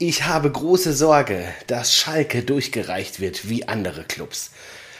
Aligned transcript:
Ich 0.00 0.26
habe 0.26 0.48
große 0.48 0.92
Sorge, 0.92 1.42
dass 1.66 1.92
Schalke 1.92 2.44
durchgereicht 2.44 3.18
wird 3.18 3.48
wie 3.48 3.66
andere 3.66 4.04
Clubs. 4.04 4.52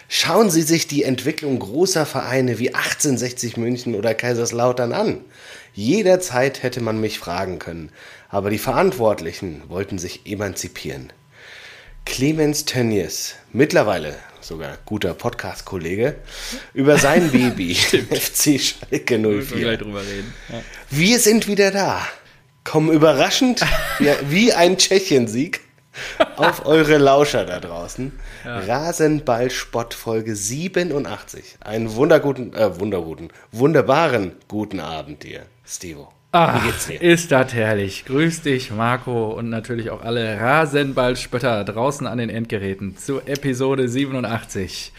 Schauen 0.09 0.51
Sie 0.51 0.63
sich 0.63 0.89
die 0.89 1.05
Entwicklung 1.05 1.61
großer 1.61 2.05
Vereine 2.05 2.59
wie 2.59 2.75
1860 2.75 3.57
München 3.59 3.95
oder 3.95 4.15
Kaiserslautern 4.15 4.93
an. 4.93 5.21
Jederzeit 5.73 6.65
hätte 6.65 6.81
man 6.81 7.01
mich 7.01 7.21
fragen 7.21 7.61
können, 7.61 7.93
aber 8.29 8.51
die 8.51 8.59
Verantwortlichen 8.59 9.63
wollten 9.69 10.01
sich 10.01 10.23
emanzipieren. 10.27 11.13
Clemens 12.05 12.65
Tönnies, 12.65 13.37
mittlerweile 13.53 14.17
sogar 14.41 14.79
guter 14.85 15.15
Podcast-Kollege, 15.15 16.17
über 16.75 16.99
sein 16.99 17.31
Baby, 17.31 17.77
FC 17.77 18.61
Schalke 18.61 19.17
04. 19.17 19.79
Wir 20.91 21.21
sind 21.21 21.47
wieder 21.47 21.71
da 21.71 22.05
kommen 22.69 22.93
überraschend 22.93 23.63
wie, 23.99 24.11
wie 24.29 24.53
ein 24.53 24.77
Tschechien-Sieg 24.77 25.61
auf 26.37 26.67
eure 26.67 26.99
Lauscher 26.99 27.47
da 27.47 27.61
draußen. 27.61 28.13
Ja. 28.45 28.59
Rasenball-Spott 28.59 29.95
Folge 29.95 30.37
87. 30.37 31.57
Einen 31.61 31.95
wunderguten, 31.95 32.53
äh, 32.55 32.79
wunderguten, 32.79 33.31
wunderbaren 33.53 34.33
guten 34.49 34.81
Abend 34.81 35.23
dir, 35.23 35.47
Stevo. 35.67 36.13
Ach, 36.33 36.63
Wie 36.63 36.67
geht's 36.67 36.87
dir? 36.87 37.01
ist 37.01 37.33
das 37.33 37.55
herrlich. 37.55 38.05
Grüß 38.05 38.43
dich, 38.43 38.71
Marco, 38.71 39.29
und 39.31 39.49
natürlich 39.49 39.89
auch 39.89 40.03
alle 40.03 40.39
Rasenball-Spötter 40.39 41.65
draußen 41.65 42.07
an 42.07 42.19
den 42.19 42.29
Endgeräten 42.29 42.99
zu 42.99 43.23
Episode 43.23 43.89
87. 43.89 44.93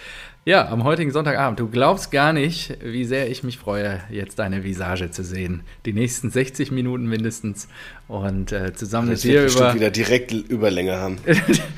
Ja, 0.50 0.68
am 0.68 0.84
heutigen 0.84 1.12
Sonntagabend. 1.12 1.60
Du 1.60 1.68
glaubst 1.68 2.10
gar 2.10 2.34
nicht, 2.34 2.76
wie 2.84 3.06
sehr 3.06 3.30
ich 3.30 3.44
mich 3.44 3.60
freue, 3.60 4.02
jetzt 4.10 4.40
deine 4.40 4.64
Visage 4.64 5.12
zu 5.12 5.24
sehen. 5.24 5.62
Die 5.86 5.94
nächsten 5.94 6.32
60 6.32 6.72
Minuten 6.72 7.06
mindestens. 7.06 7.68
Und 8.08 8.52
äh, 8.52 8.74
zusammen 8.74 9.12
das 9.12 9.24
mit 9.24 9.32
dir 9.32 9.46
über. 9.46 9.76
wieder 9.76 9.92
direkt 9.92 10.32
Überlänge 10.32 10.96
haben. 10.98 11.20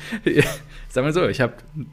Sag 0.88 1.04
mal 1.04 1.12
so, 1.12 1.28
ich 1.28 1.42
habe 1.42 1.52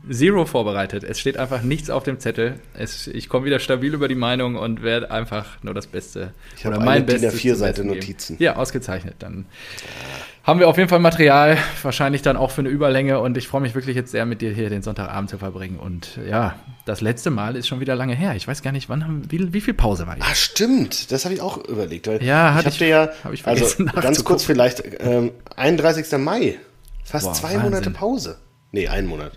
Zero 0.09 0.45
vorbereitet. 0.45 1.03
Es 1.03 1.19
steht 1.19 1.35
einfach 1.35 1.63
nichts 1.63 1.89
auf 1.89 2.03
dem 2.03 2.17
Zettel. 2.21 2.61
Es, 2.73 3.07
ich 3.07 3.27
komme 3.27 3.45
wieder 3.45 3.59
stabil 3.59 3.93
über 3.93 4.07
die 4.07 4.15
Meinung 4.15 4.55
und 4.55 4.81
werde 4.81 5.11
einfach 5.11 5.61
nur 5.61 5.73
das 5.73 5.85
Beste. 5.85 6.31
Ich 6.55 6.65
habe 6.65 6.79
mein 6.79 7.05
DIN 7.05 7.17
A4-Seite 7.17 7.83
Notizen. 7.83 8.37
Ja, 8.39 8.55
ausgezeichnet. 8.55 9.15
Dann. 9.19 9.47
Ja 9.79 10.28
haben 10.43 10.59
wir 10.59 10.67
auf 10.67 10.77
jeden 10.77 10.89
Fall 10.89 10.99
Material, 10.99 11.57
wahrscheinlich 11.83 12.21
dann 12.21 12.37
auch 12.37 12.51
für 12.51 12.61
eine 12.61 12.69
Überlänge. 12.69 13.19
Und 13.19 13.37
ich 13.37 13.47
freue 13.47 13.61
mich 13.61 13.75
wirklich 13.75 13.95
jetzt 13.95 14.11
sehr, 14.11 14.25
mit 14.25 14.41
dir 14.41 14.51
hier 14.51 14.69
den 14.69 14.81
Sonntagabend 14.81 15.29
zu 15.29 15.37
verbringen. 15.37 15.77
Und 15.79 16.19
ja, 16.27 16.55
das 16.85 17.01
letzte 17.01 17.29
Mal 17.29 17.55
ist 17.55 17.67
schon 17.67 17.79
wieder 17.79 17.95
lange 17.95 18.15
her. 18.15 18.35
Ich 18.35 18.47
weiß 18.47 18.61
gar 18.61 18.71
nicht, 18.71 18.89
wann 18.89 19.03
haben, 19.03 19.31
wie, 19.31 19.53
wie 19.53 19.61
viel 19.61 19.73
Pause 19.73 20.07
war 20.07 20.17
ich? 20.17 20.23
Ah, 20.23 20.33
stimmt. 20.33 21.11
Das 21.11 21.25
habe 21.25 21.35
ich 21.35 21.41
auch 21.41 21.57
überlegt. 21.57 22.07
ja, 22.21 22.53
hatte 22.53 22.69
ich, 22.69 22.81
ich 22.81 22.89
ja, 22.89 23.09
hab 23.23 23.33
ich 23.33 23.45
also 23.45 23.85
ganz 24.01 24.23
kurz 24.23 24.43
vielleicht, 24.43 24.83
ähm, 24.99 25.31
31. 25.55 26.17
Mai. 26.19 26.57
Fast 27.03 27.25
Boah, 27.25 27.33
zwei 27.33 27.47
Wahnsinn. 27.55 27.63
Monate 27.63 27.91
Pause. 27.91 28.37
Nee, 28.71 28.87
ein 28.87 29.07
Monat. 29.07 29.33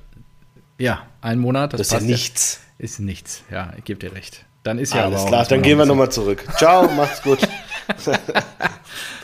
Ja, 0.78 1.06
ein 1.20 1.38
Monat. 1.38 1.72
Das, 1.72 1.80
das 1.80 1.86
ist 1.88 1.92
ja 1.94 2.00
nichts. 2.00 2.60
Ja. 2.78 2.84
Ist 2.84 2.98
nichts, 2.98 3.44
ja, 3.48 3.72
ich 3.76 3.84
gebe 3.84 4.00
dir 4.00 4.12
recht. 4.12 4.44
Dann 4.64 4.78
ist 4.78 4.92
ja 4.92 5.04
Alles 5.04 5.24
klar, 5.26 5.44
dann 5.44 5.62
gehen 5.62 5.78
wir 5.78 5.86
nochmal 5.86 6.10
zurück. 6.10 6.44
Ciao, 6.56 6.88
macht's 6.88 7.22
gut. 7.22 7.38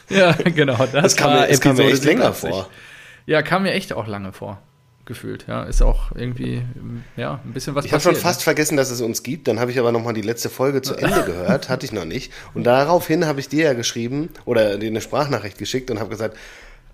ja, 0.16 0.32
genau. 0.32 0.76
Das, 0.76 0.90
das 0.92 1.16
kam, 1.16 1.32
mir, 1.32 1.46
das 1.46 1.60
kam 1.60 1.76
mir 1.76 1.90
echt 1.90 2.04
länger 2.04 2.32
vor. 2.32 2.68
Ja, 3.26 3.42
kam 3.42 3.64
mir 3.64 3.72
echt 3.72 3.92
auch 3.92 4.06
lange 4.06 4.32
vor. 4.32 4.58
Gefühlt, 5.04 5.46
ja. 5.48 5.62
Ist 5.62 5.80
auch 5.80 6.12
irgendwie, 6.14 6.62
ja, 7.16 7.40
ein 7.42 7.52
bisschen 7.54 7.74
was 7.74 7.86
Ich 7.86 7.92
habe 7.92 8.02
schon 8.02 8.14
fast 8.14 8.40
ne? 8.40 8.44
vergessen, 8.44 8.76
dass 8.76 8.90
es 8.90 9.00
uns 9.00 9.22
gibt. 9.22 9.48
Dann 9.48 9.58
habe 9.58 9.70
ich 9.70 9.78
aber 9.78 9.90
nochmal 9.90 10.12
die 10.12 10.20
letzte 10.20 10.50
Folge 10.50 10.82
zu 10.82 10.94
Ende 10.96 11.24
gehört. 11.24 11.70
Hatte 11.70 11.86
ich 11.86 11.92
noch 11.92 12.04
nicht. 12.04 12.30
Und 12.52 12.64
daraufhin 12.64 13.24
habe 13.24 13.40
ich 13.40 13.48
dir 13.48 13.64
ja 13.64 13.72
geschrieben 13.72 14.28
oder 14.44 14.76
dir 14.76 14.88
eine 14.88 15.00
Sprachnachricht 15.00 15.56
geschickt 15.56 15.90
und 15.90 15.98
habe 15.98 16.10
gesagt, 16.10 16.36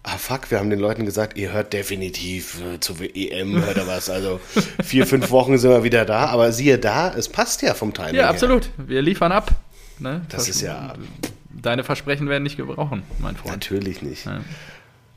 ah 0.04 0.16
fuck, 0.16 0.50
wir 0.52 0.60
haben 0.60 0.70
den 0.70 0.78
Leuten 0.78 1.04
gesagt, 1.04 1.36
ihr 1.36 1.52
hört 1.52 1.72
definitiv 1.72 2.60
äh, 2.60 2.78
zur 2.78 2.96
EM 3.00 3.64
oder 3.68 3.88
was. 3.88 4.08
Also 4.08 4.40
vier, 4.84 5.06
fünf 5.08 5.32
Wochen 5.32 5.58
sind 5.58 5.70
wir 5.70 5.82
wieder 5.82 6.04
da. 6.04 6.26
Aber 6.26 6.52
siehe 6.52 6.78
da, 6.78 7.12
es 7.12 7.28
passt 7.28 7.62
ja 7.62 7.74
vom 7.74 7.92
Timing 7.92 8.14
Ja, 8.14 8.28
absolut. 8.28 8.64
Her. 8.64 8.72
Wir 8.86 9.03
liefern 9.03 9.32
ab. 9.32 9.50
Ne? 9.98 10.22
Das, 10.28 10.47
das 10.47 10.56
ist 10.56 10.60
ja 10.60 10.94
deine 11.64 11.84
Versprechen 11.84 12.28
werden 12.28 12.42
nicht 12.42 12.56
gebrochen, 12.56 13.02
mein 13.19 13.36
Freund. 13.36 13.54
Natürlich 13.54 14.02
nicht. 14.02 14.26
Ja. 14.26 14.41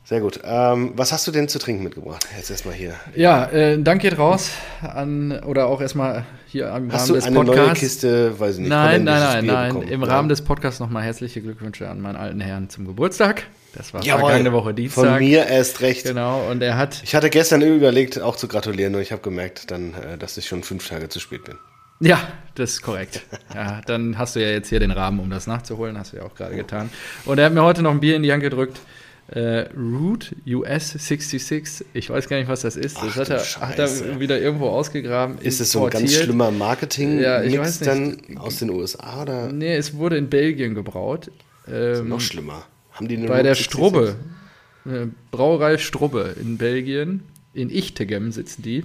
Sehr 0.08 0.20
gut. 0.20 0.40
Ähm, 0.42 0.92
was 0.96 1.12
hast 1.12 1.26
du 1.26 1.32
denn 1.32 1.48
zu 1.48 1.58
trinken 1.58 1.84
mitgebracht? 1.84 2.26
Jetzt 2.34 2.50
erstmal 2.50 2.72
hier. 2.72 2.94
Ja, 3.14 3.44
äh, 3.44 3.78
Dank 3.78 4.00
geht 4.00 4.16
raus 4.16 4.52
an, 4.80 5.38
oder 5.40 5.66
auch 5.66 5.82
erstmal 5.82 6.24
hier 6.46 6.72
am 6.72 6.90
hast 6.90 7.10
Rahmen 7.10 7.14
des 7.14 7.24
Podcasts. 7.24 7.26
Hast 7.26 7.34
du 7.34 7.52
eine 7.52 7.66
neue 7.66 7.74
Kiste, 7.74 8.40
weiß 8.40 8.54
ich 8.54 8.60
nicht. 8.60 8.68
Nein, 8.70 9.04
nein, 9.04 9.20
nein, 9.20 9.44
nein. 9.44 9.68
Bekommen? 9.74 9.88
Im 9.92 10.00
ja. 10.00 10.06
Rahmen 10.06 10.30
des 10.30 10.40
Podcasts 10.40 10.80
nochmal 10.80 11.02
herzliche 11.02 11.42
Glückwünsche 11.42 11.90
an 11.90 12.00
meinen 12.00 12.16
alten 12.16 12.40
Herrn 12.40 12.70
zum 12.70 12.86
Geburtstag. 12.86 13.42
Das 13.74 13.92
war 13.92 14.02
Jawohl, 14.02 14.30
vergangene 14.30 14.52
Woche 14.54 14.72
Dienstag. 14.72 15.04
Von 15.04 15.18
mir 15.18 15.46
erst 15.46 15.82
recht. 15.82 16.06
Genau, 16.06 16.40
und 16.50 16.62
er 16.62 16.78
hat. 16.78 17.02
Ich 17.04 17.14
hatte 17.14 17.28
gestern 17.28 17.60
überlegt, 17.60 18.18
auch 18.18 18.36
zu 18.36 18.48
gratulieren, 18.48 18.92
nur 18.92 19.02
ich 19.02 19.12
habe 19.12 19.20
gemerkt, 19.20 19.70
dann, 19.70 19.92
äh, 19.92 20.16
dass 20.16 20.38
ich 20.38 20.46
schon 20.46 20.62
fünf 20.62 20.88
Tage 20.88 21.10
zu 21.10 21.20
spät 21.20 21.44
bin. 21.44 21.58
Ja, 22.00 22.20
das 22.54 22.72
ist 22.72 22.82
korrekt. 22.82 23.22
Ja, 23.54 23.80
dann 23.86 24.18
hast 24.18 24.36
du 24.36 24.40
ja 24.40 24.50
jetzt 24.50 24.68
hier 24.68 24.80
den 24.80 24.90
Rahmen, 24.90 25.20
um 25.20 25.30
das 25.30 25.46
nachzuholen, 25.46 25.98
hast 25.98 26.12
du 26.12 26.18
ja 26.18 26.24
auch 26.24 26.34
gerade 26.34 26.56
getan. 26.56 26.90
Und 27.24 27.38
er 27.38 27.46
hat 27.46 27.52
mir 27.52 27.62
heute 27.62 27.82
noch 27.82 27.90
ein 27.90 28.00
Bier 28.00 28.16
in 28.16 28.22
die 28.22 28.32
Hand 28.32 28.42
gedrückt. 28.42 28.80
Äh, 29.28 29.66
Root 29.76 30.34
US 30.46 30.92
66. 30.92 31.86
Ich 31.92 32.08
weiß 32.08 32.28
gar 32.28 32.38
nicht, 32.38 32.48
was 32.48 32.62
das 32.62 32.76
ist. 32.76 32.96
Das 32.96 33.10
Ach, 33.10 33.16
hat, 33.16 33.28
er, 33.28 33.40
hat, 33.40 33.78
er, 33.78 34.20
wieder 34.20 34.40
irgendwo 34.40 34.68
ausgegraben. 34.68 35.38
Ist 35.38 35.60
es 35.60 35.72
so 35.72 35.84
ein 35.84 35.90
ganz 35.90 36.14
schlimmer 36.14 36.50
Marketing-Mix 36.50 37.80
ja, 37.80 37.86
dann 37.86 38.38
aus 38.38 38.56
den 38.56 38.70
USA? 38.70 39.22
Oder? 39.22 39.52
Nee, 39.52 39.76
es 39.76 39.94
wurde 39.94 40.16
in 40.16 40.30
Belgien 40.30 40.74
gebraut. 40.74 41.30
Ähm, 41.70 42.08
noch 42.08 42.20
schlimmer. 42.20 42.64
Haben 42.92 43.08
die 43.08 43.18
eine 43.18 43.26
bei 43.26 43.36
Root 43.36 43.46
der 43.46 43.54
Strubbe. 43.54 44.16
Äh, 44.86 45.06
Brauerei 45.30 45.76
Strubbe 45.76 46.34
in 46.40 46.56
Belgien. 46.56 47.22
In 47.52 47.68
Ichtegem 47.68 48.32
sitzen 48.32 48.62
die. 48.62 48.84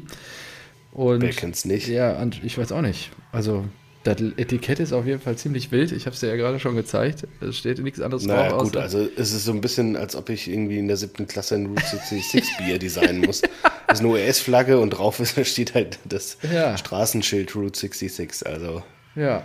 Und, 0.94 1.22
Wer 1.22 1.31
kennt's 1.31 1.66
nicht? 1.66 1.88
Ja, 1.88 2.24
ich 2.44 2.58
weiß 2.58 2.72
auch 2.72 2.81
nicht. 2.81 3.12
Also, 3.31 3.66
das 4.04 4.18
Etikett 4.38 4.80
ist 4.80 4.94
auf 4.94 5.06
jeden 5.06 5.22
Fall 5.22 5.38
ziemlich 5.38 5.72
wild. 5.72 5.92
Ich 5.92 6.06
habe 6.06 6.14
es 6.14 6.20
dir 6.20 6.28
ja 6.28 6.36
gerade 6.36 6.59
schon 6.59 6.76
gezeigt. 6.76 7.26
Es 7.42 7.58
steht 7.58 7.80
nichts 7.80 8.00
anderes 8.00 8.26
naja, 8.26 8.50
drauf. 8.50 8.64
gut, 8.64 8.78
also 8.78 9.08
es 9.16 9.34
ist 9.34 9.46
so 9.46 9.53
ein 9.53 9.62
bisschen, 9.62 9.96
als 9.96 10.16
ob 10.16 10.30
ich 10.30 10.50
irgendwie 10.50 10.78
in 10.78 10.88
der 10.88 10.98
siebten 10.98 11.26
Klasse 11.26 11.56
ein 11.56 11.68
Route 11.68 11.86
66 11.86 12.58
Bier 12.58 12.80
designen 12.80 13.22
muss. 13.22 13.42
Das 13.86 14.00
ist 14.00 14.06
eine 14.06 14.14
US-Flagge 14.14 14.80
und 14.80 14.92
drauf 14.92 15.22
steht 15.44 15.76
halt 15.76 16.00
das 16.06 16.38
ja. 16.52 16.76
Straßenschild 16.78 17.56
Route 17.56 17.78
66. 17.78 18.48
Also. 18.48 18.82
Ja. 19.16 19.44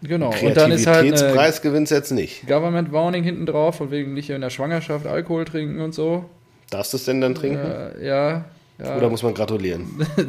Genau. 0.00 0.32
Und 0.42 0.56
dann 0.56 0.72
ist 0.72 0.86
halt 0.86 1.14
Preis 1.34 1.60
gewinnt 1.60 1.90
jetzt 1.90 2.10
nicht. 2.10 2.46
Government 2.46 2.90
Warning 2.92 3.22
hinten 3.22 3.44
drauf, 3.44 3.76
von 3.76 3.90
wegen 3.90 4.14
nicht 4.14 4.30
in 4.30 4.40
der 4.40 4.50
Schwangerschaft 4.50 5.06
Alkohol 5.06 5.44
trinken 5.44 5.80
und 5.80 5.92
so. 5.94 6.24
Darfst 6.70 6.94
du 6.94 6.96
es 6.96 7.04
denn 7.04 7.20
dann 7.20 7.34
trinken? 7.34 7.58
Äh, 7.58 8.06
ja, 8.06 8.44
ja. 8.82 8.96
Oder 8.96 9.08
muss 9.08 9.22
man 9.22 9.34
gratulieren? 9.34 10.06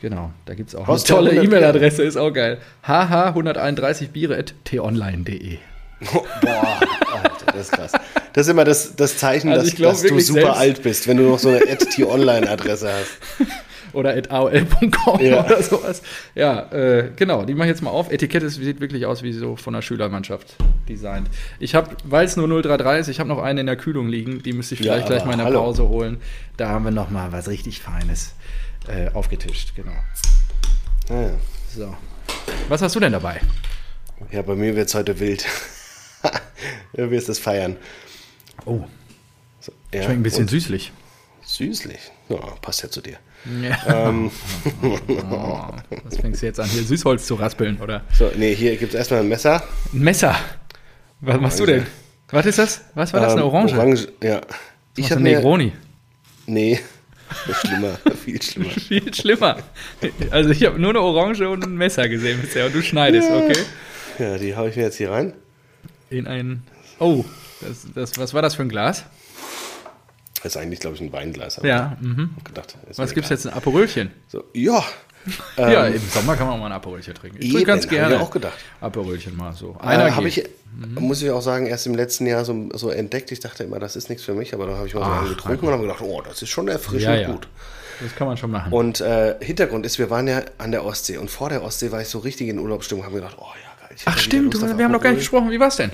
Genau, 0.00 0.32
da 0.44 0.54
gibt 0.54 0.68
es 0.70 0.74
auch 0.74 0.86
Haus 0.86 1.04
eine 1.04 1.16
tolle 1.16 1.34
E-Mail-Adresse, 1.42 2.02
ist 2.02 2.16
auch 2.16 2.32
geil. 2.32 2.56
hh131biere.t-online.de. 2.86 5.58
boah, 6.40 6.80
Alter, 7.12 7.52
das 7.52 7.56
ist 7.56 7.72
krass. 7.72 7.92
Das 8.32 8.46
ist 8.46 8.50
immer 8.50 8.64
das, 8.64 8.94
das 8.96 9.18
Zeichen, 9.18 9.50
also 9.50 9.64
dass, 9.64 9.74
glaub, 9.74 9.92
dass 9.92 10.02
du 10.02 10.20
super 10.20 10.56
alt 10.56 10.82
bist, 10.82 11.08
wenn 11.08 11.16
du 11.16 11.24
noch 11.24 11.38
so 11.38 11.48
eine 11.48 11.60
t-online-Adresse 11.76 12.90
hast. 12.92 13.48
oder 13.92 14.16
at 14.16 14.30
aol.com 14.30 15.20
ja. 15.20 15.44
oder 15.44 15.62
sowas. 15.62 16.02
Ja, 16.34 16.70
äh, 16.72 17.10
genau, 17.16 17.44
die 17.44 17.54
mache 17.54 17.66
ich 17.66 17.70
jetzt 17.70 17.82
mal 17.82 17.90
auf. 17.90 18.10
Etikette 18.10 18.48
sieht 18.48 18.80
wirklich 18.80 19.06
aus 19.06 19.22
wie 19.22 19.32
so 19.32 19.56
von 19.56 19.74
der 19.74 19.82
Schülermannschaft 19.82 20.56
designt. 20.88 21.28
Ich 21.58 21.74
habe, 21.74 21.96
weil 22.04 22.26
es 22.26 22.36
nur 22.36 22.48
033 22.48 23.00
ist, 23.00 23.08
ich 23.08 23.20
habe 23.20 23.28
noch 23.28 23.42
eine 23.42 23.60
in 23.60 23.66
der 23.66 23.76
Kühlung 23.76 24.08
liegen, 24.08 24.42
die 24.42 24.52
müsste 24.52 24.74
ich 24.74 24.80
vielleicht 24.80 25.08
ja, 25.08 25.16
gleich 25.16 25.24
mal 25.24 25.32
in 25.32 25.38
der 25.38 25.46
hallo. 25.46 25.60
Pause 25.60 25.88
holen. 25.88 26.18
Da 26.56 26.68
haben 26.68 26.84
wir 26.84 26.92
noch 26.92 27.10
mal 27.10 27.32
was 27.32 27.48
richtig 27.48 27.80
Feines 27.80 28.34
äh, 28.88 29.10
aufgetischt, 29.12 29.74
genau. 29.74 29.92
Ja. 31.08 31.30
So. 31.74 31.96
Was 32.68 32.82
hast 32.82 32.94
du 32.94 33.00
denn 33.00 33.12
dabei? 33.12 33.40
Ja, 34.30 34.42
bei 34.42 34.54
mir 34.54 34.76
wird 34.76 34.88
es 34.88 34.94
heute 34.94 35.18
wild. 35.18 35.46
du 36.94 37.10
wirst 37.10 37.28
es 37.28 37.38
feiern. 37.38 37.76
Oh. 38.64 38.80
So, 39.60 39.72
ja, 39.92 40.02
Schmeckt 40.02 40.18
ein 40.20 40.22
bisschen 40.22 40.48
süßlich. 40.48 40.92
Süßlich? 41.42 41.98
Ja, 42.28 42.36
passt 42.62 42.82
ja 42.82 42.90
zu 42.90 43.00
dir. 43.00 43.18
Ja. 43.62 44.08
Ähm. 44.08 44.30
Oh, 44.82 45.62
was 46.04 46.16
fängst 46.18 46.42
du 46.42 46.46
jetzt 46.46 46.60
an, 46.60 46.68
hier 46.68 46.82
Süßholz 46.82 47.26
zu 47.26 47.34
raspeln, 47.34 47.80
oder? 47.80 48.02
So, 48.12 48.30
nee, 48.36 48.54
hier 48.54 48.76
gibt 48.76 48.92
es 48.92 48.98
erstmal 48.98 49.20
ein 49.20 49.28
Messer. 49.28 49.62
Ein 49.92 50.00
Messer? 50.00 50.36
Was 51.20 51.28
Orange. 51.34 51.42
machst 51.42 51.60
du 51.60 51.66
denn? 51.66 51.86
Was 52.30 52.46
ist 52.46 52.58
das? 52.58 52.82
Was 52.94 53.12
war 53.12 53.20
das, 53.20 53.32
eine 53.32 53.42
ähm, 53.42 53.46
Orange? 53.48 53.72
Orange, 53.74 54.08
ja. 54.22 54.40
Ich 54.96 55.10
habe 55.10 55.20
Negroni. 55.22 55.72
Nee, 56.46 56.80
schlimmer, 57.60 57.98
viel 58.24 58.40
schlimmer. 58.42 58.70
Viel 58.70 59.14
schlimmer. 59.14 59.56
Also 60.30 60.50
ich 60.50 60.64
habe 60.64 60.78
nur 60.78 60.90
eine 60.90 61.00
Orange 61.00 61.48
und 61.48 61.64
ein 61.64 61.76
Messer 61.76 62.08
gesehen 62.08 62.40
bisher 62.40 62.66
und 62.66 62.74
du 62.74 62.82
schneidest, 62.82 63.28
Ja. 63.28 63.36
okay? 63.36 63.58
Ja, 64.18 64.38
die 64.38 64.54
hau 64.56 64.66
ich 64.66 64.76
mir 64.76 64.82
jetzt 64.82 64.96
hier 64.96 65.10
rein. 65.10 65.32
In 66.10 66.26
ein. 66.26 66.62
Oh, 66.98 67.24
das, 67.60 67.86
das, 67.94 68.18
was 68.18 68.34
war 68.34 68.42
das 68.42 68.54
für 68.56 68.62
ein 68.62 68.68
Glas? 68.68 69.04
Das 70.42 70.54
ist 70.54 70.56
eigentlich, 70.56 70.80
glaube 70.80 70.96
ich, 70.96 71.02
ein 71.02 71.12
Weinglas. 71.12 71.60
Ja, 71.62 71.96
mhm. 72.00 72.30
gedacht, 72.44 72.76
Was 72.96 73.14
gibt's 73.14 73.30
egal. 73.30 73.38
jetzt? 73.38 73.46
Ein 73.46 73.52
Aperölchen? 73.54 74.10
So, 74.28 74.44
ja. 74.54 74.82
ja, 75.58 75.86
Ähm, 75.86 75.96
im 75.96 76.08
Sommer 76.08 76.34
kann 76.34 76.46
man 76.46 76.56
auch 76.56 76.60
mal 76.60 76.66
ein 76.66 76.72
Aperölchen 76.72 77.14
trinken. 77.14 77.36
Ich 77.40 77.50
trinke 77.50 77.66
ganz 77.66 77.84
hab 77.84 77.92
ich 77.92 77.98
gerne. 77.98 78.20
auch 78.20 78.30
gedacht. 78.30 78.56
Aperölchen 78.80 79.36
mal 79.36 79.52
so. 79.52 79.76
Einer 79.78 80.04
Einer 80.04 80.16
habe 80.16 80.30
geht. 80.30 80.48
ich, 80.48 80.98
muss 80.98 81.20
ich 81.20 81.30
auch 81.30 81.42
sagen, 81.42 81.66
erst 81.66 81.86
im 81.86 81.94
letzten 81.94 82.26
Jahr 82.26 82.46
so, 82.46 82.70
so 82.72 82.88
entdeckt. 82.88 83.30
Ich 83.30 83.40
dachte 83.40 83.64
immer, 83.64 83.78
das 83.78 83.96
ist 83.96 84.08
nichts 84.08 84.24
für 84.24 84.32
mich, 84.32 84.54
aber 84.54 84.66
dann 84.66 84.76
habe 84.76 84.86
ich 84.86 84.94
mal 84.94 85.04
so 85.04 85.10
Ach, 85.10 85.20
einen 85.20 85.28
getrunken 85.28 85.66
und 85.66 85.72
habe 85.72 85.82
gedacht, 85.82 86.00
oh, 86.00 86.22
das 86.22 86.40
ist 86.40 86.48
schon 86.48 86.68
erfrischend 86.68 87.02
Ja, 87.02 87.14
ja. 87.16 87.30
gut. 87.30 87.48
Das 88.02 88.16
kann 88.16 88.26
man 88.26 88.38
schon 88.38 88.50
machen. 88.50 88.72
Und 88.72 89.02
äh, 89.02 89.34
Hintergrund 89.40 89.84
ist, 89.84 89.98
wir 89.98 90.08
waren 90.08 90.26
ja 90.26 90.40
an 90.56 90.70
der 90.70 90.86
Ostsee 90.86 91.18
und 91.18 91.30
vor 91.30 91.50
der 91.50 91.62
Ostsee 91.62 91.92
war 91.92 92.00
ich 92.00 92.08
so 92.08 92.20
richtig 92.20 92.48
in 92.48 92.58
Urlaubsstimmung, 92.58 93.04
habe 93.04 93.16
gedacht, 93.16 93.36
oh 93.38 93.44
ja, 93.62 93.69
Ach 94.04 94.18
stimmt, 94.18 94.54
Lust 94.54 94.78
wir 94.78 94.84
haben 94.84 94.92
noch 94.92 95.00
gar 95.02 95.10
nicht 95.10 95.20
gesprochen. 95.20 95.50
Wie 95.50 95.60
war's 95.60 95.76
denn? 95.76 95.90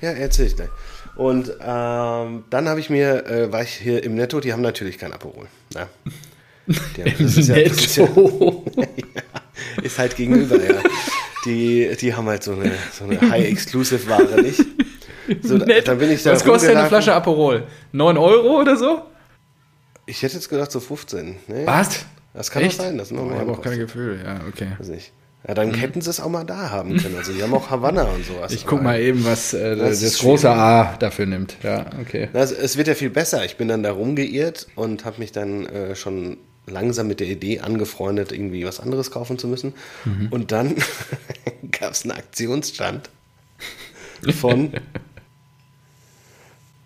Ja, 0.00 0.10
erzähl 0.10 0.46
ich 0.46 0.56
gleich. 0.56 0.68
Und 1.16 1.50
ähm, 1.60 2.44
dann 2.50 2.68
habe 2.68 2.80
ich 2.80 2.90
mir, 2.90 3.26
äh, 3.26 3.52
war 3.52 3.62
ich 3.62 3.70
hier 3.70 4.04
im 4.04 4.14
Netto, 4.14 4.40
die 4.40 4.52
haben 4.52 4.60
natürlich 4.62 4.98
kein 4.98 5.12
Aperol. 5.12 5.46
Na? 5.74 5.88
Die 6.66 7.02
haben, 7.02 7.14
das 7.18 7.36
ist, 7.36 7.48
ja, 7.48 7.62
das 7.62 7.76
ist, 7.78 7.96
ja, 7.96 8.06
ist 9.82 9.98
halt 9.98 10.16
gegenüber, 10.16 10.56
ja. 10.62 10.74
Die, 11.46 11.96
die 11.98 12.14
haben 12.14 12.26
halt 12.26 12.42
so 12.42 12.52
eine, 12.52 12.72
so 12.92 13.04
eine 13.04 13.20
High-Exclusive-Ware 13.20 14.42
nicht. 14.42 14.62
So, 15.42 15.56
Nett. 15.58 15.88
dann 15.88 15.98
bin 15.98 16.10
ich 16.10 16.22
da 16.22 16.32
Was 16.32 16.44
kostet 16.44 16.70
denn 16.70 16.78
eine. 16.78 16.88
Flasche 16.88 17.14
Aperol? 17.14 17.64
9 17.92 18.16
Euro 18.18 18.60
oder 18.60 18.76
so? 18.76 19.02
Ich 20.06 20.22
hätte 20.22 20.34
jetzt 20.34 20.48
gedacht 20.48 20.70
so 20.70 20.80
15. 20.80 21.36
Nee, 21.46 21.66
Was? 21.66 22.04
Das 22.34 22.50
kann 22.50 22.62
Echt? 22.62 22.78
doch 22.78 22.84
sein, 22.84 22.98
das 22.98 23.10
noch 23.10 23.22
Oh, 23.22 23.30
ich 23.32 23.38
habe 23.40 23.52
auch 23.52 23.62
kein. 23.62 23.78
Gefühl. 23.78 24.20
Ja, 24.22 24.40
okay. 24.46 24.68
Weiß 24.78 24.88
nicht. 24.88 25.12
Ja, 25.46 25.54
dann 25.54 25.74
hätten 25.74 26.00
sie 26.00 26.10
es 26.10 26.18
auch 26.18 26.28
mal 26.28 26.44
da 26.44 26.70
haben 26.70 26.96
können. 26.96 27.16
Also 27.16 27.32
die 27.32 27.40
haben 27.40 27.54
auch 27.54 27.70
Havanna 27.70 28.02
und 28.02 28.24
sowas. 28.24 28.52
Ich 28.52 28.66
guck 28.66 28.82
mal 28.82 29.00
eben, 29.00 29.24
was 29.24 29.54
äh, 29.54 29.76
das, 29.76 30.00
Das 30.00 30.18
große 30.18 30.50
A 30.50 30.96
dafür 30.98 31.26
nimmt. 31.26 31.56
Ja, 31.62 31.86
okay. 32.00 32.28
Es, 32.32 32.50
es 32.50 32.76
wird 32.76 32.88
ja 32.88 32.94
viel 32.94 33.10
besser. 33.10 33.44
Ich 33.44 33.56
bin 33.56 33.68
dann 33.68 33.84
da 33.84 33.92
rumgeirrt 33.92 34.66
und 34.74 35.04
habe 35.04 35.20
mich 35.20 35.30
dann 35.30 35.66
äh, 35.66 35.94
schon 35.94 36.38
langsam 36.66 37.06
mit 37.06 37.20
der 37.20 37.28
Idee 37.28 37.60
angefreundet, 37.60 38.32
irgendwie 38.32 38.66
was 38.66 38.80
anderes 38.80 39.12
kaufen 39.12 39.38
zu 39.38 39.46
müssen. 39.46 39.74
Mhm. 40.04 40.28
Und 40.30 40.50
dann 40.50 40.74
gab 41.70 41.92
es 41.92 42.02
einen 42.02 42.12
Aktionsstand 42.12 43.08
von 44.40 44.72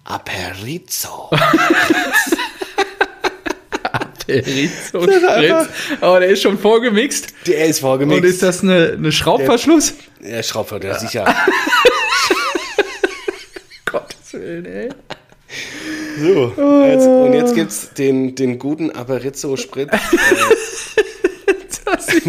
Aperizzo. 0.04 1.30
Perizo 4.32 5.02
Spritz. 5.02 5.68
Oh, 6.00 6.16
der 6.18 6.28
ist 6.28 6.42
schon 6.42 6.58
vorgemixt. 6.58 7.28
Der 7.46 7.66
ist 7.66 7.80
vorgemixt. 7.80 8.22
Und 8.22 8.28
ist 8.28 8.42
das 8.42 8.62
eine, 8.62 8.92
eine 8.92 9.12
Schraubverschluss? 9.12 9.94
der 10.20 10.42
der 10.78 10.98
sicher. 10.98 11.24
Gottes 13.90 14.32
Willen, 14.32 14.66
ey. 14.66 14.88
So, 16.20 16.52
jetzt, 16.84 17.06
und 17.06 17.32
jetzt 17.32 17.54
gibt 17.54 17.70
es 17.70 17.94
den, 17.94 18.34
den 18.34 18.58
guten 18.58 18.90
Aperizzo-Sprit. 18.90 19.88
Das 21.84 22.08
ist 22.08 22.26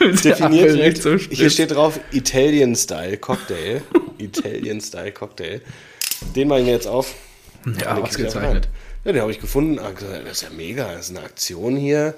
definiert 0.24 0.98
Hier 1.30 1.50
steht 1.50 1.72
drauf 1.72 2.00
Italian 2.12 2.74
Style 2.76 3.16
Cocktail. 3.18 3.82
Italian 4.18 4.80
Style 4.80 5.12
Cocktail. 5.12 5.60
Den 6.34 6.48
mache 6.48 6.60
ich 6.60 6.66
mir 6.66 6.72
jetzt 6.72 6.86
auf. 6.86 7.14
Ja, 7.80 7.96
ausgezeichnet. 7.96 8.68
Ja, 9.04 9.12
den 9.12 9.20
habe 9.22 9.30
ich 9.32 9.40
gefunden. 9.40 9.78
Ah, 9.78 9.90
Das 10.24 10.32
ist 10.32 10.42
ja 10.42 10.48
mega. 10.56 10.92
Das 10.92 11.10
ist 11.10 11.16
eine 11.16 11.26
Aktion 11.26 11.76
hier. 11.76 12.14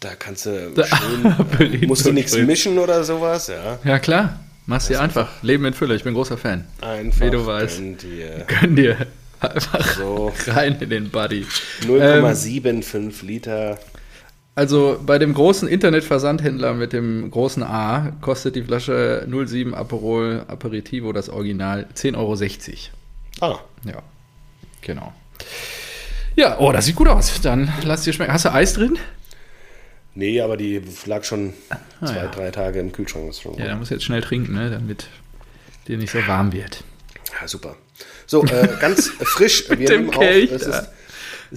Da 0.00 0.14
kannst 0.18 0.46
du 0.46 0.72
schön. 0.74 1.86
Musst 1.86 2.04
du 2.06 2.12
nichts 2.12 2.36
mischen 2.36 2.78
oder 2.78 3.04
sowas. 3.04 3.46
Ja, 3.48 3.78
Ja, 3.84 3.98
klar. 3.98 4.40
Mach's 4.66 4.86
dir 4.88 5.00
einfach. 5.00 5.28
Leben 5.42 5.64
in 5.64 5.74
Fülle. 5.74 5.94
Ich 5.94 6.04
bin 6.04 6.14
großer 6.14 6.38
Fan. 6.38 6.64
einfach. 6.80 7.26
Wie 7.26 7.30
du 7.30 7.44
weißt. 7.46 7.78
gönn 7.78 7.96
dir 7.98 8.44
Gönn 8.46 8.76
dir 8.76 8.96
einfach 9.40 9.96
So. 9.96 10.32
rein 10.46 10.76
in 10.80 10.90
den 10.90 11.10
Buddy. 11.10 11.44
0,75 11.82 13.24
Liter. 13.26 13.78
Also 14.54 15.00
bei 15.04 15.18
dem 15.18 15.32
großen 15.34 15.66
Internetversandhändler 15.68 16.74
mit 16.74 16.92
dem 16.92 17.30
großen 17.30 17.62
A 17.62 18.12
kostet 18.20 18.54
die 18.54 18.62
Flasche 18.62 19.26
07 19.28 19.74
Aperol 19.74 20.44
Aperitivo, 20.46 21.12
das 21.12 21.28
Original, 21.30 21.86
10,60 21.96 22.16
Euro. 23.40 23.54
Ah, 23.54 23.60
Ja, 23.84 24.02
genau. 24.82 25.12
Ja, 26.36 26.58
oh, 26.58 26.72
das 26.72 26.86
sieht 26.86 26.96
gut 26.96 27.08
aus. 27.08 27.40
Dann 27.42 27.72
lass 27.84 28.02
dir 28.02 28.12
schmecken. 28.12 28.32
Hast 28.32 28.44
du 28.44 28.52
Eis 28.52 28.74
drin? 28.74 28.98
nee, 30.14 30.40
aber 30.42 30.56
die 30.58 30.82
lag 31.06 31.24
schon 31.24 31.54
zwei, 32.04 32.14
ja. 32.16 32.26
drei 32.28 32.50
Tage 32.50 32.80
im 32.80 32.92
Kühlschrank. 32.92 33.26
Das 33.28 33.36
ist 33.36 33.42
schon 33.42 33.54
Ja, 33.58 33.66
dann 33.66 33.78
musst 33.78 33.90
du 33.90 33.94
jetzt 33.94 34.04
schnell 34.04 34.20
trinken, 34.20 34.52
ne, 34.54 34.70
damit 34.70 35.06
dir 35.88 35.96
nicht 35.96 36.12
so 36.12 36.26
warm 36.26 36.52
wird. 36.52 36.84
Ja, 37.40 37.48
super. 37.48 37.76
So, 38.26 38.44
äh, 38.44 38.68
ganz 38.80 39.08
frisch. 39.20 39.64
Wir 39.70 39.86
dem 39.88 40.06
nehmen 40.06 40.10
Kelch 40.10 40.50
auf. 40.54 40.60
Es 40.60 40.68
da. 40.68 40.78
ist 40.80 40.88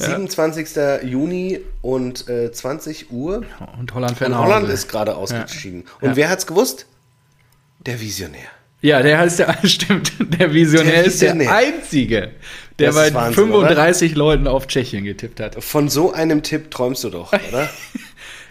27. 0.06 0.68
Juni 1.04 1.60
und 1.82 2.28
äh, 2.30 2.52
20 2.52 3.12
Uhr. 3.12 3.44
Und 3.80 3.94
Holland 3.94 4.18
fährt 4.18 4.30
Und 4.32 4.38
Holland 4.38 4.70
ist 4.70 4.88
gerade 4.90 5.16
ausgeschieden. 5.16 5.86
Und 6.02 6.10
Ja. 6.10 6.16
wer 6.16 6.30
hat's 6.30 6.48
gewusst? 6.48 6.86
Der 7.86 8.00
Visionär. 8.02 8.48
Ja, 8.82 9.02
der 9.02 9.18
heißt 9.20 9.40
der, 9.40 9.56
stimmt, 9.68 10.12
der 10.40 10.54
Visionär 10.54 10.92
Der 10.94 11.06
ist 11.06 11.22
der 11.22 11.34
Visionär. 11.34 11.56
Einzige, 11.56 12.32
der 12.80 12.88
Das 12.88 12.96
bei 12.96 13.08
ist 13.08 13.14
Wahnsinn, 13.14 13.46
35 13.46 14.16
Leuten 14.16 14.48
auf 14.48 14.68
Tschechien 14.68 15.04
getippt 15.06 15.40
hat. 15.40 15.64
Von 15.64 15.90
so 15.90 16.12
einem 16.14 16.44
Tipp 16.44 16.72
träumst 16.72 17.04
du 17.04 17.10
doch, 17.10 17.32
oder? 17.32 17.70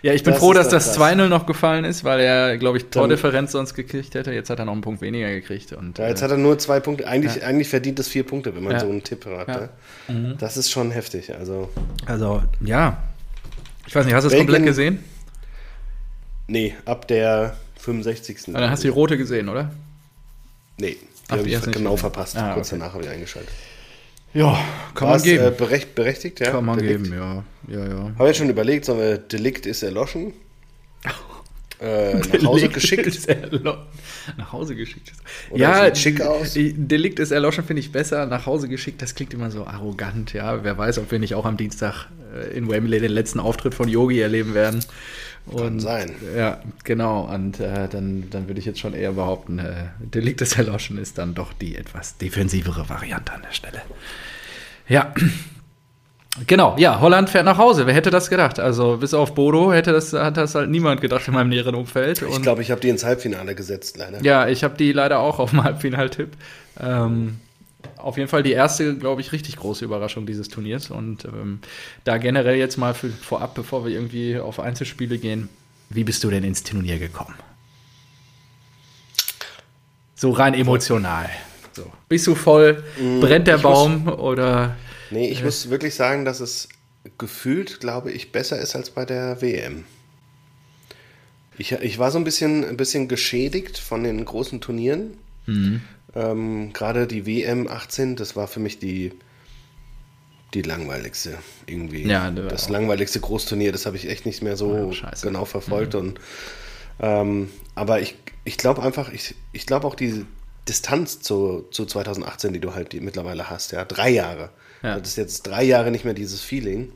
Ja, 0.02 0.12
ich 0.12 0.22
bin 0.22 0.34
Das 0.34 0.40
froh, 0.40 0.52
dass 0.52 0.68
das 0.68 0.84
krass. 0.96 0.98
2-0 1.14 1.28
noch 1.28 1.46
gefallen 1.46 1.86
ist, 1.86 2.04
weil 2.04 2.20
er, 2.20 2.58
glaube 2.58 2.76
ich, 2.76 2.84
Tordifferenz 2.90 3.52
sonst 3.52 3.72
gekriegt 3.72 4.14
hätte. 4.14 4.32
Jetzt 4.32 4.50
hat 4.50 4.58
er 4.58 4.66
noch 4.66 4.74
einen 4.74 4.82
Punkt 4.82 5.00
weniger 5.00 5.30
gekriegt. 5.30 5.72
Und, 5.72 5.96
Ja, 5.96 6.08
jetzt 6.08 6.20
äh, 6.20 6.24
hat 6.24 6.30
er 6.30 6.36
nur 6.36 6.58
zwei 6.58 6.78
Punkte. 6.78 7.08
Eigentlich, 7.08 7.42
eigentlich 7.42 7.70
verdient 7.70 7.98
es 7.98 8.08
vier 8.08 8.22
Punkte, 8.22 8.54
wenn 8.54 8.62
man 8.64 8.74
Ja. 8.74 8.80
so 8.80 8.86
einen 8.90 9.02
Tipp 9.02 9.24
hat. 9.24 9.48
Ja. 9.48 9.68
Mhm. 10.08 10.22
Ne? 10.22 10.36
Das 10.38 10.58
ist 10.58 10.70
schon 10.70 10.90
heftig. 10.90 11.34
Also, 11.34 11.70
also, 12.04 12.42
ja. 12.60 12.98
Ich 13.86 13.94
weiß 13.94 14.04
nicht, 14.04 14.14
hast 14.14 14.24
du 14.24 14.28
es 14.28 14.36
komplett 14.36 14.66
gesehen? 14.66 15.02
nee, 16.48 16.74
ab 16.84 17.08
der 17.08 17.56
65. 17.78 18.36
Ah, 18.48 18.60
Dann 18.60 18.70
hast 18.70 18.82
du 18.84 18.88
die 18.88 18.92
rote 18.92 19.16
gesehen, 19.16 19.48
oder? 19.48 19.70
Nee, 20.76 20.98
die 21.30 21.32
habe 21.32 21.48
ich 21.48 21.62
genau 21.62 21.92
gesehen. 21.92 21.98
verpasst. 21.98 22.36
Ah, 22.36 22.52
Kurz 22.52 22.68
okay. 22.72 22.78
danach 22.78 22.92
habe 22.92 23.04
ich 23.04 23.08
eingeschaltet. 23.10 23.52
Ja, 24.34 24.58
kann 24.94 25.08
man 25.08 25.22
geben. 25.22 25.44
Äh, 25.44 25.50
berecht, 25.50 25.94
berechtigt, 25.94 26.40
ja? 26.40 26.50
kann 26.50 26.64
man 26.64 26.78
Delikt? 26.78 27.04
geben, 27.04 27.16
ja. 27.16 27.44
Ja, 27.68 27.86
ja. 27.88 28.10
Habe 28.18 28.26
jetzt 28.28 28.36
schon 28.38 28.50
überlegt, 28.50 28.84
sollen 28.84 28.98
wir 28.98 29.18
Delikt 29.18 29.66
ist 29.66 29.82
erloschen. 29.82 30.32
Äh, 31.80 32.14
nach 32.40 32.44
Hause 32.44 32.68
geschickt. 32.68 33.28
Nach 34.38 34.52
Hause 34.52 34.76
geschickt. 34.76 35.12
Oder 35.50 35.60
ja, 35.88 35.94
schick 35.94 36.20
aus. 36.20 36.52
die- 36.52 36.72
Delikt 36.72 37.18
ist 37.18 37.32
erloschen, 37.32 37.64
finde 37.64 37.80
ich 37.80 37.90
besser. 37.90 38.26
Nach 38.26 38.46
Hause 38.46 38.68
geschickt, 38.68 39.02
das 39.02 39.14
klingt 39.16 39.34
immer 39.34 39.50
so 39.50 39.66
arrogant. 39.66 40.32
Ja, 40.32 40.62
wer 40.62 40.78
weiß, 40.78 40.98
ob 40.98 41.10
wir 41.10 41.18
nicht 41.18 41.34
auch 41.34 41.44
am 41.44 41.56
Dienstag 41.56 42.06
äh, 42.32 42.56
in 42.56 42.70
Wembley 42.70 43.00
den 43.00 43.10
letzten 43.10 43.40
Auftritt 43.40 43.74
von 43.74 43.88
Yogi 43.88 44.20
erleben 44.20 44.54
werden. 44.54 44.84
Und, 45.46 45.80
sein. 45.80 46.10
Ja, 46.36 46.60
genau. 46.84 47.22
Und 47.32 47.60
äh, 47.60 47.86
dann, 47.88 48.28
dann 48.30 48.48
würde 48.48 48.58
ich 48.60 48.64
jetzt 48.66 48.80
schon 48.80 48.94
eher 48.94 49.12
behaupten, 49.12 49.58
äh, 49.58 49.72
Delikt 49.98 50.40
ist 50.40 50.56
erloschen 50.56 50.96
ist 50.98 51.18
dann 51.18 51.34
doch 51.34 51.52
die 51.52 51.76
etwas 51.76 52.16
defensivere 52.16 52.88
Variante 52.88 53.32
an 53.32 53.42
der 53.42 53.52
Stelle. 53.52 53.82
Ja. 54.88 55.12
Genau, 56.48 56.74
ja, 56.78 56.98
Holland 57.00 57.30
fährt 57.30 57.44
nach 57.44 57.58
Hause. 57.58 57.86
Wer 57.86 57.94
hätte 57.94 58.10
das 58.10 58.28
gedacht? 58.28 58.58
Also 58.58 58.96
bis 58.96 59.14
auf 59.14 59.34
Bodo 59.36 59.72
hätte 59.72 59.92
das, 59.92 60.12
hat 60.12 60.36
das 60.36 60.56
halt 60.56 60.68
niemand 60.68 61.00
gedacht 61.00 61.28
in 61.28 61.34
meinem 61.34 61.48
näheren 61.50 61.76
Umfeld. 61.76 62.22
Ich 62.22 62.28
Und- 62.28 62.42
glaube, 62.42 62.60
ich 62.62 62.72
habe 62.72 62.80
die 62.80 62.88
ins 62.88 63.04
Halbfinale 63.04 63.54
gesetzt, 63.54 63.96
leider. 63.98 64.20
ja, 64.22 64.48
ich 64.48 64.64
habe 64.64 64.76
die 64.76 64.90
leider 64.92 65.20
auch 65.20 65.38
auf 65.38 65.50
dem 65.50 65.62
Halbfinaltipp. 65.62 66.30
Ähm, 66.80 67.38
auf 67.96 68.16
jeden 68.16 68.28
Fall 68.28 68.42
die 68.42 68.52
erste, 68.52 68.96
glaube 68.96 69.20
ich, 69.20 69.32
richtig 69.32 69.56
große 69.56 69.84
Überraschung 69.84 70.26
dieses 70.26 70.48
Turniers. 70.48 70.90
Und 70.90 71.24
ähm, 71.24 71.60
da 72.04 72.18
generell 72.18 72.56
jetzt 72.56 72.76
mal 72.76 72.94
für, 72.94 73.08
vorab, 73.10 73.54
bevor 73.54 73.84
wir 73.84 73.92
irgendwie 73.92 74.38
auf 74.38 74.60
Einzelspiele 74.60 75.18
gehen, 75.18 75.48
wie 75.90 76.04
bist 76.04 76.22
du 76.24 76.30
denn 76.30 76.44
ins 76.44 76.62
Turnier 76.62 76.98
gekommen? 76.98 77.34
So 80.14 80.30
rein 80.30 80.54
emotional. 80.54 81.28
So. 81.72 81.90
Bist 82.08 82.26
du 82.26 82.34
voll? 82.34 82.84
Brennt 83.20 83.46
der 83.48 83.56
Mm, 83.56 83.58
ich 83.58 83.62
muss- 83.64 83.72
Baum? 83.72 84.08
Oder 84.08 84.76
Nee, 85.10 85.28
ich 85.28 85.42
muss 85.44 85.70
wirklich 85.70 85.94
sagen, 85.94 86.24
dass 86.24 86.40
es 86.40 86.68
gefühlt, 87.18 87.80
glaube 87.80 88.10
ich, 88.12 88.32
besser 88.32 88.58
ist 88.58 88.74
als 88.74 88.90
bei 88.90 89.04
der 89.04 89.40
WM. 89.42 89.84
Ich, 91.58 91.72
ich 91.72 91.98
war 91.98 92.10
so 92.10 92.18
ein 92.18 92.24
bisschen, 92.24 92.64
ein 92.64 92.76
bisschen 92.76 93.06
geschädigt 93.06 93.78
von 93.78 94.02
den 94.02 94.24
großen 94.24 94.60
Turnieren. 94.60 95.16
Mhm. 95.46 95.82
Ähm, 96.14 96.72
Gerade 96.72 97.06
die 97.06 97.26
WM 97.26 97.68
18, 97.68 98.16
das 98.16 98.36
war 98.36 98.46
für 98.46 98.60
mich 98.60 98.78
die, 98.78 99.12
die 100.54 100.62
langweiligste 100.62 101.36
irgendwie. 101.66 102.06
Ja, 102.06 102.30
das 102.30 102.66
auch. 102.66 102.70
langweiligste 102.70 103.20
Großturnier, 103.20 103.72
das 103.72 103.86
habe 103.86 103.96
ich 103.96 104.08
echt 104.08 104.24
nicht 104.26 104.42
mehr 104.42 104.56
so 104.56 104.70
Oh, 104.70 104.92
scheiße. 104.92 105.26
genau 105.26 105.44
verfolgt. 105.44 105.94
Und, 105.94 106.20
ähm, 107.00 107.50
aber 107.74 108.00
ich, 108.00 108.14
ich 108.44 108.56
glaube 108.56 108.82
einfach, 108.82 109.12
ich, 109.12 109.34
ich 109.52 109.66
glaube 109.66 109.86
auch 109.86 109.94
die 109.96 110.24
Distanz 110.68 111.20
zu, 111.20 111.66
zu 111.70 111.84
2018, 111.84 112.52
die 112.52 112.60
du 112.60 112.74
halt 112.74 112.92
die 112.92 113.00
mittlerweile 113.00 113.50
hast, 113.50 113.72
ja, 113.72 113.84
drei 113.84 114.10
Jahre. 114.10 114.50
Ja. 114.82 114.98
Das 114.98 115.08
ist 115.08 115.16
jetzt 115.16 115.42
drei 115.42 115.64
Jahre 115.64 115.90
nicht 115.90 116.04
mehr 116.04 116.14
dieses 116.14 116.40
Feeling. 116.42 116.92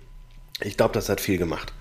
Ich 0.63 0.77
glaube, 0.77 0.95
das 0.95 1.09
hat 1.09 1.21
viel 1.21 1.39
gemacht. 1.39 1.73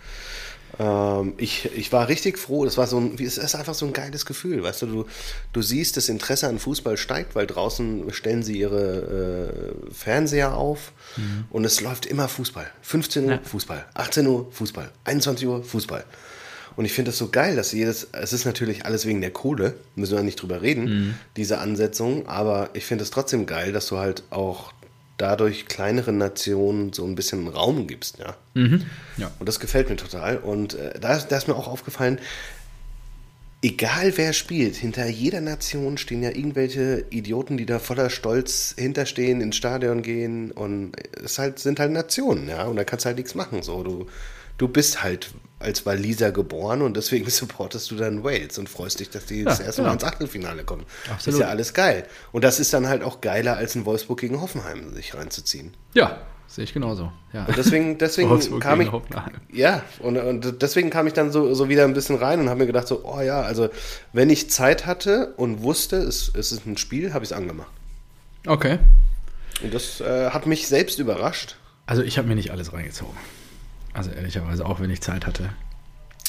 Ähm, 0.79 1.33
ich, 1.37 1.69
ich 1.75 1.91
war 1.91 2.07
richtig 2.07 2.37
froh. 2.37 2.65
Das 2.65 2.77
war 2.77 2.87
so 2.87 2.99
ein, 2.99 3.15
es 3.19 3.37
ist 3.37 3.55
einfach 3.55 3.73
so 3.73 3.85
ein 3.85 3.93
geiles 3.93 4.25
Gefühl. 4.25 4.63
Weißt 4.63 4.83
du, 4.83 4.85
du, 4.87 5.05
du 5.53 5.61
siehst, 5.61 5.97
das 5.97 6.09
Interesse 6.09 6.47
an 6.47 6.59
Fußball 6.59 6.97
steigt, 6.97 7.35
weil 7.35 7.47
draußen 7.47 8.11
stellen 8.13 8.43
sie 8.43 8.59
ihre 8.59 9.73
äh, 9.89 9.93
Fernseher 9.93 10.55
auf 10.55 10.91
mhm. 11.15 11.45
und 11.49 11.65
es 11.65 11.81
läuft 11.81 12.05
immer 12.05 12.27
Fußball. 12.27 12.69
15 12.81 13.25
Uhr 13.25 13.31
ja. 13.31 13.39
Fußball, 13.43 13.85
18 13.93 14.27
Uhr 14.27 14.47
Fußball, 14.51 14.91
21 15.05 15.47
Uhr 15.47 15.63
Fußball. 15.63 16.03
Und 16.75 16.85
ich 16.85 16.93
finde 16.93 17.09
das 17.09 17.17
so 17.17 17.29
geil, 17.29 17.55
dass 17.55 17.71
jedes, 17.71 18.07
es 18.11 18.33
ist 18.33 18.45
natürlich 18.45 18.85
alles 18.85 19.07
wegen 19.07 19.19
der 19.19 19.31
Kohle, 19.31 19.73
müssen 19.95 20.15
wir 20.15 20.21
nicht 20.21 20.39
drüber 20.39 20.61
reden, 20.61 20.83
mhm. 20.85 21.13
diese 21.35 21.57
Ansetzung, 21.57 22.27
aber 22.27 22.69
ich 22.73 22.85
finde 22.85 23.03
es 23.03 23.09
trotzdem 23.09 23.47
geil, 23.47 23.71
dass 23.71 23.87
du 23.87 23.97
halt 23.97 24.21
auch 24.29 24.73
dadurch 25.17 25.65
kleineren 25.65 26.17
Nationen 26.17 26.93
so 26.93 27.03
ein 27.05 27.15
bisschen 27.15 27.47
Raum 27.47 27.87
gibst, 27.87 28.19
ja. 28.19 28.35
Mhm. 28.53 28.85
ja. 29.17 29.31
Und 29.39 29.49
das 29.49 29.59
gefällt 29.59 29.89
mir 29.89 29.95
total. 29.95 30.37
Und 30.37 30.75
äh, 30.75 30.99
da, 30.99 31.17
da 31.17 31.37
ist 31.37 31.47
mir 31.47 31.55
auch 31.55 31.67
aufgefallen, 31.67 32.19
egal 33.61 34.15
wer 34.17 34.33
spielt, 34.33 34.75
hinter 34.75 35.07
jeder 35.07 35.41
Nation 35.41 35.97
stehen 35.97 36.21
ja 36.21 36.29
irgendwelche 36.29 37.05
Idioten, 37.09 37.57
die 37.57 37.65
da 37.65 37.79
voller 37.79 38.09
Stolz 38.09 38.75
hinterstehen, 38.77 39.41
ins 39.41 39.55
Stadion 39.55 40.03
gehen 40.03 40.51
und 40.51 40.93
es 41.23 41.39
halt, 41.39 41.59
sind 41.59 41.79
halt 41.79 41.91
Nationen, 41.91 42.47
ja. 42.47 42.65
Und 42.65 42.75
da 42.75 42.83
kannst 42.83 43.05
du 43.05 43.07
halt 43.07 43.17
nichts 43.17 43.33
machen. 43.33 43.63
So, 43.63 43.83
du, 43.83 44.07
du 44.57 44.67
bist 44.67 45.03
halt 45.03 45.31
als 45.59 45.85
Waliser 45.85 46.31
geboren 46.31 46.81
und 46.81 46.97
deswegen 46.97 47.29
supportest 47.29 47.89
du 47.91 47.95
dann 47.95 48.23
Wales 48.23 48.57
und 48.57 48.69
freust 48.69 48.99
dich, 48.99 49.09
dass 49.09 49.25
die 49.25 49.39
ja, 49.39 49.45
das 49.45 49.59
erste 49.59 49.81
Mal 49.81 49.93
ins 49.93 50.03
Achtelfinale 50.03 50.63
kommen. 50.63 50.85
Absolut. 51.11 51.39
Ist 51.39 51.43
ja 51.43 51.49
alles 51.49 51.73
geil. 51.73 52.05
Und 52.31 52.43
das 52.43 52.59
ist 52.59 52.73
dann 52.73 52.87
halt 52.87 53.03
auch 53.03 53.21
geiler, 53.21 53.57
als 53.57 53.75
in 53.75 53.85
Wolfsburg 53.85 54.19
gegen 54.19 54.41
Hoffenheim 54.41 54.93
sich 54.93 55.15
reinzuziehen. 55.15 55.73
Ja, 55.93 56.21
sehe 56.47 56.63
ich 56.63 56.73
genauso. 56.73 57.11
Ja. 57.33 57.45
Und 57.45 57.57
deswegen, 57.57 57.97
deswegen 57.97 58.59
kam 58.59 58.81
ich. 58.81 58.89
Ja, 59.51 59.83
und, 59.99 60.17
und 60.17 60.61
deswegen 60.61 60.89
kam 60.89 61.07
ich 61.07 61.13
dann 61.13 61.31
so, 61.31 61.53
so 61.53 61.69
wieder 61.69 61.83
ein 61.83 61.93
bisschen 61.93 62.17
rein 62.17 62.39
und 62.39 62.49
habe 62.49 62.59
mir 62.59 62.67
gedacht, 62.67 62.87
so, 62.87 63.03
oh 63.03 63.21
ja, 63.21 63.41
also 63.41 63.69
wenn 64.13 64.29
ich 64.29 64.49
Zeit 64.49 64.85
hatte 64.85 65.33
und 65.37 65.63
wusste, 65.63 65.97
es, 65.97 66.31
es 66.33 66.51
ist 66.51 66.65
ein 66.65 66.77
Spiel, 66.77 67.13
habe 67.13 67.23
ich 67.23 67.31
es 67.31 67.37
angemacht. 67.37 67.71
Okay. 68.45 68.79
Und 69.63 69.73
das 69.73 70.01
äh, 70.01 70.29
hat 70.29 70.45
mich 70.45 70.67
selbst 70.67 70.99
überrascht. 70.99 71.55
Also 71.85 72.03
ich 72.03 72.17
habe 72.17 72.27
mir 72.27 72.35
nicht 72.35 72.51
alles 72.51 72.73
reingezogen. 72.73 73.15
Also 73.97 74.11
ehrlicherweise 74.11 74.65
auch, 74.65 74.79
wenn 74.79 74.89
ich 74.89 75.01
Zeit 75.01 75.25
hatte. 75.25 75.49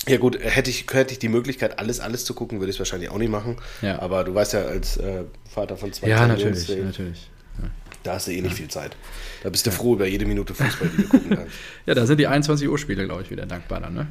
Ja 0.07 0.17
gut, 0.17 0.39
hätte 0.41 0.71
ich, 0.71 0.87
hätte 0.91 1.13
ich 1.13 1.19
die 1.19 1.29
Möglichkeit, 1.29 1.79
alles, 1.79 2.01
alles 2.01 2.25
zu 2.25 2.33
gucken, 2.33 2.61
würde 2.61 2.71
ich 2.71 2.77
es 2.77 2.81
wahrscheinlich 2.81 3.11
auch 3.11 3.19
nicht 3.19 3.31
machen. 3.31 3.57
Ja. 3.83 4.01
Aber 4.01 4.25
du 4.25 4.35
weißt 4.35 4.55
ja, 4.55 4.63
als 4.63 4.97
äh, 4.97 5.25
Vater 5.51 5.77
von 5.77 5.93
zwei 5.93 6.09
Ja, 6.09 6.27
natürlich, 6.27 6.67
Jungs, 6.67 6.85
natürlich. 6.85 7.31
Ja. 7.61 7.69
Da 8.05 8.15
hast 8.15 8.27
du 8.27 8.33
eh 8.33 8.41
nicht 8.41 8.55
viel 8.55 8.69
Zeit. 8.69 8.97
Da 9.43 9.51
bist 9.51 9.67
du 9.67 9.71
froh 9.71 9.95
über 9.95 10.07
jede 10.07 10.25
Minute 10.25 10.55
Fußball, 10.55 10.89
die 10.89 11.03
du 11.03 11.09
gucken 11.09 11.37
kannst. 11.37 11.53
ja, 11.87 11.95
da 11.95 12.07
sind 12.07 12.19
die 12.19 12.27
21 12.27 12.69
Uhr 12.69 12.79
Spiele, 12.79 13.05
glaube 13.05 13.23
ich, 13.23 13.31
wieder 13.31 13.45
dankbar 13.45 13.81
dann, 13.81 13.95
ne? 13.95 14.07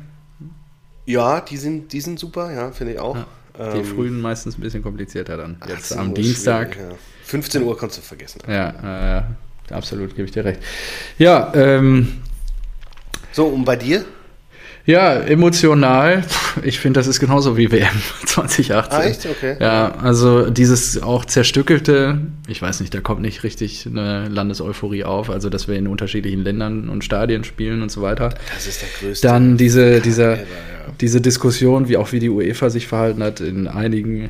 Ja, 1.06 1.42
die 1.42 1.58
sind, 1.58 1.94
die 1.94 2.02
sind 2.02 2.20
super, 2.20 2.52
ja, 2.52 2.72
finde 2.72 2.94
ich 2.94 3.00
auch. 3.00 3.16
Ja. 3.16 3.28
Die 3.74 3.80
ähm, 3.80 3.86
frühen 3.86 4.22
meistens 4.22 4.58
ein 4.58 4.62
bisschen 4.62 4.84
komplizierter 4.84 5.36
dann. 5.36 5.58
Jetzt 5.68 5.98
am 5.98 6.14
Dienstag. 6.14 6.76
Ja. 6.76 6.90
15 7.24 7.64
Uhr 7.64 7.76
kannst 7.78 7.98
du 7.98 8.02
vergessen. 8.02 8.42
Ja, 8.48 9.18
äh, 9.18 9.74
absolut, 9.74 10.12
gebe 10.16 10.26
ich 10.26 10.32
dir 10.32 10.46
recht. 10.46 10.62
Ja, 11.18 11.52
ähm, 11.56 12.22
so, 13.38 13.46
und 13.46 13.66
bei 13.66 13.76
dir? 13.76 14.04
Ja, 14.88 15.14
emotional. 15.14 16.24
Ich 16.64 16.80
finde, 16.80 17.00
das 17.00 17.06
ist 17.06 17.20
genauso 17.20 17.56
wie 17.56 17.72
WM 17.72 18.02
2018. 18.26 18.98
Ah, 18.98 19.04
echt? 19.04 19.28
Okay. 19.28 19.58
Ja, 19.60 19.94
also 20.02 20.50
dieses 20.50 21.04
auch 21.04 21.24
zerstückelte, 21.24 22.18
ich 22.48 22.64
weiß 22.64 22.80
nicht, 22.80 22.96
da 22.96 23.00
kommt 23.00 23.22
nicht 23.22 23.44
richtig 23.44 23.86
eine 23.86 24.28
Landeseuphorie 24.28 25.04
auf, 25.04 25.30
also 25.30 25.52
dass 25.52 25.68
wir 25.68 25.76
in 25.76 25.86
unterschiedlichen 25.86 26.42
Ländern 26.42 26.90
und 26.90 27.04
Stadien 27.04 27.44
spielen 27.44 27.84
und 27.84 27.92
so 27.92 28.02
weiter. 28.02 28.30
Das 28.56 28.66
ist 28.66 28.82
der 28.82 28.90
größte. 29.00 29.28
Dann 29.28 29.56
diese, 29.56 30.02
dieser, 30.02 30.34
ever, 30.34 30.42
ja. 30.42 30.48
diese 31.00 31.22
Diskussion, 31.22 31.90
wie 31.90 31.98
auch 31.98 32.12
wie 32.12 32.20
die 32.20 32.30
UEFA 32.30 32.72
sich 32.72 32.88
verhalten 32.88 33.22
hat 33.22 33.40
in 33.40 33.68
einigen, 33.68 34.30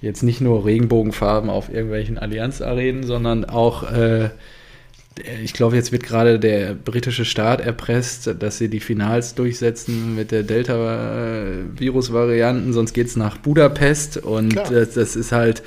jetzt 0.00 0.22
nicht 0.22 0.40
nur 0.40 0.64
Regenbogenfarben 0.64 1.50
auf 1.50 1.68
irgendwelchen 1.68 2.16
Allianz-Arenen, 2.16 3.02
sondern 3.02 3.44
auch 3.44 3.92
äh, 3.92 4.30
ich 5.42 5.54
glaube, 5.54 5.76
jetzt 5.76 5.92
wird 5.92 6.02
gerade 6.02 6.38
der 6.38 6.74
britische 6.74 7.24
Staat 7.24 7.60
erpresst, 7.60 8.34
dass 8.38 8.58
sie 8.58 8.68
die 8.68 8.80
Finals 8.80 9.34
durchsetzen 9.34 10.14
mit 10.14 10.30
der 10.30 10.42
Delta-Virus-Varianten, 10.42 12.74
sonst 12.74 12.92
geht 12.92 13.06
es 13.06 13.16
nach 13.16 13.38
Budapest 13.38 14.18
und 14.18 14.56
das, 14.56 14.92
das, 14.94 15.16
ist 15.16 15.32
halt. 15.32 15.62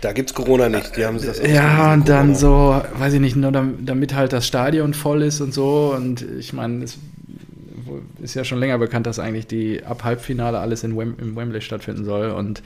Da 0.00 0.12
gibt 0.12 0.30
es 0.30 0.34
Corona 0.34 0.68
nicht, 0.68 0.96
die 0.96 1.04
haben 1.04 1.24
das 1.24 1.40
Ja, 1.40 1.92
und 1.92 2.08
dann 2.08 2.34
so, 2.34 2.82
weiß 2.98 3.12
ich 3.14 3.20
nicht, 3.20 3.36
nur 3.36 3.52
damit 3.52 4.14
halt 4.14 4.32
das 4.32 4.44
Stadion 4.46 4.94
voll 4.94 5.22
ist 5.22 5.40
und 5.40 5.54
so. 5.54 5.94
Und 5.96 6.24
ich 6.38 6.52
meine, 6.52 6.84
es 6.84 6.98
ist 8.20 8.34
ja 8.34 8.44
schon 8.44 8.58
länger 8.58 8.78
bekannt, 8.78 9.06
dass 9.06 9.18
eigentlich 9.18 9.46
die 9.46 9.84
ab 9.84 10.04
Halbfinale 10.04 10.58
alles 10.58 10.84
in 10.84 10.98
Wem 10.98 11.14
im 11.18 11.36
Wembley 11.36 11.60
stattfinden 11.60 12.04
soll. 12.04 12.30
Und 12.30 12.62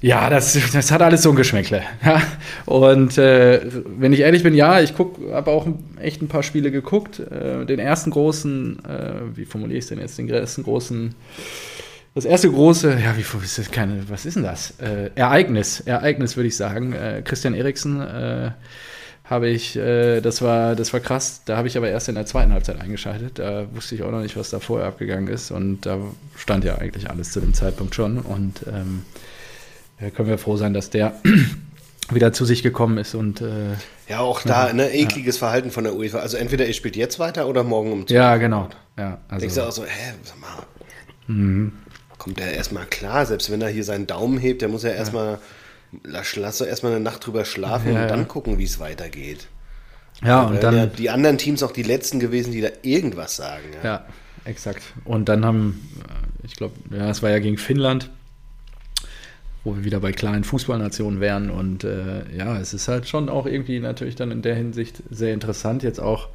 ja, 0.00 0.30
das, 0.30 0.56
das 0.72 0.92
hat 0.92 1.02
alles 1.02 1.22
so 1.22 1.30
ein 1.30 1.36
Geschmäckle. 1.36 1.82
Ja? 2.04 2.22
Und 2.66 3.18
äh, 3.18 3.60
wenn 3.98 4.12
ich 4.12 4.20
ehrlich 4.20 4.44
bin, 4.44 4.54
ja, 4.54 4.80
ich 4.80 4.94
habe 4.96 5.50
auch 5.50 5.66
echt 6.00 6.22
ein 6.22 6.28
paar 6.28 6.44
Spiele 6.44 6.70
geguckt. 6.70 7.18
Äh, 7.18 7.66
den 7.66 7.80
ersten 7.80 8.10
großen, 8.10 8.84
äh, 8.84 9.36
wie 9.36 9.44
formuliere 9.44 9.78
ich 9.78 9.84
es 9.84 9.88
denn 9.88 9.98
jetzt, 9.98 10.16
den 10.18 10.28
ersten 10.28 10.62
großen, 10.62 11.14
das 12.14 12.24
erste 12.24 12.48
große, 12.48 12.98
ja, 13.02 13.16
wie 13.16 13.44
ist 13.44 13.58
das 13.58 13.70
keine, 13.72 14.08
was 14.08 14.24
ist 14.24 14.34
denn 14.34 14.44
das? 14.44 14.74
Äh, 14.80 15.10
Ereignis, 15.16 15.80
Ereignis 15.80 16.36
würde 16.36 16.48
ich 16.48 16.56
sagen. 16.56 16.92
Äh, 16.92 17.22
Christian 17.24 17.54
Eriksen 17.54 18.00
äh, 18.00 18.50
habe 19.24 19.48
ich, 19.48 19.74
das 19.74 20.40
war, 20.40 20.74
das 20.74 20.94
war 20.94 21.00
krass. 21.00 21.42
Da 21.44 21.58
habe 21.58 21.68
ich 21.68 21.76
aber 21.76 21.90
erst 21.90 22.08
in 22.08 22.14
der 22.14 22.24
zweiten 22.24 22.50
Halbzeit 22.50 22.80
eingeschaltet. 22.80 23.38
Da 23.38 23.66
wusste 23.74 23.94
ich 23.94 24.02
auch 24.02 24.10
noch 24.10 24.22
nicht, 24.22 24.38
was 24.38 24.48
da 24.48 24.58
vorher 24.58 24.88
abgegangen 24.88 25.28
ist. 25.28 25.50
Und 25.50 25.84
da 25.84 25.98
stand 26.34 26.64
ja 26.64 26.78
eigentlich 26.78 27.10
alles 27.10 27.32
zu 27.32 27.40
dem 27.40 27.52
Zeitpunkt 27.52 27.94
schon. 27.94 28.20
Und 28.20 28.64
ähm, 28.66 29.02
ja, 30.00 30.10
können 30.10 30.28
wir 30.28 30.38
froh 30.38 30.56
sein, 30.56 30.74
dass 30.74 30.90
der 30.90 31.14
wieder 32.10 32.32
zu 32.32 32.44
sich 32.44 32.62
gekommen 32.62 32.98
ist 32.98 33.14
und 33.14 33.40
äh, 33.40 33.72
ja 34.08 34.20
auch 34.20 34.42
da 34.42 34.72
ne 34.72 34.90
ekliges 34.90 35.36
ja. 35.36 35.40
Verhalten 35.40 35.70
von 35.70 35.84
der 35.84 35.94
UEFA. 35.94 36.18
Also 36.18 36.36
entweder 36.36 36.66
ihr 36.66 36.72
spielt 36.72 36.96
jetzt 36.96 37.18
weiter 37.18 37.46
oder 37.46 37.64
morgen 37.64 37.92
um 37.92 38.06
12 38.06 38.10
ja 38.10 38.36
genau. 38.36 38.68
Ja 38.96 39.18
also 39.28 39.40
denkst 39.40 39.54
du 39.56 39.62
auch 39.62 39.72
so 39.72 39.84
hä 39.84 40.14
sag 40.22 40.40
mal. 40.40 40.48
Mhm. 41.26 41.72
kommt 42.16 42.38
der 42.38 42.54
erstmal 42.54 42.86
klar 42.86 43.26
selbst 43.26 43.50
wenn 43.50 43.60
er 43.60 43.68
hier 43.68 43.84
seinen 43.84 44.06
Daumen 44.06 44.38
hebt 44.38 44.62
der 44.62 44.70
muss 44.70 44.82
ja 44.82 44.90
erstmal 44.90 45.38
ja. 46.06 46.22
lass, 46.36 46.60
erstmal 46.62 46.92
eine 46.92 47.00
Nacht 47.02 47.26
drüber 47.26 47.44
schlafen 47.44 47.92
und 47.92 48.08
dann 48.08 48.28
gucken 48.28 48.58
wie 48.58 48.64
es 48.64 48.80
weitergeht. 48.80 49.48
Ja 50.22 50.42
und 50.44 50.62
dann 50.62 50.76
ja 50.76 50.86
die 50.86 51.10
anderen 51.10 51.36
Teams 51.36 51.62
auch 51.62 51.72
die 51.72 51.82
letzten 51.82 52.20
gewesen 52.20 52.52
die 52.52 52.62
da 52.62 52.68
irgendwas 52.82 53.36
sagen 53.36 53.68
ja, 53.84 54.06
exakt. 54.44 54.82
Und 55.04 55.28
dann 55.28 55.44
haben 55.44 55.90
ich 56.42 56.56
glaube 56.56 56.74
ja 56.90 57.10
es 57.10 57.22
war 57.22 57.28
ja 57.28 57.40
gegen 57.40 57.58
Finnland 57.58 58.08
wo 59.64 59.76
wir 59.76 59.84
wieder 59.84 60.00
bei 60.00 60.12
kleinen 60.12 60.44
Fußballnationen 60.44 61.20
wären. 61.20 61.50
Und 61.50 61.84
äh, 61.84 62.22
ja, 62.36 62.58
es 62.58 62.74
ist 62.74 62.88
halt 62.88 63.08
schon 63.08 63.28
auch 63.28 63.46
irgendwie 63.46 63.80
natürlich 63.80 64.16
dann 64.16 64.30
in 64.30 64.42
der 64.42 64.54
Hinsicht 64.54 65.02
sehr 65.10 65.34
interessant. 65.34 65.82
Jetzt 65.82 66.00
auch 66.00 66.28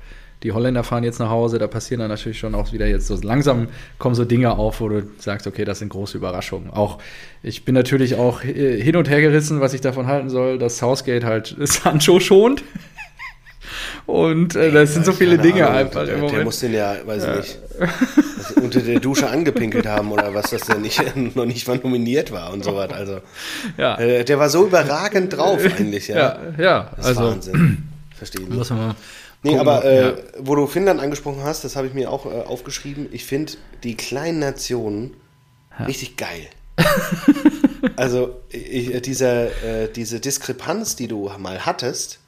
die 0.43 0.51
Holländer 0.51 0.83
fahren 0.83 1.05
jetzt 1.05 1.19
nach 1.19 1.29
Hause, 1.29 1.57
da 1.57 1.67
passieren 1.67 2.01
dann 2.01 2.09
natürlich 2.09 2.37
schon 2.37 2.53
auch 2.53 2.73
wieder 2.73 2.85
jetzt 2.85 3.07
so 3.07 3.15
langsam 3.15 3.69
kommen 3.97 4.13
so 4.13 4.25
Dinge 4.25 4.57
auf, 4.57 4.81
wo 4.81 4.89
du 4.89 5.03
sagst, 5.17 5.47
okay, 5.47 5.63
das 5.63 5.79
sind 5.79 5.89
große 5.89 6.17
Überraschungen. 6.17 6.69
Auch 6.69 6.99
ich 7.41 7.63
bin 7.63 7.73
natürlich 7.73 8.15
auch 8.15 8.43
äh, 8.43 8.81
hin 8.81 8.97
und 8.97 9.09
her 9.09 9.21
gerissen, 9.21 9.61
was 9.61 9.73
ich 9.73 9.79
davon 9.79 10.07
halten 10.07 10.29
soll, 10.29 10.59
dass 10.59 10.77
Southgate 10.79 11.23
halt 11.23 11.55
Sancho 11.59 12.19
schont. 12.19 12.63
Und 14.05 14.55
äh, 14.55 14.71
das 14.71 14.93
sind 14.93 15.05
so 15.05 15.13
viele 15.13 15.37
Dinge 15.37 15.65
Ahnung, 15.65 15.79
einfach. 15.79 16.05
Der, 16.05 16.17
der 16.17 16.43
muss 16.43 16.59
den 16.59 16.73
ja, 16.73 16.95
weiß 17.05 17.23
ich 17.23 17.35
nicht, 17.35 17.59
unter 18.57 18.81
der 18.81 18.99
Dusche 18.99 19.29
angepinkelt 19.29 19.85
haben 19.85 20.11
oder 20.11 20.33
was, 20.33 20.49
dass 20.49 20.61
der 20.61 20.77
nicht, 20.77 21.01
noch 21.35 21.45
nicht 21.45 21.67
mal 21.67 21.77
nominiert 21.77 22.31
war 22.31 22.51
und 22.51 22.63
so 22.63 22.75
was. 22.75 22.91
Also, 22.91 23.19
ja. 23.77 23.97
Äh, 23.97 24.23
der 24.25 24.39
war 24.39 24.49
so 24.49 24.65
überragend 24.65 25.35
drauf 25.35 25.61
eigentlich, 25.79 26.07
ja. 26.07 26.17
Ja, 26.17 26.39
ja 26.57 26.91
das 26.95 27.05
ist 27.05 27.17
also. 27.17 27.31
Wahnsinn. 27.31 27.83
Verstehe 28.15 28.41
ich. 28.41 28.49
Muss 28.49 28.69
man 28.69 28.79
mal 28.79 28.95
Nee, 29.45 29.57
aber 29.57 29.83
äh, 29.83 30.01
ja. 30.01 30.13
wo 30.39 30.55
du 30.55 30.67
Finnland 30.67 31.01
angesprochen 31.01 31.43
hast, 31.43 31.65
das 31.65 31.75
habe 31.75 31.85
ich 31.85 31.93
mir 31.93 32.09
auch 32.09 32.25
äh, 32.25 32.29
aufgeschrieben. 32.29 33.09
Ich 33.11 33.25
finde 33.25 33.53
die 33.83 33.95
kleinen 33.95 34.39
Nationen 34.39 35.15
ja. 35.77 35.85
richtig 35.85 36.15
geil. 36.15 36.47
also 37.97 38.39
ich, 38.49 39.01
dieser, 39.01 39.47
äh, 39.63 39.91
diese 39.93 40.21
Diskrepanz, 40.21 40.95
die 40.95 41.09
du 41.09 41.29
mal 41.37 41.65
hattest, 41.65 42.19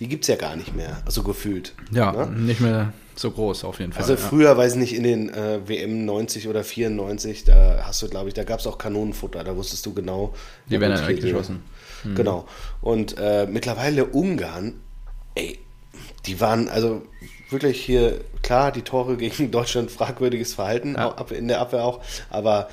die 0.00 0.08
gibt 0.08 0.24
es 0.24 0.28
ja 0.28 0.36
gar 0.36 0.56
nicht 0.56 0.74
mehr, 0.74 1.02
also 1.04 1.22
gefühlt. 1.22 1.74
Ja, 1.92 2.12
ne? 2.12 2.26
nicht 2.26 2.60
mehr 2.60 2.92
so 3.14 3.30
groß 3.30 3.64
auf 3.64 3.78
jeden 3.80 3.92
Fall. 3.92 4.02
Also 4.02 4.16
früher, 4.16 4.50
ja. 4.50 4.56
weiß 4.56 4.72
ich 4.72 4.78
nicht, 4.78 4.94
in 4.94 5.02
den 5.02 5.28
äh, 5.28 5.60
WM 5.68 6.06
90 6.06 6.48
oder 6.48 6.64
94, 6.64 7.44
da 7.44 7.82
hast 7.84 8.00
du, 8.00 8.08
glaube 8.08 8.28
ich, 8.28 8.34
da 8.34 8.44
gab 8.44 8.60
es 8.60 8.66
auch 8.66 8.78
Kanonenfutter, 8.78 9.44
da 9.44 9.54
wusstest 9.54 9.84
du 9.84 9.92
genau. 9.92 10.32
Die 10.70 10.80
werden 10.80 10.96
dann 10.96 11.06
weggeschossen. 11.06 11.62
Mhm. 12.02 12.14
Genau. 12.14 12.46
Und 12.80 13.16
äh, 13.18 13.46
mittlerweile 13.46 14.06
Ungarn, 14.06 14.80
ey, 15.34 15.58
die 16.24 16.40
waren 16.40 16.70
also 16.70 17.02
wirklich 17.50 17.84
hier, 17.84 18.20
klar, 18.42 18.72
die 18.72 18.82
Tore 18.82 19.18
gegen 19.18 19.50
Deutschland 19.52 19.90
fragwürdiges 19.90 20.54
Verhalten, 20.54 20.94
ja. 20.94 21.14
in 21.30 21.48
der 21.48 21.60
Abwehr 21.60 21.84
auch, 21.84 22.00
aber 22.30 22.70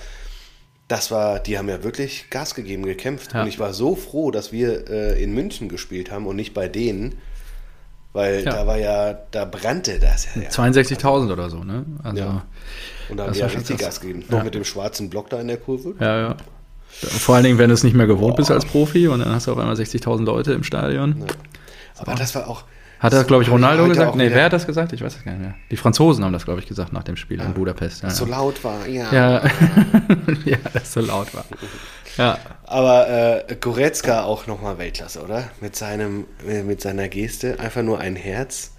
das 0.88 1.12
war, 1.12 1.40
die 1.40 1.58
haben 1.58 1.68
ja 1.70 1.84
wirklich 1.84 2.30
Gas 2.30 2.56
gegeben, 2.56 2.84
gekämpft. 2.84 3.34
Ja. 3.34 3.42
Und 3.42 3.48
ich 3.48 3.60
war 3.60 3.74
so 3.74 3.96
froh, 3.96 4.32
dass 4.32 4.52
wir 4.52 4.90
äh, 4.90 5.22
in 5.22 5.34
München 5.34 5.68
gespielt 5.70 6.12
haben 6.12 6.26
und 6.28 6.36
nicht 6.36 6.54
bei 6.54 6.68
denen, 6.68 7.16
Weil 8.14 8.44
Ja. 8.46 8.52
da 8.52 8.68
war 8.68 8.78
ja, 8.78 9.14
da 9.32 9.46
brannte 9.46 10.00
das 10.00 10.28
ja. 10.36 10.44
ja. 10.44 10.50
62.000 10.50 11.32
oder 11.32 11.50
so, 11.50 11.64
ne? 11.64 11.86
Also, 12.04 12.18
Ja. 12.18 12.46
Und 13.10 13.18
da 13.18 13.26
haben 13.26 13.34
wir 13.34 13.40
ja 13.42 13.48
richtig. 13.48 13.78
Gas 13.78 14.00
gegeben. 14.02 14.24
Noch 14.30 14.44
mit 14.44 14.56
dem 14.56 14.64
schwarzen 14.64 15.10
Block 15.10 15.30
da 15.30 15.40
in 15.40 15.48
der 15.48 15.58
Kurve. 15.58 15.94
ja, 16.00 16.20
ja. 16.20 16.36
Vor 16.90 17.36
allen 17.36 17.44
Dingen, 17.44 17.58
wenn 17.60 17.68
du 17.70 17.76
es 17.76 17.84
nicht 17.84 17.96
mehr 17.96 18.08
gewohnt 18.08 18.38
bist 18.38 18.50
als 18.50 18.66
Profi 18.66 19.08
und 19.08 19.20
dann 19.20 19.30
hast 19.30 19.46
du 19.46 19.52
auf 19.52 19.58
einmal 19.60 19.76
60.000 19.76 20.24
Leute 20.24 20.54
im 20.54 20.64
Stadion. 20.64 21.26
Aber 21.98 22.16
das 22.16 22.34
war 22.34 22.48
auch. 22.48 22.64
Hat 23.00 23.14
das, 23.14 23.28
glaube 23.28 23.44
ich, 23.44 23.50
Ronaldo 23.50 23.84
heute 23.84 23.94
gesagt? 23.94 24.16
Nee, 24.16 24.30
wer 24.32 24.46
hat 24.46 24.54
das 24.54 24.66
gesagt? 24.66 24.92
Ich 24.94 25.02
weiß 25.04 25.16
es 25.18 25.24
gar 25.24 25.32
nicht 25.34 25.42
mehr. 25.42 25.56
Die 25.70 25.78
Franzosen 25.78 26.24
haben 26.26 26.34
das, 26.34 26.46
glaube 26.46 26.60
ich, 26.62 26.68
gesagt 26.68 26.94
nach 26.94 27.04
dem 27.04 27.16
Spiel 27.16 27.40
in 27.40 27.54
Budapest. 27.54 28.02
Ja, 28.04 28.10
So 28.10 28.26
ja. 28.26 28.32
laut 28.32 28.64
war, 28.64 28.88
ja. 28.88 29.12
Ja. 29.14 29.44
ja, 30.46 30.58
das 30.74 30.94
so 30.94 31.02
laut 31.02 31.34
war. 31.36 31.46
Ja, 32.18 32.40
Aber 32.64 33.08
äh, 33.48 33.56
Goretzka 33.62 34.24
auch 34.24 34.48
nochmal 34.48 34.80
Weltklasse, 34.80 35.22
oder? 35.22 35.52
Mit 35.62 35.76
seinem, 35.76 36.26
äh, 36.50 36.64
mit 36.64 36.82
seiner 36.82 37.10
Geste. 37.10 37.60
Einfach 37.60 37.84
nur 37.84 38.00
ein 38.00 38.16
Herz. 38.16 38.72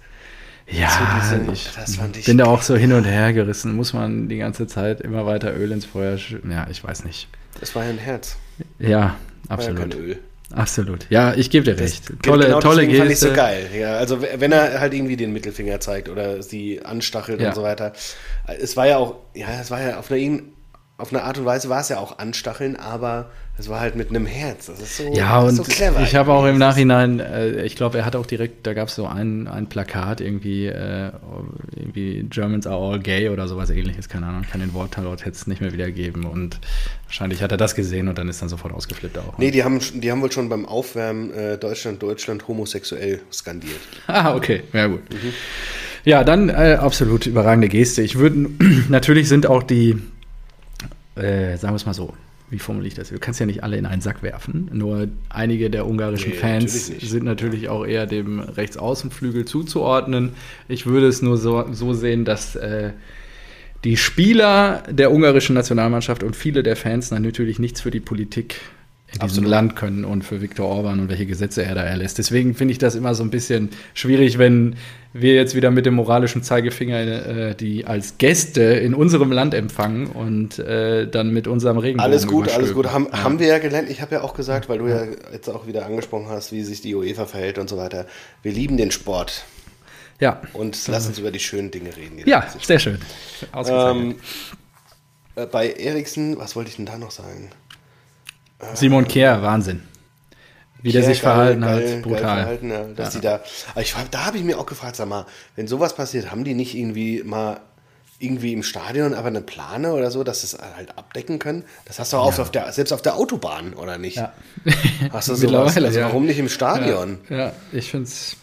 ja 0.67 0.89
diesem- 1.21 1.49
ich 1.53 1.69
das 1.73 1.95
fand 1.95 2.17
ich 2.17 2.25
bin 2.25 2.37
da 2.37 2.47
auch 2.47 2.61
so 2.61 2.75
hin 2.75 2.91
und 2.91 3.05
her 3.05 3.31
gerissen. 3.31 3.73
Muss 3.77 3.93
man 3.93 4.27
die 4.27 4.39
ganze 4.39 4.67
Zeit 4.67 4.99
immer 4.99 5.25
weiter 5.25 5.55
Öl 5.55 5.71
ins 5.71 5.85
Feuer 5.85 6.17
schütten? 6.17 6.51
Ja, 6.51 6.67
ich 6.69 6.83
weiß 6.83 7.05
nicht. 7.05 7.29
Das 7.61 7.73
war 7.75 7.85
ja 7.85 7.91
ein 7.91 7.97
Herz. 7.97 8.35
Ja, 8.77 8.89
War 8.89 8.99
ja 8.99 9.15
absolut. 9.47 9.79
kein 9.91 9.91
Öl. 9.93 10.19
Absolut. 10.53 11.05
Ja, 11.09 11.33
ich 11.35 11.49
gebe 11.49 11.63
dir 11.65 11.79
recht. 11.79 12.07
Ge- 12.07 12.15
Tolle, 12.23 12.45
genau 12.47 12.59
tolle 12.59 12.81
deswegen 12.81 12.97
fand 12.97 13.11
ich 13.11 13.19
Geste. 13.19 13.27
so 13.29 13.33
geil. 13.35 13.67
Ja, 13.77 13.97
also 13.97 14.21
wenn 14.21 14.51
er 14.51 14.79
halt 14.79 14.93
irgendwie 14.93 15.15
den 15.15 15.31
Mittelfinger 15.31 15.79
zeigt 15.79 16.09
oder 16.09 16.41
sie 16.41 16.83
anstachelt 16.83 17.39
Ja. 17.39 17.49
und 17.49 17.55
so 17.55 17.63
weiter. 17.63 17.93
Es 18.59 18.75
war 18.75 18.87
ja 18.87 18.97
auch, 18.97 19.15
ja, 19.35 19.47
es 19.61 19.69
war 19.69 19.81
ja 19.81 19.99
auf 19.99 20.09
eine, 20.11 20.19
ihn- 20.19 20.53
auf 20.99 21.11
eine 21.13 21.23
Art 21.23 21.37
und 21.37 21.45
Weise 21.45 21.69
war 21.69 21.81
es 21.81 21.89
ja 21.89 21.97
auch 21.97 22.19
anstacheln, 22.19 22.75
aber 22.75 23.29
es 23.57 23.67
war 23.67 23.79
halt 23.81 23.95
mit 23.95 24.09
einem 24.09 24.25
Herz. 24.25 24.67
Das 24.67 24.79
ist 24.79 24.97
so, 24.97 25.13
Ja, 25.13 25.43
das 25.43 25.53
und 25.53 25.59
ist 25.61 25.65
so 25.67 25.71
clever. 25.75 26.01
ich 26.01 26.15
habe 26.15 26.31
auch 26.31 26.45
im. 26.45 26.57
Nachhinein, 26.57 27.19
äh, 27.19 27.63
ich 27.63 27.75
glaube, 27.75 27.97
er 27.99 28.05
hat 28.05 28.15
auch 28.15 28.25
direkt, 28.25 28.65
da 28.67 28.73
gab 28.73 28.87
es 28.89 28.95
so 28.95 29.05
ein, 29.07 29.47
ein 29.47 29.67
Plakat, 29.67 30.21
irgendwie, 30.21 30.67
äh, 30.67 31.11
irgendwie 31.75 32.25
Germans 32.29 32.67
are 32.67 32.77
all 32.77 32.99
gay 32.99 33.29
oder 33.29 33.47
sowas 33.47 33.69
ähnliches, 33.69 34.07
keine 34.09 34.27
Ahnung, 34.27 34.43
kann 34.49 34.61
den 34.61 34.73
Wortlaut 34.73 35.25
jetzt 35.25 35.47
nicht 35.47 35.61
mehr 35.61 35.73
wiedergeben 35.73 36.25
und 36.25 36.59
wahrscheinlich 37.05 37.41
hat 37.41 37.51
er 37.51 37.57
das 37.57 37.75
gesehen 37.75 38.07
und 38.07 38.17
dann 38.17 38.29
ist 38.29 38.41
dann 38.41 38.49
sofort 38.49 38.73
ausgeflippt 38.73 39.17
auch. 39.17 39.37
Nee, 39.37 39.51
die 39.51 39.63
haben, 39.63 39.79
die 39.95 40.11
haben 40.11 40.21
wohl 40.21 40.31
schon 40.31 40.47
beim 40.49 40.65
Aufwärmen 40.65 41.33
äh, 41.33 41.57
Deutschland, 41.57 42.01
Deutschland 42.03 42.47
homosexuell 42.47 43.21
skandiert. 43.31 43.79
Ah, 44.07 44.35
okay, 44.35 44.63
ja 44.73 44.87
gut. 44.87 45.01
Ja, 46.03 46.23
dann 46.23 46.49
äh, 46.49 46.77
absolut 46.79 47.25
überragende 47.25 47.67
Geste. 47.69 48.01
Ich 48.01 48.17
würde, 48.17 48.49
natürlich 48.89 49.27
sind 49.29 49.45
auch 49.47 49.63
die, 49.63 49.97
äh, 51.15 51.57
sagen 51.57 51.73
wir 51.73 51.77
es 51.77 51.85
mal 51.85 51.93
so, 51.93 52.13
wie 52.49 52.59
formuliere 52.59 52.87
ich 52.87 52.95
das? 52.95 53.09
Du 53.09 53.19
kannst 53.19 53.39
ja 53.39 53.45
nicht 53.45 53.63
alle 53.63 53.77
in 53.77 53.85
einen 53.85 54.01
Sack 54.01 54.23
werfen. 54.23 54.69
Nur 54.73 55.07
einige 55.29 55.69
der 55.69 55.85
ungarischen 55.85 56.31
Nee, 56.31 56.37
Fans 56.37 56.89
natürlich 56.89 57.09
sind 57.09 57.23
natürlich 57.23 57.69
auch 57.69 57.85
eher 57.85 58.07
dem 58.07 58.39
Rechtsaußenflügel 58.39 59.45
zuzuordnen. 59.45 60.31
Ich 60.67 60.85
würde 60.85 61.07
es 61.07 61.21
nur 61.21 61.37
so, 61.37 61.65
so 61.71 61.93
sehen, 61.93 62.25
dass 62.25 62.55
äh, 62.55 62.91
die 63.83 63.97
Spieler 63.97 64.83
der 64.89 65.11
ungarischen 65.11 65.53
Nationalmannschaft 65.53 66.23
und 66.23 66.35
viele 66.35 66.63
der 66.63 66.75
Fans 66.75 67.11
natürlich 67.11 67.59
nichts 67.59 67.81
für 67.81 67.91
die 67.91 67.99
Politik 67.99 68.61
in 69.11 69.13
diesem 69.13 69.21
Absolut. 69.23 69.49
Land 69.49 69.75
können 69.75 70.05
und 70.05 70.23
für 70.23 70.41
Viktor 70.41 70.67
Orban 70.67 70.99
und 70.99 71.09
welche 71.09 71.25
Gesetze 71.25 71.63
er 71.63 71.73
da 71.75 71.81
erlässt. 71.83 72.17
Deswegen 72.19 72.53
finde 72.53 72.73
ich 72.73 72.77
das 72.77 72.93
immer 72.95 73.15
so 73.15 73.23
ein 73.23 73.31
bisschen 73.31 73.69
schwierig, 73.95 74.37
wenn 74.37 74.75
wir 75.13 75.33
jetzt 75.33 75.55
wieder 75.55 75.71
mit 75.71 75.87
dem 75.87 75.95
moralischen 75.95 76.43
Zeigefinger 76.43 76.97
äh, 77.49 77.55
die 77.55 77.87
als 77.87 78.19
Gäste 78.19 78.61
in 78.61 78.93
unserem 78.93 79.31
Land 79.31 79.55
empfangen 79.55 80.05
und 80.07 80.59
äh, 80.59 81.07
dann 81.09 81.31
mit 81.33 81.47
unserem 81.47 81.79
Regenbogen 81.79 82.11
Alles 82.11 82.27
gut, 82.27 82.49
alles 82.49 82.73
gut. 82.73 82.85
überstülpen. 82.85 83.11
Haben, 83.13 83.23
haben 83.23 83.39
wir 83.39 83.47
ja 83.47 83.57
gelernt. 83.57 83.89
Ich 83.89 84.01
habe 84.01 84.13
ja 84.15 84.21
auch 84.21 84.35
gesagt, 84.35 84.69
weil 84.69 84.77
du 84.77 84.87
ja 84.87 85.05
jetzt 85.33 85.49
auch 85.49 85.65
wieder 85.65 85.87
angesprochen 85.87 86.27
hast, 86.29 86.51
wie 86.51 86.61
sich 86.63 86.81
die 86.81 86.93
UEFA 86.93 87.25
verhält 87.25 87.57
und 87.57 87.67
so 87.67 87.77
weiter. 87.77 88.05
Wir 88.43 88.51
lieben 88.51 88.77
den 88.77 88.91
Sport 88.91 89.43
Ja, 90.19 90.39
und 90.53 90.87
lass 90.87 91.07
uns 91.07 91.17
über 91.17 91.31
die 91.31 91.39
schönen 91.39 91.71
Dinge 91.71 91.97
reden. 91.97 92.19
ja, 92.27 92.45
sehr 92.61 92.77
schön. 92.77 92.99
Ausgezeichnet. 93.51 94.03
Ähm, 94.03 94.15
äh, 95.35 95.47
bei 95.47 95.71
Eriksen, 95.71 96.37
was 96.37 96.55
wollte 96.55 96.69
ich 96.69 96.75
denn 96.75 96.85
da 96.85 96.99
noch 96.99 97.09
sagen? 97.11 97.49
Simon 98.73 99.07
Kehr, 99.07 99.41
Wahnsinn. 99.41 99.83
Wie 100.81 100.91
der 100.91 101.03
sich 101.03 101.21
geil, 101.21 101.33
verhalten 101.33 101.61
geil, 101.61 101.95
hat, 101.95 102.01
brutal. 102.03 102.21
verhalten, 102.21 102.71
ja, 102.71 102.83
dass 102.95 103.09
die 103.11 103.19
da, 103.19 103.41
aber 103.71 103.81
ich, 103.81 103.93
da 104.11 104.25
habe 104.25 104.37
ich 104.37 104.43
mir 104.43 104.57
auch 104.57 104.65
gefragt, 104.65 104.95
sag 104.95 105.09
mal, 105.09 105.25
wenn 105.57 105.67
sowas 105.67 105.93
passiert, 105.93 106.31
haben 106.31 106.45
die 106.45 106.53
nicht 106.53 106.73
irgendwie 106.73 107.21
mal 107.23 107.59
irgendwie 108.19 108.53
im 108.53 108.63
Stadion 108.63 109.13
aber 109.13 109.27
eine 109.27 109.41
Plane 109.41 109.93
oder 109.93 110.11
so, 110.11 110.23
dass 110.23 110.41
sie 110.41 110.47
es 110.47 110.57
halt 110.75 110.97
abdecken 110.97 111.39
können? 111.39 111.63
Das 111.85 111.99
hast 111.99 112.13
du 112.13 112.17
auch 112.17 112.27
oft 112.27 112.39
auf 112.39 112.51
der, 112.51 112.71
selbst 112.71 112.91
auf 112.91 113.01
der 113.01 113.15
Autobahn, 113.15 113.73
oder 113.73 113.97
nicht? 113.97 114.17
Ja. 114.17 114.33
Hast 115.13 115.29
du 115.29 115.35
sowas? 115.35 115.77
Also 115.77 115.99
ja. 115.99 116.07
warum 116.07 116.25
nicht 116.25 116.37
im 116.37 116.49
Stadion? 116.49 117.19
Ja, 117.29 117.37
ja 117.37 117.53
ich 117.71 117.89
finde 117.89 118.07
es. 118.07 118.35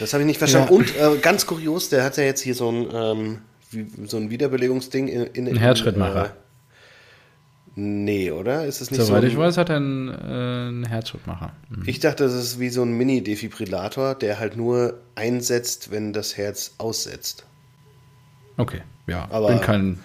Das 0.00 0.12
habe 0.12 0.24
ich 0.24 0.26
nicht 0.26 0.38
verstanden. 0.38 0.68
Ja. 0.72 0.76
Und 1.06 1.18
äh, 1.18 1.20
ganz 1.20 1.46
kurios, 1.46 1.88
der 1.88 2.02
hat 2.02 2.16
ja 2.16 2.24
jetzt 2.24 2.40
hier 2.40 2.56
so 2.56 2.70
ein, 2.70 2.88
ähm, 2.92 3.38
so 4.04 4.16
ein 4.16 4.30
Wiederbelebungsding 4.30 5.06
in, 5.06 5.26
in 5.26 5.48
Ein 5.48 5.56
Herzschrittmacher. 5.56 6.32
Äh, 7.76 7.80
nee, 7.80 8.30
oder? 8.30 8.64
Ist 8.66 8.80
es 8.80 8.90
nicht 8.90 9.02
Soweit 9.02 9.22
so? 9.22 9.28
ich 9.28 9.36
weiß, 9.36 9.56
hat 9.58 9.68
er 9.70 9.76
einen, 9.76 10.08
äh, 10.08 10.12
einen 10.12 10.84
Herzschrittmacher. 10.86 11.52
Mhm. 11.70 11.82
Ich 11.86 12.00
dachte, 12.00 12.24
das 12.24 12.34
ist 12.34 12.60
wie 12.60 12.68
so 12.70 12.82
ein 12.82 12.92
Mini-Defibrillator, 12.92 14.14
der 14.14 14.38
halt 14.38 14.56
nur 14.56 15.00
einsetzt, 15.14 15.90
wenn 15.90 16.12
das 16.12 16.36
Herz 16.36 16.74
aussetzt. 16.78 17.44
Okay, 18.56 18.82
ja. 19.06 19.26
Aber 19.30 19.48
bin 19.48 19.60
kein. 19.60 19.98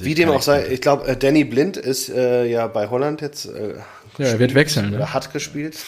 Wie 0.00 0.14
dem 0.14 0.30
auch 0.30 0.42
sei, 0.42 0.66
ich 0.66 0.80
glaube, 0.80 1.06
äh, 1.06 1.16
Danny 1.16 1.44
Blind 1.44 1.76
ist 1.76 2.08
äh, 2.08 2.44
ja 2.46 2.66
bei 2.66 2.88
Holland 2.88 3.20
jetzt. 3.20 3.46
Äh, 3.46 3.74
Ja, 4.18 4.26
er 4.26 4.38
wird 4.38 4.54
wechseln, 4.54 4.90
ne? 4.90 4.96
Oder 4.96 5.14
hat 5.14 5.32
gespielt. 5.32 5.78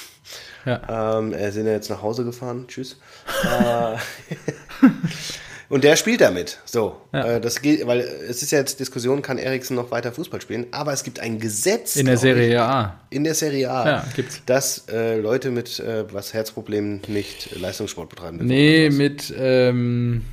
Ja. 0.64 1.18
Ähm, 1.18 1.32
er 1.32 1.52
sind 1.52 1.66
ja 1.66 1.72
jetzt 1.72 1.90
nach 1.90 2.02
Hause 2.02 2.24
gefahren. 2.24 2.64
Tschüss. 2.66 2.96
Äh, 5.68 5.74
Und 5.74 5.85
der 5.85 5.96
spielt 5.96 6.20
damit. 6.20 6.59
So. 6.64 6.96
Ja. 7.12 7.37
Äh, 7.37 7.40
das 7.40 7.61
geht, 7.62 7.87
weil 7.87 8.00
es 8.00 8.42
ist 8.42 8.50
ja 8.52 8.59
jetzt 8.59 8.81
Diskussion, 8.81 9.22
kann 9.22 9.38
Eriksen 9.38 9.74
noch 9.76 9.90
weiter 9.90 10.12
Fußball 10.12 10.40
spielen, 10.40 10.66
aber 10.70 10.92
es 10.92 11.02
gibt 11.05 11.20
ein 11.20 11.38
Gesetz 11.38 11.96
In 11.96 12.07
der 12.07 12.14
glaub 12.16 12.24
ich, 12.24 12.37
Serie 12.37 12.62
A. 12.62 13.00
in 13.11 13.24
der 13.24 13.35
Serie 13.35 13.70
A, 13.70 13.87
Ja, 13.87 14.05
gibt's. 14.14 14.42
dass 14.46 14.85
äh, 14.88 15.18
Leute 15.18 15.50
mit 15.50 15.79
äh, 15.81 16.05
was 16.12 16.33
Herzproblemen 16.35 17.02
nicht 17.09 17.52
äh, 17.55 17.59
Leistungssport 17.59 18.09
betreiben 18.09 18.38
dürfen. 18.38 18.48
Nee, 18.48 18.90
mit. 18.90 19.33
Ähm, 19.38 20.24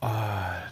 oh, 0.00 0.06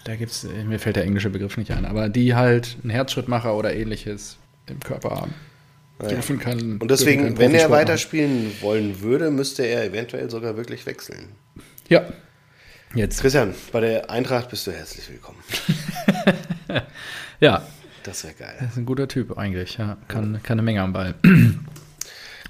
da 0.05 0.17
gibt's. 0.17 0.47
Mir 0.67 0.79
fällt 0.79 0.97
der 0.97 1.05
englische 1.05 1.31
Begriff 1.31 1.57
nicht 1.57 1.71
ein, 1.71 1.85
aber 1.85 2.09
die 2.09 2.35
halt 2.35 2.77
einen 2.83 2.91
Herzschrittmacher 2.91 3.55
oder 3.57 3.75
ähnliches 3.75 4.37
im 4.67 4.81
Körper 4.81 5.11
haben. 5.11 5.35
Dürfen 6.01 6.39
kann, 6.39 6.79
Und 6.79 6.93
deswegen, 6.93 7.39
wenn 7.39 7.53
er 7.57 7.71
weiterspielen 7.71 8.53
wollen 8.61 9.01
würde, 9.01 9.33
müsste 9.33 9.65
er 9.65 9.85
eventuell 9.85 10.31
sogar 10.31 10.57
wirklich 10.57 10.87
wechseln. 10.87 11.31
Ja. 11.89 12.05
Jetzt. 12.95 13.21
Christian, 13.21 13.55
bei 13.73 13.81
der 13.81 14.11
Eintracht 14.11 14.49
bist 14.51 14.67
du 14.67 14.73
herzlich 14.73 15.09
willkommen. 15.11 15.39
Ja, 17.41 17.63
Das 18.03 18.25
wäre 18.25 18.35
geil. 18.35 18.57
das 18.59 18.73
ist 18.73 18.77
ein 18.79 18.85
guter 18.87 19.07
Typ 19.07 19.39
eigentlich. 19.39 19.79
Ja, 19.79 19.97
kann, 20.09 20.41
kann 20.43 20.57
eine 20.59 20.63
Menge 20.63 20.83
am 20.83 20.93
Ball. 20.93 21.15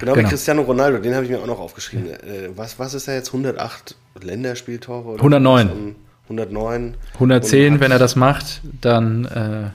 Genau, 0.00 0.12
wie 0.12 0.18
Genau. 0.18 0.28
Cristiano 0.28 0.62
Ronaldo, 0.62 0.98
den 0.98 1.12
habe 1.16 1.24
ich 1.24 1.30
mir 1.30 1.40
auch 1.40 1.46
noch 1.46 1.58
aufgeschrieben. 1.58 2.06
Äh, 2.08 2.50
was, 2.54 2.78
was 2.78 2.94
ist 2.94 3.08
er 3.08 3.16
jetzt? 3.16 3.28
108 3.30 3.96
Länderspieltore? 4.22 5.08
Oder 5.08 5.18
109. 5.18 5.68
was? 5.68 6.30
109. 6.30 6.94
110, 7.14 7.72
Und 7.72 7.80
wenn 7.80 7.90
er 7.90 7.98
das 7.98 8.14
macht, 8.14 8.60
dann 8.80 9.24
äh, 9.24 9.70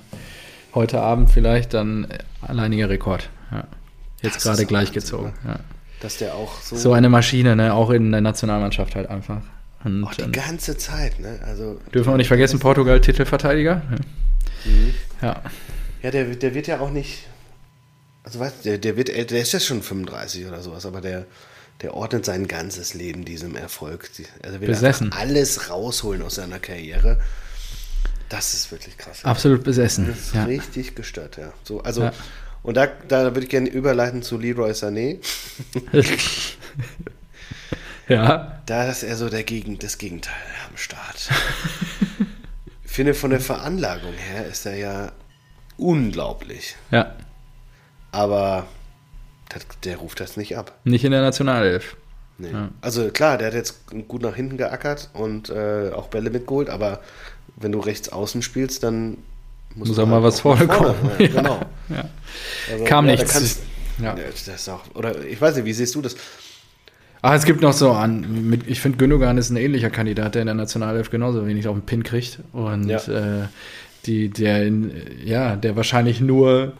heute 0.74 1.02
Abend 1.02 1.30
vielleicht 1.30 1.74
dann 1.74 2.08
alleiniger 2.42 2.88
Rekord. 2.90 3.30
Ja. 3.52 3.66
Jetzt 4.22 4.42
gerade 4.42 4.66
gleich 4.66 4.94
gezogen. 4.94 5.34
Ja. 5.46 5.60
Dass 6.00 6.18
der 6.20 6.36
auch 6.36 6.58
so, 6.62 6.78
So 6.78 6.94
eine 6.94 7.10
Maschine, 7.10 7.58
ne? 7.58 7.74
auch 7.74 7.90
in 7.90 8.10
der 8.14 8.22
Nationalmannschaft 8.22 8.96
halt 8.96 9.10
einfach. 9.10 9.42
Und 9.84 10.04
auch 10.04 10.14
die 10.14 10.22
ähm, 10.24 10.32
ganze 10.32 10.78
Zeit, 10.78 11.20
ne? 11.20 11.40
Also, 11.46 11.80
dürfen 11.94 12.08
wir 12.10 12.14
auch 12.14 12.18
nicht 12.18 12.28
vergessen, 12.28 12.60
Portugal 12.60 13.02
Titelverteidiger. 13.02 13.82
Ja. 15.22 15.42
ja, 16.02 16.12
der, 16.12 16.30
wird- 16.30 16.42
der 16.44 16.54
wird 16.54 16.68
ja 16.68 16.80
auch 16.80 16.90
nicht. 16.92 17.28
Also, 18.24 18.40
weißt 18.40 18.56
du, 18.60 18.70
der, 18.70 18.78
der 18.78 18.96
wird, 18.98 19.10
der 19.10 19.42
ist 19.42 19.52
ja 19.52 19.60
schon 19.60 19.82
35 19.84 20.46
oder 20.48 20.62
sowas, 20.62 20.86
aber 20.86 21.02
der, 21.02 21.26
der 21.82 21.94
ordnet 21.94 22.24
sein 22.26 22.48
ganzes 22.48 22.94
Leben 22.94 23.26
diesem 23.26 23.56
Erfolg. 23.56 24.10
Also, 24.42 24.62
will 24.62 24.68
Besessen. 24.70 25.12
alles 25.12 25.70
rausholen 25.70 26.22
aus 26.22 26.36
seiner 26.36 26.60
Karriere. 26.60 27.20
Das 28.30 28.54
ist 28.54 28.72
wirklich 28.72 28.98
krass. 28.98 29.26
Absolut 29.26 29.64
besessen. 29.64 30.08
Das 30.08 30.18
ist 30.20 30.34
Ja. 30.36 30.46
richtig 30.46 30.96
gestört, 30.96 31.38
ja. 31.38 31.52
So, 31.64 31.82
also, 31.82 32.04
Ja. 32.04 32.14
und 32.64 32.78
da, 32.78 32.88
da 33.08 33.26
würde 33.26 33.42
ich 33.42 33.50
gerne 33.50 33.70
überleiten 33.70 34.24
zu 34.24 34.38
Leroy 34.40 34.72
Sané. 34.72 35.18
ja. 38.08 38.62
Da 38.66 38.90
ist 38.90 39.04
er 39.04 39.16
so 39.16 39.30
der 39.30 39.44
Gegen, 39.44 39.80
das 39.80 39.98
Gegenteil 39.98 40.34
am 40.70 40.78
Start. 40.78 41.30
ich 42.86 42.92
finde, 42.92 43.14
von 43.14 43.30
der 43.32 43.40
Veranlagung 43.40 44.14
her 44.14 44.46
ist 44.46 44.66
er 44.66 44.76
ja 44.76 45.12
unglaublich. 45.78 46.76
Ja. 46.92 47.14
Aber 48.12 48.66
das, 49.50 49.64
der 49.84 49.98
ruft 49.98 50.20
das 50.20 50.38
nicht 50.38 50.58
ab. 50.58 50.78
Nicht 50.84 51.04
in 51.04 51.12
der 51.12 51.22
Nationalelf. 51.22 51.98
Nee. 52.38 52.52
Ja. 52.52 52.70
Also 52.82 53.10
klar, 53.10 53.38
der 53.38 53.48
hat 53.48 53.54
jetzt 53.54 53.88
gut 54.08 54.22
nach 54.22 54.36
hinten 54.36 54.58
geackert 54.58 55.10
und 55.14 55.50
äh, 55.50 55.92
auch 55.94 56.08
Bälle 56.08 56.30
mitgeholt, 56.30 56.70
aber 56.70 57.00
wenn 57.56 57.72
du 57.72 57.80
rechts 57.80 58.10
außen 58.10 58.42
spielst, 58.42 58.84
dann 58.84 59.18
musst 59.76 59.90
Muss 59.90 59.98
du 59.98 60.04
auch 60.04 60.08
mal 60.08 60.24
was 60.24 60.36
nach 60.36 60.42
vorne 60.42 60.66
vorne. 60.68 60.94
kommen. 60.94 61.12
Ja, 61.20 61.26
Ja. 61.26 61.32
genau. 61.42 61.60
Ja. 61.90 62.10
Also, 62.72 62.84
Kam 62.86 63.06
da 63.06 63.12
nichts. 63.12 63.34
kannst- 63.34 63.60
Ja. 64.02 64.16
Das 64.48 64.68
auch, 64.70 64.82
oder 64.96 65.24
ich 65.24 65.40
weiß 65.40 65.56
nicht, 65.58 65.66
wie 65.66 65.74
siehst 65.74 65.94
du 65.94 66.02
das? 66.02 66.16
Ah, 67.24 67.36
es 67.36 67.46
gibt 67.46 67.62
noch 67.62 67.72
so 67.72 67.92
an, 67.92 68.50
mit, 68.50 68.68
ich 68.68 68.82
finde 68.82 68.98
Gündogan 68.98 69.38
ist 69.38 69.50
ein 69.50 69.56
ähnlicher 69.56 69.90
Kandidat, 69.90 70.36
der 70.36 70.42
in 70.42 70.48
der 70.48 70.56
Nationalelf 70.56 71.10
genauso 71.10 71.48
wenig 71.48 71.70
auf 71.70 71.76
den 71.76 71.86
Pin 71.86 72.04
kriegt. 72.04 72.40
Und 72.52 72.90
Ja. 72.90 72.98
äh, 72.98 73.48
die, 74.06 74.28
der, 74.28 74.66
in, 74.68 74.92
ja, 75.24 75.56
der 75.56 75.78
wahrscheinlich 75.78 76.20
nur 76.20 76.74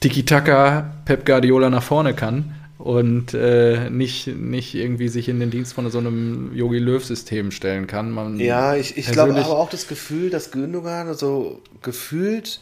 Tiki-Taka 0.00 0.90
Pep 1.04 1.26
Guardiola 1.26 1.68
nach 1.68 1.82
vorne 1.82 2.14
kann 2.14 2.54
und 2.78 3.34
äh, 3.34 3.90
nicht, 3.90 4.26
nicht 4.26 4.74
irgendwie 4.74 5.08
sich 5.08 5.28
in 5.28 5.38
den 5.38 5.50
Dienst 5.50 5.74
von 5.74 5.90
so 5.90 5.98
einem 5.98 6.56
Yogi 6.56 6.78
Löw-System 6.78 7.50
stellen 7.50 7.86
kann. 7.86 8.10
Man 8.10 8.40
Ja, 8.40 8.74
ich, 8.74 8.96
ich 8.96 9.12
glaube 9.12 9.34
aber 9.34 9.58
auch 9.58 9.68
das 9.68 9.86
Gefühl, 9.86 10.30
dass 10.30 10.50
Gündogan 10.50 11.12
so 11.12 11.60
gefühlt 11.82 12.60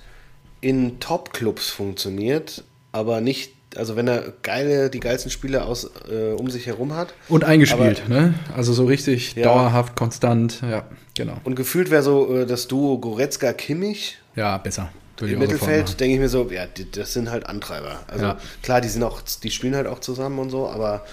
in 0.60 0.98
Top-Clubs 0.98 1.70
funktioniert, 1.70 2.64
aber 2.90 3.20
nicht, 3.20 3.52
also 3.76 3.96
wenn 3.96 4.08
er 4.08 4.32
geile, 4.42 4.90
die 4.90 5.00
geilsten 5.00 5.30
Spieler 5.30 5.66
aus, 5.66 5.90
äh, 6.10 6.32
um 6.32 6.50
sich 6.50 6.66
herum 6.66 6.94
hat. 6.94 7.14
Und 7.28 7.44
eingespielt, 7.44 8.08
ne? 8.08 8.34
Also 8.56 8.72
so 8.72 8.84
richtig 8.86 9.34
Ja. 9.34 9.44
dauerhaft, 9.44 9.94
konstant, 9.96 10.62
ja, 10.62 10.84
genau. 11.16 11.36
Und 11.44 11.54
gefühlt 11.54 11.90
wäre 11.90 12.02
so 12.02 12.34
äh, 12.36 12.46
das 12.46 12.66
Duo 12.68 12.98
Goretzka-Kimmich 12.98 14.18
Ja, 14.36 14.58
besser. 14.58 14.90
Im 15.20 15.40
Mittelfeld, 15.40 15.98
denke 15.98 16.14
ich 16.14 16.20
mir 16.20 16.28
so, 16.28 16.48
ja, 16.50 16.66
die, 16.66 16.88
das 16.90 17.12
sind 17.12 17.28
halt 17.30 17.44
Antreiber. 17.46 18.00
Also 18.06 18.24
Ja. 18.24 18.38
klar, 18.62 18.80
die 18.80 18.88
sind 18.88 19.02
auch, 19.02 19.20
die 19.42 19.50
spielen 19.50 19.74
halt 19.74 19.88
auch 19.88 19.98
zusammen 19.98 20.38
und 20.38 20.50
so, 20.50 20.68
aber 20.68 21.04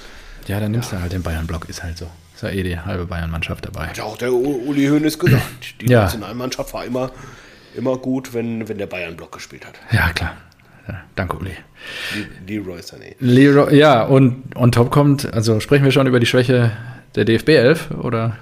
Ja, 0.47 0.59
dann 0.59 0.71
nimmst 0.73 0.91
du 0.91 1.01
halt 1.01 1.11
den 1.11 1.23
Bayern-Block, 1.23 1.67
ist 1.69 1.81
halt 1.81 1.97
so. 1.97 2.05
Ist 2.35 2.43
ja 2.43 2.49
eh 2.49 2.61
die 2.63 2.77
halbe 2.79 3.05
Bayern-Mannschaft 3.07 3.65
dabei. 3.65 3.87
hat 3.87 3.97
ja 3.97 4.03
auch 4.03 4.17
der 4.17 4.31
Uli 4.31 4.85
Hoeneß 4.87 5.17
gesagt, 5.17 5.81
die 5.81 5.89
Ja. 5.89 6.03
Nationalmannschaft 6.03 6.71
war 6.73 6.85
immer, 6.85 7.09
immer 7.75 7.97
gut, 7.97 8.33
wenn, 8.35 8.67
wenn 8.69 8.77
der 8.77 8.85
Bayern-Block 8.87 9.31
gespielt 9.31 9.65
hat. 9.65 9.73
Ja, 9.91 10.11
klar. 10.13 10.37
Ja, 10.87 11.01
danke, 11.15 11.37
Uli. 11.37 11.51
Leroy 12.47 12.79
Sané. 12.81 13.15
Leroy, 13.19 13.75
ja, 13.75 14.03
und 14.03 14.55
on 14.55 14.71
top 14.71 14.91
kommt, 14.91 15.31
also 15.33 15.59
sprechen 15.59 15.83
wir 15.83 15.91
schon 15.91 16.07
über 16.07 16.19
die 16.19 16.25
Schwäche 16.25 16.71
der 17.15 17.25
DFB 17.25 17.49
11 17.49 17.91
oder? 18.01 18.37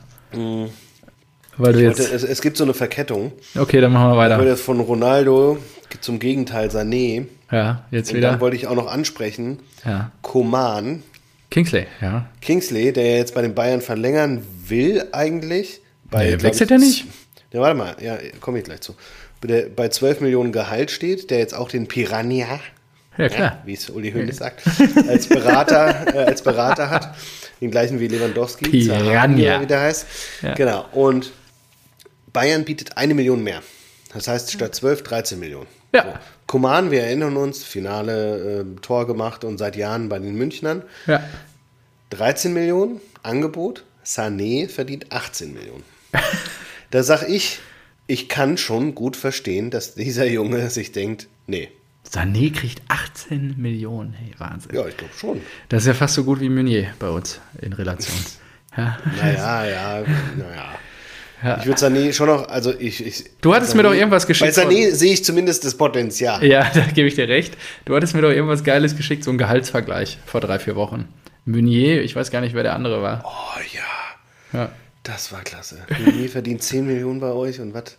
Weil 1.58 1.74
du 1.74 1.82
jetzt. 1.82 2.00
es, 2.00 2.24
es 2.24 2.42
gibt 2.42 2.58
so 2.58 2.64
eine 2.64 2.74
Verkettung. 2.74 3.32
Okay, 3.56 3.80
dann 3.80 3.94
machen 3.94 4.08
wir 4.10 4.14
Ich 4.14 4.18
weiter. 4.32 4.44
jetzt 4.46 4.62
von 4.64 4.80
Ronaldo 4.80 5.58
zum 6.02 6.20
Gegenteil 6.20 6.70
Sané. 6.70 7.26
Ja, 7.52 7.86
jetzt 7.92 8.10
Und 8.12 8.18
wieder. 8.18 8.32
dann 8.32 8.40
wollte 8.42 8.56
ich 8.56 8.66
auch 8.68 8.76
noch 8.76 8.88
ansprechen, 8.88 9.60
Ja. 9.86 10.12
Koman, 10.24 11.04
Kingsley, 11.52 11.86
ja. 12.02 12.26
Kingsley, 12.42 12.92
der 12.92 13.18
jetzt 13.18 13.36
bei 13.36 13.44
den 13.44 13.54
Bayern 13.54 13.80
verlängern 13.82 14.42
will 14.68 15.06
eigentlich. 15.12 15.82
Bei, 16.10 16.32
Nee, 16.32 16.42
wechselt 16.42 16.72
ich, 16.72 16.76
er 16.76 16.80
nicht? 16.80 17.06
Ja, 17.52 17.62
warte 17.62 17.78
mal, 17.78 17.96
ja, 18.02 18.18
komme 18.40 18.58
ich 18.58 18.64
gleich 18.64 18.82
zu. 18.82 18.96
Der 19.44 19.64
bei 19.70 19.90
12 19.90 20.22
Millionen 20.22 20.52
Gehalt 20.52 20.90
steht, 20.92 21.30
der 21.30 21.40
jetzt 21.40 21.54
auch 21.54 21.70
den 21.70 21.88
Piranha, 21.88 22.60
Ja, 23.18 23.30
klar. 23.30 23.62
wie 23.66 23.74
es 23.74 23.90
Uli 23.90 24.12
Hoeneß 24.12 24.38
sagt, 24.38 24.64
als 25.08 25.28
Berater, 25.28 26.16
äh, 26.16 26.18
als 26.26 26.42
Berater 26.42 26.90
hat. 26.90 27.16
Den 27.62 27.72
gleichen 27.72 28.00
wie 28.00 28.08
Lewandowski, 28.08 28.70
Piranha. 28.70 29.62
Wie 29.62 29.66
der 29.68 29.82
heißt. 29.82 30.06
Ja. 30.42 30.54
Genau. 30.54 30.86
Und 30.92 31.32
Bayern 32.34 32.66
bietet 32.66 32.98
eine 32.98 33.14
Million 33.14 33.44
mehr. 33.44 33.62
Das 34.14 34.28
heißt, 34.28 34.52
statt 34.52 34.76
12, 34.76 35.04
13 35.04 35.40
Millionen. 35.40 35.68
Ja. 35.94 36.04
So. 36.04 36.10
Koman, 36.48 36.92
wir 36.92 37.04
erinnern 37.04 37.38
uns, 37.38 37.64
Finale 37.64 38.62
äh, 38.62 38.82
Tor 38.82 39.08
gemacht 39.08 39.44
und 39.44 39.58
seit 39.58 39.76
Jahren 39.76 40.10
bei 40.10 40.20
den 40.20 40.36
Münchnern. 40.36 40.84
Ja. 41.08 41.24
13 42.12 42.54
Millionen 42.54 43.00
Angebot. 43.24 43.84
Sané 44.06 44.68
verdient 44.68 45.12
18 45.12 45.54
Millionen. 45.54 45.84
da 46.92 47.04
sag 47.04 47.28
ich, 47.30 47.60
ich 48.08 48.30
kann 48.30 48.58
schon 48.58 48.96
gut 48.96 49.16
verstehen, 49.16 49.72
dass 49.72 49.96
dieser 49.96 50.26
Junge 50.28 50.70
sich 50.70 50.92
denkt, 50.92 51.28
nee. 51.48 51.70
Sané 52.10 52.54
kriegt 52.54 52.82
18 52.90 53.56
Millionen. 53.58 54.14
Hey, 54.14 54.34
Wahnsinn. 54.38 54.76
Ja, 54.76 54.86
ich 54.88 54.98
glaube 54.98 55.14
schon. 55.18 55.42
Das 55.70 55.84
ist 55.84 55.88
ja 55.88 55.94
fast 55.94 56.16
so 56.16 56.24
gut 56.24 56.42
wie 56.42 56.50
Meunier 56.50 56.94
bei 57.00 57.10
uns 57.10 57.40
in 57.62 57.74
Relation. 57.74 58.18
Ja. 58.76 58.98
Naja, 59.22 59.66
ja, 59.66 60.04
naja. 60.36 60.74
Ja. 61.44 61.58
Ich 61.60 61.68
würde 61.68 61.80
Sané 61.80 62.12
schon 62.12 62.26
noch, 62.26 62.48
also 62.50 62.74
ich. 62.74 63.06
ich 63.06 63.26
Du 63.40 63.54
hattest 63.54 63.74
Sané, 63.74 63.78
mir 63.78 63.84
doch 63.84 63.94
irgendwas 63.94 64.26
geschickt 64.26 64.56
Bei 64.56 64.64
Sané 64.64 64.90
sehe 64.92 65.14
ich 65.14 65.24
zumindest 65.24 65.64
das 65.64 65.78
Potenzial. 65.78 66.44
Ja, 66.44 66.68
da 66.74 66.82
gebe 66.86 67.08
ich 67.08 67.14
dir 67.14 67.28
recht. 67.28 67.56
Du 67.86 67.96
hattest 67.96 68.16
mir 68.16 68.24
doch 68.24 68.32
irgendwas 68.32 68.64
Geiles 68.64 68.98
geschickt, 68.98 69.26
so 69.26 69.30
ein 69.30 69.38
Gehaltsvergleich 69.38 70.18
vor 70.26 70.42
drei, 70.42 70.58
vier 70.58 70.76
Wochen. 70.76 71.08
Meunier, 71.46 72.02
ich 72.02 72.16
weiß 72.16 72.32
gar 72.32 72.42
nicht, 72.42 72.56
wer 72.56 72.64
der 72.64 72.74
andere 72.74 73.04
war. 73.04 73.24
Oh 73.26 73.60
ja, 73.74 74.60
Ja. 74.60 74.72
Das 75.04 75.32
war 75.32 75.42
klasse. 75.42 75.86
Meunier 76.00 76.30
verdient 76.30 76.64
10 76.64 76.86
Millionen 76.86 77.20
bei 77.20 77.32
euch 77.32 77.60
und 77.60 77.74
was? 77.74 77.98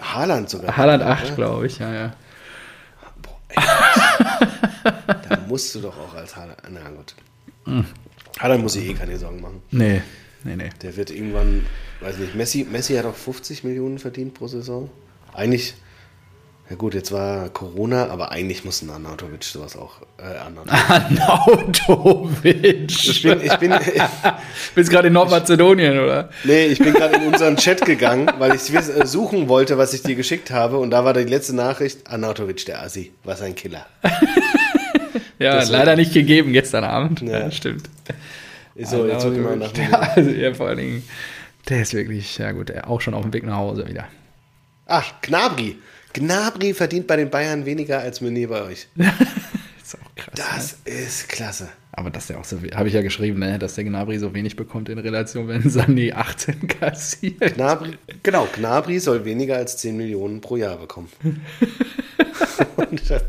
Haaland 0.00 0.50
sogar. 0.50 0.76
Haaland 0.76 1.02
8, 1.02 1.36
glaube 1.36 1.66
ich, 1.66 1.78
ja, 1.78 1.92
ja. 1.92 2.14
Boah, 3.22 3.40
ey, 3.48 3.56
da 5.28 5.38
musst 5.48 5.74
du 5.74 5.80
doch 5.80 5.96
auch 5.98 6.14
als 6.14 6.36
Haaland. 6.36 6.58
Na 6.68 6.90
gut. 6.90 7.14
Hm. 7.64 7.86
Haaland 8.38 8.62
muss 8.62 8.74
sich 8.74 8.88
eh 8.88 8.94
keine 8.94 9.16
Sorgen 9.16 9.40
machen. 9.40 9.62
Nee, 9.70 10.02
nee, 10.44 10.56
nee. 10.56 10.70
Der 10.82 10.96
wird 10.96 11.10
irgendwann, 11.10 11.64
weiß 12.00 12.18
nicht, 12.18 12.34
Messi, 12.34 12.66
Messi 12.70 12.94
hat 12.94 13.06
auch 13.06 13.14
50 13.14 13.64
Millionen 13.64 13.98
verdient 13.98 14.34
pro 14.34 14.48
Saison. 14.48 14.90
Eigentlich, 15.32 15.74
ja 16.70 16.76
gut, 16.76 16.94
jetzt 16.94 17.10
war 17.10 17.48
Corona, 17.48 18.08
aber 18.10 18.30
eigentlich 18.30 18.64
muss 18.64 18.80
ein 18.80 18.90
Arnautovic 18.90 19.42
sowas 19.42 19.76
auch. 19.76 19.96
Äh, 20.18 20.36
Arnautovic. 20.38 21.20
Arnautovic. 21.28 22.90
Ich 22.92 23.22
bin, 23.22 23.40
ich 23.42 23.56
bin, 23.56 23.74
Bist 24.76 24.90
gerade 24.90 25.08
in 25.08 25.14
Nordmazedonien, 25.14 25.98
oder? 25.98 26.30
nee, 26.44 26.66
ich 26.66 26.78
bin 26.78 26.94
gerade 26.94 27.16
in 27.16 27.32
unseren 27.32 27.56
Chat 27.56 27.84
gegangen, 27.84 28.30
weil 28.38 28.54
ich 28.54 28.72
äh, 28.72 29.04
suchen 29.06 29.48
wollte, 29.48 29.78
was 29.78 29.92
ich 29.94 30.02
dir 30.02 30.14
geschickt 30.14 30.52
habe. 30.52 30.78
Und 30.78 30.90
da 30.90 31.04
war 31.04 31.12
die 31.12 31.24
letzte 31.24 31.56
Nachricht: 31.56 32.08
Arnautovic, 32.08 32.64
der 32.66 32.82
Assi, 32.82 33.12
was 33.24 33.42
ein 33.42 33.54
Killer. 33.54 33.86
Ja, 35.40 35.54
Das- 35.56 35.70
leider 35.70 35.96
nicht 35.96 36.12
gegeben 36.12 36.52
gestern 36.52 36.84
Abend. 36.84 37.22
Ja. 37.22 37.40
Ja, 37.40 37.50
stimmt. 37.50 37.88
So, 38.78 39.06
jetzt 39.06 39.24
ich 39.24 39.38
mal 39.38 39.56
nach 39.56 39.72
der, 39.72 40.16
also, 40.16 40.30
ja, 40.30 40.52
vor 40.54 40.68
allen 40.68 40.76
Dingen, 40.78 41.08
der 41.68 41.80
ist 41.82 41.94
wirklich, 41.94 42.36
ja 42.38 42.52
gut, 42.52 42.70
auch 42.84 43.00
schon 43.00 43.14
auf 43.14 43.22
dem 43.22 43.32
Weg 43.32 43.44
nach 43.44 43.56
Hause 43.56 43.88
wieder. 43.88 44.06
Ach, 44.86 45.12
Gnabry. 45.22 45.78
Gnabry 46.12 46.74
verdient 46.74 47.06
bei 47.06 47.16
den 47.16 47.30
Bayern 47.30 47.64
weniger 47.66 48.00
als 48.00 48.20
Meunier 48.20 48.48
bei 48.48 48.62
euch. 48.62 48.88
ist 48.96 49.96
auch 49.96 50.14
krass. 50.16 50.34
ne? 50.36 50.44
Das 50.44 50.76
ist 50.84 51.28
klasse. 51.28 51.68
Aber 51.92 52.10
dass 52.10 52.28
der 52.28 52.38
auch 52.38 52.44
so, 52.44 52.58
habe 52.74 52.88
ich 52.88 52.94
ja 52.94 53.02
geschrieben, 53.02 53.40
ne, 53.40 53.58
dass 53.58 53.74
der 53.74 53.84
Gnabry 53.84 54.18
so 54.18 54.32
wenig 54.32 54.56
bekommt 54.56 54.88
in 54.88 54.98
Relation, 54.98 55.48
wenn 55.48 55.68
Sandi 55.68 56.12
18 56.12 56.68
kassiert. 56.68 57.54
Gnabry, 57.56 57.92
genau, 58.22 58.48
Gnabry 58.56 58.98
soll 59.00 59.24
weniger 59.24 59.56
als 59.56 59.76
10 59.78 59.96
Millionen 59.96 60.40
pro 60.40 60.56
Jahr 60.56 60.76
bekommen. 60.78 61.08
Und 62.76 63.10
äh, 63.10 63.20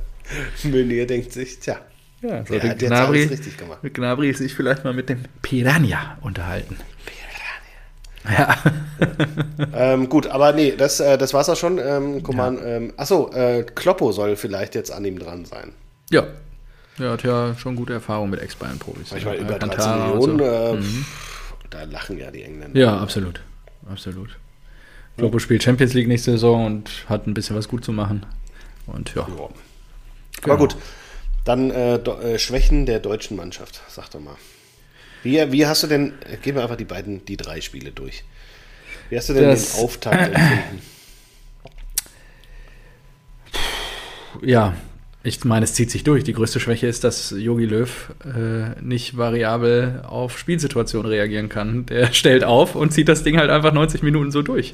Meunier 0.63 1.05
denkt 1.07 1.33
sich, 1.33 1.59
tja, 1.59 1.81
Ja, 2.21 2.29
der 2.29 2.45
sollte 2.45 2.69
hat 2.69 2.81
jetzt 2.81 2.89
Gnabry, 2.89 3.23
richtig 3.23 3.57
gemacht. 3.57 3.83
mit 3.83 3.93
Gnabry 3.93 4.33
sich 4.33 4.53
vielleicht 4.53 4.83
mal 4.83 4.93
mit 4.93 5.09
dem 5.09 5.23
Piranha 5.41 6.17
unterhalten. 6.21 6.77
Ja. 8.25 8.57
Ähm, 9.73 10.10
gut, 10.10 10.27
aber 10.27 10.53
nee, 10.53 10.75
das, 10.77 10.99
äh, 10.99 11.17
das 11.17 11.34
war's 11.34 11.49
auch 11.49 11.55
schon. 11.55 11.79
Ähm, 11.79 12.21
Coman, 12.23 12.60
ähm, 12.63 12.93
achso, 12.97 13.31
äh, 13.34 13.63
Kloppo 13.63 14.12
soll 14.12 14.36
vielleicht 14.36 14.75
jetzt 14.75 14.91
an 14.91 15.03
ihm 15.05 15.17
dran 15.19 15.45
sein. 15.45 15.73
ja. 16.10 16.25
Er 16.99 17.12
hat 17.12 17.23
ja 17.23 17.55
schon 17.57 17.75
gute 17.77 17.93
Erfahrung 17.93 18.29
mit 18.29 18.41
Ex-Bayern-Profis. 18.41 19.13
Ich 19.13 19.25
meine, 19.25 19.38
Ja, 19.38 19.41
über 19.43 19.53
13 19.57 19.69
Alcantara 19.69 20.10
und 20.12 20.36
Millionen, 20.36 20.39
so. 20.39 20.77
äh, 20.77 20.81
pff, 20.81 21.53
da 21.71 21.84
lachen 21.86 22.17
ja 22.19 22.29
die 22.29 22.43
Engländer. 22.43 22.79
Ja, 22.79 22.97
absolut. 22.99 23.41
Absolut. 23.89 24.38
Klopo 25.17 25.39
spielt 25.39 25.63
Champions 25.63 25.93
League 25.93 26.07
nächste 26.10 26.31
Saison 26.31 26.65
und 26.65 26.91
hat 27.07 27.25
ein 27.27 27.34
bisschen 27.34 27.55
was 27.55 27.69
gut 27.69 27.84
zu 27.86 27.91
machen. 27.93 28.25
Und 28.88 29.15
ja. 29.15 29.21
Ja. 29.21 29.27
Genau. 29.36 29.51
Aber 30.43 30.57
gut, 30.57 30.75
dann 31.45 31.71
äh, 31.71 31.95
äh, 31.95 32.38
Schwächen 32.38 32.86
der 32.86 32.99
deutschen 32.99 33.38
Mannschaft, 33.38 33.81
sag 33.88 34.10
doch 34.12 34.19
mal. 34.19 34.36
Wie, 35.23 35.51
wie 35.51 35.65
hast 35.67 35.84
du 35.84 35.88
denn, 35.88 36.13
gehen 36.41 36.55
wir 36.55 36.63
einfach 36.63 36.77
die 36.77 36.86
beiden, 36.86 37.23
die 37.25 37.38
drei 37.38 37.62
Spiele 37.62 37.91
durch. 37.91 38.23
Wie 39.10 39.17
hast 39.17 39.29
du 39.29 39.34
denn 39.34 39.43
Das- 39.43 39.73
den 39.75 39.84
Auftakt 39.84 40.34
empfunden? 40.36 40.81
Ja, 44.43 44.73
ich 45.23 45.45
meine, 45.45 45.65
es 45.65 45.73
zieht 45.75 45.91
sich 45.91 46.03
durch. 46.03 46.23
Die 46.23 46.34
größte 46.34 46.60
Schwäche 46.60 46.88
ist, 46.88 47.03
dass 47.03 47.29
Jogi 47.38 47.65
Löw 47.65 48.12
äh, 48.25 48.81
nicht 48.81 49.17
variabel 49.17 50.01
auf 50.07 50.39
Spielsituationen 50.39 51.12
reagieren 51.12 51.47
kann. 51.47 51.86
Der 51.86 52.07
stellt 52.13 52.43
auf 52.43 52.75
und 52.75 52.91
zieht 52.91 53.07
das 53.07 53.23
Ding 53.23 53.38
halt 53.38 53.51
einfach 53.51 53.71
90 53.71 54.01
Minuten 54.01 54.31
so 54.31 54.41
durch. 54.41 54.73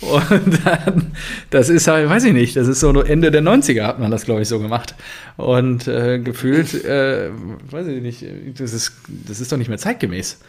Und 0.00 0.64
dann, 0.64 1.12
das 1.48 1.70
ist 1.70 1.88
halt, 1.88 2.10
weiß 2.10 2.24
ich 2.24 2.34
nicht, 2.34 2.56
das 2.56 2.68
ist 2.68 2.80
so 2.80 2.92
Ende 3.00 3.30
der 3.30 3.42
90er 3.42 3.84
hat 3.84 3.98
man 3.98 4.10
das, 4.10 4.26
glaube 4.26 4.42
ich, 4.42 4.48
so 4.48 4.60
gemacht. 4.60 4.94
Und 5.38 5.88
äh, 5.88 6.18
gefühlt, 6.18 6.84
äh, 6.84 7.30
weiß 7.70 7.86
ich 7.86 8.02
nicht, 8.02 8.24
das 8.58 8.74
ist, 8.74 8.92
das 9.26 9.40
ist 9.40 9.50
doch 9.50 9.56
nicht 9.56 9.68
mehr 9.68 9.78
zeitgemäß. 9.78 10.40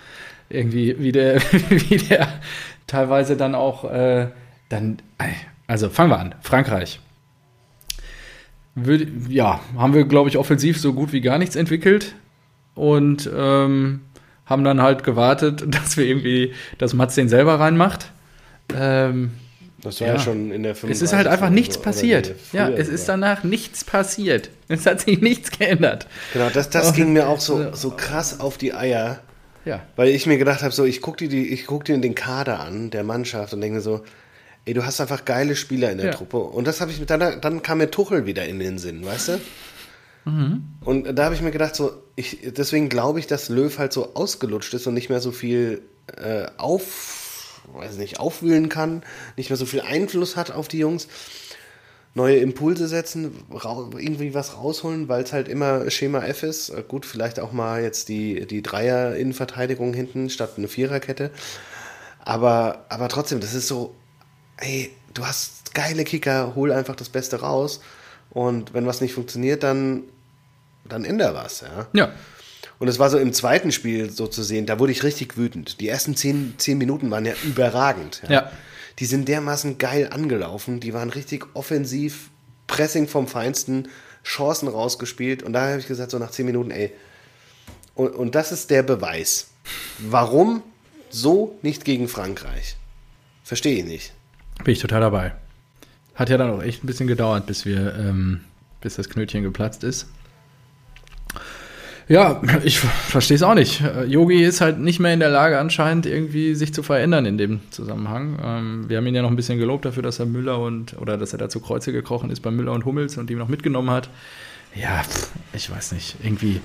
Irgendwie, 0.49 0.97
wie 0.99 1.13
der, 1.13 1.41
wie 1.69 1.97
der 1.97 2.27
teilweise 2.85 3.37
dann 3.37 3.55
auch, 3.55 3.89
äh, 3.89 4.27
dann, 4.67 4.97
also 5.67 5.89
fangen 5.89 6.11
wir 6.11 6.19
an, 6.19 6.35
Frankreich. 6.41 6.99
Würde, 8.79 9.07
ja, 9.27 9.59
haben 9.75 9.93
wir, 9.95 10.05
glaube 10.05 10.29
ich, 10.29 10.37
offensiv 10.37 10.79
so 10.79 10.93
gut 10.93 11.11
wie 11.11 11.21
gar 11.21 11.39
nichts 11.39 11.55
entwickelt 11.55 12.13
und 12.75 13.27
ähm, 13.35 14.01
haben 14.45 14.63
dann 14.63 14.81
halt 14.83 15.03
gewartet, 15.03 15.63
dass 15.67 15.97
wir 15.97 16.05
irgendwie, 16.05 16.53
dass 16.77 16.93
Mats 16.93 17.15
den 17.15 17.27
selber 17.27 17.59
reinmacht. 17.59 18.11
Ähm, 18.75 19.31
Das 19.81 19.99
war 19.99 20.07
ja, 20.09 20.13
Ja. 20.15 20.19
schon 20.19 20.51
in 20.51 20.61
der 20.63 20.73
es 20.73 21.01
ist 21.01 21.13
halt 21.13 21.25
einfach 21.27 21.47
35. 21.47 21.55
nichts 21.55 21.81
passiert. 21.81 22.35
Ja, 22.53 22.69
es 22.69 22.87
ist 22.87 23.09
danach 23.09 23.43
nichts 23.43 23.83
passiert. 23.83 24.49
Es 24.67 24.85
hat 24.85 25.01
sich 25.01 25.21
nichts 25.21 25.49
geändert. 25.57 26.07
Genau, 26.33 26.49
das, 26.53 26.69
das 26.69 26.93
ging 26.93 27.13
mir 27.13 27.27
auch 27.29 27.39
so, 27.39 27.73
so 27.73 27.91
krass 27.91 28.39
auf 28.39 28.57
die 28.57 28.73
Eier. 28.73 29.19
Ja. 29.65 29.81
Weil 29.95 30.09
ich 30.09 30.25
mir 30.27 30.37
gedacht 30.37 30.61
habe, 30.61 30.73
so, 30.73 30.85
ich 30.85 31.01
gucke 31.01 31.27
dir, 31.27 31.41
ich 31.41 31.65
guck 31.65 31.83
dir 31.83 31.97
den 31.97 32.15
Kader 32.15 32.59
an, 32.59 32.89
der 32.89 33.03
Mannschaft, 33.03 33.53
und 33.53 33.61
denke 33.61 33.81
so, 33.81 34.01
ey, 34.67 34.73
du 34.73 34.85
hast 34.85 34.99
einfach 35.01 35.23
geile 35.25 35.55
Spieler 35.55 35.91
in 35.91 35.97
der 35.97 36.07
Ja. 36.07 36.11
Truppe. 36.13 36.37
Und 36.37 36.67
das 36.67 36.81
habe 36.81 36.91
ich 36.91 36.99
mit, 36.99 37.09
dann, 37.09 37.39
dann 37.41 37.61
kam 37.61 37.77
mir 37.79 37.89
Tuchel 37.89 38.25
wieder 38.25 38.45
in 38.45 38.59
den 38.59 38.77
Sinn, 38.77 39.05
weißt 39.05 39.29
du? 39.29 39.39
Und 40.83 41.15
da 41.15 41.23
habe 41.23 41.35
ich 41.35 41.41
mir 41.41 41.51
gedacht, 41.51 41.73
so, 41.73 41.93
ich, 42.17 42.39
deswegen 42.47 42.89
glaube 42.89 43.19
ich, 43.19 43.27
dass 43.27 43.47
Löw 43.47 43.77
halt 43.77 43.93
so 43.93 44.13
ausgelutscht 44.13 44.73
ist 44.73 44.85
und 44.85 44.93
nicht 44.93 45.07
mehr 45.09 45.21
so 45.21 45.31
viel 45.31 45.83
äh, 46.17 46.47
auf, 46.57 47.61
weiß 47.71 47.95
nicht, 47.95 48.19
aufwühlen 48.19 48.67
kann, 48.67 49.03
nicht 49.37 49.49
mehr 49.49 49.55
so 49.55 49.65
viel 49.65 49.79
Einfluss 49.79 50.35
hat 50.35 50.51
auf 50.51 50.67
die 50.67 50.79
Jungs. 50.79 51.07
Neue 52.13 52.37
Impulse 52.37 52.89
setzen, 52.89 53.31
irgendwie 53.53 54.33
was 54.33 54.57
rausholen, 54.57 55.07
weil 55.07 55.23
es 55.23 55.31
halt 55.31 55.47
immer 55.47 55.89
Schema 55.91 56.25
F 56.25 56.43
ist. 56.43 56.69
Äh, 56.71 56.83
Gut, 56.85 57.05
vielleicht 57.05 57.39
auch 57.39 57.53
mal 57.53 57.81
jetzt 57.81 58.09
die, 58.09 58.45
die 58.47 58.61
Dreier-Innenverteidigung 58.61 59.93
hinten 59.93 60.29
statt 60.29 60.55
eine 60.57 60.67
Viererkette. 60.67 61.31
Aber, 62.25 62.85
aber 62.89 63.07
trotzdem, 63.07 63.39
das 63.39 63.53
ist 63.53 63.69
so, 63.69 63.95
ey, 64.57 64.91
du 65.13 65.25
hast 65.25 65.73
geile 65.73 66.03
Kicker, 66.03 66.53
hol 66.55 66.71
einfach 66.71 66.95
das 66.95 67.09
Beste 67.09 67.41
raus. 67.41 67.81
Und 68.29 68.73
wenn 68.73 68.85
was 68.85 69.01
nicht 69.01 69.13
funktioniert, 69.13 69.63
dann, 69.63 70.03
dann 70.85 71.05
änder 71.05 71.33
was, 71.33 71.61
ja. 71.61 71.87
Ja. 71.93 72.11
Und 72.79 72.87
es 72.87 72.99
war 72.99 73.09
so 73.09 73.17
im 73.17 73.33
zweiten 73.33 73.71
Spiel 73.71 74.11
so 74.11 74.27
zu 74.27 74.43
sehen, 74.43 74.65
da 74.65 74.77
wurde 74.79 74.91
ich 74.91 75.03
richtig 75.03 75.37
wütend. 75.37 75.81
Die 75.81 75.87
ersten 75.87 76.15
zehn, 76.15 76.53
zehn 76.57 76.77
Minuten 76.77 77.09
waren 77.09 77.25
ja 77.25 77.33
überragend. 77.43 78.21
Ja. 78.29 78.51
Die 78.99 79.05
sind 79.05 79.27
dermaßen 79.27 79.77
geil 79.77 80.09
angelaufen, 80.11 80.79
die 80.79 80.93
waren 80.93 81.09
richtig 81.09 81.45
offensiv, 81.55 82.29
Pressing 82.67 83.07
vom 83.07 83.27
Feinsten, 83.27 83.87
Chancen 84.23 84.67
rausgespielt. 84.67 85.41
Und 85.41 85.53
da 85.53 85.69
habe 85.69 85.79
ich 85.79 85.87
gesagt, 85.87 86.11
so 86.11 86.19
nach 86.19 86.31
zehn 86.31 86.45
Minuten, 86.45 86.71
ey, 86.71 86.91
und, 87.95 88.13
und 88.13 88.35
das 88.35 88.51
ist 88.51 88.69
der 88.69 88.83
Beweis. 88.83 89.47
Warum 89.97 90.61
so 91.09 91.57
nicht 91.61 91.83
gegen 91.85 92.07
Frankreich? 92.07 92.75
Verstehe 93.43 93.79
ich 93.79 93.85
nicht. 93.85 94.13
Bin 94.63 94.73
ich 94.73 94.79
total 94.79 95.01
dabei. 95.01 95.33
Hat 96.15 96.29
ja 96.29 96.37
dann 96.37 96.49
auch 96.49 96.63
echt 96.63 96.83
ein 96.83 96.87
bisschen 96.87 97.07
gedauert, 97.07 97.45
bis 97.45 97.65
wir, 97.65 97.95
ähm, 97.95 98.41
bis 98.81 98.95
das 98.95 99.09
Knötchen 99.09 99.43
geplatzt 99.43 99.83
ist. 99.83 100.07
Ja, 102.09 102.41
ich 102.63 102.79
verstehe 102.79 103.35
es 103.35 103.43
auch 103.43 103.53
nicht. 103.53 103.81
Äh, 103.81 104.05
Yogi 104.05 104.41
ist 104.41 104.61
halt 104.61 104.79
nicht 104.79 104.99
mehr 104.99 105.13
in 105.13 105.19
der 105.19 105.29
Lage, 105.29 105.59
anscheinend 105.59 106.05
irgendwie 106.05 106.55
sich 106.55 106.73
zu 106.73 106.81
verändern 106.81 107.25
in 107.25 107.37
dem 107.37 107.59
Zusammenhang. 107.69 108.39
Ähm, 108.41 108.85
wir 108.89 108.97
haben 108.97 109.07
ihn 109.07 109.15
ja 109.15 109.21
noch 109.21 109.29
ein 109.29 109.35
bisschen 109.35 109.59
gelobt 109.59 109.83
dafür, 109.83 110.03
dass 110.03 110.19
er 110.19 110.25
Müller 110.25 110.59
und 110.59 110.97
oder 110.99 111.17
dass 111.17 111.33
er 111.33 111.39
da 111.39 111.49
zu 111.49 111.59
Kreuze 111.59 111.91
gekrochen 111.91 112.29
ist 112.29 112.39
bei 112.39 112.51
Müller 112.51 112.71
und 112.71 112.85
Hummels 112.85 113.17
und 113.17 113.29
die 113.29 113.35
noch 113.35 113.49
mitgenommen 113.49 113.89
hat. 113.89 114.09
Ja, 114.73 115.03
ich 115.53 115.69
weiß 115.69 115.91
nicht. 115.91 116.15
Irgendwie 116.23 116.61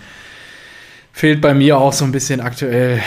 fehlt 1.12 1.40
bei 1.40 1.54
mir 1.54 1.76
auch 1.76 1.92
so 1.92 2.04
ein 2.04 2.12
bisschen 2.12 2.40
aktuell 2.40 3.00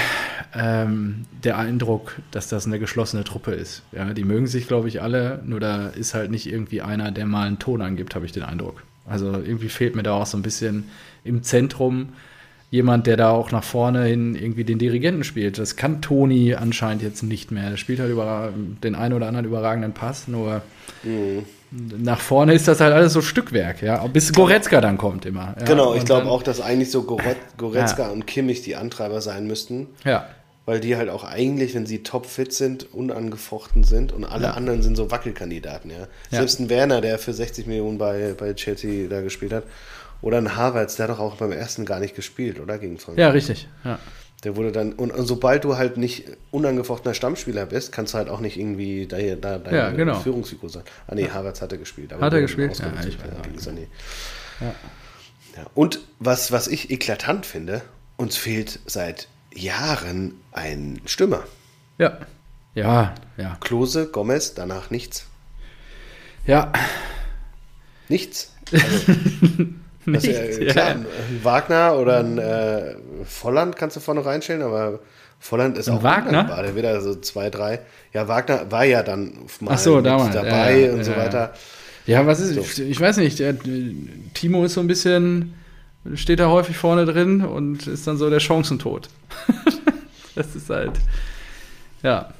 ähm, 0.58 1.26
der 1.44 1.58
Eindruck, 1.58 2.16
dass 2.32 2.48
das 2.48 2.66
eine 2.66 2.80
geschlossene 2.80 3.24
Truppe 3.24 3.52
ist. 3.52 3.84
Ja, 3.92 4.14
die 4.14 4.24
mögen 4.24 4.48
sich, 4.48 4.68
glaube 4.68 4.88
ich, 4.88 5.02
alle, 5.02 5.42
nur 5.46 5.60
da 5.60 5.88
ist 5.88 6.14
halt 6.14 6.32
nicht 6.32 6.48
irgendwie 6.48 6.82
einer, 6.82 7.12
der 7.12 7.26
mal 7.26 7.48
einen 7.48 7.60
Ton 7.60 7.82
angibt, 7.82 8.16
habe 8.16 8.26
ich 8.26 8.32
den 8.32 8.44
Eindruck. 8.44 8.84
Also 9.08 9.32
irgendwie 9.34 9.70
fehlt 9.70 9.96
mir 9.96 10.04
da 10.04 10.14
auch 10.14 10.26
so 10.26 10.38
ein 10.38 10.42
bisschen 10.42 10.86
im 11.24 11.44
Zentrum 11.44 12.10
jemand, 12.72 13.06
der 13.08 13.18
da 13.18 13.30
auch 13.30 13.52
nach 13.52 13.64
vorne 13.64 14.06
hin 14.06 14.36
irgendwie 14.36 14.64
den 14.64 14.80
Dirigenten 14.80 15.24
spielt. 15.24 15.60
Das 15.60 15.76
kann 15.76 16.02
Toni 16.02 16.56
anscheinend 16.56 17.04
jetzt 17.04 17.22
nicht 17.22 17.52
mehr. 17.52 17.66
Er 17.72 17.78
spielt 17.78 18.00
halt 18.00 18.12
über 18.12 18.52
den 18.84 18.96
einen 18.96 19.14
oder 19.14 19.28
anderen 19.28 19.46
überragenden 19.46 19.94
Pass, 19.94 20.28
nur 20.28 20.62
nach 21.72 22.20
vorne 22.20 22.54
ist 22.54 22.68
das 22.68 22.80
halt 22.80 22.94
alles 22.94 23.14
so 23.14 23.22
Stückwerk, 23.22 23.82
ja. 23.82 24.06
Bis 24.08 24.32
Goretzka 24.34 24.82
dann 24.82 24.98
kommt 24.98 25.26
immer. 25.26 25.56
Ja, 25.60 25.66
genau, 25.66 25.94
ich 25.94 26.06
glaube 26.06 26.28
auch, 26.28 26.42
dass 26.42 26.62
eigentlich 26.62 26.90
so 26.92 27.04
Gore- 27.04 27.36
Goretzka 27.58 28.08
und 28.10 28.26
Kimmich 28.28 28.62
die 28.62 28.76
Antreiber 28.76 29.22
sein 29.22 29.46
müssten. 29.48 29.88
Ja, 30.04 30.28
Weil 30.66 30.80
die 30.80 30.96
halt 30.98 31.10
auch 31.10 31.24
eigentlich, 31.24 31.76
wenn 31.76 31.86
sie 31.86 32.02
topfit 32.02 32.52
sind, 32.52 32.92
unangefochten 32.94 33.84
sind 33.84 34.12
und 34.12 34.24
alle 34.26 34.46
Ja. 34.46 34.52
anderen 34.54 34.82
sind 34.82 34.96
so 34.96 35.12
Wackelkandidaten, 35.12 35.92
ja. 35.92 35.98
Ja. 36.00 36.08
Selbst 36.40 36.60
ein 36.60 36.70
Werner, 36.70 37.02
der 37.02 37.20
für 37.20 37.34
60 37.34 37.68
Millionen 37.68 37.98
bei, 38.00 38.34
bei 38.38 38.54
Chelsea 38.56 39.08
da 39.08 39.22
gespielt 39.22 39.54
hat, 39.54 39.64
oder 40.22 40.38
ein 40.40 40.56
Havertz, 40.56 40.96
der 40.96 41.08
hat 41.08 41.16
doch 41.16 41.20
auch 41.20 41.36
beim 41.36 41.52
ersten 41.52 41.86
gar 41.86 42.00
nicht 42.00 42.16
gespielt, 42.16 42.60
oder? 42.60 42.80
Gegen 42.80 42.98
Frankreich. 42.98 43.22
ja, 43.22 43.30
richtig. 43.30 43.68
Ja. 43.84 44.00
Der 44.44 44.56
wurde 44.56 44.72
dann, 44.72 44.94
und, 44.94 45.12
und 45.12 45.26
sobald 45.28 45.64
du 45.64 45.78
halt 45.78 45.98
nicht 45.98 46.26
unangefochtener 46.52 47.14
Stammspieler 47.14 47.66
bist, 47.68 47.92
kannst 47.92 48.14
du 48.14 48.18
halt 48.18 48.30
auch 48.30 48.40
nicht 48.40 48.58
irgendwie 48.60 49.06
da, 49.08 49.18
da 49.18 49.58
deine 49.60 49.78
Ja, 49.78 49.90
genau. 49.92 50.20
Führungsfigur 50.20 50.70
sein. 50.70 50.84
Ah 51.08 51.16
nee, 51.16 51.30
Havertz 51.30 51.62
hatte 51.62 51.78
gespielt. 51.78 52.12
aber 52.14 52.26
Hat 52.26 52.34
er 52.34 52.42
gespielt? 52.42 52.78
Ja. 52.80 52.86
Ja. 54.62 54.68
Ja. 55.58 55.66
Und 55.74 56.00
was, 56.20 56.52
was 56.52 56.68
ich 56.68 56.90
eklatant 56.92 57.46
finde, 57.46 57.82
uns 58.18 58.36
fehlt 58.38 58.80
seit 58.86 59.28
Jahren 59.56 60.36
ein 60.52 61.02
Stürmer. 61.06 61.44
Ja. 61.98 62.20
Ja, 62.74 63.16
ja. 63.38 63.58
Klose, 63.62 64.08
Gomez, 64.08 64.54
danach 64.54 64.90
nichts. 64.92 65.26
Ja. 66.46 66.72
Nichts. 68.10 68.54
Also, 70.08 70.28
ist 70.28 70.38
ja, 70.38 70.42
Nichts, 70.44 70.74
klar, 70.74 70.88
ja. 70.90 70.94
ein 70.94 71.06
Wagner 71.42 71.98
oder 71.98 72.20
ein 72.20 72.38
äh, 72.38 72.96
Volland 73.26 73.76
kannst 73.76 73.96
du 73.96 74.00
vorne 74.00 74.24
reinstellen, 74.24 74.62
aber 74.62 75.00
Volland 75.40 75.78
ist 75.78 75.90
Ein 75.90 75.98
auch 75.98 76.04
Wagner? 76.04 76.42
undankbar. 76.42 76.64
Der 76.64 76.76
wieder 76.76 77.02
so 77.02 77.16
zwei, 77.16 77.50
drei. 77.50 77.80
Ja, 78.14 78.28
Wagner 78.28 78.72
war 78.72 78.86
ja 78.86 79.04
dann 79.04 79.34
mal 79.60 79.78
so, 79.78 80.02
damals, 80.02 80.34
dabei 80.34 80.80
ja, 80.80 80.88
ja, 80.88 80.94
und 80.94 81.04
so 81.04 81.12
ja, 81.12 81.18
weiter. 81.18 81.54
Ja, 82.06 82.28
was 82.28 82.40
ist, 82.40 82.78
ich 82.78 83.00
weiß 83.00 83.18
nicht, 83.18 83.40
der, 83.40 83.56
Timo 84.34 84.64
ist 84.64 84.76
so 84.76 84.82
ein 84.82 84.88
bisschen, 84.88 85.56
steht 86.14 86.40
da 86.40 86.50
häufig 86.50 86.78
vorne 86.78 87.06
drin 87.06 87.42
und 87.44 87.88
ist 87.88 88.08
dann 88.08 88.18
so 88.18 88.30
der 88.30 88.40
Chancentod. 88.40 89.10
das 90.36 90.56
ist 90.56 90.70
halt, 90.70 90.94
ja, 92.04 92.34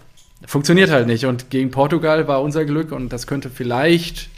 funktioniert 0.46 0.92
halt 0.92 1.08
nicht. 1.08 1.26
Und 1.26 1.50
gegen 1.50 1.72
Portugal 1.72 2.28
war 2.28 2.42
unser 2.42 2.66
Glück 2.66 2.92
und 2.92 3.12
das 3.12 3.28
könnte 3.28 3.50
vielleicht 3.50 4.30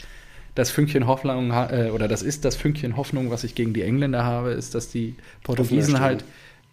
das 0.55 0.71
Fünkchen 0.71 1.05
Hoffnung, 1.05 1.51
äh, 1.51 1.91
oder 1.93 2.07
das 2.07 2.23
ist 2.23 2.43
das 2.45 2.55
Fünkchen 2.55 2.97
Hoffnung, 2.97 3.29
was 3.29 3.43
ich 3.43 3.53
gegen 3.53 3.73
die 3.73 3.83
Engländer 3.83 4.23
habe, 4.23 4.51
ist, 4.51 4.73
dass 4.73 4.89
die 4.89 5.15
Portugiesen 5.43 5.99
halt, 5.99 6.23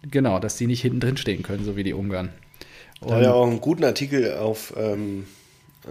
genau, 0.09 0.39
dass 0.39 0.57
die 0.57 0.65
nicht 0.65 0.81
hinten 0.81 0.99
drin 0.99 1.17
stehen 1.17 1.43
können, 1.43 1.63
so 1.63 1.75
wie 1.75 1.83
die 1.83 1.93
Ungarn. 1.93 2.29
Da 3.01 3.15
habe 3.15 3.21
ich 3.21 3.27
auch 3.27 3.45
einen 3.45 3.61
guten 3.61 3.83
Artikel 3.83 4.33
auf 4.37 4.73
ähm, 4.75 5.25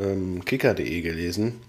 ähm, 0.01 0.45
kicker.de 0.45 1.01
gelesen. 1.03 1.61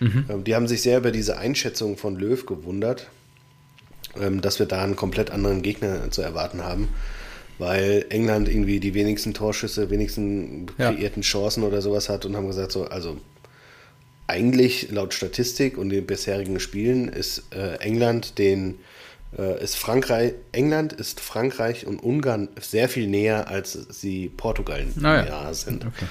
Mhm. 0.00 0.24
Ähm, 0.28 0.44
die 0.44 0.54
haben 0.54 0.66
sich 0.66 0.80
sehr 0.80 0.98
über 0.98 1.10
diese 1.10 1.36
Einschätzung 1.38 1.96
von 1.98 2.16
Löw 2.16 2.46
gewundert, 2.46 3.08
dass 4.40 4.58
wir 4.58 4.66
da 4.66 4.82
einen 4.82 4.96
komplett 4.96 5.30
anderen 5.30 5.62
Gegner 5.62 6.10
zu 6.10 6.22
erwarten 6.22 6.62
haben, 6.64 6.88
weil 7.58 8.04
England 8.10 8.48
irgendwie 8.48 8.80
die 8.80 8.94
wenigsten 8.94 9.32
Torschüsse, 9.34 9.88
wenigsten 9.90 10.66
Ja. 10.78 10.92
kreierten 10.92 11.22
Chancen 11.22 11.62
oder 11.62 11.80
sowas 11.82 12.08
hat 12.08 12.24
und 12.24 12.36
haben 12.36 12.46
gesagt, 12.46 12.72
so, 12.72 12.84
also 12.84 13.16
eigentlich 14.26 14.90
laut 14.90 15.14
Statistik 15.14 15.78
und 15.78 15.90
den 15.90 16.04
bisherigen 16.06 16.58
Spielen 16.60 17.08
ist 17.08 17.44
äh, 17.54 17.76
England 17.76 18.38
den 18.38 18.78
äh, 19.38 19.62
ist 19.62 19.76
Frankreich 19.76 20.32
England 20.52 20.92
ist 20.94 21.20
Frankreich 21.20 21.86
und 21.86 22.02
Ungarn 22.02 22.48
sehr 22.60 22.88
viel 22.88 23.06
näher 23.06 23.48
als 23.48 23.72
sie 23.90 24.28
Portugal 24.36 24.84
Ah, 25.02 25.16
ja. 25.16 25.22
näher 25.22 25.54
sind. 25.54 25.84
Okay. 25.86 26.06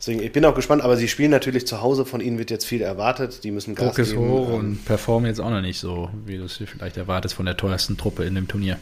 Deswegen 0.00 0.22
ich 0.22 0.32
bin 0.32 0.44
auch 0.46 0.54
gespannt, 0.54 0.82
aber 0.82 0.96
sie 0.96 1.08
spielen 1.08 1.30
natürlich 1.30 1.66
zu 1.66 1.82
Hause, 1.82 2.06
von 2.06 2.20
ihnen 2.22 2.38
wird 2.38 2.50
jetzt 2.50 2.64
viel 2.64 2.80
erwartet, 2.80 3.44
die 3.44 3.50
müssen 3.50 3.74
Gas 3.74 3.88
Druck 3.88 3.98
ist 3.98 4.10
geben. 4.12 4.28
hoch 4.28 4.48
ähm, 4.48 4.54
und 4.54 4.84
performen 4.86 5.28
jetzt 5.28 5.40
auch 5.40 5.50
noch 5.50 5.60
nicht 5.60 5.78
so, 5.78 6.08
wie 6.24 6.38
du 6.38 6.44
es 6.44 6.56
vielleicht 6.56 6.96
erwartest 6.96 7.34
von 7.34 7.44
der 7.44 7.56
teuersten 7.56 7.96
Truppe 7.98 8.24
in 8.24 8.34
dem 8.34 8.48
Turnier. 8.48 8.78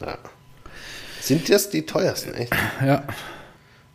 ja. 0.00 0.18
Sind 1.22 1.48
das 1.50 1.68
die 1.70 1.84
teuersten, 1.84 2.32
echt? 2.34 2.52
Ja, 2.84 3.04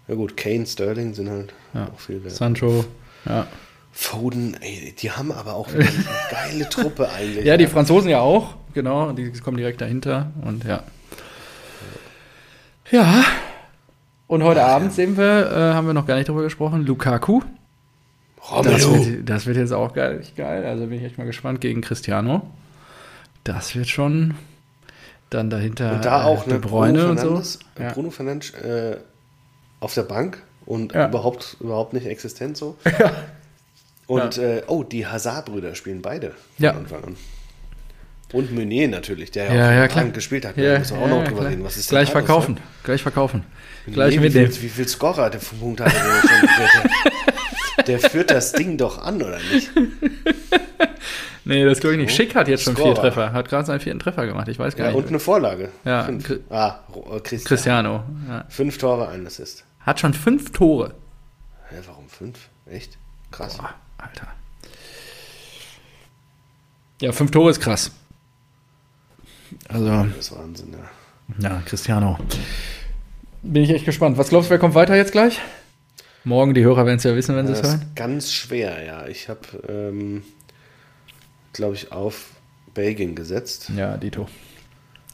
Ja 0.08 0.16
gut, 0.16 0.38
Kane, 0.38 0.66
Sterling 0.68 1.14
sind 1.16 1.30
halt 1.30 1.54
Ja. 1.74 1.90
auch 1.94 2.00
viel 2.00 2.24
wert. 2.24 2.34
Sancho, 2.36 2.86
ja. 3.26 3.48
Foden, 3.92 4.56
ey, 4.62 4.94
die 4.98 5.10
haben 5.12 5.32
aber 5.32 5.56
auch 5.56 5.68
eine 5.74 5.88
geile 6.32 6.68
Truppe 6.70 7.10
eigentlich. 7.12 7.46
Ja, 7.46 7.58
die 7.58 7.66
Franzosen 7.68 8.10
ja 8.10 8.20
auch, 8.20 8.56
genau, 8.74 9.12
die 9.14 9.32
kommen 9.34 9.58
direkt 9.58 9.82
dahinter 9.82 10.32
und 10.44 10.64
ja. 10.66 10.84
Ja. 12.92 13.24
Und 14.36 14.44
heute 14.44 14.64
Abend 14.66 14.92
sehen 14.92 15.16
wir, 15.16 15.50
äh, 15.50 15.74
haben 15.74 15.88
wir 15.88 15.94
noch 15.94 16.06
gar 16.06 16.16
nicht 16.18 16.28
drüber 16.28 16.44
gesprochen, 16.44 16.86
Lukaku. 16.86 17.42
Das 18.64 18.86
wird, 18.88 19.30
das 19.30 19.46
wird 19.46 19.56
jetzt 19.58 19.72
auch 19.72 19.94
geil, 19.94 20.24
geil. 20.36 20.66
Also 20.66 20.88
bin 20.88 21.00
ich 21.00 21.04
echt 21.06 21.18
mal 21.18 21.24
gespannt 21.24 21.62
gegen 21.62 21.80
Cristiano. 21.82 22.46
Das 23.46 23.76
wird 23.76 23.88
schon 23.88 24.36
dann 25.30 25.50
dahinter 25.50 25.94
Und 25.94 26.06
da 26.06 26.26
auch, 26.26 26.46
äh, 26.48 26.52
ne, 26.52 26.60
Bruno 26.60 27.10
und 27.12 27.20
so. 27.20 27.42
Ja. 27.80 27.94
Bruno 27.94 28.10
Fernandes 28.10 28.52
äh, 28.56 28.98
auf 29.80 29.94
der 29.94 30.04
Bank 30.04 30.44
und 30.66 30.94
Ja. 30.94 31.08
überhaupt, 31.08 31.56
überhaupt 31.62 31.94
nicht 31.94 32.06
existent 32.06 32.58
so. 32.58 32.78
Und 34.08 34.38
äh, 34.38 34.62
oh, 34.68 34.84
die 34.84 35.08
Hazard-Brüder 35.08 35.74
spielen 35.74 36.04
beide 36.04 36.30
von 36.32 36.38
Ja. 36.60 36.72
Anfang 36.74 37.04
an. 37.06 37.16
Und 38.36 38.54
Meunier 38.54 38.88
natürlich, 38.90 39.32
der 39.32 39.46
Ja, 39.54 39.72
ja, 39.74 39.88
klar. 39.88 40.06
Gespielt 40.10 40.46
hat. 40.46 40.58
Ja, 40.58 40.74
da 40.74 40.80
müssen 40.80 40.98
wir 40.98 41.04
auch 41.06 41.08
ja, 41.10 41.16
noch 41.16 41.24
drüber 41.24 41.40
klar. 41.40 41.52
reden. 41.52 41.64
Was 41.64 41.78
ist 41.78 41.90
Gleich 41.90 42.10
da 42.12 42.20
los, 42.20 42.26
verkaufen, 42.26 42.54
ne? 42.56 42.62
gleich 42.84 43.02
verkaufen. 43.02 43.44
Nee, 43.86 43.94
Gleich 43.94 44.16
wie, 44.16 44.20
mitnehmen. 44.20 44.52
viel, 44.52 44.64
wie 44.64 44.70
viel 44.70 44.88
Scorer 44.88 45.24
hat 45.26 45.34
der 45.36 45.40
Punkt 45.40 45.80
hatte 45.80 45.96
der, 45.96 46.68
schon? 46.68 47.86
der, 47.88 48.00
führt 48.00 48.32
das 48.32 48.52
Ding 48.52 48.78
doch 48.78 48.98
an, 49.02 49.22
oder 49.22 49.40
nicht? 49.54 49.70
Nee, 51.48 51.64
das 51.64 51.80
glaube 51.80 51.94
ich 51.96 52.02
nicht. 52.02 52.16
Schick 52.16 52.34
hat 52.34 52.48
jetzt 52.48 52.64
schon 52.64 52.76
vier. 52.76 52.96
Treffer. 52.96 53.32
Hat 53.32 53.48
gerade 53.50 53.66
seinen 53.68 53.80
vierten 53.80 54.00
Treffer 54.00 54.26
gemacht. 54.26 54.48
Ich 54.48 54.58
weiß 54.58 54.76
gar 54.76 54.88
Ja, 54.88 54.92
nicht. 54.94 54.98
und 55.04 55.10
eine 55.10 55.20
Vorlage. 55.20 55.70
Ja, 55.84 56.04
Fünf. 56.06 56.40
Ah, 56.50 56.80
äh, 56.92 57.20
Christian. 57.20 57.44
Cristiano. 57.44 58.04
Ja. 58.28 58.46
Fünf 58.50 58.80
Tore, 58.80 59.10
ein 59.10 59.28
Assist. 59.28 59.64
Hat 59.82 60.00
schon 60.00 60.16
fünf 60.16 60.52
Tore. 60.54 60.96
Hä, 61.70 61.76
warum 61.86 62.10
fünf? 62.10 62.50
Echt? 62.66 62.98
Krass. 63.30 63.58
Boah, 63.58 63.76
Alter. 64.00 64.28
Ja, 67.00 67.12
fünf 67.12 67.30
Tore 67.30 67.52
ist 67.52 67.60
krass. 67.60 67.92
Also, 69.70 69.86
Das 69.88 70.18
ist 70.18 70.32
Wahnsinn, 70.36 70.74
ja. 71.40 71.50
ja, 71.50 71.62
Cristiano. 71.66 72.18
Bin 73.42 73.64
ich 73.64 73.70
echt 73.72 73.86
gespannt. 73.86 74.18
Was 74.18 74.30
glaubst 74.30 74.50
du, 74.50 74.52
wer 74.52 74.60
kommt 74.60 74.76
weiter 74.76 74.96
jetzt 74.96 75.12
gleich? 75.12 75.40
Morgen, 76.24 76.54
die 76.54 76.64
Hörer 76.64 76.86
werden 76.86 76.98
es 76.98 77.04
ja 77.04 77.16
wissen, 77.16 77.36
wenn 77.36 77.46
sie 77.48 77.54
es 77.54 77.62
hören. 77.62 77.82
ist 77.82 77.96
ganz 77.96 78.32
schwer, 78.32 78.84
ja. 78.84 79.08
Ich 79.08 79.30
habe, 79.30 79.40
ähm, 79.68 80.24
glaube 81.54 81.76
ich, 81.76 81.92
auf 81.92 82.28
Belgien 82.74 83.16
gesetzt, 83.16 83.70
Ja, 83.76 83.98
Dito. 83.98 84.28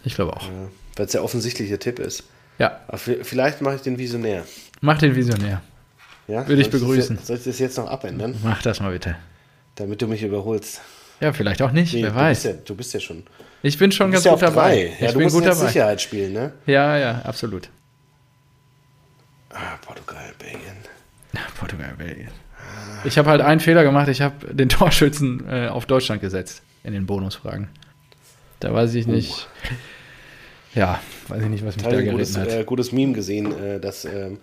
Ich 0.04 0.16
glaube 0.16 0.34
auch. 0.36 0.48
äh, 0.48 0.52
weil 0.96 1.06
es 1.06 1.12
der 1.12 1.24
offensichtliche 1.24 1.78
Tipp 1.80 2.00
ist. 2.00 2.24
Ja, 2.58 2.80
Aber 2.88 2.98
vi- 2.98 3.24
vielleicht 3.24 3.62
mache 3.62 3.76
ich 3.76 3.82
den 3.82 3.98
Visionär. 3.98 4.46
mach 4.82 4.98
den 5.00 5.16
Visionär. 5.16 5.62
Ja? 6.28 6.48
Würde 6.48 6.62
ich 6.62 6.70
das 6.70 6.80
begrüßen. 6.80 7.20
Soll 7.24 7.38
ich 7.38 7.44
das 7.44 7.60
jetzt 7.60 7.78
noch 7.78 7.90
abändern, 7.90 8.36
Mach 8.44 8.62
das 8.62 8.80
mal 8.80 8.92
bitte. 8.94 9.16
damit 9.76 10.02
du 10.02 10.08
mich 10.08 10.24
überholst? 10.24 10.82
Ja, 11.20 11.34
vielleicht 11.34 11.62
auch 11.62 11.72
nicht, 11.72 11.94
Nee, 11.94 12.04
wer 12.04 12.10
du 12.12 12.16
weiß. 12.16 12.44
Bist 12.44 12.56
ja, 12.56 12.62
du 12.66 12.76
bist 12.76 12.94
ja 12.94 13.00
schon. 13.00 13.24
Ich 13.64 13.78
bin 13.78 13.92
schon 13.92 14.12
ganz 14.12 14.24
ja 14.24 14.32
gut 14.32 14.42
dabei. 14.42 14.70
drei. 14.76 14.96
Ja, 15.00 15.06
ich 15.08 15.12
du 15.12 15.18
bin 15.20 15.24
musst 15.24 15.36
gut 15.36 15.46
jetzt 15.46 15.60
dabei. 15.60 15.68
Sicherheit 15.72 16.02
spielen, 16.02 16.34
ne? 16.34 16.54
Ja, 16.66 16.98
ja, 16.98 17.22
absolut. 17.24 17.70
Ah, 19.50 19.78
Portugal, 19.86 20.34
Belgien. 20.40 20.62
Portugal, 21.58 21.94
Belgien. 21.98 22.30
Ich 23.04 23.18
habe 23.18 23.30
halt 23.30 23.42
einen 23.42 23.60
Fehler 23.60 23.84
gemacht. 23.84 24.08
Ich 24.08 24.22
habe 24.22 24.54
den 24.54 24.70
Torschützen 24.70 25.46
äh, 25.50 25.68
auf 25.68 25.86
Deutschland 25.86 26.22
gesetzt 26.22 26.62
in 26.84 26.94
den 26.94 27.06
Bonusfragen. 27.06 27.68
Da 28.60 28.74
weiß 28.74 28.94
ich 28.96 29.08
nicht. 29.08 29.48
Ja, 30.74 31.00
weiß 31.28 31.44
ich 31.44 31.50
nicht, 31.50 31.66
was 31.66 31.76
mich 31.76 31.84
da 31.84 31.92
geritten 31.92 32.12
gutes, 32.12 32.38
hat. 32.38 32.48
äh, 32.50 32.64
gutes 32.64 32.92
Meme 32.92 33.14
gesehen, 33.14 33.52
äh, 33.60 33.80
dass 33.80 34.06
ähm, 34.06 34.40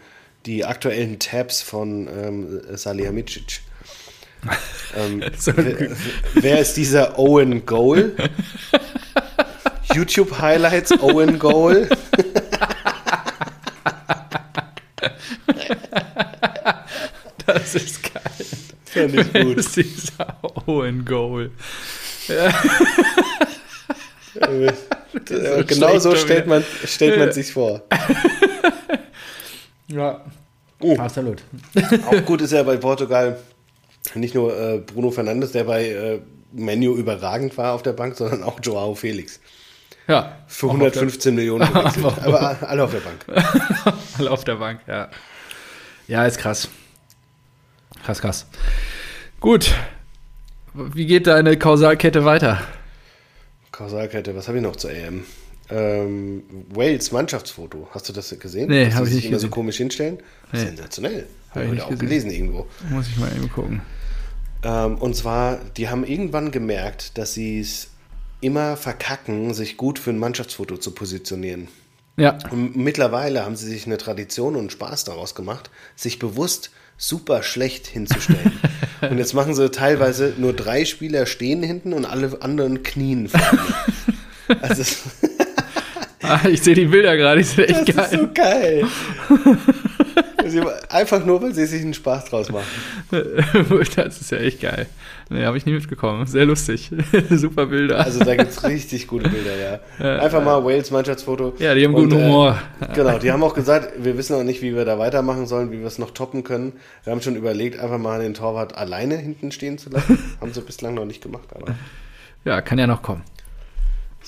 die 0.46 0.64
aktuellen 0.64 1.18
Tabs 1.18 1.62
von 1.62 2.08
ähm, 2.08 2.60
Salihamidzic. 2.76 3.60
ähm, 4.96 5.22
So 5.36 5.52
wer, 5.56 5.90
wer 6.34 6.58
ist 6.60 6.76
dieser 6.76 7.18
Owen 7.18 7.64
Goal? 7.66 8.12
YouTube 9.94 10.38
Highlights 10.38 10.92
Owen 11.00 11.38
Goal. 11.38 11.88
Das 17.46 17.74
ist 17.74 18.02
geil. 18.02 18.22
Fand 18.84 19.14
ich 19.14 19.32
Das 19.32 19.42
gut. 19.44 19.56
ist 19.58 19.76
dieser 19.76 20.36
Owen 20.66 21.04
Goal. 21.04 21.50
Äh, 22.28 22.50
so 25.28 25.64
genau 25.66 25.98
so 25.98 26.14
stellt 26.14 26.46
man, 26.46 26.64
stellt 26.84 27.18
man 27.18 27.32
sich 27.32 27.52
vor. 27.52 27.82
Ja, 29.90 30.22
Oh. 30.80 30.94
absolut. 30.98 31.42
Auch 32.06 32.24
gut 32.26 32.42
ist 32.42 32.52
ja 32.52 32.62
bei 32.62 32.76
Portugal 32.76 33.38
nicht 34.14 34.34
nur 34.34 34.54
äh, 34.54 34.76
Bruno 34.78 35.10
Fernandes, 35.10 35.52
der 35.52 35.64
bei 35.64 35.88
äh, 35.88 36.20
Menu 36.52 36.94
überragend 36.94 37.56
war 37.56 37.72
auf 37.72 37.82
der 37.82 37.94
Bank, 37.94 38.14
sondern 38.14 38.42
auch 38.42 38.60
Joao 38.62 38.94
Felix. 38.94 39.40
Ja, 40.08 40.38
Für 40.46 40.66
auch 40.68 40.70
auf 40.70 40.78
der- 40.78 40.86
115 40.86 41.34
Millionen 41.34 41.70
gewechselt. 41.72 42.04
Aber 42.24 42.56
alle 42.68 42.82
auf 42.84 42.90
der 42.92 43.00
Bank. 43.00 43.24
Alle 44.18 44.30
auf 44.30 44.42
der 44.44 44.56
Bank, 44.56 44.80
ja. 44.88 45.08
Ja, 46.08 46.24
ist 46.26 46.38
krass. 46.38 46.68
Krass, 48.04 48.20
krass. 48.20 48.46
Gut. 49.40 49.74
Wie 50.74 51.06
geht 51.06 51.26
deine 51.26 51.56
Kausalkette 51.58 52.24
weiter? 52.24 52.60
Kausalkette, 53.72 54.34
was 54.34 54.48
habe 54.48 54.58
ich 54.58 54.62
noch 54.64 54.76
zur 54.76 54.90
EM? 54.92 55.24
Ähm, 55.70 56.42
Wales 56.70 57.12
Mannschaftsfoto. 57.12 57.88
Hast 57.92 58.08
du 58.08 58.12
das 58.14 58.34
gesehen? 58.38 58.68
Nee, 58.70 58.90
hab 58.90 59.04
sie 59.04 59.10
ich 59.10 59.14
sich 59.14 59.14
nicht 59.16 59.24
immer 59.26 59.38
so 59.38 59.46
gesehen. 59.48 59.50
komisch 59.50 59.76
hinstellen? 59.76 60.18
Nee. 60.52 60.60
Sensationell. 60.60 61.26
Hab 61.50 61.56
Habe 61.56 61.64
ich 61.64 61.68
ich 61.68 61.74
nicht 61.74 61.82
auch 61.84 61.88
gesehen. 61.90 62.08
gelesen 62.08 62.30
irgendwo. 62.30 62.66
Muss 62.88 63.08
ich 63.08 63.16
mal 63.18 63.30
eben 63.36 63.50
gucken. 63.50 63.82
Ähm, 64.62 64.96
und 64.96 65.14
zwar, 65.14 65.58
die 65.76 65.88
haben 65.90 66.04
irgendwann 66.04 66.50
gemerkt, 66.50 67.18
dass 67.18 67.34
sie 67.34 67.60
es 67.60 67.90
immer 68.40 68.76
verkacken, 68.76 69.52
sich 69.54 69.76
gut 69.76 69.98
für 69.98 70.10
ein 70.10 70.18
Mannschaftsfoto 70.18 70.76
zu 70.76 70.92
positionieren. 70.92 71.68
Ja, 72.16 72.38
Und 72.50 72.76
mittlerweile 72.76 73.44
haben 73.44 73.54
sie 73.56 73.68
sich 73.68 73.86
eine 73.86 73.96
Tradition 73.96 74.56
und 74.56 74.72
Spaß 74.72 75.04
daraus 75.04 75.34
gemacht, 75.34 75.70
sich 75.94 76.18
bewusst 76.18 76.70
super 76.96 77.42
schlecht 77.44 77.86
hinzustellen. 77.86 78.52
und 79.08 79.18
jetzt 79.18 79.34
machen 79.34 79.54
sie 79.54 79.70
teilweise 79.70 80.34
nur 80.36 80.52
drei 80.52 80.84
Spieler 80.84 81.26
stehen 81.26 81.62
hinten 81.62 81.92
und 81.92 82.04
alle 82.04 82.38
anderen 82.42 82.82
knien 82.82 83.28
vorne. 83.28 83.60
Also 84.62 84.82
Ah, 86.22 86.40
ich 86.48 86.62
sehe 86.62 86.74
die 86.74 86.86
Bilder 86.86 87.16
gerade, 87.18 87.40
die 87.40 87.46
sind 87.46 87.68
echt 87.68 87.96
das 87.96 88.12
ist 88.12 88.34
geil. 88.34 88.84
so 89.28 89.34
geil. 89.34 89.66
Sie- 90.50 90.62
Einfach 90.90 91.24
nur, 91.24 91.42
weil 91.42 91.54
sie 91.54 91.66
sich 91.66 91.82
einen 91.82 91.94
Spaß 91.94 92.26
draus 92.26 92.50
machen. 92.50 92.66
das 93.96 94.20
ist 94.20 94.30
ja 94.30 94.38
echt 94.38 94.60
geil. 94.60 94.86
Nee, 95.30 95.44
habe 95.44 95.56
ich 95.58 95.66
nie 95.66 95.72
mitgekommen. 95.72 96.26
Sehr 96.26 96.46
lustig. 96.46 96.90
Super 97.30 97.66
Bilder. 97.66 97.98
Also 98.00 98.20
da 98.24 98.34
gibt 98.36 98.50
es 98.50 98.64
richtig 98.64 99.06
gute 99.06 99.28
Bilder, 99.28 99.80
ja. 99.98 100.18
Einfach 100.20 100.42
mal 100.42 100.64
Wales 100.64 100.90
Mannschaftsfoto. 100.90 101.54
ja, 101.58 101.74
die 101.74 101.84
haben 101.84 101.94
Und, 101.94 102.10
guten 102.10 102.20
äh, 102.20 102.24
Humor. 102.24 102.58
Genau, 102.94 103.18
die 103.18 103.30
haben 103.30 103.42
auch 103.42 103.54
gesagt, 103.54 103.92
wir 103.98 104.16
wissen 104.16 104.34
auch 104.36 104.42
nicht, 104.44 104.62
wie 104.62 104.74
wir 104.74 104.84
da 104.84 104.98
weitermachen 104.98 105.46
sollen, 105.46 105.70
wie 105.70 105.80
wir 105.80 105.86
es 105.86 105.98
noch 105.98 106.12
toppen 106.12 106.44
können. 106.44 106.72
Wir 107.04 107.12
haben 107.12 107.20
schon 107.22 107.36
überlegt, 107.36 107.78
einfach 107.78 107.98
mal 107.98 108.20
den 108.20 108.34
Torwart 108.34 108.76
alleine 108.76 109.16
hinten 109.16 109.52
stehen 109.52 109.78
zu 109.78 109.90
lassen. 109.90 110.18
haben 110.40 110.52
sie 110.52 110.60
bislang 110.62 110.94
noch 110.94 111.04
nicht 111.04 111.22
gemacht, 111.22 111.48
aber 111.54 111.74
Ja, 112.44 112.60
kann 112.62 112.78
ja 112.78 112.86
noch 112.86 113.02
kommen. 113.02 113.22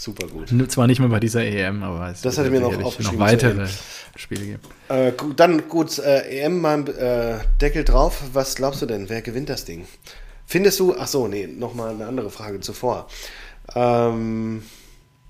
Super 0.02 0.26
gut. 0.26 0.48
Zwar 0.70 0.86
nicht 0.86 0.98
mehr 1.00 1.08
bei 1.08 1.20
dieser 1.20 1.44
EM, 1.44 1.82
aber 1.82 2.10
es 2.10 2.22
Das 2.22 2.38
hatte 2.38 2.50
mir 2.50 2.60
noch 2.60 2.76
noch 2.76 3.18
weitere 3.18 3.62
EM. 3.62 3.68
Spiele 4.16 4.44
geben. 4.44 4.60
Äh, 4.88 5.12
dann 5.36 5.68
gut, 5.68 5.98
äh, 5.98 6.42
EM 6.42 6.60
mal 6.60 6.88
äh, 6.88 7.38
Deckel 7.60 7.84
drauf. 7.84 8.22
Was 8.32 8.56
glaubst 8.56 8.82
du 8.82 8.86
denn? 8.86 9.08
Wer 9.08 9.22
gewinnt 9.22 9.48
das 9.48 9.64
Ding? 9.64 9.86
Findest 10.46 10.80
du, 10.80 10.96
ach 10.96 11.06
so, 11.06 11.28
nee, 11.28 11.46
nochmal 11.46 11.90
eine 11.90 12.06
andere 12.06 12.30
Frage 12.30 12.60
zuvor. 12.60 13.06
Ähm, 13.74 14.62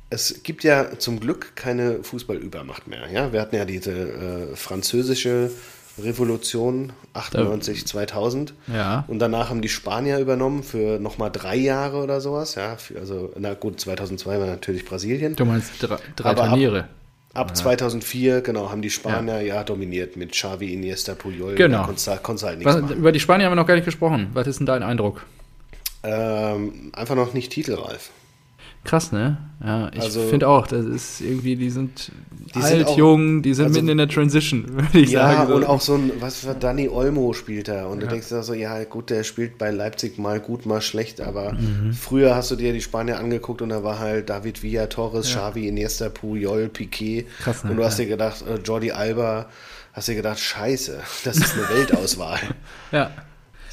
es 0.08 0.42
gibt 0.42 0.64
ja 0.64 0.98
zum 0.98 1.20
Glück 1.20 1.54
keine 1.54 2.02
Fußballübermacht 2.02 2.88
mehr. 2.88 3.10
Ja? 3.12 3.32
Wir 3.32 3.40
hatten 3.40 3.54
ja 3.54 3.64
diese 3.64 3.92
äh, 3.92 4.56
französische 4.56 5.50
Revolution 5.98 6.92
98, 7.14 7.86
2000. 7.86 8.54
Ja. 8.72 9.04
Und 9.08 9.18
danach 9.18 9.50
haben 9.50 9.62
die 9.62 9.68
Spanier 9.68 10.18
übernommen 10.18 10.62
für 10.62 10.98
nochmal 10.98 11.30
drei 11.30 11.56
Jahre 11.56 11.98
oder 12.02 12.20
sowas. 12.20 12.54
Ja, 12.54 12.76
für, 12.76 12.98
also, 12.98 13.32
na 13.38 13.54
gut, 13.54 13.80
2002 13.80 14.38
war 14.38 14.46
natürlich 14.46 14.84
Brasilien. 14.84 15.36
Du 15.36 15.44
meinst 15.44 15.72
drei, 15.80 15.96
drei 16.16 16.30
Aber 16.30 16.42
ab- 16.44 16.48
Turniere. 16.50 16.88
Ab 17.32 17.56
2004, 17.56 18.40
genau, 18.40 18.70
haben 18.70 18.82
die 18.82 18.90
Spanier 18.90 19.40
ja, 19.42 19.62
dominiert 19.62 20.16
mit 20.16 20.32
Xavi, 20.32 20.72
Iniesta, 20.72 21.14
Puyol. 21.14 21.54
Genau. 21.54 21.78
Da 21.78 21.84
konntest 21.84 22.22
konntest 22.24 22.44
halt 22.44 22.58
nichts 22.58 22.74
Was, 22.74 22.82
machen. 22.82 22.96
über 22.96 23.12
die 23.12 23.20
Spanier 23.20 23.46
haben 23.46 23.52
wir 23.52 23.56
noch 23.56 23.68
gar 23.68 23.76
nicht 23.76 23.84
gesprochen. 23.84 24.30
Was 24.32 24.48
ist 24.48 24.58
denn 24.58 24.66
dein 24.66 24.82
Eindruck? 24.82 25.24
Ähm, 26.02 26.90
einfach 26.92 27.14
noch 27.14 27.32
nicht 27.34 27.52
titelreif. 27.52 28.10
Krass, 28.82 29.12
ne? 29.12 29.36
Ja, 29.62 29.90
ich 29.92 30.00
Also- 30.00 30.22
finde 30.28 30.48
auch, 30.48 30.66
das 30.66 30.86
ist 30.86 31.20
irgendwie, 31.20 31.54
die 31.54 31.68
sind 31.68 32.10
Die 32.54 32.60
alt, 32.60 32.66
sind 32.66 32.86
auch- 32.86 32.96
jung, 32.96 33.42
die 33.42 33.52
sind 33.52 33.66
also- 33.66 33.78
mitten 33.78 33.90
in 33.90 33.98
der 33.98 34.08
Transition, 34.08 34.64
würde 34.72 35.00
ich 35.00 35.10
Ja, 35.10 35.32
sagen. 35.36 35.52
und 35.52 35.64
auch 35.64 35.82
so 35.82 35.96
ein, 35.96 36.10
was 36.18 36.38
für 36.40 36.54
Dani 36.54 36.88
Olmo 36.88 37.34
spielt 37.34 37.68
da. 37.68 37.84
Und 37.86 38.00
du 38.00 38.06
denkst 38.06 38.30
dir 38.30 38.42
so, 38.42 38.54
ja, 38.54 38.82
gut, 38.84 39.10
der 39.10 39.22
spielt 39.22 39.58
bei 39.58 39.70
Leipzig 39.70 40.16
mal 40.18 40.40
gut, 40.40 40.64
mal 40.64 40.80
schlecht. 40.80 41.20
Aber 41.20 41.52
Mhm. 41.52 41.92
früher 41.92 42.34
hast 42.34 42.50
du 42.50 42.56
dir 42.56 42.72
die 42.72 42.80
Spanier 42.80 43.18
angeguckt 43.18 43.60
und 43.60 43.68
da 43.68 43.84
war 43.84 43.98
halt 43.98 44.30
David 44.30 44.62
Villa, 44.62 44.86
Torres, 44.86 45.26
Xavi, 45.28 45.68
Iniesta, 45.68 46.08
Puyol, 46.08 46.68
Piquet. 46.70 47.26
Krass, 47.42 47.62
ne? 47.64 47.72
Und 47.72 47.76
du 47.76 47.84
hast 47.84 47.98
Ja. 47.98 48.04
dir 48.06 48.10
gedacht, 48.12 48.42
äh, 48.48 48.54
Jordi 48.64 48.92
Alba, 48.92 49.46
hast 49.92 50.08
dir 50.08 50.14
gedacht, 50.14 50.38
scheiße, 50.40 50.98
das 51.24 51.36
ist 51.36 51.52
eine 51.54 51.68
Weltauswahl. 51.68 52.40
Ja. 52.92 53.10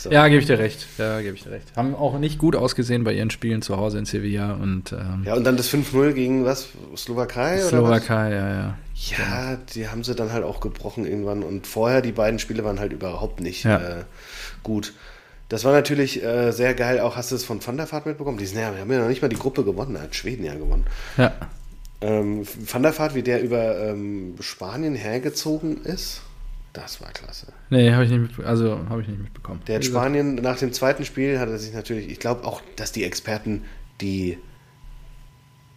So. 0.07 0.13
Ja, 0.13 0.27
gebe 0.27 0.39
ich 0.41 0.45
dir 0.47 0.59
recht. 0.59 0.85
Ja, 0.97 1.21
gebe 1.21 1.35
ich 1.35 1.43
dir 1.43 1.51
recht. 1.51 1.67
Haben 1.75 1.95
auch 1.95 2.17
nicht 2.19 2.37
gut 2.39 2.55
ausgesehen 2.55 3.03
bei 3.03 3.13
ihren 3.13 3.29
Spielen 3.29 3.61
zu 3.61 3.77
Hause 3.77 3.97
in 3.99 4.05
Sevilla 4.05 4.53
und 4.53 4.91
ähm, 4.91 5.23
Ja, 5.25 5.35
und 5.35 5.43
dann 5.43 5.57
das 5.57 5.69
5-0 5.71 6.13
gegen 6.13 6.45
was? 6.45 6.69
Slowakei? 6.95 7.55
Oder 7.55 7.63
was? 7.63 7.69
Slowakei, 8.03 8.31
ja, 8.31 8.49
ja. 8.49 8.77
Ja, 8.95 9.57
die 9.75 9.87
haben 9.89 10.03
sie 10.03 10.15
dann 10.15 10.31
halt 10.33 10.43
auch 10.43 10.59
gebrochen 10.59 11.05
irgendwann. 11.05 11.43
Und 11.43 11.67
vorher, 11.67 12.01
die 12.01 12.11
beiden 12.11 12.39
Spiele 12.39 12.63
waren 12.63 12.79
halt 12.79 12.93
überhaupt 12.93 13.41
nicht 13.41 13.63
Ja. 13.63 13.77
äh, 13.77 14.03
gut. 14.63 14.93
Das 15.49 15.63
war 15.63 15.71
natürlich 15.71 16.23
äh, 16.23 16.51
sehr 16.51 16.73
geil. 16.73 16.99
Auch 16.99 17.15
hast 17.15 17.31
du 17.31 17.35
es 17.35 17.45
von 17.45 17.65
Van 17.65 17.77
der 17.77 17.89
Vaart 17.91 18.05
mitbekommen? 18.05 18.37
Die, 18.37 18.45
sind 18.45 18.59
ja, 18.59 18.71
die 18.71 18.79
haben 18.81 18.91
ja 18.91 18.99
noch 18.99 19.07
nicht 19.07 19.21
mal 19.21 19.29
die 19.29 19.37
Gruppe 19.37 19.63
gewonnen. 19.63 19.93
Da 19.93 20.01
hat 20.01 20.15
Schweden 20.15 20.43
ja 20.43 20.55
gewonnen. 20.55 20.85
Ja, 21.17 21.31
Ähm, 22.01 22.45
Van 22.71 22.83
der 22.83 22.97
Vaart, 22.97 23.15
wie 23.15 23.23
der 23.23 23.41
über 23.41 23.79
ähm, 23.79 24.35
Spanien 24.39 24.93
hergezogen 24.95 25.83
ist, 25.83 26.21
das 26.73 27.01
war 27.01 27.11
klasse. 27.11 27.47
nee, 27.69 27.91
habe 27.91 28.05
ich 28.05 28.11
nicht 28.11 28.21
mitbekommen. 28.21 28.47
Also, 28.47 28.79
habe 28.89 29.01
ich 29.01 29.07
nicht 29.07 29.19
mitbekommen. 29.19 29.61
Der 29.67 29.77
hat 29.77 29.85
Spanien 29.85 30.35
nach 30.35 30.57
dem 30.57 30.73
zweiten 30.73 31.05
Spiel 31.05 31.39
hat 31.39 31.49
er 31.49 31.57
sich 31.57 31.73
natürlich, 31.73 32.09
ich 32.09 32.19
glaube 32.19 32.45
auch, 32.45 32.61
dass 32.75 32.91
die 32.91 33.03
Experten, 33.03 33.63
die, 34.01 34.37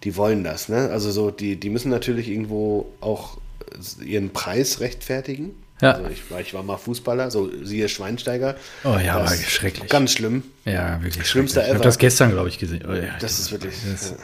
die 0.04 0.16
wollen 0.16 0.44
das, 0.44 0.68
ne? 0.68 0.90
Also 0.90 1.10
so, 1.10 1.30
die, 1.30 1.56
die 1.56 1.70
müssen 1.70 1.90
natürlich 1.90 2.28
irgendwo 2.28 2.92
auch 3.00 3.38
ihren 4.04 4.30
Preis 4.30 4.80
rechtfertigen. 4.80 5.54
Ja. 5.80 5.92
Also 5.92 6.10
ich, 6.10 6.22
ich, 6.38 6.54
war 6.54 6.62
mal 6.62 6.76
Fußballer, 6.76 7.30
so 7.30 7.50
siehe 7.64 7.88
Schweinsteiger. 7.88 8.56
Oh 8.84 8.98
ja, 9.02 9.18
das 9.20 9.30
war 9.30 9.48
schrecklich. 9.48 9.88
Ganz 9.88 10.12
schlimm. 10.12 10.42
Ja, 10.64 11.02
wirklich. 11.02 11.26
Schlimmster 11.26 11.62
ever. 11.62 11.68
Ich 11.68 11.74
habe 11.76 11.84
das 11.84 11.98
gestern, 11.98 12.32
glaube 12.32 12.48
ich, 12.50 12.58
gesehen. 12.58 12.84
Oh, 12.86 12.92
ja, 12.92 13.16
das 13.18 13.38
ist 13.38 13.52
wirklich. 13.52 13.74
Das 13.90 14.10
ja. 14.10 14.16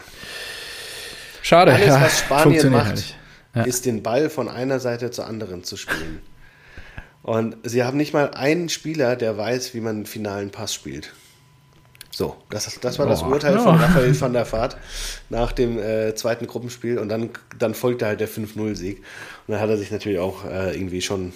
Schade. 1.43 1.73
Alles, 1.73 1.89
was 1.89 2.19
Spanien 2.19 2.71
macht, 2.71 3.17
ja. 3.55 3.63
ist 3.63 3.87
den 3.87 4.03
Ball 4.03 4.29
von 4.29 4.49
einer 4.49 4.81
Seite 4.81 5.11
zur 5.11 5.27
anderen 5.27 5.65
zu 5.65 5.77
spielen. 5.77 6.21
Und 7.27 7.57
sie 7.65 7.83
haben 7.83 7.97
nicht 7.97 8.13
mal 8.13 8.31
einen 8.35 8.69
Spieler, 8.69 9.17
der 9.17 9.37
weiß, 9.37 9.75
wie 9.75 9.81
man 9.81 9.97
einen 9.97 10.07
finalen 10.07 10.53
Pass 10.53 10.73
spielt. 10.73 11.13
So, 12.13 12.37
das, 12.51 12.79
das 12.81 13.01
war 13.01 13.07
das 13.07 13.25
oh, 13.25 13.27
Urteil 13.27 13.57
ja. 13.57 13.63
von 13.63 13.75
Raphael 13.75 14.21
van 14.21 14.33
der 14.33 14.47
Vaart 14.53 14.77
nach 15.29 15.51
dem 15.51 15.77
äh, 15.77 16.15
zweiten 16.15 16.47
Gruppenspiel 16.47 17.01
und 17.01 17.09
dann, 17.09 17.31
dann 17.59 17.75
folgte 17.75 18.07
halt 18.07 18.21
der 18.21 18.29
5-0-Sieg. 18.29 18.99
Und 18.99 19.53
dann 19.53 19.61
hat 19.61 19.69
er 19.69 19.77
sich 19.77 19.91
natürlich 19.91 20.21
auch 20.21 20.45
äh, 20.45 20.77
irgendwie 20.77 21.03
schon 21.03 21.33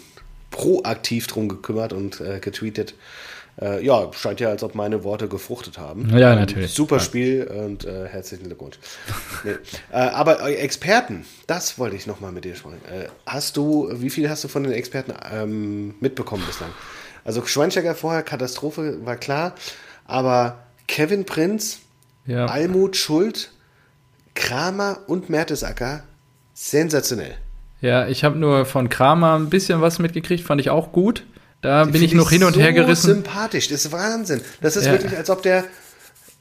proaktiv 0.52 1.26
drum 1.26 1.48
gekümmert 1.48 1.92
und 1.92 2.20
äh, 2.20 2.38
getweetet. 2.38 2.94
Äh, 3.60 3.84
ja, 3.84 4.10
scheint 4.12 4.40
ja, 4.40 4.48
als 4.48 4.62
ob 4.62 4.74
meine 4.74 5.04
Worte 5.04 5.28
gefruchtet 5.28 5.78
haben. 5.78 6.16
Ja, 6.16 6.34
natürlich. 6.34 6.72
Super 6.72 6.96
ja. 6.96 7.02
Spiel 7.02 7.44
und 7.44 7.84
äh, 7.84 8.06
herzlichen 8.08 8.44
Glückwunsch. 8.44 8.78
nee. 9.44 9.52
Äh, 9.92 9.96
aber 9.96 10.42
Experten, 10.48 11.24
das 11.46 11.78
wollte 11.78 11.96
ich 11.96 12.06
nochmal 12.06 12.32
mit 12.32 12.44
dir 12.44 12.54
sprechen. 12.54 12.80
hast 13.26 13.56
du, 13.56 13.90
wie 13.92 14.10
viel 14.10 14.28
hast 14.30 14.44
du 14.44 14.48
von 14.48 14.62
den 14.62 14.72
Experten 14.72 15.14
ähm, 15.32 15.94
mitbekommen 16.00 16.44
bislang? 16.46 16.70
Also 17.24 17.44
Schweinsteiger 17.44 17.94
vorher, 17.94 18.22
Katastrophe, 18.22 19.04
war 19.04 19.16
klar, 19.16 19.54
aber 20.06 20.64
Kevin 20.88 21.26
Prinz, 21.26 21.80
ja. 22.26 22.46
Almut 22.46 22.96
Schuld, 22.96 23.52
Kramer 24.34 25.00
und 25.06 25.28
Mertesacker. 25.28 26.04
Sensationell. 26.54 27.36
Ja, 27.80 28.06
ich 28.06 28.24
habe 28.24 28.38
nur 28.38 28.66
von 28.66 28.88
Kramer 28.88 29.38
ein 29.38 29.48
bisschen 29.48 29.80
was 29.80 29.98
mitgekriegt, 29.98 30.44
fand 30.44 30.60
ich 30.60 30.70
auch 30.70 30.92
gut. 30.92 31.24
Da 31.60 31.84
Die 31.84 31.92
bin 31.92 32.02
ich 32.02 32.14
noch 32.14 32.30
hin 32.30 32.44
und 32.44 32.54
so 32.54 32.60
her 32.60 32.72
gerissen. 32.72 33.14
sympathisch, 33.14 33.68
das 33.68 33.84
ist 33.84 33.92
Wahnsinn. 33.92 34.40
Das 34.60 34.76
ist 34.76 34.86
ja. 34.86 34.92
wirklich, 34.92 35.16
als 35.16 35.28
ob 35.28 35.42
der, 35.42 35.64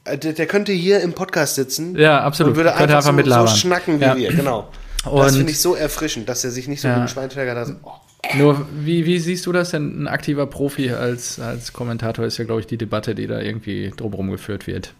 äh, 0.04 0.16
der, 0.16 0.32
der, 0.32 0.46
könnte 0.46 0.72
hier 0.72 1.00
im 1.00 1.12
Podcast 1.12 1.56
sitzen. 1.56 1.96
Ja, 1.96 2.22
absolut. 2.22 2.52
Und 2.52 2.56
würde 2.56 2.72
einfach, 2.72 2.96
einfach 2.96 3.02
so, 3.02 3.12
mitlabern. 3.12 3.48
so 3.48 3.56
schnacken 3.56 4.00
wie 4.00 4.04
ja. 4.04 4.16
wir, 4.16 4.32
genau. 4.32 4.70
Und 5.04 5.18
das 5.18 5.36
finde 5.36 5.52
ich 5.52 5.60
so 5.60 5.74
erfrischend, 5.74 6.28
dass 6.28 6.44
er 6.44 6.50
sich 6.50 6.68
nicht 6.68 6.80
so 6.80 6.88
ja. 6.88 6.96
wie 6.96 7.00
ein 7.00 7.08
Schweinsteiger 7.08 7.54
da 7.54 7.66
so, 7.66 7.74
oh. 7.82 7.92
Nur, 8.36 8.66
wie, 8.78 9.06
wie 9.06 9.18
siehst 9.18 9.46
du 9.46 9.52
das 9.52 9.70
denn? 9.70 10.02
Ein 10.02 10.08
aktiver 10.08 10.46
Profi 10.46 10.90
als, 10.90 11.40
als 11.40 11.72
Kommentator 11.72 12.24
ist 12.24 12.38
ja, 12.38 12.44
glaube 12.44 12.60
ich, 12.60 12.66
die 12.66 12.76
Debatte, 12.76 13.14
die 13.14 13.26
da 13.26 13.40
irgendwie 13.40 13.92
drumherum 13.96 14.30
geführt 14.30 14.66
wird. 14.66 14.94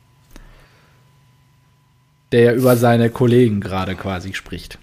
Der 2.32 2.40
ja 2.40 2.52
über 2.54 2.76
seine 2.76 3.10
Kollegen 3.10 3.60
gerade 3.60 3.94
quasi 3.94 4.32
spricht. 4.34 4.78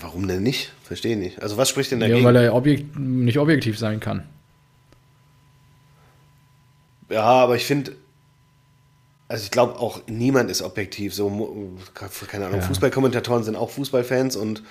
Warum 0.00 0.28
denn 0.28 0.42
nicht? 0.42 0.72
Verstehe 0.82 1.16
nicht. 1.16 1.42
Also, 1.42 1.56
was 1.56 1.68
spricht 1.68 1.90
denn 1.90 2.00
dagegen? 2.00 2.18
Ja, 2.18 2.24
weil 2.24 2.36
er 2.36 2.54
objekt 2.54 2.98
nicht 2.98 3.38
objektiv 3.38 3.78
sein 3.78 4.00
kann. 4.00 4.24
Ja, 7.08 7.22
aber 7.22 7.56
ich 7.56 7.64
finde, 7.64 7.96
also 9.28 9.42
ich 9.44 9.50
glaube 9.50 9.78
auch 9.78 10.02
niemand 10.06 10.50
ist 10.50 10.62
objektiv. 10.62 11.14
So, 11.14 11.76
keine 11.94 12.46
Ahnung, 12.46 12.60
ja. 12.60 12.66
Fußballkommentatoren 12.66 13.42
sind 13.44 13.56
auch 13.56 13.70
Fußballfans 13.70 14.36
und 14.36 14.62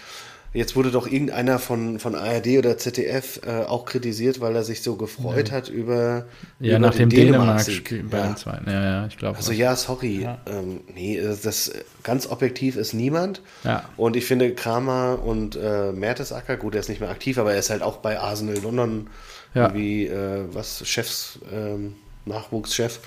Jetzt 0.52 0.76
wurde 0.76 0.89
doch 0.89 1.06
irgendeiner 1.06 1.60
von, 1.60 2.00
von 2.00 2.16
ARD 2.16 2.58
oder 2.58 2.78
ZDF 2.78 3.41
äh, 3.45 3.66
auch 3.66 3.86
kritisiert, 3.86 4.41
weil 4.41 4.56
er 4.56 4.64
sich 4.64 4.82
so 4.82 4.95
gefreut 4.95 5.50
ja. 5.50 5.56
hat 5.56 5.70
über. 5.70 6.26
Ja, 6.60 6.78
über 6.78 6.88
nach 6.88 6.95
dem 6.95 7.10
Dänemark-Spiel 7.10 8.04
bei 8.04 8.18
ja. 8.18 8.36
zweiten. 8.36 8.70
Ja, 8.70 8.84
ja, 8.84 9.06
ich 9.08 9.18
glaube. 9.18 9.38
Also, 9.38 9.52
ja, 9.52 9.76
sorry. 9.76 10.24
Ja. 10.24 10.39
Ähm, 10.47 10.82
nee, 10.95 11.22
das 11.22 11.72
ganz 12.02 12.26
objektiv 12.26 12.78
ist 12.78 12.93
niemand. 12.93 13.41
Ja. 13.64 13.84
Und 13.95 14.16
ich 14.16 14.26
finde 14.26 14.54
Kramer 14.56 15.20
und 15.24 15.56
äh, 15.56 15.91
Mertesacker, 15.91 16.58
gut, 16.58 16.74
er 16.74 16.80
ist 16.80 16.89
nicht 16.89 17.02
mehr 17.02 17.12
aktiv, 17.12 17.38
aber 17.38 17.54
er 17.54 17.60
ist 17.60 17.70
halt 17.70 17.84
auch 17.84 17.97
bei 17.97 18.20
Arsenal 18.20 18.58
London 18.58 19.08
ja. 19.54 19.68
irgendwie, 19.68 20.08
äh, 20.08 20.45
was, 20.52 20.88
Chefs, 20.88 21.39
ähm, 21.54 21.95
Nachwuchschef. 22.26 23.00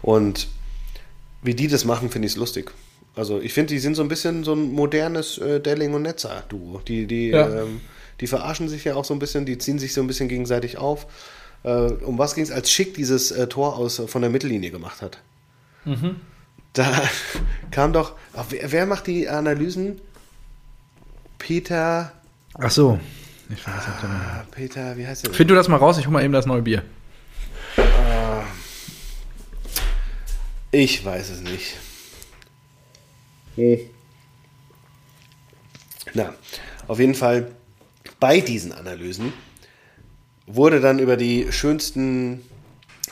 Und 0.00 0.48
wie 1.42 1.54
die 1.54 1.68
das 1.68 1.84
machen, 1.84 2.10
finde 2.10 2.26
ich 2.26 2.32
es 2.32 2.38
lustig. 2.38 2.72
Also 3.16 3.40
ich 3.40 3.52
finde, 3.52 3.74
die 3.74 3.80
sind 3.80 3.96
so 3.96 4.02
ein 4.02 4.08
bisschen 4.08 4.44
so 4.44 4.52
ein 4.52 4.72
modernes 4.72 5.38
äh, 5.38 5.60
Delling 5.60 5.94
und 5.94 6.02
Netzer-Duo. 6.02 6.80
Die, 6.86 7.06
die, 7.06 7.28
ja. 7.28 7.62
ähm, 7.62 7.80
die 8.20 8.26
verarschen 8.26 8.68
sich 8.68 8.84
ja 8.84 8.94
auch 8.94 9.04
so 9.04 9.14
ein 9.14 9.18
bisschen, 9.18 9.46
die 9.46 9.58
ziehen 9.58 9.78
sich 9.78 9.92
so 9.92 10.00
ein 10.00 10.06
bisschen 10.06 10.28
gegenseitig 10.28 10.78
auf. 10.78 11.06
Äh, 11.62 11.70
um 11.70 12.18
was 12.18 12.34
ging 12.34 12.44
es, 12.44 12.50
als 12.50 12.70
Schick 12.70 12.94
dieses 12.94 13.30
äh, 13.32 13.46
Tor 13.48 13.76
aus, 13.76 14.00
von 14.06 14.22
der 14.22 14.30
Mittellinie 14.30 14.70
gemacht 14.70 15.02
hat? 15.02 15.18
Mhm. 15.84 16.16
Da 16.72 17.02
kam 17.70 17.92
doch, 17.92 18.14
ach, 18.34 18.46
wer, 18.50 18.70
wer, 18.72 18.86
macht 18.86 19.06
die 19.06 19.28
Analysen? 19.28 20.00
Peter. 21.38 22.12
Ach 22.54 22.70
so. 22.70 23.00
Ich 23.48 23.66
weiß 23.66 23.74
nicht, 23.74 24.04
ah, 24.04 24.44
Peter, 24.52 24.96
wie 24.96 25.06
heißt 25.06 25.26
der? 25.26 25.34
Find 25.34 25.50
du 25.50 25.54
das 25.56 25.66
mal 25.66 25.76
raus, 25.76 25.98
ich 25.98 26.06
hol 26.06 26.12
mal 26.12 26.22
eben 26.22 26.32
das 26.32 26.46
neue 26.46 26.62
Bier. 26.62 26.84
Ah, 27.76 28.44
ich 30.70 31.04
weiß 31.04 31.30
es 31.30 31.40
nicht. 31.40 31.76
Hm. 33.56 33.78
Na, 36.14 36.34
auf 36.88 36.98
jeden 36.98 37.14
Fall 37.14 37.50
bei 38.18 38.40
diesen 38.40 38.72
Analysen 38.72 39.32
wurde 40.46 40.80
dann 40.80 40.98
über 40.98 41.16
die 41.16 41.52
schönsten 41.52 42.42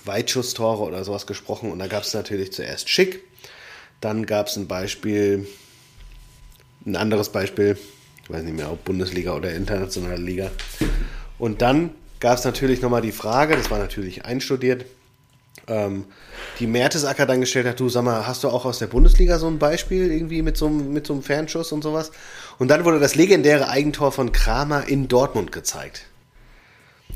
Weitschusstore 0.04 0.82
oder 0.82 1.04
sowas 1.04 1.26
gesprochen 1.26 1.70
und 1.70 1.78
da 1.78 1.86
gab 1.86 2.02
es 2.02 2.14
natürlich 2.14 2.52
zuerst 2.52 2.88
Schick, 2.88 3.22
dann 4.00 4.26
gab 4.26 4.48
es 4.48 4.56
ein 4.56 4.66
Beispiel, 4.66 5.46
ein 6.86 6.96
anderes 6.96 7.30
Beispiel, 7.30 7.76
ich 8.24 8.30
weiß 8.30 8.42
nicht 8.42 8.56
mehr, 8.56 8.70
ob 8.70 8.84
Bundesliga 8.84 9.34
oder 9.34 9.52
internationale 9.52 10.20
Liga. 10.20 10.50
Und 11.38 11.62
dann 11.62 11.90
gab 12.20 12.38
es 12.38 12.44
natürlich 12.44 12.82
nochmal 12.82 13.02
die 13.02 13.12
Frage, 13.12 13.56
das 13.56 13.70
war 13.70 13.78
natürlich 13.78 14.24
einstudiert, 14.24 14.84
ähm, 15.68 16.04
die 16.58 16.66
Mertesacker 16.66 17.26
dann 17.26 17.40
gestellt 17.40 17.66
hat, 17.66 17.80
du 17.80 17.88
sag 17.88 18.02
mal, 18.02 18.26
hast 18.26 18.44
du 18.44 18.48
auch 18.48 18.64
aus 18.64 18.78
der 18.78 18.86
Bundesliga 18.86 19.38
so 19.38 19.46
ein 19.46 19.58
Beispiel 19.58 20.10
irgendwie 20.12 20.42
mit 20.42 20.56
so, 20.56 20.66
einem, 20.66 20.92
mit 20.92 21.06
so 21.06 21.12
einem 21.12 21.22
Fernschuss 21.22 21.72
und 21.72 21.82
sowas? 21.82 22.10
Und 22.58 22.68
dann 22.68 22.84
wurde 22.84 22.98
das 23.00 23.14
legendäre 23.14 23.68
Eigentor 23.68 24.12
von 24.12 24.32
Kramer 24.32 24.88
in 24.88 25.08
Dortmund 25.08 25.52
gezeigt. 25.52 26.06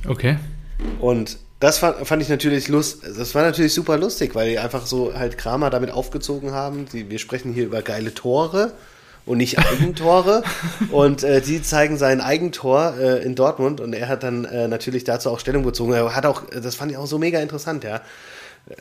Okay. 0.06 0.38
Und 1.00 1.38
das 1.60 1.78
fand, 1.78 2.06
fand 2.06 2.22
ich 2.22 2.28
natürlich 2.28 2.68
lust, 2.68 3.04
das 3.04 3.34
war 3.34 3.42
natürlich 3.42 3.72
super 3.72 3.96
lustig, 3.96 4.34
weil 4.34 4.50
die 4.50 4.58
einfach 4.58 4.84
so 4.84 5.14
halt 5.14 5.38
Kramer 5.38 5.70
damit 5.70 5.92
aufgezogen 5.92 6.50
haben. 6.50 6.86
Die, 6.92 7.08
wir 7.08 7.20
sprechen 7.20 7.52
hier 7.52 7.64
über 7.66 7.82
geile 7.82 8.12
Tore 8.12 8.72
und 9.26 9.38
nicht 9.38 9.58
Eigentore. 9.58 10.42
und 10.90 11.22
äh, 11.22 11.40
die 11.40 11.62
zeigen 11.62 11.98
sein 11.98 12.20
Eigentor 12.20 12.94
äh, 12.98 13.22
in 13.22 13.34
Dortmund 13.34 13.80
und 13.80 13.92
er 13.92 14.08
hat 14.08 14.22
dann 14.24 14.44
äh, 14.44 14.68
natürlich 14.68 15.04
dazu 15.04 15.30
auch 15.30 15.38
Stellung 15.38 15.62
bezogen. 15.62 15.92
Er 15.92 16.16
hat 16.16 16.26
auch, 16.26 16.42
das 16.50 16.74
fand 16.74 16.90
ich 16.90 16.98
auch 16.98 17.06
so 17.06 17.18
mega 17.18 17.40
interessant, 17.40 17.84
ja. 17.84 18.00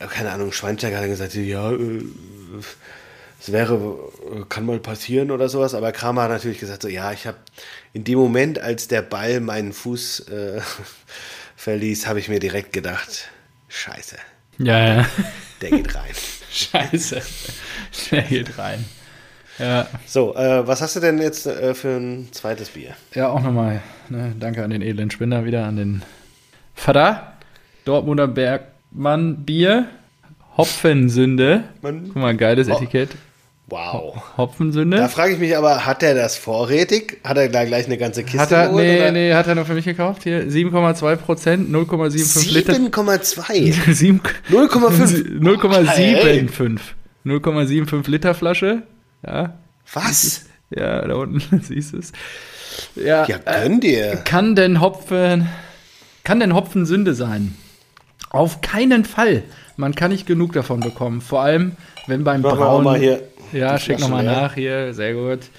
Keine 0.10 0.32
Ahnung, 0.32 0.52
Schweinsteiger 0.52 1.00
hat 1.00 1.08
gesagt, 1.08 1.34
ja, 1.34 1.72
äh, 1.72 2.04
es 3.40 3.52
wäre, 3.52 3.98
kann 4.50 4.66
mal 4.68 4.80
passieren 4.80 5.32
oder 5.32 5.50
sowas, 5.50 5.74
aber 5.74 5.92
Kramer 5.92 6.24
hat 6.24 6.30
natürlich 6.30 6.60
gesagt, 6.60 6.84
so, 6.84 6.88
ja, 6.88 7.12
ich 7.12 7.26
habe 7.26 7.38
in 7.92 8.04
dem 8.04 8.20
Moment, 8.20 8.60
als 8.60 8.88
der 8.88 9.02
Ball 9.02 9.40
meinen 9.40 9.74
Fuß 9.74 10.28
äh, 10.30 10.62
verließ, 11.56 12.06
habe 12.06 12.20
ich 12.20 12.30
mir 12.30 12.40
direkt 12.40 12.72
gedacht, 12.72 13.30
scheiße. 13.68 14.18
Ja, 14.60 14.96
ja. 14.96 15.06
Der 15.62 15.72
geht 15.72 15.96
rein. 15.96 16.14
scheiße. 16.52 17.22
Der 18.12 18.22
geht 18.22 18.58
rein. 18.60 18.86
Ja. 19.58 19.88
So, 20.06 20.36
äh, 20.36 20.68
was 20.68 20.82
hast 20.82 20.96
du 20.96 21.00
denn 21.00 21.20
jetzt 21.20 21.48
äh, 21.48 21.74
für 21.74 21.98
ein 21.98 22.30
zweites 22.32 22.70
Bier? 22.70 22.96
Ja, 23.14 23.30
auch 23.30 23.42
nochmal. 23.42 23.82
Ne, 24.10 24.36
danke 24.40 24.64
an 24.64 24.70
den 24.70 24.82
edlen 24.82 25.10
Spinner 25.10 25.46
wieder, 25.46 25.66
an 25.66 25.78
den 25.78 26.04
Vater. 26.76 27.38
Dortmunder 27.86 28.28
Berg 28.28 28.71
Mann 28.92 29.46
Bier, 29.46 29.88
Hopfensünde. 30.58 31.64
Man, 31.82 32.06
Guck 32.06 32.16
mal, 32.18 32.36
geiles 32.36 32.70
oh. 32.70 32.74
Etikett. 32.74 33.10
Wow. 33.68 34.22
Hopfensünde. 34.36 34.98
Da 34.98 35.08
frage 35.08 35.34
ich 35.34 35.40
mich 35.40 35.56
aber, 35.56 35.86
hat 35.86 36.04
er 36.04 36.14
das 36.14 36.36
vorrätig? 36.36 37.20
Hat 37.24 37.38
er 37.38 37.48
da 37.48 37.64
gleich 37.64 37.86
eine 37.86 37.98
ganze 37.98 38.24
Kiste 38.24 38.40
hat 38.40 38.52
er, 38.52 38.68
geholt, 38.68 38.84
Nee, 38.84 39.00
oder? 39.00 39.12
nee, 39.14 39.34
hat 39.34 39.48
er 39.48 39.56
nur 39.56 39.64
für 39.64 39.76
mich 39.76 39.86
gekauft. 39.86 40.24
Hier 40.24 40.44
7,2 40.44 41.16
Prozent, 41.16 41.74
0,75 41.74 42.52
Liter. 42.54 42.74
7,2? 42.74 43.74
0,5. 44.50 45.40
0,75. 45.40 46.80
0,75 47.26 48.10
Liter 48.10 48.34
Flasche. 48.34 48.84
Ja. 49.26 49.54
Was? 49.94 50.48
Ja, 50.70 51.08
da 51.08 51.16
unten 51.16 51.62
siehst 51.64 51.94
du 51.94 52.00
es. 52.00 52.12
Ja, 52.96 53.26
ja 53.26 53.38
gönn 53.38 53.80
dir. 53.80 54.14
Äh, 54.14 54.18
kann 54.26 54.56
denn 54.56 54.82
Hopfen, 54.82 55.48
kann 56.26 56.42
denn 56.42 56.54
Hopfen 56.54 56.86
Sünde 56.86 57.14
sein? 57.14 57.56
Auf 58.32 58.62
keinen 58.62 59.06
Fall. 59.06 59.44
Man 59.76 59.94
kann 59.94 60.12
nicht 60.12 60.26
genug 60.26 60.54
davon 60.54 60.80
bekommen. 60.80 61.22
Vor 61.22 61.42
allem, 61.42 61.76
wenn 62.08 62.24
beim 62.24 62.42
Mach 62.42 62.56
Brauen. 62.56 62.84
Mal 62.84 63.00
hier 63.00 63.22
ja, 63.52 63.78
schick 63.78 64.00
nochmal 64.00 64.24
nach 64.24 64.54
hier. 64.54 64.94
Sehr 64.94 65.14
gut. 65.14 65.50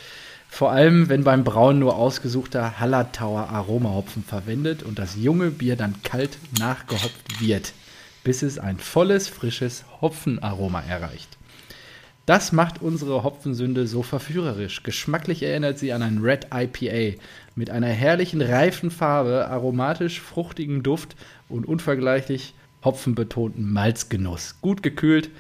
Vor 0.49 0.71
allem, 0.71 1.09
wenn 1.09 1.25
beim 1.25 1.45
Brauen 1.45 1.79
nur 1.79 1.97
ausgesuchter 1.97 2.79
Hallertauer 2.79 3.49
Aromahopfen 3.49 4.23
verwendet 4.23 4.83
und 4.83 4.99
das 4.99 5.17
junge 5.17 5.51
Bier 5.51 5.77
dann 5.77 6.03
kalt 6.03 6.39
nachgehopft 6.59 7.41
wird, 7.41 7.73
bis 8.23 8.43
es 8.43 8.59
ein 8.59 8.79
volles, 8.79 9.29
frisches 9.29 9.85
Hopfenaroma 10.01 10.83
erreicht. 10.83 11.39
Das 12.27 12.53
macht 12.53 12.81
unsere 12.81 13.25
Hopfensünde 13.25 13.87
so 13.87 14.03
verführerisch. 14.03 14.83
Geschmacklich 14.83 15.43
erinnert 15.43 15.79
sie 15.79 15.93
an 15.93 16.03
ein 16.03 16.19
Red 16.19 16.49
IPA 16.55 17.19
mit 17.57 17.71
einer 17.71 17.89
herrlichen 17.89 18.41
reifen 18.41 18.91
Farbe, 18.91 19.49
aromatisch 19.49 20.21
fruchtigen 20.21 20.83
Duft 20.83 21.17
und 21.49 21.67
unvergleichlich 21.67 22.55
hopfenbetonten 22.85 23.73
Malzgenuss. 23.73 24.57
Gut 24.61 24.83
gekühlt, 24.83 25.31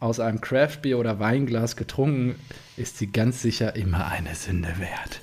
aus 0.00 0.20
einem 0.20 0.40
Craftbier 0.40 0.98
oder 0.98 1.18
Weinglas 1.18 1.76
getrunken, 1.76 2.36
ist 2.76 2.98
sie 2.98 3.06
ganz 3.08 3.42
sicher 3.42 3.74
immer 3.76 4.06
eine 4.06 4.34
Sünde 4.34 4.78
wert. 4.78 5.20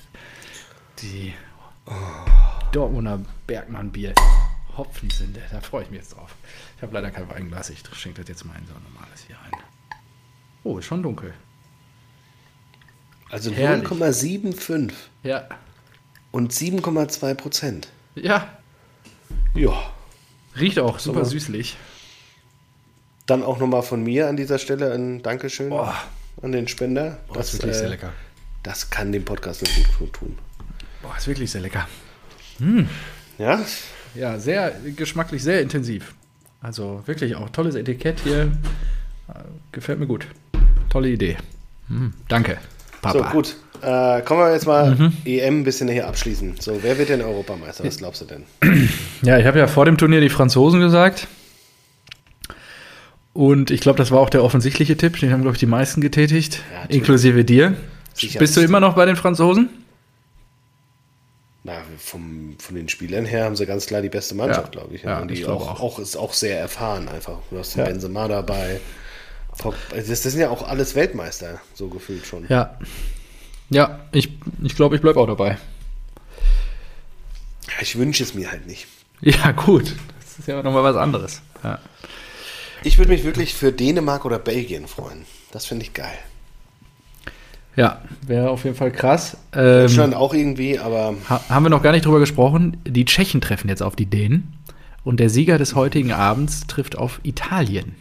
Die 1.00 1.34
Dortmunder 2.72 3.20
Bergmann-Bier. 3.46 4.14
Hopfensünde, 4.76 5.40
da 5.52 5.60
freue 5.60 5.84
ich 5.84 5.90
mich 5.90 6.00
jetzt 6.00 6.16
drauf. 6.16 6.34
Ich 6.76 6.82
habe 6.82 6.92
leider 6.94 7.10
kein 7.12 7.28
Weinglas, 7.30 7.70
ich 7.70 7.82
schenke 7.92 8.22
das 8.22 8.28
jetzt 8.28 8.44
mal 8.44 8.56
in 8.58 8.66
so 8.66 8.74
ein 8.74 8.82
normales 8.92 9.22
hier 9.26 9.36
rein. 9.36 9.52
Oh, 10.64 10.78
ist 10.78 10.86
schon 10.86 11.02
dunkel. 11.02 11.32
Also 13.30 13.52
Herrlich. 13.52 13.88
0,75 13.88 14.92
Ja. 15.22 15.46
und 16.32 16.52
7,2 16.52 17.34
Prozent. 17.34 17.88
Ja, 18.16 18.48
Ja. 19.54 19.90
Riecht 20.58 20.78
auch 20.78 20.98
super 20.98 21.20
mal. 21.20 21.24
süßlich. 21.24 21.76
Dann 23.26 23.42
auch 23.42 23.58
nochmal 23.58 23.82
von 23.82 24.02
mir 24.02 24.28
an 24.28 24.36
dieser 24.36 24.58
Stelle 24.58 24.92
ein 24.92 25.22
Dankeschön 25.22 25.70
Boah. 25.70 25.94
an 26.42 26.52
den 26.52 26.68
Spender. 26.68 27.18
Das 27.32 27.54
ist 27.54 27.62
wirklich 27.62 27.76
sehr 27.76 27.88
lecker. 27.88 28.12
Das 28.62 28.90
kann 28.90 29.12
dem 29.12 29.24
Podcast 29.24 29.62
nicht 29.62 29.98
gut 29.98 30.12
tun. 30.12 30.38
Boah, 31.02 31.14
ist 31.16 31.26
wirklich 31.26 31.50
sehr 31.50 31.60
lecker. 31.60 31.88
Ja? 33.38 33.60
Ja, 34.14 34.38
sehr 34.38 34.70
geschmacklich, 34.96 35.42
sehr 35.42 35.60
intensiv. 35.60 36.14
Also 36.60 37.02
wirklich 37.06 37.34
auch 37.36 37.50
tolles 37.50 37.74
Etikett 37.74 38.20
hier. 38.20 38.52
Äh, 39.28 39.32
Gefällt 39.72 39.98
mir 39.98 40.06
gut. 40.06 40.26
Tolle 40.88 41.08
Idee. 41.08 41.36
Hm, 41.88 42.14
danke, 42.28 42.58
Papa. 43.02 43.18
So, 43.18 43.24
gut. 43.32 43.56
Äh, 43.82 44.22
kommen 44.22 44.40
wir 44.40 44.52
jetzt 44.52 44.66
mal 44.66 45.12
EM 45.24 45.60
ein 45.60 45.64
bisschen 45.64 45.88
hier 45.88 46.06
abschließen. 46.08 46.56
So, 46.60 46.82
wer 46.82 46.96
wird 46.96 47.08
denn 47.10 47.20
Europameister? 47.22 47.84
Was 47.84 47.98
glaubst 47.98 48.22
du 48.22 48.26
denn? 48.26 48.44
Ja, 49.22 49.38
ich 49.38 49.46
habe 49.46 49.58
ja 49.58 49.66
vor 49.66 49.84
dem 49.86 49.96
Turnier 49.96 50.20
die 50.20 50.28
Franzosen 50.28 50.80
gesagt. 50.80 51.26
Und 53.32 53.70
ich 53.70 53.80
glaube, 53.80 53.96
das 53.96 54.10
war 54.10 54.20
auch 54.20 54.28
der 54.30 54.44
offensichtliche 54.44 54.96
Tipp. 54.96 55.18
Den 55.18 55.32
haben, 55.32 55.40
glaube 55.42 55.54
ich, 55.56 55.58
die 55.60 55.66
meisten 55.66 56.00
getätigt, 56.02 56.60
Ja, 56.72 56.84
inklusive 56.94 57.44
dir. 57.44 57.74
Sicher. 58.12 58.38
Bist 58.38 58.56
du 58.56 58.60
immer 58.60 58.80
noch 58.80 58.94
bei 58.94 59.06
den 59.06 59.16
Franzosen? 59.16 59.70
Na, 61.64 61.72
vom, 61.98 62.54
von 62.58 62.76
den 62.76 62.88
Spielern 62.90 63.24
her 63.24 63.44
haben 63.44 63.56
sie 63.56 63.64
ganz 63.66 63.86
klar 63.86 64.02
die 64.02 64.10
beste 64.10 64.34
Mannschaft, 64.34 64.74
Ja. 64.74 64.80
glaube 64.82 64.94
ich. 64.94 65.02
Ja, 65.02 65.20
Und 65.20 65.30
ich 65.32 65.38
die 65.38 65.44
glaube 65.44 65.64
auch, 65.64 65.80
auch. 65.80 65.94
auch. 65.94 65.98
ist 65.98 66.16
auch 66.16 66.34
sehr 66.34 66.60
erfahren 66.60 67.08
einfach. 67.08 67.38
Du 67.50 67.58
hast 67.58 67.76
einen 67.78 67.86
Benzema 67.86 68.28
dabei. 68.28 68.80
Das, 69.94 70.06
das 70.06 70.22
sind 70.22 70.40
ja 70.40 70.50
auch 70.50 70.68
alles 70.68 70.94
Weltmeister, 70.94 71.60
so 71.74 71.88
gefühlt 71.88 72.26
schon. 72.26 72.44
Ja. 72.48 72.76
Ja, 73.70 74.00
ich 74.12 74.40
glaube, 74.40 74.56
ich, 74.62 74.76
glaub, 74.76 74.92
ich 74.92 75.00
bleibe 75.00 75.20
auch 75.20 75.26
dabei. 75.26 75.58
Ich 77.80 77.98
wünsche 77.98 78.22
es 78.22 78.34
mir 78.34 78.50
halt 78.50 78.66
nicht. 78.66 78.86
Ja, 79.20 79.52
gut. 79.52 79.94
Das 80.20 80.38
ist 80.38 80.48
ja 80.48 80.62
nochmal 80.62 80.82
was 80.84 80.96
anderes. 80.96 81.40
Ja. 81.62 81.78
Ich 82.82 82.98
würde 82.98 83.10
mich 83.10 83.24
wirklich 83.24 83.54
für 83.54 83.72
Dänemark 83.72 84.24
oder 84.24 84.38
Belgien 84.38 84.86
freuen. 84.86 85.24
Das 85.52 85.64
finde 85.64 85.84
ich 85.84 85.94
geil. 85.94 86.18
Ja, 87.76 88.02
wäre 88.22 88.50
auf 88.50 88.64
jeden 88.64 88.76
Fall 88.76 88.92
krass. 88.92 89.36
Ähm, 89.52 89.86
Deutschland 89.86 90.14
auch 90.14 90.34
irgendwie, 90.34 90.78
aber 90.78 91.14
ha 91.28 91.40
haben 91.48 91.64
wir 91.64 91.70
noch 91.70 91.82
gar 91.82 91.92
nicht 91.92 92.04
drüber 92.04 92.20
gesprochen. 92.20 92.76
Die 92.86 93.04
Tschechen 93.04 93.40
treffen 93.40 93.68
jetzt 93.68 93.82
auf 93.82 93.96
die 93.96 94.06
Dänen. 94.06 94.52
Und 95.02 95.20
der 95.20 95.28
Sieger 95.28 95.58
des 95.58 95.74
heutigen 95.74 96.12
Abends 96.12 96.66
trifft 96.66 96.96
auf 96.96 97.20
Italien. 97.24 97.94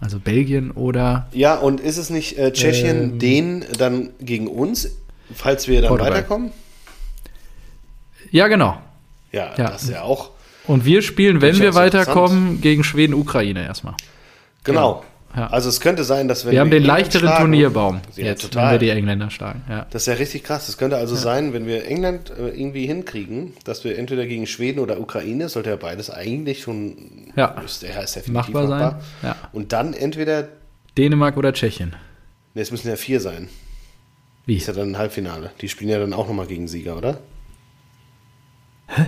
Also 0.00 0.18
Belgien 0.18 0.70
oder 0.72 1.28
ja, 1.32 1.54
und 1.56 1.80
ist 1.80 1.96
es 1.98 2.10
nicht 2.10 2.36
äh, 2.38 2.52
Tschechien, 2.52 3.12
Ähm, 3.12 3.18
Dänen 3.18 3.64
dann 3.78 4.10
gegen 4.20 4.48
uns, 4.48 4.88
falls 5.34 5.68
wir 5.68 5.80
dann 5.80 5.88
Portugal. 5.88 6.12
weiterkommen? 6.12 6.50
Ja, 8.30 8.48
genau. 8.48 8.78
Ja, 9.32 9.52
Ja. 9.56 9.70
das 9.70 9.84
ist 9.84 9.90
ja 9.90 10.02
auch. 10.02 10.30
Und 10.66 10.84
wir 10.84 11.02
spielen, 11.02 11.40
wenn 11.40 11.58
wir 11.60 11.74
weiterkommen, 11.74 12.60
gegen 12.60 12.84
Schweden, 12.84 13.14
Ukraine 13.14 13.64
erstmal. 13.64 13.94
Genau. 14.64 15.04
Ja. 15.36 15.48
Also 15.48 15.68
es 15.68 15.80
könnte 15.80 16.04
sein, 16.04 16.28
dass 16.28 16.44
wenn 16.44 16.52
Wir 16.52 16.60
haben 16.60 16.70
den 16.70 16.82
England 16.82 16.98
leichteren 16.98 17.20
schlagen- 17.28 17.38
Turnierbaum 17.44 18.00
Ja, 18.16 18.24
jetzt, 18.26 18.44
wenn 18.44 18.50
total. 18.50 18.72
wir 18.72 18.78
die 18.78 18.88
Engländer 18.90 19.30
schlagen. 19.30 19.62
Ja. 19.68 19.86
Das 19.90 20.02
ist 20.02 20.06
ja 20.06 20.14
richtig 20.14 20.44
krass. 20.44 20.66
Das 20.66 20.78
könnte 20.78 20.96
also 20.96 21.16
sein, 21.16 21.52
wenn 21.52 21.66
wir 21.66 21.86
England 21.88 22.30
äh, 22.30 22.50
irgendwie 22.50 22.86
hinkriegen, 22.86 23.52
dass 23.64 23.82
wir 23.82 23.98
entweder 23.98 24.26
gegen 24.26 24.46
Schweden 24.46 24.78
oder 24.78 25.00
Ukraine, 25.00 25.48
sollte 25.48 25.70
ja 25.70 25.76
beides 25.76 26.08
eigentlich 26.10 26.62
schon 26.62 27.32
Ja. 27.34 27.56
müsste, 27.60 27.88
ja, 27.88 28.00
ist 28.00 28.14
definitiv 28.14 28.54
Machbar 28.54 28.68
sein. 28.68 28.94
Ja. 29.22 29.36
Und 29.52 29.72
dann 29.72 29.92
entweder, 29.92 30.46
Dänemark 30.96 31.36
oder 31.36 31.52
Tschechien. 31.52 31.96
ne, 32.54 32.62
es 32.62 32.70
müssen 32.70 32.86
ja 32.88 32.94
vier 32.96 33.18
sein. 33.20 33.48
Wie? 34.46 34.56
Ist 34.58 34.68
ja 34.68 34.72
dann 34.74 34.92
ein 34.92 34.98
Halbfinale. 34.98 35.50
Die 35.60 35.68
spielen 35.68 35.90
ja 35.90 35.98
dann 35.98 36.12
auch 36.12 36.28
nochmal 36.28 36.46
gegen 36.46 36.68
Sieger, 36.68 36.96
oder? 36.96 37.18
Hä? 38.86 39.06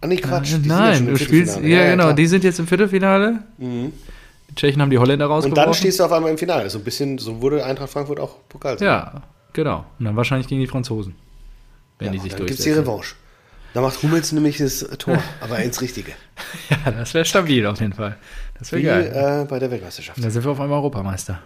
Ah, 0.00 0.06
nee, 0.06 0.16
Quatsch. 0.16 0.52
ja 0.52 0.58
Nein, 0.64 0.98
im 1.00 1.06
du 1.08 1.16
spielst. 1.18 1.56
Ja, 1.56 1.60
Viertelfinale. 1.62 1.90
genau. 1.90 2.02
klar. 2.04 2.14
Die 2.14 2.26
sind 2.26 2.44
jetzt 2.44 2.58
im 2.58 2.66
Viertelfinale. 2.66 3.40
Die 3.58 3.92
Tschechen 4.58 4.82
haben 4.82 4.90
die 4.90 4.98
Holländer 4.98 5.26
Und 5.26 5.32
rausgeworfen. 5.32 5.64
dann 5.64 5.74
stehst 5.74 6.00
du 6.00 6.04
auf 6.04 6.12
einmal 6.12 6.30
im 6.30 6.36
Finale. 6.38 6.68
So 6.68 6.78
ein 6.78 6.84
bisschen, 6.84 7.16
so 7.18 7.40
wurde 7.40 7.64
Eintracht 7.64 7.90
Frankfurt 7.90 8.18
auch 8.20 8.36
Pokal. 8.48 8.76
Ja, 8.80 9.22
genau. 9.52 9.84
Und 9.98 10.04
dann 10.04 10.16
wahrscheinlich 10.16 10.48
gegen 10.48 10.60
die 10.60 10.66
Franzosen. 10.66 11.14
Wenn 11.98 12.06
ja, 12.06 12.12
die 12.12 12.18
sich 12.18 12.32
dann 12.34 12.46
gibt's 12.46 12.62
die 12.62 12.70
durchsetzen. 12.70 12.90
Revanche. 12.90 13.14
Da 13.74 13.80
macht 13.82 14.02
Hummels 14.02 14.32
nämlich 14.32 14.58
das 14.58 14.80
Tor, 14.98 15.22
aber 15.40 15.58
ins 15.60 15.80
Richtige. 15.80 16.12
Ja, 16.84 16.90
das 16.92 17.14
wäre 17.14 17.24
stabil 17.24 17.66
auf 17.66 17.80
jeden 17.80 17.92
Fall. 17.92 18.16
Das 18.58 18.72
wäre 18.72 18.82
Wie 18.82 18.86
geil. 18.86 19.42
äh, 19.42 19.44
bei 19.48 19.58
der 19.58 19.70
Weltmeisterschaft. 19.70 20.16
Und 20.18 20.24
dann 20.24 20.30
sind 20.30 20.44
wir 20.44 20.50
auf 20.52 20.60
einmal 20.60 20.78
Europameister. 20.78 21.40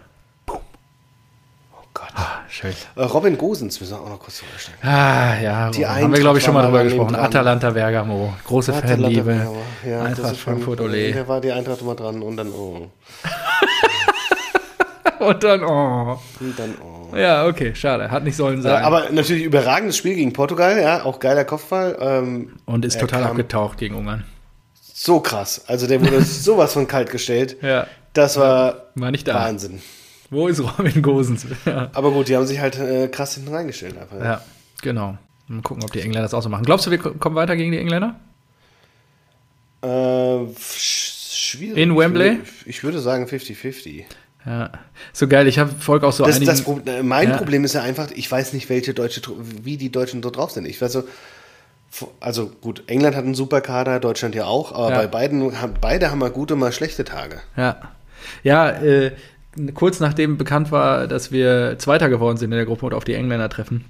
Schön. 2.53 2.71
Äh, 2.95 3.01
Robin 3.01 3.35
Gosens 3.35 3.79
müssen 3.79 3.93
wir 3.93 4.01
auch 4.01 4.09
noch 4.09 4.19
kurz 4.19 4.37
drüber 4.37 4.51
sprechen. 4.59 4.87
Ah, 4.87 5.39
ja, 5.41 5.71
Die 5.71 5.87
haben 5.87 6.13
wir, 6.13 6.19
glaube 6.19 6.37
ich, 6.37 6.43
schon 6.43 6.53
mal 6.53 6.63
drüber 6.63 6.83
gesprochen. 6.83 7.15
Atalanta 7.15 7.71
Bergamo. 7.71 8.31
Große 8.45 8.73
Fanliebe. 8.73 9.47
Ja, 9.83 10.01
das 10.01 10.19
Eintracht 10.19 10.37
Frankfurt, 10.37 10.79
ole. 10.79 11.13
Da 11.13 11.27
war 11.27 11.41
die 11.41 11.51
Eintracht 11.51 11.81
immer 11.81 11.95
dran 11.95 12.21
und 12.21 12.37
dann 12.37 12.51
oh. 12.51 12.91
Und 15.19 15.43
dann, 15.43 15.63
oh. 15.63 16.19
Und 16.39 16.59
dann 16.59 16.75
oh. 16.79 17.15
Ja, 17.15 17.47
okay, 17.47 17.73
schade. 17.73 18.11
Hat 18.11 18.23
nicht 18.23 18.35
sollen 18.35 18.61
sein. 18.61 18.83
aber 18.83 19.09
natürlich 19.09 19.45
überragendes 19.45 19.97
Spiel 19.97 20.13
gegen 20.13 20.33
Portugal, 20.33 20.79
ja, 20.79 21.05
auch 21.05 21.19
geiler 21.19 21.45
Kopfball. 21.45 21.97
Ähm, 21.99 22.53
Und 22.65 22.85
ist 22.85 22.99
total 22.99 23.23
abgetaucht 23.23 23.79
gegen 23.79 23.95
Ungarn. 23.95 24.25
So 24.93 25.21
krass. 25.21 25.63
Also 25.65 25.87
der 25.87 26.01
wurde 26.01 26.21
sowas 26.21 26.73
von 26.73 26.87
kalt 26.87 27.09
gestellt. 27.09 27.57
Ja, 27.63 27.87
Das 28.13 28.37
war 28.37 28.89
war 28.93 29.09
nicht 29.09 29.27
da. 29.27 29.33
Wahnsinn. 29.33 29.81
Wo 30.33 30.47
ist 30.47 30.59
Robin 30.61 31.01
Gosens? 31.01 31.45
Ja, 31.65 31.89
Aber 31.93 32.11
gut, 32.11 32.27
die 32.27 32.35
haben 32.35 32.45
sich 32.45 32.59
halt 32.59 32.77
äh, 32.79 33.07
krass 33.07 33.35
hinten 33.35 33.53
reingestellt. 33.53 33.97
Einfach. 33.97 34.19
ja 34.19 34.41
genau. 34.81 35.17
Mal 35.47 35.61
gucken, 35.61 35.83
ob 35.83 35.91
die 35.91 35.99
Engländer 36.01 36.23
das 36.23 36.33
auch 36.33 36.41
so 36.41 36.49
machen. 36.49 36.65
Glaubst 36.65 36.85
du, 36.87 36.91
wir 36.91 36.97
ko- 36.97 37.11
kommen 37.13 37.35
weiter 37.35 37.55
gegen 37.55 37.71
die 37.71 37.77
Engländer? 37.77 38.15
Äh, 39.81 39.87
sch- 39.87 41.33
schwierig. 41.35 41.77
In 41.77 41.95
Wembley? 41.97 42.31
Ich 42.31 42.37
würde, 42.37 42.47
ich 42.65 42.83
würde 42.83 42.99
sagen 42.99 43.25
50-50. 43.25 44.03
Ja. 44.45 44.71
So 45.13 45.27
geil, 45.27 45.47
ich 45.47 45.59
habe 45.59 45.71
folge 45.77 46.05
auch 46.07 46.11
so 46.13 46.25
Das, 46.25 46.35
einigen. 46.35 46.51
das 46.51 46.61
Pro- 46.63 46.79
äh, 46.85 47.03
mein 47.03 47.29
Ja. 47.29 47.37
Problem 47.37 47.63
ist 47.63 47.73
ja 47.73 47.81
einfach, 47.81 48.11
ich 48.11 48.29
weiß 48.29 48.53
nicht, 48.53 48.69
welche 48.69 48.93
deutsche, 48.93 49.21
wie 49.63 49.77
die 49.77 49.91
Deutschen 49.91 50.21
so 50.23 50.29
drauf 50.29 50.51
sind. 50.51 50.65
Ich 50.65 50.81
weiß 50.81 50.91
so, 50.93 51.03
also 52.19 52.47
gut, 52.61 52.83
England 52.87 53.15
hat 53.15 53.23
einen 53.23 53.35
super 53.35 53.61
Kader, 53.61 53.99
Deutschland 53.99 54.35
ja 54.35 54.45
auch, 54.45 54.71
aber 54.73 54.91
Ja. 54.91 54.97
bei 54.97 55.07
beiden, 55.07 55.51
beide 55.79 56.09
haben 56.11 56.19
mal 56.19 56.31
gute, 56.31 56.55
mal 56.55 56.71
schlechte 56.71 57.03
Tage. 57.05 57.41
Ja, 57.55 57.77
ja 58.43 58.69
äh, 58.69 59.11
kurz 59.73 59.99
nachdem 59.99 60.37
bekannt 60.37 60.71
war, 60.71 61.07
dass 61.07 61.31
wir 61.31 61.77
Zweiter 61.79 62.09
geworden 62.09 62.37
sind 62.37 62.51
in 62.51 62.57
der 62.57 62.65
Gruppe 62.65 62.85
und 62.85 62.93
auf 62.93 63.03
die 63.03 63.13
Engländer 63.13 63.49
treffen, 63.49 63.85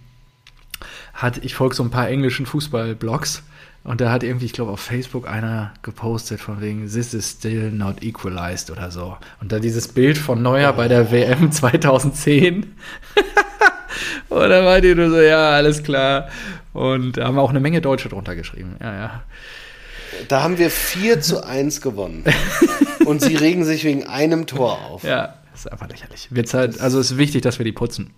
hat 1.14 1.44
ich 1.44 1.56
folge 1.56 1.76
so 1.76 1.84
ein 1.84 1.92
paar 1.92 2.10
englischen 2.10 2.46
Fußball-Blogs 2.46 3.44
und 3.84 4.00
da 4.00 4.12
hat 4.12 4.24
irgendwie, 4.24 4.46
ich 4.46 4.54
glaube, 4.54 4.72
auf 4.72 4.80
Facebook 4.80 5.28
einer 5.28 5.74
gepostet 5.82 6.40
von 6.40 6.62
wegen 6.62 6.90
This 6.90 7.14
is 7.14 7.32
still 7.32 7.70
not 7.70 8.02
equalized 8.02 8.72
oder 8.72 8.92
so. 8.92 9.18
Und 9.42 9.52
dann 9.52 9.62
dieses 9.62 9.90
Bild 9.90 10.18
von 10.18 10.42
Neuer 10.42 10.72
bei 10.72 10.88
der 10.88 11.12
WM 11.12 11.52
2010. 11.52 12.76
und 14.30 14.50
da 14.50 14.64
war 14.64 14.80
die 14.80 14.96
nur 14.96 15.10
so, 15.10 15.20
ja, 15.20 15.50
alles 15.50 15.84
klar. 15.84 16.30
Und 16.72 17.18
da 17.18 17.26
haben 17.26 17.38
auch 17.38 17.50
eine 17.50 17.60
Menge 17.60 17.82
Deutsche 17.82 18.08
drunter 18.08 18.36
geschrieben. 18.36 18.78
Ja, 18.80 18.96
ja. 18.96 19.24
Da 20.30 20.44
haben 20.44 20.58
wir 20.60 20.70
4 20.70 21.20
zu 21.20 21.46
1 21.46 21.82
gewonnen. 21.82 22.24
Und 23.06 23.22
sie 23.22 23.36
regen 23.36 23.66
sich 23.66 23.84
wegen 23.84 24.08
einem 24.08 24.48
Tor 24.48 24.80
auf. 24.86 25.04
Ja, 25.04 25.34
das 25.54 25.62
ist 25.62 25.72
einfach 25.72 25.88
lächerlich. 25.88 26.28
Wird 26.32 26.48
Zeit, 26.50 26.80
also 26.82 27.00
es 27.00 27.12
ist 27.12 27.18
wichtig, 27.18 27.42
dass 27.44 27.58
wir 27.60 27.64
die 27.64 27.72
putzen. 27.72 28.12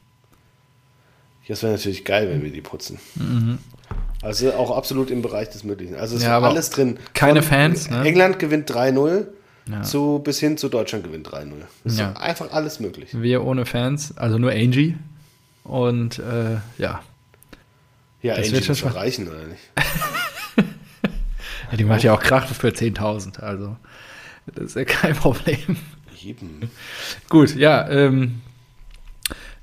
Das 1.47 1.61
wäre 1.61 1.73
natürlich 1.73 2.03
geil, 2.05 2.27
wenn 2.29 2.41
wir 2.41 2.51
die 2.51 2.61
putzen. 2.61 2.97
Also 4.23 4.51
auch 4.53 4.75
absolut 4.75 5.11
im 5.11 5.21
Bereich 5.21 5.49
des 5.51 5.63
Möglichen. 5.63 5.95
Also 5.95 6.15
es 6.15 6.23
Ja, 6.23 6.29
ist 6.29 6.33
aber 6.33 6.49
alles 6.49 6.71
drin. 6.71 6.97
keine 7.13 7.43
Von 7.43 7.49
Fans, 7.51 7.87
ne? 7.91 8.03
England 8.03 8.39
gewinnt 8.39 8.67
3-0 8.71 9.27
Ja. 9.69 9.83
zu, 9.83 10.19
bis 10.23 10.39
hin 10.39 10.57
zu 10.57 10.69
Deutschland 10.69 11.03
gewinnt 11.03 11.27
3-0. 11.31 11.51
Das 11.83 11.93
ist 11.93 11.99
Ja. 11.99 12.13
einfach 12.13 12.51
alles 12.51 12.79
möglich. 12.79 13.09
Wir 13.13 13.43
ohne 13.43 13.65
Fans, 13.67 14.17
also 14.17 14.39
nur 14.39 14.51
Angie. 14.51 14.95
Und 15.63 16.17
äh, 16.19 16.55
ja. 16.79 17.01
Ja, 18.23 18.35
Das 18.37 18.37
Angie 18.47 18.51
wird 18.53 18.65
schon 18.65 18.73
muss 18.87 18.95
erreichen, 18.95 19.27
oder 19.27 19.43
nicht? 19.45 19.61
ja, 21.71 21.77
die 21.77 21.83
macht 21.83 22.01
ja 22.03 22.13
auch 22.13 22.21
Krach 22.21 22.47
für 22.47 22.69
10.000. 22.69 23.39
Also, 23.39 23.75
das 24.47 24.65
ist 24.65 24.75
ja 24.75 24.85
kein 24.85 25.13
Problem. 25.15 25.77
Eben. 26.25 26.69
Gut, 27.29 27.55
ja. 27.55 27.87
Ähm, 27.89 28.41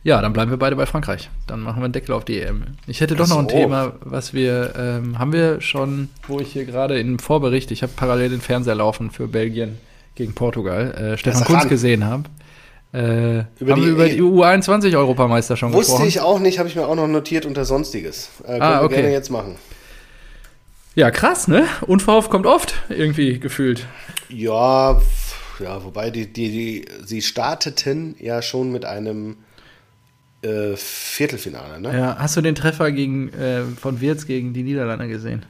Ja, 0.04 0.20
dann 0.20 0.32
bleiben 0.32 0.50
wir 0.50 0.58
beide 0.58 0.74
bei 0.74 0.84
Frankreich. 0.86 1.30
Dann 1.46 1.60
machen 1.60 1.80
wir 1.80 1.84
einen 1.84 1.92
Deckel 1.92 2.12
auf 2.14 2.24
die 2.24 2.40
EM. 2.40 2.64
Ich 2.88 3.00
hätte 3.00 3.14
doch 3.14 3.26
Ach 3.26 3.30
noch 3.30 3.38
ein 3.38 3.48
so. 3.48 3.54
Thema, 3.56 3.92
was 4.00 4.34
wir, 4.34 4.72
ähm, 4.76 5.18
haben 5.18 5.32
wir 5.32 5.60
schon, 5.60 6.08
wo 6.26 6.40
ich 6.40 6.52
hier 6.52 6.64
gerade 6.64 6.98
im 6.98 7.20
Vorbericht, 7.20 7.70
ich 7.70 7.82
habe 7.84 7.92
parallel 7.94 8.30
den 8.30 8.40
Fernseher 8.40 8.74
laufen 8.74 9.10
für 9.12 9.28
Belgien 9.28 9.78
gegen 10.16 10.34
Portugal, 10.34 10.90
äh, 10.92 11.16
Stefan 11.18 11.44
Kunz 11.44 11.68
gesehen 11.68 12.04
habe. 12.04 12.24
Äh, 12.92 13.44
Über 13.60 13.72
haben 13.72 13.80
die 13.80 13.86
wir 13.86 13.92
über 13.92 14.06
E- 14.06 14.14
die 14.16 14.22
U21-Europameister 14.22 15.56
schon 15.56 15.72
Wusste 15.72 15.92
gesprochen? 15.92 16.08
ich 16.08 16.20
auch 16.20 16.40
nicht, 16.40 16.58
habe 16.58 16.68
ich 16.68 16.74
mir 16.76 16.86
auch 16.86 16.96
noch 16.96 17.06
notiert 17.06 17.46
unter 17.46 17.64
Sonstiges. 17.64 18.28
Äh, 18.42 18.46
können 18.48 18.62
Ah, 18.62 18.80
wir 18.80 18.84
okay. 18.86 18.94
gerne 18.96 19.12
jetzt 19.12 19.30
machen. 19.30 19.54
Ja, 20.94 21.10
krass, 21.12 21.48
ne? 21.48 21.64
Unverhofft 21.86 22.28
kommt 22.30 22.44
oft, 22.46 22.74
irgendwie 22.90 23.38
gefühlt. 23.38 23.86
Ja, 24.28 25.00
ja 25.62 25.82
wobei 25.84 26.10
die, 26.10 26.32
die, 26.32 26.50
die, 26.50 26.84
sie 27.04 27.22
starteten 27.22 28.14
ja 28.18 28.42
schon 28.42 28.72
mit 28.72 28.84
einem 28.84 29.36
äh, 30.42 30.76
Viertelfinale, 30.76 31.80
ne? 31.80 31.96
Ja, 31.96 32.16
hast 32.18 32.36
du 32.36 32.40
den 32.40 32.54
Treffer 32.54 32.90
gegen, 32.92 33.32
äh, 33.32 33.62
von 33.64 34.00
Wirtz 34.00 34.26
gegen 34.26 34.52
die 34.52 34.62
Niederlande 34.62 35.08
gesehen? 35.08 35.44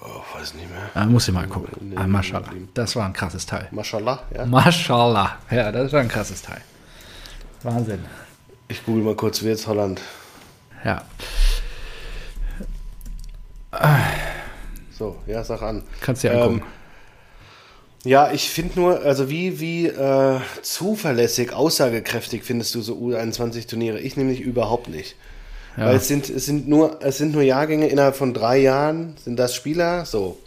Oh, 0.00 0.38
weiß 0.38 0.54
nicht 0.54 0.70
mehr. 0.70 0.90
Ah, 0.94 1.04
muss 1.04 1.28
ich 1.28 1.34
mal 1.34 1.46
gucken. 1.46 1.90
Nee, 1.90 1.96
ah, 1.96 2.06
Maschallah. 2.06 2.50
Das 2.72 2.96
war 2.96 3.04
ein 3.06 3.12
krasses 3.12 3.44
Teil. 3.44 3.68
Mashallah, 3.70 4.22
ja. 4.34 4.46
Maschallah. 4.46 5.38
Ja, 5.50 5.70
das 5.72 5.92
war 5.92 6.00
ein 6.00 6.08
krasses 6.08 6.40
Teil. 6.42 6.60
Wahnsinn. 7.62 8.00
Ich 8.68 8.84
google 8.84 9.02
mal 9.02 9.16
kurz, 9.16 9.42
wer 9.42 9.50
jetzt 9.50 9.66
Holland. 9.66 10.00
Ja, 10.84 11.04
So, 14.90 15.16
ja, 15.26 15.42
sag 15.44 15.62
an. 15.62 15.82
kannst 16.00 16.22
dir 16.22 16.32
angucken. 16.32 16.56
Ähm, 16.58 16.79
Ja, 18.04 18.32
ich 18.32 18.48
finde 18.48 18.80
nur, 18.80 19.02
also 19.02 19.28
wie, 19.28 19.60
wie 19.60 19.86
äh, 19.86 20.40
zuverlässig, 20.62 21.52
aussagekräftig 21.52 22.44
findest 22.44 22.74
du 22.74 22.80
so 22.80 22.94
U21-Turniere? 22.94 24.00
Ich 24.00 24.16
nämlich 24.16 24.40
überhaupt 24.40 24.88
nicht. 24.88 25.16
Ja. 25.76 25.86
Weil 25.86 25.96
es 25.96 26.08
sind, 26.08 26.30
es 26.30 26.46
sind 26.46 26.66
nur, 26.66 26.98
es 27.02 27.18
sind 27.18 27.32
nur 27.32 27.42
Jahrgänge 27.42 27.88
innerhalb 27.88 28.16
von 28.16 28.32
drei 28.32 28.58
Jahren, 28.58 29.16
sind 29.22 29.38
das 29.38 29.54
Spieler, 29.54 30.06
so. 30.06 30.38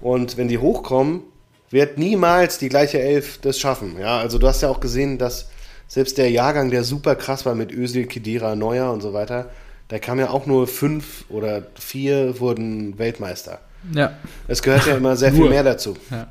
Und 0.00 0.36
wenn 0.36 0.48
die 0.48 0.58
hochkommen, 0.58 1.22
wird 1.70 1.98
niemals 1.98 2.58
die 2.58 2.68
gleiche 2.68 3.00
Elf 3.00 3.38
das 3.38 3.58
schaffen. 3.58 3.96
Ja, 4.00 4.18
also 4.18 4.38
du 4.38 4.48
hast 4.48 4.62
ja 4.62 4.68
auch 4.68 4.80
gesehen, 4.80 5.18
dass 5.18 5.48
selbst 5.86 6.18
der 6.18 6.30
Jahrgang, 6.30 6.70
der 6.70 6.84
super 6.84 7.14
krass 7.14 7.46
war 7.46 7.54
mit 7.54 7.72
Özil, 7.72 8.06
Kedira, 8.06 8.56
Neuer 8.56 8.92
und 8.92 9.02
so 9.02 9.12
weiter, 9.12 9.50
da 9.88 9.98
kam 9.98 10.18
ja 10.18 10.30
auch 10.30 10.46
nur 10.46 10.66
fünf 10.66 11.24
oder 11.28 11.62
vier 11.78 12.40
wurden 12.40 12.98
Weltmeister. 12.98 13.60
ja. 13.94 14.12
Es 14.48 14.62
gehört 14.62 14.86
ja 14.86 14.96
immer 14.96 15.16
sehr 15.16 15.32
viel 15.32 15.48
mehr 15.48 15.62
dazu. 15.62 15.96
Ja. 16.10 16.28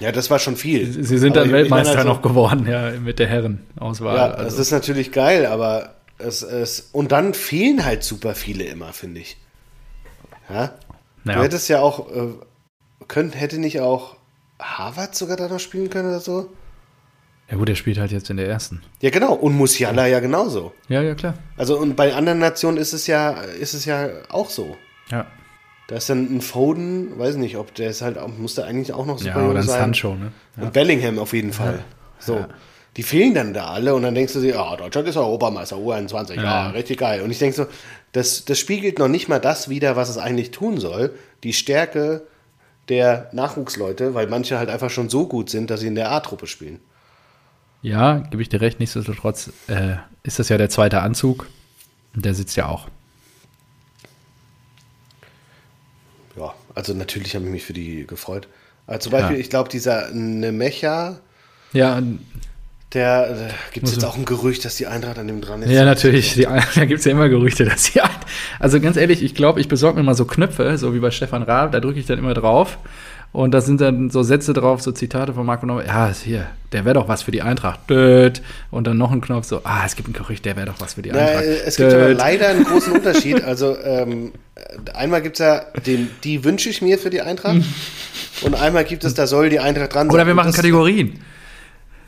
Ja, 0.00 0.12
das 0.12 0.30
war 0.30 0.38
schon 0.38 0.56
viel. 0.56 0.92
Sie 0.92 1.18
sind 1.18 1.36
Aber 1.36 1.44
dann 1.44 1.52
Weltmeister 1.52 1.98
also- 1.98 2.08
noch 2.08 2.22
geworden, 2.22 2.66
ja, 2.66 2.92
mit 2.92 3.18
der 3.18 3.26
Herrenauswahl. 3.26 4.16
Ja, 4.16 4.26
also. 4.30 4.44
das 4.44 4.58
ist 4.58 4.70
natürlich 4.70 5.12
geil, 5.12 5.46
aber 5.46 5.94
es, 6.18 6.42
es 6.42 6.88
und 6.92 7.12
dann 7.12 7.34
fehlen 7.34 7.84
halt 7.84 8.04
super 8.04 8.34
viele 8.34 8.64
immer, 8.64 8.92
finde 8.92 9.20
ich. 9.20 9.36
Ja? 10.48 10.74
Du 11.24 11.32
ja. 11.32 11.42
hättest 11.42 11.68
ja 11.68 11.80
auch, 11.80 12.10
äh, 12.10 12.28
könnt, 13.06 13.38
hätte 13.38 13.58
nicht 13.58 13.80
auch 13.80 14.16
Harvard 14.60 15.14
sogar 15.14 15.36
da 15.36 15.48
noch 15.48 15.60
spielen 15.60 15.90
können 15.90 16.08
oder 16.08 16.20
so? 16.20 16.50
ja 17.50 17.56
gut, 17.56 17.68
der 17.68 17.76
spielt 17.76 17.98
halt 17.98 18.12
jetzt 18.12 18.28
in 18.28 18.36
der 18.36 18.46
ersten. 18.46 18.82
Ja, 19.00 19.10
genau. 19.10 19.32
Und 19.32 19.54
Musiala 19.54 20.06
ja 20.06 20.20
genauso. 20.20 20.74
Ja, 20.88 21.00
ja, 21.00 21.14
klar. 21.14 21.34
Also 21.56 21.78
und 21.78 21.96
bei 21.96 22.14
anderen 22.14 22.38
Nationen 22.38 22.76
ist 22.76 22.92
es 22.92 23.06
ja, 23.06 23.30
ist 23.30 23.72
es 23.72 23.84
ja 23.86 24.08
auch 24.28 24.50
so. 24.50 24.76
Ja, 25.10 25.26
Da 25.88 25.96
ist 25.96 26.08
dann 26.10 26.36
ein 26.36 26.40
Foden, 26.42 27.18
weiß 27.18 27.36
nicht, 27.36 27.56
ob 27.56 27.74
der 27.74 27.90
ist 27.90 28.02
halt, 28.02 28.18
muss 28.38 28.54
der 28.54 28.66
eigentlich 28.66 28.92
auch 28.92 29.06
noch 29.06 29.18
super 29.18 29.40
ja 29.40 29.48
oder 29.48 29.60
ein 29.60 29.66
sein. 29.66 29.80
Sancho, 29.80 30.14
ne? 30.14 30.32
Und 30.56 30.72
Bellingham 30.72 31.18
auf 31.18 31.32
jeden 31.32 31.52
Fall. 31.52 31.82
So. 32.20 32.44
Die 32.96 33.02
fehlen 33.02 33.32
dann 33.34 33.54
da 33.54 33.68
alle 33.68 33.94
und 33.94 34.02
dann 34.02 34.14
denkst 34.14 34.34
du 34.34 34.40
dir, 34.40 34.54
ja, 34.54 34.76
Deutschland 34.76 35.08
ist 35.08 35.16
Europameister, 35.16 35.76
U21, 35.76 36.34
ja, 36.34 36.42
Ja. 36.42 36.70
richtig 36.70 36.98
geil. 36.98 37.22
Und 37.22 37.30
ich 37.30 37.38
denke 37.38 37.56
so, 37.56 37.66
das, 38.12 38.44
das 38.44 38.58
spiegelt 38.58 38.98
noch 38.98 39.08
nicht 39.08 39.28
mal 39.28 39.38
das 39.38 39.68
wider, 39.68 39.96
was 39.96 40.08
es 40.08 40.18
eigentlich 40.18 40.50
tun 40.50 40.78
soll. 40.78 41.14
Die 41.42 41.52
Stärke 41.52 42.22
der 42.88 43.30
Nachwuchsleute, 43.32 44.14
weil 44.14 44.26
manche 44.26 44.58
halt 44.58 44.68
einfach 44.68 44.90
schon 44.90 45.08
so 45.08 45.26
gut 45.26 45.48
sind, 45.48 45.70
dass 45.70 45.80
sie 45.80 45.86
in 45.86 45.94
der 45.94 46.10
A-Truppe 46.12 46.46
spielen. 46.46 46.80
Ja, 47.80 48.18
gebe 48.30 48.42
ich 48.42 48.48
dir 48.48 48.60
recht, 48.60 48.80
nichtsdestotrotz 48.80 49.52
äh, 49.68 49.96
ist 50.22 50.38
das 50.38 50.48
ja 50.50 50.58
der 50.58 50.68
zweite 50.68 51.00
Anzug. 51.00 51.46
Und 52.14 52.24
der 52.24 52.34
sitzt 52.34 52.56
ja 52.56 52.66
auch. 52.66 52.88
Ja, 56.36 56.54
also 56.78 56.94
natürlich 56.94 57.34
habe 57.34 57.44
ich 57.44 57.50
mich 57.50 57.64
für 57.64 57.72
die 57.74 58.06
gefreut. 58.06 58.48
Also 58.86 59.10
zum 59.10 59.12
Beispiel, 59.12 59.36
Ja. 59.36 59.40
ich 59.40 59.50
glaube, 59.50 59.68
dieser 59.68 60.10
Nemecha, 60.12 61.18
Ja, 61.74 62.00
der, 62.94 63.30
äh, 63.50 63.74
gibt 63.74 63.86
es 63.86 63.92
jetzt 63.92 64.04
auch 64.04 64.16
ein 64.16 64.24
Gerücht, 64.24 64.64
dass 64.64 64.76
die 64.76 64.86
Eintracht 64.86 65.18
an 65.18 65.26
dem 65.26 65.42
dran 65.42 65.60
ist. 65.62 65.70
Ja, 65.70 65.84
natürlich. 65.84 66.32
Die, 66.34 66.42
da 66.74 66.84
gibt 66.86 67.00
es 67.00 67.04
ja 67.04 67.12
immer 67.12 67.28
Gerüchte, 67.28 67.66
dass 67.66 67.84
sie. 67.84 68.00
ein- 68.00 68.08
Also 68.58 68.80
ganz 68.80 68.96
ehrlich, 68.96 69.22
ich 69.22 69.34
glaube, 69.34 69.60
ich 69.60 69.68
besorge 69.68 69.98
mir 69.98 70.04
mal 70.04 70.14
so 70.14 70.24
Knöpfe, 70.24 70.78
so 70.78 70.94
wie 70.94 70.98
bei 71.00 71.10
Stefan 71.10 71.42
Raab, 71.42 71.72
da 71.72 71.80
drücke 71.80 71.98
ich 72.00 72.06
dann 72.06 72.18
immer 72.18 72.32
drauf. 72.32 72.78
Und 73.30 73.52
da 73.52 73.60
sind 73.60 73.80
dann 73.80 74.08
so 74.10 74.22
Sätze 74.22 74.52
drauf, 74.54 74.80
so 74.80 74.90
Zitate 74.90 75.34
von 75.34 75.44
Marco 75.44 75.66
Neumann. 75.66 75.86
Ja, 75.86 76.10
hier, 76.10 76.46
der 76.72 76.84
wäre 76.86 76.94
doch 76.94 77.08
was 77.08 77.22
für 77.22 77.30
die 77.30 77.42
Eintracht. 77.42 77.88
Död. 77.90 78.40
Und 78.70 78.86
dann 78.86 78.96
noch 78.96 79.12
ein 79.12 79.20
Knopf, 79.20 79.46
so, 79.46 79.60
ah, 79.64 79.82
es 79.84 79.96
gibt 79.96 80.08
ein 80.08 80.12
Gerücht, 80.14 80.44
der 80.46 80.56
wäre 80.56 80.66
doch 80.66 80.80
was 80.80 80.94
für 80.94 81.02
die 81.02 81.10
Ja, 81.10 81.16
Eintracht. 81.16 81.44
äh, 81.44 81.60
es 81.66 81.76
gibt 81.76 81.92
aber 81.92 82.06
Död. 82.08 82.18
leider 82.18 82.48
einen 82.48 82.64
großen 82.64 82.92
Unterschied. 82.94 83.44
Also 83.44 83.76
ähm, 83.84 84.32
äh, 84.54 84.90
einmal 84.92 85.20
gibt 85.22 85.38
es 85.38 85.44
ja, 85.46 85.60
den, 85.86 86.10
die 86.24 86.42
wünsche 86.42 86.70
ich 86.70 86.80
mir 86.80 86.98
für 86.98 87.10
die 87.10 87.20
Eintracht. 87.20 87.60
und 88.42 88.54
einmal 88.54 88.84
gibt 88.84 89.04
es, 89.04 89.12
da 89.14 89.26
soll 89.26 89.50
die 89.50 89.60
Eintracht 89.60 89.94
dran 89.94 90.06
sein. 90.08 90.14
Oder 90.14 90.26
wir 90.26 90.34
machen 90.34 90.52
Kategorien. 90.52 91.20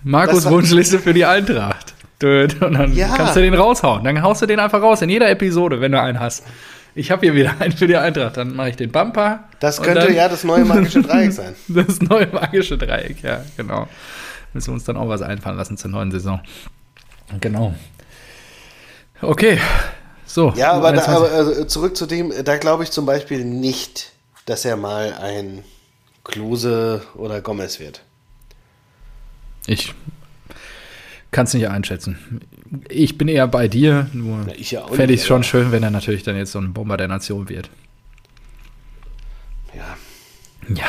Markus 0.03 0.49
Wunschliste 0.49 0.99
für 0.99 1.12
die 1.12 1.27
Eintracht. 1.27 1.95
Död. 2.23 2.61
Und 2.62 2.75
dann 2.75 2.95
Ja. 2.95 3.09
kannst 3.14 3.37
du 3.37 3.41
den 3.41 3.55
raushauen. 3.55 4.05
Dann 4.05 4.21
haust 4.23 4.41
du 4.43 4.47
den 4.47 4.59
einfach 4.59 4.81
raus 4.83 5.03
in 5.03 5.11
jeder 5.11 5.29
Episode, 5.31 5.81
wenn 5.83 5.93
du 5.93 6.01
einen 6.01 6.18
hast. 6.18 6.45
Ich 6.95 7.11
habe 7.11 7.22
hier 7.26 7.34
wieder 7.34 7.61
einen 7.61 7.72
für 7.72 7.86
die 7.86 7.97
Eintracht. 7.97 8.36
Dann 8.36 8.55
mache 8.55 8.70
ich 8.70 8.76
den 8.76 8.91
Bumper. 8.91 9.45
Das 9.61 9.80
könnte 9.80 10.07
dann- 10.07 10.14
ja 10.14 10.28
das 10.28 10.45
neue 10.45 10.64
magische 10.64 11.03
Dreieck 11.03 11.32
sein. 11.41 11.55
Das 11.68 12.01
neue 12.01 12.26
magische 12.28 12.76
Dreieck, 12.78 13.22
ja, 13.22 13.45
genau. 13.57 13.88
Müssen 14.53 14.68
wir 14.68 14.74
uns 14.74 14.84
dann 14.84 14.97
auch 14.97 15.09
was 15.09 15.22
einfallen 15.22 15.57
lassen 15.57 15.76
zur 15.76 15.91
neuen 15.91 16.11
Saison. 16.11 16.41
Genau. 17.41 17.74
Okay. 19.22 19.59
So. 20.26 20.53
Ja, 20.57 20.72
aber, 20.72 20.93
da, 20.93 21.03
21. 21.03 21.14
aber 21.16 21.30
also 21.32 21.64
zurück 21.64 21.97
zu 21.97 22.07
dem, 22.07 22.32
da 22.45 22.57
glaube 22.57 22.82
ich 22.84 22.91
zum 22.91 23.07
Beispiel 23.07 23.45
nicht, 23.45 24.12
dass 24.47 24.64
er 24.64 24.76
mal 24.76 25.12
ein 25.14 25.62
Klose 26.24 27.03
oder 27.14 27.41
Gomez 27.41 27.78
wird. 27.80 28.03
ich 29.66 29.95
kann 31.30 31.47
es 31.47 31.55
nicht 31.55 31.68
einschätzen. 31.68 32.41
Ich 32.89 33.18
bin 33.18 33.27
eher 33.29 33.49
bei 33.49 33.66
dir, 33.68 34.09
nur 34.12 34.47
ich 34.57 34.71
ja 34.71 34.87
fände 34.87 35.12
ich 35.14 35.21
es 35.21 35.27
schon 35.27 35.43
schön, 35.43 35.73
wenn 35.73 35.83
er 35.83 35.91
natürlich 35.91 36.23
dann 36.23 36.37
jetzt 36.37 36.53
so 36.53 36.61
ein 36.61 36.73
Bomber 36.73 36.97
der 36.97 37.09
Nation 37.09 37.49
wird. 37.49 37.68
Ja, 39.75 39.97
Ja. 40.75 40.85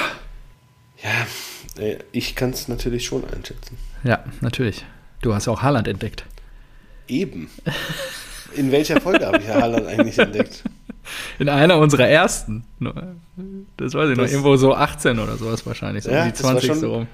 ja 1.04 1.82
äh, 1.84 1.98
ich 2.12 2.36
kann 2.36 2.52
es 2.52 2.68
natürlich 2.68 3.06
schon 3.06 3.24
einschätzen. 3.30 3.78
Ja, 4.04 4.24
natürlich. 4.42 4.86
Du 5.22 5.34
hast 5.34 5.48
auch 5.48 5.62
Haaland 5.62 5.88
entdeckt. 5.88 6.26
Eben. 7.08 7.50
In 8.56 8.72
welcher 8.72 9.00
Folge 9.00 9.26
habe 9.26 9.38
ich 9.40 9.48
Haaland 9.48 9.88
eigentlich 9.88 10.18
entdeckt? 10.18 10.64
In 11.40 11.50
einer 11.50 11.78
unserer 11.78 12.08
ersten. 12.08 12.64
Das 13.78 13.94
weiß 13.94 14.12
ich 14.12 14.18
noch. 14.18 14.24
Das- 14.24 14.32
Irgendwo 14.32 14.56
so 14.56 14.76
18 14.76 15.18
oder 15.20 15.36
sowas 15.38 15.66
wahrscheinlich. 15.66 16.04
So 16.04 16.12
Ja, 16.12 16.22
um 16.24 16.26
die 16.28 16.32
das 16.32 16.44
war 16.44 16.52
20 16.52 16.68
schon- 16.68 16.80
so 16.80 16.94
rum. 16.94 17.08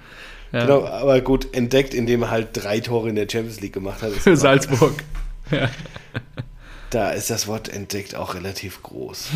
Ja. 0.52 0.62
Genau, 0.62 0.86
aber 0.86 1.20
gut, 1.22 1.54
entdeckt, 1.54 1.94
indem 1.94 2.24
er 2.24 2.32
halt 2.32 2.50
drei 2.54 2.80
Tore 2.80 3.10
in 3.10 3.16
der 3.16 3.28
Champions 3.30 3.60
League 3.62 3.74
gemacht 3.74 4.02
hat. 4.02 4.12
Für 4.14 4.38
Salzburg. 4.38 4.94
Ja. 5.50 5.70
Da 6.90 7.12
ist 7.12 7.30
das 7.30 7.48
Wort 7.48 7.70
entdeckt 7.70 8.16
auch 8.16 8.36
relativ 8.36 8.84
groß. 8.84 9.30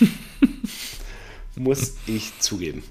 Muss 1.56 1.94
ich 2.06 2.38
zugeben. 2.38 2.82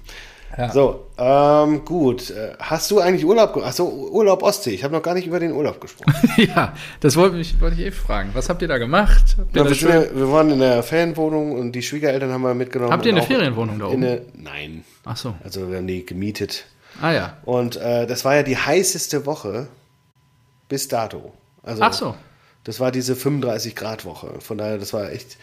Ja. 0.56 0.72
So, 0.72 1.06
ähm, 1.18 1.84
gut. 1.84 2.30
Äh, 2.30 2.52
Hast 2.60 2.90
du 2.90 3.00
eigentlich 3.00 3.24
Urlaub 3.24 3.52
gemacht? 3.52 3.68
Achso, 3.70 3.84
Urlaub 3.88 4.42
Ostsee. 4.42 4.70
Ich 4.70 4.84
habe 4.84 4.94
noch 4.94 5.02
gar 5.02 5.14
nicht 5.14 5.26
über 5.26 5.40
den 5.40 5.52
Urlaub 5.52 5.80
gesprochen. 5.80 6.12
ja, 6.36 6.74
das 7.00 7.16
wollte 7.16 7.36
ich, 7.38 7.60
wollte 7.60 7.80
ich 7.80 7.86
eh 7.86 7.90
fragen. 7.90 8.30
Was 8.34 8.48
habt 8.48 8.62
ihr 8.62 8.68
da 8.68 8.78
gemacht? 8.78 9.36
Habt 9.38 9.54
ihr, 9.56 9.62
Ja, 9.64 9.70
wir, 9.70 9.88
ja, 10.06 10.16
wir 10.16 10.30
waren 10.32 10.50
in 10.50 10.60
der 10.60 10.82
Ferienwohnung 10.84 11.52
und 11.52 11.72
die 11.72 11.82
Schwiegereltern 11.82 12.30
haben 12.32 12.42
wir 12.42 12.54
mitgenommen. 12.54 12.92
habt 12.92 13.04
ihr 13.04 13.12
eine 13.12 13.22
Ferienwohnung 13.22 13.78
da 13.80 13.86
In 13.86 13.92
oben? 13.94 14.02
eine, 14.04 14.22
nein. 14.36 14.84
Ach 15.04 15.16
so. 15.16 15.34
Also 15.42 15.70
wir 15.70 15.78
haben 15.78 15.86
die 15.88 16.06
gemietet. 16.06 16.66
Ah 17.00 17.12
ja. 17.12 17.36
Und 17.44 17.76
äh, 17.76 18.06
das 18.06 18.24
war 18.24 18.34
ja 18.36 18.42
die 18.42 18.56
heißeste 18.56 19.26
Woche 19.26 19.66
bis 20.68 20.88
dato. 20.88 21.32
Also, 21.62 21.82
Ach 21.82 21.92
so. 21.92 22.14
Das 22.64 22.80
war 22.80 22.90
diese 22.92 23.14
35 23.16 23.76
Grad 23.76 24.04
Woche. 24.04 24.40
Von 24.40 24.58
daher, 24.58 24.78
das 24.78 24.92
war 24.92 25.10
echt. 25.10 25.36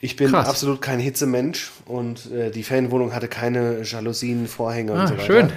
Ich 0.00 0.16
bin 0.16 0.30
Krass. 0.30 0.48
absolut 0.48 0.82
kein 0.82 0.98
Hitzemensch 0.98 1.70
und 1.84 2.30
äh, 2.32 2.50
die 2.50 2.64
Ferienwohnung 2.64 3.14
hatte 3.14 3.28
keine 3.28 3.82
Jalousien, 3.82 4.48
Vorhänge 4.48 4.92
und 4.92 4.98
Ah, 4.98 5.06
so 5.06 5.14
weiter. 5.14 5.24
schön. 5.24 5.52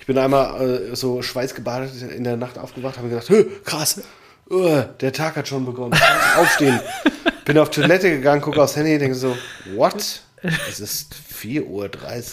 Ich 0.00 0.06
bin 0.06 0.18
einmal 0.18 0.90
äh, 0.90 0.96
so 0.96 1.22
schweißgebadet 1.22 2.02
in 2.02 2.24
der 2.24 2.36
Nacht 2.36 2.58
aufgewacht, 2.58 2.98
habe 2.98 3.08
mir 3.08 3.18
gedacht, 3.20 3.64
krass, 3.64 4.02
uh, 4.50 4.82
der 5.00 5.12
Tag 5.12 5.36
hat 5.36 5.48
schon 5.48 5.64
begonnen. 5.64 5.98
Aufstehen. 6.36 6.78
bin 7.46 7.56
auf 7.58 7.70
Toilette 7.70 8.10
gegangen, 8.10 8.42
gucke 8.42 8.62
aufs 8.62 8.76
Handy, 8.76 8.98
denke 8.98 9.14
so, 9.14 9.34
what? 9.74 10.20
Es 10.68 10.78
ist 10.78 11.14
4.30 11.34 11.64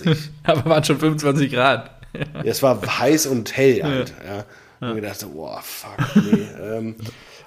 Uhr. 0.08 0.18
Aber 0.44 0.66
waren 0.70 0.84
schon 0.84 1.00
25 1.00 1.52
Grad. 1.52 1.90
Ja, 2.14 2.44
es 2.44 2.62
war 2.64 2.82
heiß 3.00 3.26
und 3.28 3.56
hell 3.56 3.84
halt. 3.84 4.14
Ja. 4.26 4.46
Und 4.80 4.90
mir 4.96 5.02
gedacht, 5.02 5.20
so, 5.20 5.30
boah, 5.30 5.62
fuck, 5.62 5.98
nee. 6.16 6.48
ähm, 6.62 6.96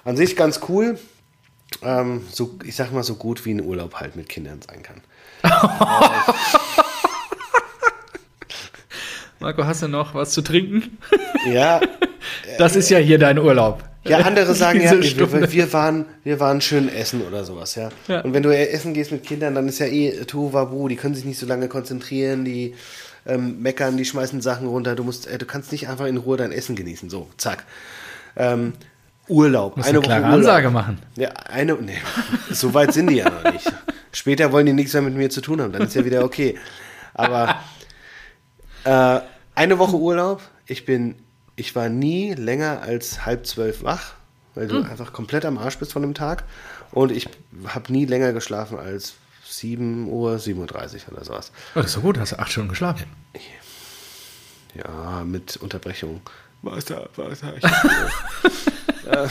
An 0.03 0.17
sich 0.17 0.35
ganz 0.35 0.59
cool. 0.69 0.97
Ähm, 1.83 2.25
so, 2.31 2.57
ich 2.63 2.75
sag 2.75 2.91
mal, 2.91 3.03
so 3.03 3.15
gut 3.15 3.45
wie 3.45 3.51
ein 3.53 3.61
Urlaub 3.61 3.95
halt 3.95 4.15
mit 4.15 4.29
Kindern 4.29 4.59
sein 4.67 4.81
kann. 4.83 5.01
Marco, 9.39 9.63
hast 9.65 9.83
du 9.83 9.87
noch 9.87 10.13
was 10.13 10.31
zu 10.31 10.41
trinken? 10.41 10.97
Ja, 11.53 11.79
Das 12.57 12.75
ist 12.75 12.89
ja 12.89 12.97
hier 12.97 13.17
dein 13.19 13.39
Urlaub. 13.39 13.81
ja 14.03 14.17
andere 14.17 14.53
sagen 14.53 14.81
ja, 14.83 14.91
wir, 15.01 15.51
wir, 15.51 15.71
waren, 15.73 16.05
wir 16.25 16.41
waren 16.41 16.59
schön 16.59 16.89
essen 16.89 17.21
oder 17.25 17.45
sowas, 17.45 17.75
ja. 17.75 17.87
Ja. 18.09 18.19
Und 18.21 18.33
wenn 18.33 18.43
du 18.43 18.49
essen 18.49 18.93
gehst 18.93 19.13
mit 19.13 19.23
Kindern, 19.23 19.55
dann 19.55 19.69
ist 19.69 19.79
ja 19.79 19.85
eh 19.85 20.25
Tohuwabu, 20.25 20.89
die 20.89 20.97
können 20.97 21.15
sich 21.15 21.23
nicht 21.23 21.39
so 21.39 21.45
lange 21.45 21.69
konzentrieren, 21.69 22.43
die 22.43 22.75
ähm, 23.27 23.61
meckern, 23.61 23.97
die 23.97 24.05
schmeißen 24.05 24.41
Sachen 24.41 24.67
runter, 24.67 24.95
du 24.95 25.03
musst, 25.03 25.27
äh, 25.27 25.37
du 25.37 25.45
kannst 25.45 25.71
nicht 25.71 25.87
einfach 25.89 26.05
in 26.05 26.17
Ruhe 26.17 26.37
dein 26.37 26.51
Essen 26.51 26.75
genießen, 26.75 27.09
so, 27.09 27.29
zack. 27.37 27.65
Ähm, 28.35 28.73
Urlaub, 29.27 29.75
Musst 29.75 29.89
eine 29.89 29.99
klare 29.99 30.21
Urlaub. 30.21 30.35
Ansage 30.35 30.69
machen. 30.69 30.99
Ja, 31.17 31.29
eine, 31.49 31.73
nee, 31.75 31.97
so 32.51 32.73
weit 32.73 32.93
sind 32.93 33.09
die 33.09 33.17
ja 33.17 33.29
noch 33.29 33.51
nicht. 33.51 33.71
Später 34.13 34.51
wollen 34.53 34.65
die 34.65 34.73
nichts 34.73 34.93
mehr 34.93 35.01
mit 35.01 35.15
mir 35.15 35.29
zu 35.29 35.41
tun 35.41 35.61
haben, 35.61 35.73
dann 35.73 35.83
ist 35.83 35.95
ja 35.95 36.05
wieder 36.05 36.23
okay. 36.23 36.57
Aber 37.13 37.57
äh, 38.85 39.19
eine 39.55 39.79
Woche 39.79 39.97
Urlaub, 39.97 40.41
ich 40.65 40.85
bin, 40.85 41.15
ich 41.55 41.75
war 41.75 41.89
nie 41.89 42.33
länger 42.33 42.81
als 42.81 43.25
halb 43.25 43.45
zwölf 43.45 43.83
wach, 43.83 44.13
weil 44.55 44.67
du 44.67 44.81
einfach 44.81 45.13
komplett 45.13 45.45
am 45.45 45.57
Arsch 45.57 45.77
bist 45.77 45.93
von 45.93 46.01
dem 46.01 46.13
Tag. 46.13 46.45
Und 46.91 47.11
ich 47.11 47.27
habe 47.67 47.91
nie 47.91 48.05
länger 48.05 48.33
geschlafen 48.33 48.79
als 48.79 49.15
7 49.57 50.07
Uhr, 50.07 50.39
37 50.39 51.07
oder 51.11 51.23
sowas. 51.23 51.51
Oh, 51.75 51.79
das 51.79 51.87
ist 51.87 51.93
so 51.93 52.01
gut, 52.01 52.17
hast 52.19 52.31
du 52.33 52.39
acht 52.39 52.51
Stunden 52.51 52.69
geschlafen. 52.69 53.05
Ja, 54.75 55.23
mit 55.25 55.57
Unterbrechung. 55.57 56.21
Wasser, 56.61 57.09
Wasser. 57.15 57.53
Ich 59.03 59.09
äh, 59.11 59.27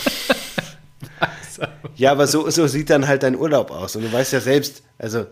ja, 1.96 2.12
aber 2.12 2.26
so, 2.26 2.48
so 2.50 2.66
sieht 2.66 2.90
dann 2.90 3.06
halt 3.06 3.22
dein 3.22 3.36
Urlaub 3.36 3.70
aus. 3.70 3.96
Und 3.96 4.02
du 4.02 4.12
weißt 4.12 4.32
ja 4.32 4.40
selbst, 4.40 4.82
also 4.98 5.26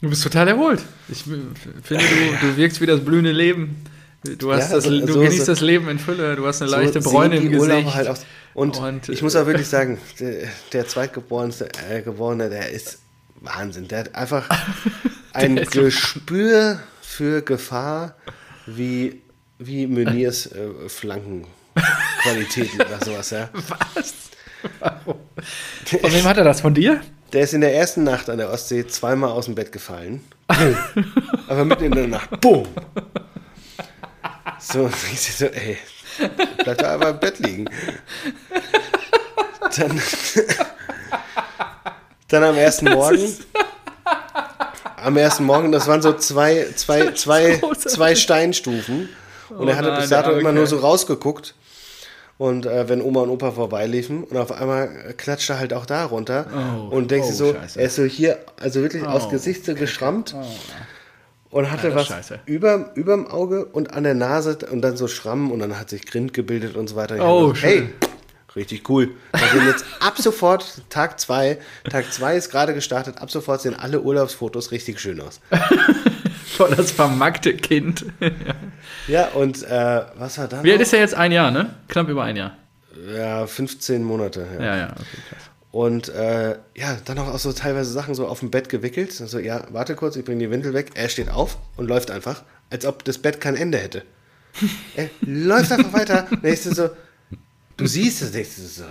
Du 0.00 0.08
bist 0.08 0.22
total 0.24 0.48
erholt. 0.48 0.82
Ich 1.08 1.22
finde, 1.22 1.54
du, 1.88 1.94
du 2.46 2.56
wirkst 2.56 2.80
wie 2.80 2.86
das 2.86 3.04
blühende 3.04 3.30
Leben. 3.30 3.84
Du, 4.38 4.52
hast 4.52 4.70
Ja, 4.70 4.76
das, 4.76 4.84
so- 4.84 4.90
du 4.90 5.06
so- 5.12 5.20
genießt 5.20 5.38
so- 5.46 5.52
das 5.52 5.60
Leben 5.60 5.88
in 5.88 5.98
Fülle. 6.00 6.34
Du 6.36 6.46
hast 6.46 6.60
eine 6.62 6.70
so 6.70 6.76
leichte 6.76 7.00
Bräune 7.00 7.36
im 7.36 7.50
Gesicht. 7.52 7.94
Halt. 7.94 8.20
Und, 8.54 8.78
Und, 8.78 9.08
ich 9.08 9.22
muss 9.22 9.36
auch 9.36 9.46
wirklich 9.46 9.68
sagen, 9.76 9.98
der, 10.18 10.48
der 10.72 10.88
Zweitgeborene, 10.88 11.54
äh, 11.90 12.02
Geborene, 12.02 12.50
der 12.50 12.70
ist 12.70 12.98
Wahnsinn. 13.42 13.88
Der 13.88 14.00
hat 14.00 14.14
einfach 14.14 14.48
ein 15.32 15.56
Gespür 15.56 16.80
für 17.00 17.42
Gefahr 17.42 18.14
wie, 18.66 19.22
wie 19.58 19.86
Meniers 19.86 20.46
äh, 20.46 20.88
Flankenqualitäten 20.88 22.80
oder 22.80 23.04
sowas. 23.04 23.30
Ja. 23.30 23.48
Was? 23.94 24.14
Warum? 24.78 25.16
Von 25.84 26.12
wem 26.12 26.24
hat 26.24 26.36
er 26.38 26.44
das? 26.44 26.60
Von 26.60 26.74
dir? 26.74 27.00
Der 27.32 27.42
ist 27.42 27.54
in 27.54 27.62
der 27.62 27.74
ersten 27.74 28.04
Nacht 28.04 28.28
an 28.28 28.38
der 28.38 28.50
Ostsee 28.50 28.86
zweimal 28.86 29.30
aus 29.30 29.46
dem 29.46 29.54
Bett 29.54 29.72
gefallen. 29.72 30.20
Aber 31.48 31.64
mitten 31.64 31.84
in 31.84 31.92
der 31.92 32.06
Nacht. 32.06 32.40
Boom! 32.40 32.68
So, 34.58 34.84
und 34.84 34.94
ich 35.12 35.20
so, 35.20 35.46
ey, 35.46 35.78
bleib 36.62 36.78
da 36.78 36.94
einfach 36.94 37.10
im 37.10 37.20
Bett 37.20 37.38
liegen. 37.40 37.64
Dann, 39.76 40.02
dann 42.32 42.42
am 42.44 42.56
ersten 42.56 42.86
Morgen. 42.90 43.28
Am 44.96 45.16
ersten 45.16 45.44
Morgen, 45.44 45.72
das 45.72 45.88
waren 45.88 46.00
so 46.02 46.12
zwei, 46.14 46.66
zwei, 46.76 47.12
zwei, 47.12 47.60
zwei 47.76 48.14
Steinstufen. 48.14 49.08
Und 49.48 49.68
er 49.68 49.74
Oh 49.74 49.78
hatte 49.78 49.88
nein, 49.88 50.00
bis 50.00 50.10
dato 50.10 50.28
arme 50.30 50.40
immer 50.40 50.52
nur 50.52 50.66
so 50.66 50.78
rausgeguckt. 50.78 51.54
Und 52.38 52.66
äh, 52.66 52.88
wenn 52.88 53.02
Oma 53.02 53.20
und 53.20 53.30
Opa 53.30 53.50
vorbeiliefen 53.52 54.24
und 54.24 54.36
auf 54.36 54.50
einmal 54.52 54.88
klatscht 55.16 55.50
er 55.50 55.58
halt 55.58 55.72
auch 55.74 55.86
da 55.86 56.04
runter 56.06 56.46
Oh, 56.52 56.94
und 56.96 57.10
denkst 57.10 57.28
oh, 57.30 57.34
so, 57.34 57.52
Scheiße. 57.54 57.78
er 57.80 57.86
ist 57.86 57.96
so 57.96 58.04
hier, 58.04 58.38
also 58.58 58.80
wirklich 58.80 59.02
Oh. 59.06 59.28
Gesicht 59.28 59.64
so 59.64 59.74
geschrammt 59.74 60.34
und 61.50 61.70
hatte 61.70 61.88
Ja, 61.88 61.94
das 61.94 62.00
was 62.02 62.06
scheiße. 62.08 62.40
über, 62.46 62.90
überm 62.94 63.26
Auge 63.28 63.66
und 63.66 63.92
an 63.94 64.02
der 64.04 64.14
Nase 64.14 64.58
und 64.70 64.80
dann 64.82 64.96
so 64.96 65.06
Schrammen 65.08 65.52
und 65.52 65.58
dann 65.60 65.78
hat 65.78 65.90
sich 65.90 66.06
Grind 66.06 66.32
gebildet 66.32 66.74
und 66.76 66.88
so 66.88 66.96
weiter. 66.96 67.16
Oh, 67.20 67.48
gedacht. 67.48 67.62
Hey, 67.62 67.88
richtig 68.56 68.88
cool. 68.88 69.10
Wir 69.32 69.48
sind 69.48 69.66
jetzt 69.66 69.84
ab 70.00 70.18
sofort 70.18 70.82
Tag 70.90 71.18
zwei. 71.20 71.58
Tag 71.90 72.12
zwei 72.12 72.36
ist 72.36 72.50
gerade 72.50 72.74
gestartet. 72.74 73.18
Ab 73.18 73.30
sofort 73.30 73.62
sehen 73.62 73.74
alle 73.74 74.00
Urlaubsfotos 74.00 74.70
richtig 74.70 75.00
schön 75.00 75.20
aus. 75.20 75.40
Voll 76.46 76.74
das 76.74 76.90
vermackte 76.90 77.54
Kind. 77.54 78.04
Ja, 79.08 79.28
und 79.28 79.62
äh, 79.62 80.02
was 80.16 80.38
war 80.38 80.48
da? 80.48 80.62
Wie 80.62 80.72
alt 80.72 80.80
ist 80.80 80.92
er 80.92 81.00
jetzt? 81.00 81.14
Ein 81.14 81.32
Jahr, 81.32 81.50
ne? 81.50 81.74
Knapp 81.88 82.08
über 82.08 82.24
ein 82.24 82.36
Jahr. 82.36 82.56
Ja, 83.16 83.46
15 83.46 84.02
Monate. 84.02 84.46
Ja. 84.58 84.64
Ja, 84.64 84.76
ja, 84.76 84.90
okay, 84.92 85.18
krass. 85.28 85.52
Und 85.72 86.10
äh, 86.10 86.58
ja, 86.76 86.98
dann 87.06 87.18
auch, 87.18 87.28
auch 87.28 87.38
so 87.38 87.52
teilweise 87.52 87.90
Sachen 87.90 88.14
so 88.14 88.26
auf 88.26 88.40
dem 88.40 88.50
Bett 88.50 88.68
gewickelt. 88.68 89.18
Also, 89.20 89.38
ja, 89.38 89.64
warte 89.70 89.96
kurz, 89.96 90.16
ich 90.16 90.24
bringe 90.24 90.40
die 90.40 90.50
Windel 90.50 90.74
weg. 90.74 90.90
Er 90.94 91.08
steht 91.08 91.30
auf 91.30 91.56
und 91.76 91.88
läuft 91.88 92.10
einfach, 92.10 92.42
als 92.68 92.84
ob 92.84 93.04
das 93.04 93.16
Bett 93.16 93.40
kein 93.40 93.56
Ende 93.56 93.78
hätte. 93.78 94.02
er 94.96 95.08
läuft 95.22 95.72
einfach 95.72 95.94
weiter. 95.94 96.26
Du 96.30 96.56
so, 96.56 96.90
du 97.76 97.86
siehst 97.86 98.22
es, 98.22 98.32
denkst 98.32 98.56
du 98.56 98.62
so, 98.62 98.84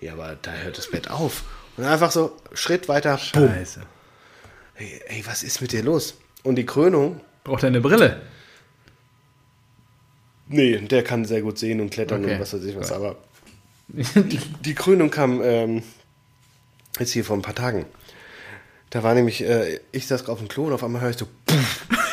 ja, 0.00 0.12
aber 0.14 0.36
da 0.40 0.52
hört 0.52 0.78
das 0.78 0.90
Bett 0.90 1.10
auf. 1.10 1.44
Und 1.76 1.84
einfach 1.84 2.10
so, 2.10 2.36
Schritt 2.54 2.88
weiter. 2.88 3.16
Scheiße. 3.18 3.82
Ey, 4.76 5.00
ey, 5.08 5.22
was 5.26 5.42
ist 5.42 5.60
mit 5.60 5.72
dir 5.72 5.82
los? 5.82 6.14
Und 6.42 6.56
die 6.56 6.66
Krönung, 6.66 7.20
Braucht 7.44 7.62
er 7.62 7.68
eine 7.68 7.80
Brille? 7.80 8.20
nee, 10.48 10.78
der 10.78 11.04
kann 11.04 11.24
sehr 11.24 11.42
gut 11.42 11.58
sehen 11.58 11.80
und 11.80 11.90
klettern 11.90 12.24
Okay. 12.24 12.34
und 12.34 12.40
was 12.40 12.52
weiß 12.54 12.64
ich 12.64 12.76
was, 12.76 12.92
aber 12.92 13.16
die 13.88 14.74
Krönung 14.74 15.10
kam 15.10 15.40
ähm, 15.42 15.82
jetzt 16.98 17.12
hier 17.12 17.24
vor 17.24 17.36
ein 17.36 17.42
paar 17.42 17.54
Tagen. 17.54 17.86
Da 18.90 19.02
war 19.02 19.14
nämlich, 19.14 19.42
äh, 19.42 19.80
ich 19.92 20.06
saß 20.06 20.28
auf 20.28 20.38
dem 20.38 20.48
Klo 20.48 20.64
und 20.66 20.72
auf 20.72 20.82
einmal 20.84 21.02
höre 21.02 21.10
ich 21.10 21.16
so, 21.18 21.28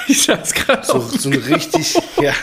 Ich 0.07 0.23
saß 0.23 0.53
gerade 0.53 0.85
so, 0.85 0.93
auf 0.93 1.11
so 1.11 1.29
ein 1.29 1.37
richtig, 1.37 1.95
ja, 2.21 2.33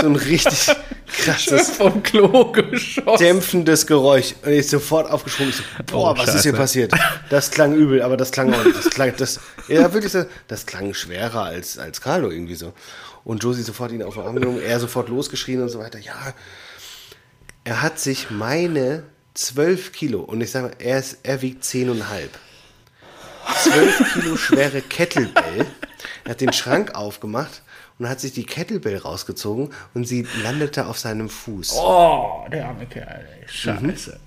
so 0.00 0.06
ein 0.06 0.16
richtig 0.16 0.74
krasses, 1.18 1.70
vom 1.70 2.02
Klo 2.02 2.50
geschossen. 2.52 3.18
dämpfendes 3.18 3.86
Geräusch. 3.86 4.34
Und 4.42 4.52
ich 4.52 4.68
sofort 4.68 5.10
aufgesprungen. 5.10 5.52
So, 5.52 5.62
boah, 5.86 6.12
Oh, 6.12 6.18
was 6.18 6.34
ist 6.34 6.42
hier 6.42 6.52
Scheiße. 6.52 6.56
passiert? 6.56 6.92
Das 7.28 7.50
klang 7.50 7.74
übel, 7.74 8.02
aber 8.02 8.16
das 8.16 8.30
klang 8.30 8.52
auch 8.54 8.64
nicht. 8.64 8.76
Das 8.76 8.90
klang, 8.90 9.12
das, 9.16 9.40
ja, 9.68 9.92
wirklich, 9.92 10.12
so, 10.12 10.24
das 10.48 10.66
klang 10.66 10.94
schwerer 10.94 11.44
als, 11.44 11.78
als 11.78 12.00
Carlo 12.00 12.30
irgendwie 12.30 12.54
so. 12.54 12.72
Und 13.24 13.42
Josie 13.42 13.62
sofort 13.62 13.92
ihn 13.92 14.02
auf 14.02 14.14
den 14.14 14.22
Arm 14.24 14.34
genommen, 14.36 14.60
er 14.60 14.80
sofort 14.80 15.08
losgeschrien 15.08 15.60
und 15.62 15.68
so 15.68 15.78
weiter. 15.78 15.98
Ja, 15.98 16.32
er 17.64 17.82
hat 17.82 17.98
sich 18.00 18.30
meine 18.30 19.02
12 19.34 19.92
Kilo, 19.92 20.20
und 20.20 20.40
ich 20.40 20.50
sage 20.50 20.68
mal, 20.68 20.74
er, 20.78 20.98
ist, 20.98 21.18
er 21.22 21.42
wiegt 21.42 21.62
10,5. 21.64 21.96
12 23.64 24.12
Kilo 24.14 24.36
schwere 24.36 24.80
Kettlebell. 24.82 25.66
Er 26.24 26.30
hat 26.30 26.40
den 26.40 26.52
Schrank 26.52 26.94
aufgemacht 26.94 27.62
und 28.00 28.08
hat 28.08 28.18
sich 28.18 28.32
die 28.32 28.44
Kettlebell 28.44 28.96
rausgezogen 28.96 29.70
und 29.94 30.08
sie 30.08 30.26
landete 30.42 30.86
auf 30.86 30.98
seinem 30.98 31.28
Fuß. 31.28 31.74
Oh, 31.76 32.46
der 32.50 32.66
arme 32.66 32.86
Kerl, 32.86 33.28
ey. 33.40 33.46
Scheiße. 33.46 34.18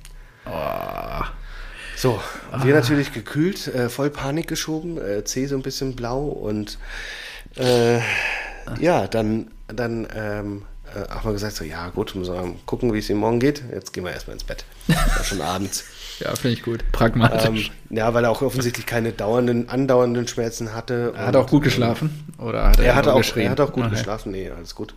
So, 1.95 2.21
wir 2.61 2.76
natürlich 2.76 3.13
gekühlt, 3.13 3.67
äh, 3.67 3.89
voll 3.89 4.09
Panik 4.09 4.47
geschoben, 4.47 4.97
äh, 4.97 5.24
C 5.24 5.47
so 5.47 5.55
ein 5.55 5.61
bisschen 5.63 5.95
blau 5.95 6.24
und 6.26 6.78
äh, 7.55 7.99
ja, 8.80 9.07
dann, 9.07 9.51
dann 9.67 10.07
ähm, 10.15 10.63
äh, 10.93 11.09
haben 11.09 11.26
wir 11.26 11.34
gesagt, 11.34 11.55
so, 11.55 11.63
ja 11.63 11.89
gut, 11.89 12.13
müssen 12.15 12.34
wir 12.34 12.41
mal 12.41 12.55
gucken, 12.65 12.93
wie 12.93 12.99
es 12.99 13.09
ihm 13.09 13.17
morgen 13.17 13.39
geht. 13.39 13.63
Jetzt 13.71 13.93
gehen 13.93 14.03
wir 14.03 14.11
erstmal 14.11 14.36
ins 14.36 14.43
Bett. 14.43 14.65
War 14.88 15.24
schon 15.24 15.41
abends. 15.41 15.86
Ja, 16.20 16.36
finde 16.36 16.53
ich 16.57 16.64
gut. 16.64 16.84
Pragmatisch. 16.91 17.72
Ähm, 17.89 17.97
ja, 17.97 18.14
weil 18.14 18.24
er 18.24 18.30
auch 18.32 18.41
offensichtlich 18.41 18.86
keine 18.86 19.11
dauernden, 19.11 19.70
andauernden 19.70 20.28
Schmerzen 20.28 20.74
hatte. 20.74 21.14
hat 21.16 21.34
er 21.36 21.39
auch 21.41 21.45
und, 21.45 21.49
gut 21.51 21.64
geschlafen? 21.64 22.26
Oder 22.38 22.68
hat 22.70 22.80
er, 22.80 22.86
Er 22.86 23.01
nur 23.01 23.14
auch, 23.14 23.18
geschrien? 23.18 23.45
er 23.45 23.51
hat 23.51 23.61
auch 23.61 23.72
gut 23.74 23.86
Okay. 23.86 23.95
geschlafen, 23.95 24.32
nee, 24.32 24.49
alles 24.49 24.76
gut. 24.76 24.93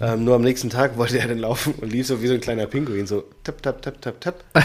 Ähm, 0.00 0.24
nur 0.24 0.34
am 0.34 0.42
nächsten 0.42 0.68
Tag 0.70 0.96
wollte 0.96 1.18
er 1.18 1.28
dann 1.28 1.38
laufen 1.38 1.74
und 1.74 1.92
lief 1.92 2.06
so 2.08 2.20
wie 2.20 2.26
so 2.26 2.34
ein 2.34 2.40
kleiner 2.40 2.66
Pinguin, 2.66 3.06
so 3.06 3.24
tap, 3.44 3.62
tap, 3.62 3.82
tap, 3.82 4.00
tap, 4.02 4.20
tap. 4.20 4.44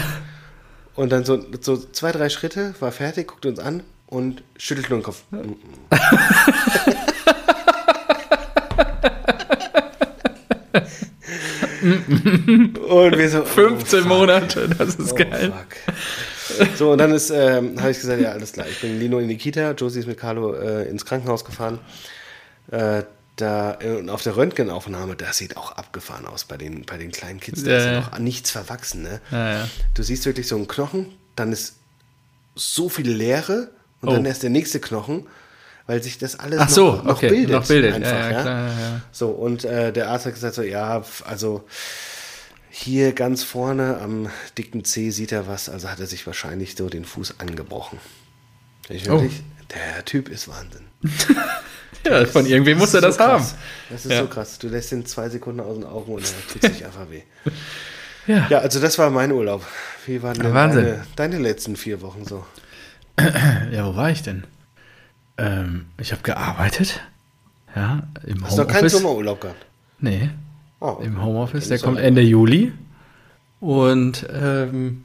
und 0.96 1.12
dann 1.12 1.24
so, 1.24 1.44
so 1.60 1.76
zwei, 1.76 2.10
drei 2.10 2.28
Schritte, 2.28 2.74
war 2.80 2.90
fertig, 2.90 3.28
guckte 3.28 3.48
uns 3.48 3.60
an 3.60 3.82
und 4.06 4.42
schüttelt 4.56 4.90
nur 4.90 4.98
den 4.98 5.04
Kopf. 5.04 5.22
und 12.88 13.18
wir 13.18 13.28
so, 13.30 13.44
15 13.44 14.02
oh. 14.04 14.06
Monate, 14.06 14.68
das 14.78 14.94
ist 14.96 15.12
Oh, 15.12 15.16
geil. 15.16 15.52
fuck. 15.52 16.68
So, 16.76 16.92
und 16.92 16.98
dann 16.98 17.12
ist, 17.12 17.30
ähm, 17.30 17.78
habe 17.80 17.90
ich 17.90 18.00
gesagt, 18.00 18.20
ja, 18.20 18.32
alles 18.32 18.52
klar. 18.52 18.66
Ich 18.70 18.80
bringe 18.80 18.98
Lino 18.98 19.18
in 19.18 19.28
die 19.28 19.36
Kita, 19.38 19.72
Josie 19.72 20.00
ist 20.00 20.06
mit 20.06 20.18
Carlo 20.18 20.54
äh, 20.54 20.88
ins 20.88 21.04
Krankenhaus 21.04 21.44
gefahren. 21.44 21.78
Äh, 22.70 23.02
da, 23.36 23.78
äh, 23.80 23.96
und 23.96 24.10
auf 24.10 24.22
der 24.22 24.36
Röntgenaufnahme, 24.36 25.16
das 25.16 25.38
sieht 25.38 25.56
auch 25.56 25.72
abgefahren 25.72 26.26
aus 26.26 26.44
bei 26.44 26.56
den, 26.58 26.84
bei 26.84 26.98
den 26.98 27.10
kleinen 27.10 27.40
Kids. 27.40 27.64
Da 27.64 27.70
Ja, 27.70 27.76
ist 27.78 27.84
ja. 27.86 28.00
noch 28.00 28.18
nichts 28.18 28.50
verwachsen. 28.50 29.02
Ne? 29.02 29.20
Ja, 29.30 29.52
ja. 29.60 29.68
Du 29.94 30.02
siehst 30.02 30.26
wirklich 30.26 30.46
so 30.46 30.56
einen 30.56 30.68
Knochen, 30.68 31.06
dann 31.36 31.52
ist 31.52 31.76
so 32.54 32.88
viel 32.90 33.10
Leere 33.10 33.70
und 34.02 34.08
Oh. 34.10 34.12
dann 34.12 34.26
erst 34.26 34.42
der 34.42 34.50
nächste 34.50 34.80
Knochen, 34.80 35.26
weil 35.86 36.02
sich 36.02 36.18
das 36.18 36.38
alles 36.38 36.60
Ach 36.60 36.68
so, 36.68 36.92
noch, 36.92 37.04
noch 37.04 37.16
okay, 37.16 37.28
bildet. 37.28 37.50
noch 37.50 37.66
bildet. 37.66 37.94
Einfach, 37.94 38.10
Ja, 38.10 38.30
ja, 38.30 38.40
klar, 38.42 38.66
ja. 38.68 39.00
So, 39.12 39.28
und 39.30 39.64
äh, 39.64 39.92
der 39.92 40.08
Arzt 40.10 40.26
hat 40.26 40.34
gesagt, 40.34 40.54
so, 40.54 40.62
ja, 40.62 41.02
also, 41.26 41.64
Hier 42.70 43.12
ganz 43.12 43.42
vorne 43.42 43.98
am 44.00 44.30
dicken 44.56 44.84
C 44.84 45.10
sieht 45.10 45.30
er 45.32 45.46
was, 45.46 45.68
also 45.68 45.90
hat 45.90 46.00
er 46.00 46.06
sich 46.06 46.26
wahrscheinlich 46.26 46.74
so 46.76 46.88
den 46.88 47.04
Fuß 47.04 47.34
angebrochen. 47.38 47.98
Ich 48.88 49.06
wirklich, 49.06 49.42
Der 49.74 50.04
Typ 50.04 50.28
ist 50.28 50.48
Wahnsinn. 50.48 50.86
Ja, 52.04 52.24
von 52.26 52.46
irgendwem 52.46 52.78
muss 52.78 52.94
er 52.94 53.00
das 53.00 53.14
so 53.14 53.20
haben. 53.22 53.46
Das 53.88 54.04
ist 54.04 54.18
so 54.18 54.26
krass. 54.26 54.58
Du 54.58 54.66
lässt 54.66 54.90
ihn 54.90 55.06
zwei 55.06 55.28
Sekunden 55.28 55.60
aus 55.60 55.76
den 55.76 55.84
Augen 55.84 56.14
und 56.14 56.24
er 56.24 56.52
tut 56.52 56.62
sich 56.62 56.84
einfach 56.84 57.08
weh. 57.10 57.22
Ja. 58.26 58.46
Ja, 58.50 58.58
also 58.58 58.80
das 58.80 58.98
war 58.98 59.10
mein 59.10 59.32
Urlaub. 59.32 59.64
Wie 60.06 60.22
waren 60.22 60.38
denn 60.38 60.54
Wahnsinn. 60.54 60.84
deine, 60.84 61.06
deine 61.16 61.38
letzten 61.38 61.74
vier 61.76 62.00
Wochen 62.02 62.24
so? 62.24 62.44
Ja, 63.72 63.86
wo 63.86 63.96
war 63.96 64.10
ich 64.10 64.22
denn? 64.22 64.44
Ähm, 65.38 65.86
ich 65.98 66.12
habe 66.12 66.22
gearbeitet. 66.22 67.00
Ja, 67.74 68.02
im 68.26 68.44
Hast 68.44 68.58
du 68.58 68.62
noch 68.62 68.68
keinen 68.68 68.76
Homeoffice. 68.78 68.92
Sommerurlaub 68.92 69.40
gehabt? 69.40 69.66
Nee, 69.98 70.30
Oh, 70.82 70.98
im 71.00 71.22
Homeoffice. 71.22 71.68
Der 71.68 71.78
kommt 71.78 72.00
Ende 72.00 72.22
Juli. 72.22 72.72
Und 73.60 74.26
ähm, 74.34 75.04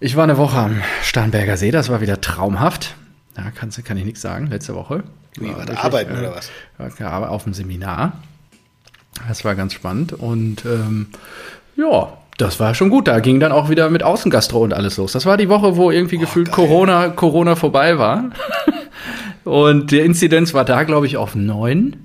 ich 0.00 0.16
war 0.16 0.24
eine 0.24 0.38
Woche 0.38 0.56
am 0.56 0.80
Starnberger 1.02 1.58
See. 1.58 1.70
Das 1.70 1.90
war 1.90 2.00
wieder 2.00 2.22
traumhaft. 2.22 2.94
Da 3.34 3.50
kann, 3.50 3.70
kann 3.84 3.98
ich 3.98 4.06
nichts 4.06 4.22
sagen. 4.22 4.46
Letzte 4.46 4.74
Woche. 4.74 5.04
Wie, 5.36 5.54
war 5.54 5.66
da 5.66 5.74
arbeiten 5.74 6.14
äh, 6.14 6.18
oder 6.20 6.34
was? 6.34 6.50
auf 7.28 7.44
dem 7.44 7.52
Seminar. 7.52 8.14
Das 9.28 9.44
war 9.44 9.54
ganz 9.54 9.74
spannend. 9.74 10.14
Und 10.14 10.64
ähm, 10.64 11.08
ja, 11.76 12.14
das 12.38 12.58
war 12.58 12.74
schon 12.74 12.88
gut. 12.88 13.06
Da 13.06 13.20
ging 13.20 13.40
dann 13.40 13.52
auch 13.52 13.68
wieder 13.68 13.90
mit 13.90 14.02
Außengastro 14.02 14.60
und 14.60 14.72
alles 14.72 14.96
los. 14.96 15.12
Das 15.12 15.26
war 15.26 15.36
die 15.36 15.50
Woche, 15.50 15.76
wo 15.76 15.90
irgendwie 15.90 16.16
gefühlt 16.16 16.46
geil. 16.46 16.54
Corona, 16.54 17.08
Corona 17.10 17.54
vorbei 17.54 17.98
war. 17.98 18.30
und 19.48 19.90
die 19.90 20.00
Inzidenz 20.00 20.52
war 20.52 20.64
da, 20.64 20.82
glaube 20.84 21.06
ich, 21.06 21.16
auf 21.16 21.34
neun. 21.34 21.96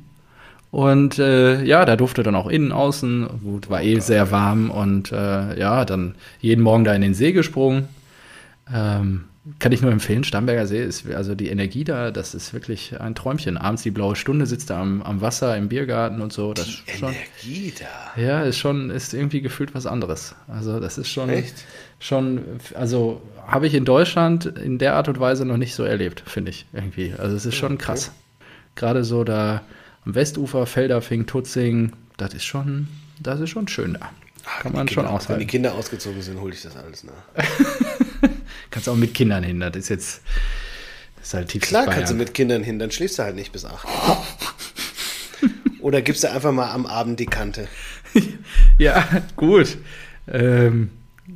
Und 0.71 1.19
äh, 1.19 1.63
ja, 1.63 1.85
da 1.85 1.95
durfte 1.95 2.23
dann 2.23 2.35
auch 2.35 2.47
innen, 2.47 2.71
außen, 2.71 3.27
gut, 3.43 3.69
war 3.69 3.83
eh 3.83 3.99
sehr 3.99 4.31
warm 4.31 4.71
und 4.71 5.11
äh, 5.11 5.59
ja, 5.59 5.85
dann 5.85 6.15
jeden 6.39 6.63
Morgen 6.63 6.83
da 6.83 6.95
in 6.95 7.01
den 7.01 7.13
See 7.13 7.31
gesprungen. 7.31 7.89
Ähm, 8.73 9.25
kann 9.59 9.73
ich 9.73 9.81
nur 9.81 9.91
empfehlen, 9.91 10.23
Starnberger 10.23 10.65
See 10.65 10.81
ist, 10.81 11.11
also 11.11 11.35
die 11.35 11.49
Energie 11.49 11.83
da, 11.83 12.11
das 12.11 12.33
ist 12.33 12.53
wirklich 12.53 12.99
ein 12.99 13.13
Träumchen. 13.13 13.57
Abends 13.57 13.83
die 13.83 13.91
blaue 13.91 14.15
Stunde 14.15 14.45
sitzt 14.45 14.69
da 14.69 14.81
am, 14.81 15.01
am 15.01 15.19
Wasser, 15.19 15.57
im 15.57 15.67
Biergarten 15.67 16.21
und 16.21 16.31
so. 16.31 16.53
Das 16.53 16.67
ist 16.67 16.89
schon, 16.97 17.13
Energie 17.13 17.73
da. 17.77 18.21
ja, 18.21 18.41
ist 18.43 18.57
schon, 18.57 18.89
ist 18.89 19.13
irgendwie 19.13 19.41
gefühlt 19.41 19.75
was 19.75 19.85
anderes. 19.85 20.33
Also 20.47 20.79
das 20.79 20.97
ist 20.97 21.09
schon, 21.09 21.29
Echt? 21.29 21.55
Schon, 21.99 22.43
also 22.75 23.21
habe 23.47 23.67
ich 23.67 23.73
in 23.73 23.85
Deutschland 23.85 24.45
in 24.45 24.77
der 24.77 24.95
Art 24.95 25.07
und 25.07 25.19
Weise 25.19 25.45
noch 25.45 25.57
nicht 25.57 25.75
so 25.75 25.83
erlebt, 25.83 26.23
finde 26.25 26.51
ich 26.51 26.65
irgendwie. 26.73 27.13
Also 27.17 27.35
es 27.35 27.45
ist 27.45 27.55
schon 27.55 27.77
krass. 27.77 28.11
Gerade 28.75 29.03
so 29.03 29.23
da 29.23 29.61
am 30.05 30.15
Westufer, 30.15 30.65
Felderfing, 30.65 31.25
Tutzing, 31.25 31.93
das 32.17 32.33
ist 32.33 32.45
schon, 32.45 32.87
das 33.21 33.39
ist 33.39 33.49
schon 33.51 33.67
schön 33.67 33.93
da. 33.93 34.09
Kann 34.61 34.73
man 34.73 34.87
Die 34.87 34.93
schon 34.93 35.03
Kinder- 35.05 35.13
Wenn 35.13 35.19
die 35.19 35.23
aushalten. 35.25 35.47
Kinder 35.47 35.73
ausgezogen 35.75 36.21
sind, 36.21 36.39
hole 36.41 36.53
ich 36.53 36.61
das 36.61 36.75
alles 36.75 37.03
nach. 37.05 37.13
Kannst 38.71 38.89
auch 38.89 38.95
mit 38.95 39.13
Kindern 39.13 39.43
hin, 39.43 39.59
das 39.61 39.75
ist 39.75 39.89
jetzt, 39.89 40.21
das 41.17 41.27
ist 41.27 41.33
halt 41.35 41.47
tiefstes 41.49 41.69
Klar 41.69 41.85
Bayern. 41.85 41.97
kannst 41.99 42.11
du 42.11 42.17
mit 42.17 42.33
Kindern 42.33 42.63
hin, 42.63 42.79
dann 42.79 42.91
schläfst 42.91 43.19
du 43.19 43.23
halt 43.23 43.35
nicht 43.35 43.51
bis 43.53 43.63
acht. 43.65 43.87
Oder 45.79 46.01
gibst 46.01 46.23
du 46.23 46.31
einfach 46.31 46.51
mal 46.51 46.71
am 46.71 46.85
Abend 46.85 47.19
die 47.19 47.25
Kante. 47.25 47.67
Ja, 48.79 49.07
gut. 49.35 49.77
Ähm, 50.27 50.89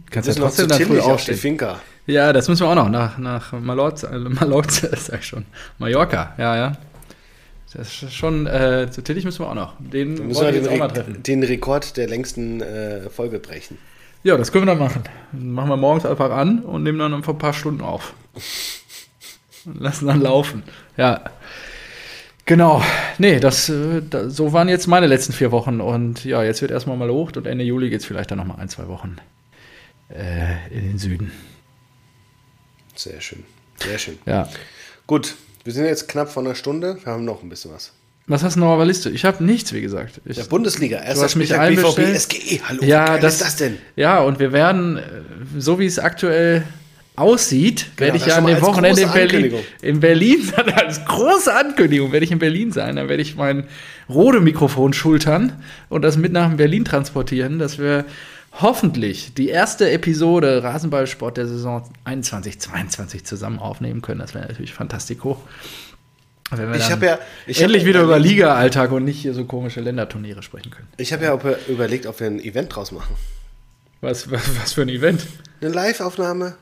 kannst 0.09 0.27
Wir 0.27 0.35
ja 0.35 0.41
müssen 0.41 0.41
noch 0.41 0.51
zu 0.51 0.67
trotzdem 0.67 0.87
dann 0.87 0.87
früh 0.87 0.99
aufstehen. 0.99 1.37
Finca. 1.37 1.79
Ja, 2.05 2.31
das 2.31 2.47
müssen 2.47 2.61
wir 2.63 2.69
auch 2.69 2.75
noch 2.75 2.89
nach, 2.89 3.17
nach 3.17 3.51
Malorza, 3.51 4.09
äh, 4.09 4.17
Malorza, 4.19 4.87
sag 4.95 5.19
ich 5.19 5.25
schon. 5.27 5.45
Mallorca, 5.77 6.33
ja, 6.37 6.55
ja. 6.55 6.77
Das 7.73 8.01
ist 8.01 8.13
schon, 8.13 8.47
äh, 8.47 8.87
zu 8.89 9.03
Tillich 9.03 9.25
müssen 9.25 9.39
wir 9.39 9.49
auch 9.49 9.55
noch. 9.55 9.73
Den 9.79 10.13
Müssen 10.13 10.35
wollen 10.35 10.55
wir 10.55 10.61
den, 10.61 10.79
mal 10.79 10.87
Re 10.87 10.93
treffen. 10.93 11.23
den 11.23 11.43
Rekord 11.43 11.97
der 11.97 12.07
längsten 12.07 12.61
äh, 12.61 13.09
Folge 13.09 13.39
brechen. 13.39 13.77
Ja, 14.23 14.37
das 14.37 14.51
können 14.51 14.65
wir 14.65 14.71
dann 14.71 14.79
machen. 14.79 15.03
Dann 15.33 15.51
machen 15.51 15.69
wir 15.69 15.77
morgens 15.77 16.05
einfach 16.05 16.31
an 16.31 16.59
und 16.59 16.83
nehmen 16.83 16.97
dann 16.97 17.13
einfach 17.13 17.33
ein 17.33 17.39
paar 17.39 17.53
Stunden 17.53 17.81
auf. 17.81 18.13
Und 19.65 19.81
lassen 19.81 20.07
dann 20.07 20.21
laufen. 20.21 20.63
Ja. 20.95 21.21
Genau. 22.45 22.81
Nee, 23.17 23.41
das, 23.41 23.67
äh, 23.67 24.01
da, 24.09 24.29
so 24.29 24.53
waren 24.53 24.69
jetzt 24.69 24.87
meine 24.87 25.07
letzten 25.07 25.33
vier 25.33 25.51
Wochen. 25.51 25.81
Und 25.81 26.23
ja, 26.23 26.43
jetzt 26.43 26.61
wird 26.61 26.71
erstmal 26.71 26.95
mal 26.95 27.09
hoch 27.09 27.33
und 27.35 27.45
Ende 27.45 27.65
Juli 27.65 27.89
geht 27.89 27.99
es 27.99 28.05
vielleicht 28.05 28.31
dann 28.31 28.37
nochmal 28.37 28.59
ein, 28.59 28.69
zwei 28.69 28.87
Wochen 28.87 29.17
äh, 30.09 30.67
in 30.71 30.89
den 30.89 30.97
Süden. 30.97 31.31
Sehr 32.95 33.21
schön. 33.21 33.43
Sehr 33.77 33.97
schön. 33.97 34.17
Ja. 34.25 34.49
Gut, 35.05 35.35
wir 35.63 35.73
sind 35.73 35.85
jetzt 35.85 36.07
knapp 36.07 36.31
vor 36.31 36.43
einer 36.43 36.55
Stunde. 36.55 36.97
Wir 37.03 37.13
haben 37.13 37.25
noch 37.25 37.43
ein 37.43 37.49
bisschen 37.49 37.71
was. 37.71 37.91
Was 38.29 38.43
hast 38.43 38.57
du 38.57 38.59
noch 38.59 38.67
auf 38.67 38.79
der 38.79 38.85
Liste? 38.85 39.09
Ich 39.09 39.23
habe 39.23 39.43
nichts, 39.43 39.71
wie 39.71 39.79
gesagt. 39.81 40.19
Ich, 40.25 40.35
Der 40.35 40.43
Bundesliga, 40.43 40.97
erster 41.01 41.23
hast 41.23 41.35
mich 41.35 41.47
Spieltag 41.47 41.95
BVB. 41.95 42.17
SGE. 42.19 42.59
Hallo, 42.67 42.81
wie 42.81 42.87
ja, 42.87 43.05
geil 43.05 43.19
das, 43.21 43.35
ist 43.35 43.41
das 43.43 43.55
denn? 43.55 43.77
Ja, 43.95 44.19
und 44.19 44.39
wir 44.39 44.51
werden, 44.51 44.97
äh, 44.97 45.01
so 45.57 45.79
wie 45.79 45.85
es 45.85 45.97
aktuell 45.97 46.63
aussieht, 47.15 47.87
werde 47.97 48.17
ich 48.17 48.25
ja 48.25 48.35
an 48.35 48.45
dem 48.45 48.61
Wochenende 48.61 49.01
in 49.01 49.11
Berlin, 49.11 49.53
in 49.81 49.99
Berlin 50.01 50.43
sein, 50.55 50.69
als 50.73 51.03
große 51.05 51.53
Ankündigung 51.53 52.11
werde 52.11 52.25
ich 52.25 52.31
in 52.31 52.39
Berlin 52.39 52.71
sein. 52.71 52.97
Dann 52.97 53.07
werde 53.07 53.21
ich 53.21 53.35
mein 53.35 53.63
Rode-Mikrofon 54.09 54.93
schultern 54.93 55.53
und 55.89 56.01
das 56.01 56.17
mit 56.17 56.33
nach 56.33 56.53
Berlin 56.53 56.85
transportieren, 56.85 57.59
dass 57.59 57.79
wir 57.79 58.05
hoffentlich 58.61 59.33
die 59.33 59.49
erste 59.49 59.89
Episode 59.91 60.63
Rasenballsport 60.63 61.37
der 61.37 61.47
Saison 61.47 61.83
21-22 62.05 63.23
zusammen 63.23 63.59
aufnehmen 63.59 64.01
können. 64.01 64.19
Das 64.19 64.33
wäre 64.33 64.45
natürlich 64.47 64.73
fantastico. 64.73 65.41
Wenn 66.49 66.69
wir 66.69 66.75
Ich 66.77 66.83
dann 66.83 66.91
hab 66.93 67.03
ja- 67.03 67.19
ich 67.45 67.61
endlich 67.61 67.83
hab 67.83 67.87
wieder 67.89 68.01
über 68.03 68.19
Liga-Alltag 68.19 68.91
und 68.91 69.03
nicht 69.03 69.19
hier 69.21 69.33
so 69.33 69.43
komische 69.45 69.81
Länderturniere 69.81 70.41
sprechen 70.43 70.71
können. 70.71 70.87
Ich 70.97 71.11
habe 71.11 71.25
ja 71.25 71.33
auch 71.33 71.41
überlegt, 71.67 72.05
ob 72.05 72.19
wir 72.19 72.27
ein 72.27 72.39
Event 72.39 72.73
draus 72.75 72.91
machen. 72.91 73.15
Was, 74.01 74.31
was, 74.31 74.41
was 74.61 74.73
für 74.73 74.83
ein 74.83 74.89
Event? 74.89 75.25
Eine 75.59 75.71
Live-Aufnahme. 75.71 76.55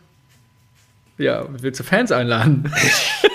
Ja, 1.17 1.45
willst 1.49 1.79
du 1.79 1.83
Fans 1.83 2.11
einladen? 2.11 2.71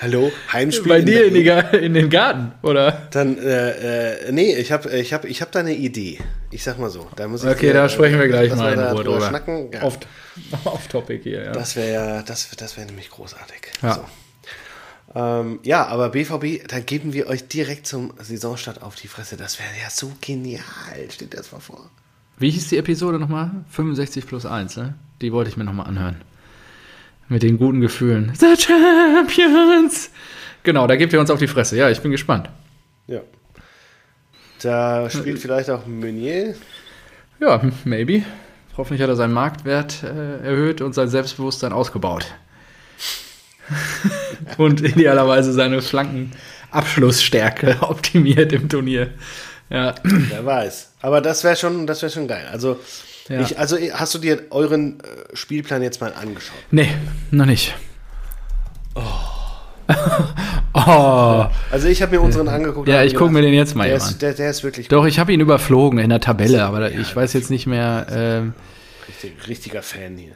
Hallo, 0.00 0.30
Heimspiel. 0.52 0.88
Bei 0.88 1.00
dir 1.00 1.26
in. 1.26 1.44
Ga- 1.44 1.60
in 1.70 1.94
den 1.94 2.08
Garten, 2.08 2.52
oder? 2.62 3.08
Dann, 3.10 3.36
äh, 3.38 4.26
äh, 4.28 4.32
nee, 4.32 4.54
ich 4.54 4.70
habe 4.70 4.88
ich 4.96 5.12
hab, 5.12 5.24
ich 5.24 5.42
hab 5.42 5.50
da 5.50 5.58
eine 5.60 5.74
Idee. 5.74 6.18
Ich 6.50 6.62
sag 6.62 6.78
mal 6.78 6.88
so. 6.90 7.08
Da 7.16 7.26
muss 7.26 7.42
ich 7.42 7.50
Okay, 7.50 7.68
dir, 7.68 7.74
da 7.74 7.88
sprechen 7.88 8.18
wir 8.18 8.28
gleich 8.28 8.54
mal 8.54 8.72
in 8.72 8.78
da 8.78 8.92
Ruhe 8.92 9.02
drüber. 9.04 9.26
Schnacken. 9.28 9.72
Ja, 9.72 9.82
Off, 9.82 9.98
off 10.64 10.86
Topic 10.86 11.22
hier, 11.24 11.44
ja. 11.46 11.52
Das 11.52 11.74
wäre 11.74 11.92
ja, 11.92 12.22
das, 12.22 12.48
das 12.56 12.76
wäre 12.76 12.86
nämlich 12.86 13.10
großartig. 13.10 13.60
Ja. 13.82 13.94
So. 13.94 14.04
Ähm, 15.18 15.58
ja, 15.64 15.86
aber 15.86 16.10
BVB, 16.10 16.68
dann 16.68 16.86
geben 16.86 17.12
wir 17.12 17.26
euch 17.26 17.48
direkt 17.48 17.86
zum 17.86 18.12
Saisonstart 18.20 18.82
auf 18.82 18.94
die 18.94 19.08
Fresse. 19.08 19.36
Das 19.36 19.58
wäre 19.58 19.70
ja 19.82 19.90
so 19.90 20.12
genial. 20.20 20.62
Steht 21.10 21.34
das 21.34 21.50
mal 21.50 21.60
vor. 21.60 21.90
Wie 22.38 22.50
hieß 22.50 22.68
die 22.68 22.76
Episode 22.76 23.18
nochmal? 23.18 23.50
65 23.70 24.26
plus 24.26 24.46
1, 24.46 24.76
ne? 24.76 24.94
Die 25.22 25.32
wollte 25.32 25.50
ich 25.50 25.56
mir 25.56 25.64
nochmal 25.64 25.86
anhören. 25.88 26.20
Mit 27.28 27.42
den 27.42 27.58
guten 27.58 27.80
Gefühlen. 27.80 28.32
The 28.34 28.54
Champions! 28.56 30.10
Genau, 30.62 30.86
da 30.86 30.96
gebt 30.96 31.12
ihr 31.12 31.20
uns 31.20 31.30
auf 31.30 31.38
die 31.38 31.46
Fresse. 31.46 31.76
Ja, 31.76 31.90
ich 31.90 32.00
bin 32.00 32.10
gespannt. 32.10 32.48
Ja. 33.06 33.20
Da 34.62 35.08
spielt 35.10 35.38
vielleicht 35.38 35.70
auch 35.70 35.86
Meunier. 35.86 36.54
Ja, 37.40 37.60
maybe. 37.84 38.24
Hoffentlich 38.76 39.02
hat 39.02 39.08
er 39.08 39.16
seinen 39.16 39.32
Marktwert 39.32 40.02
äh, 40.02 40.46
erhöht 40.46 40.80
und 40.80 40.94
sein 40.94 41.08
Selbstbewusstsein 41.08 41.72
ausgebaut. 41.72 42.26
und 44.56 44.80
idealerweise 44.80 45.52
seine 45.52 45.82
Flankenabschlussstärke 45.82 47.76
optimiert 47.80 48.52
im 48.52 48.68
Turnier. 48.68 49.10
Ja, 49.70 49.94
Wer 50.02 50.46
weiß. 50.46 50.92
Aber 51.02 51.20
das 51.20 51.44
wäre 51.44 51.56
schon, 51.56 51.86
das 51.86 52.02
wäre 52.02 52.10
schon 52.10 52.26
geil. 52.26 52.46
Also, 52.50 52.80
Ja. 53.28 53.40
ich, 53.40 53.58
also 53.58 53.76
hast 53.76 54.14
du 54.14 54.18
dir 54.18 54.42
euren 54.50 55.00
äh, 55.00 55.36
Spielplan 55.36 55.82
jetzt 55.82 56.00
mal 56.00 56.12
angeschaut? 56.12 56.58
nee, 56.70 56.88
noch 57.30 57.46
nicht. 57.46 57.74
Oh. 58.94 59.02
Also 61.70 61.88
ich 61.88 62.02
habe 62.02 62.16
mir 62.16 62.22
unseren 62.22 62.48
angeguckt. 62.48 62.88
Ja, 62.88 63.02
ich 63.02 63.14
gucke 63.14 63.30
mir 63.30 63.42
den 63.42 63.52
jetzt 63.52 63.74
mal 63.74 63.88
der 63.88 64.00
an. 64.00 64.08
ist, 64.08 64.22
der, 64.22 64.32
der 64.32 64.50
ist 64.50 64.62
wirklich 64.64 64.88
Doch, 64.88 65.04
ich 65.04 65.18
habe 65.18 65.32
ihn 65.32 65.40
überflogen 65.40 65.98
in 65.98 66.08
der 66.08 66.20
Tabelle, 66.20 66.64
aber 66.64 66.90
ich 66.92 67.14
weiß 67.14 67.32
jetzt 67.34 67.50
nicht 67.50 67.66
mehr. 67.66 68.06
Ähm, 68.10 68.54
richtig, 69.08 69.48
richtiger 69.48 69.82
Fan 69.82 70.16
hier. 70.16 70.34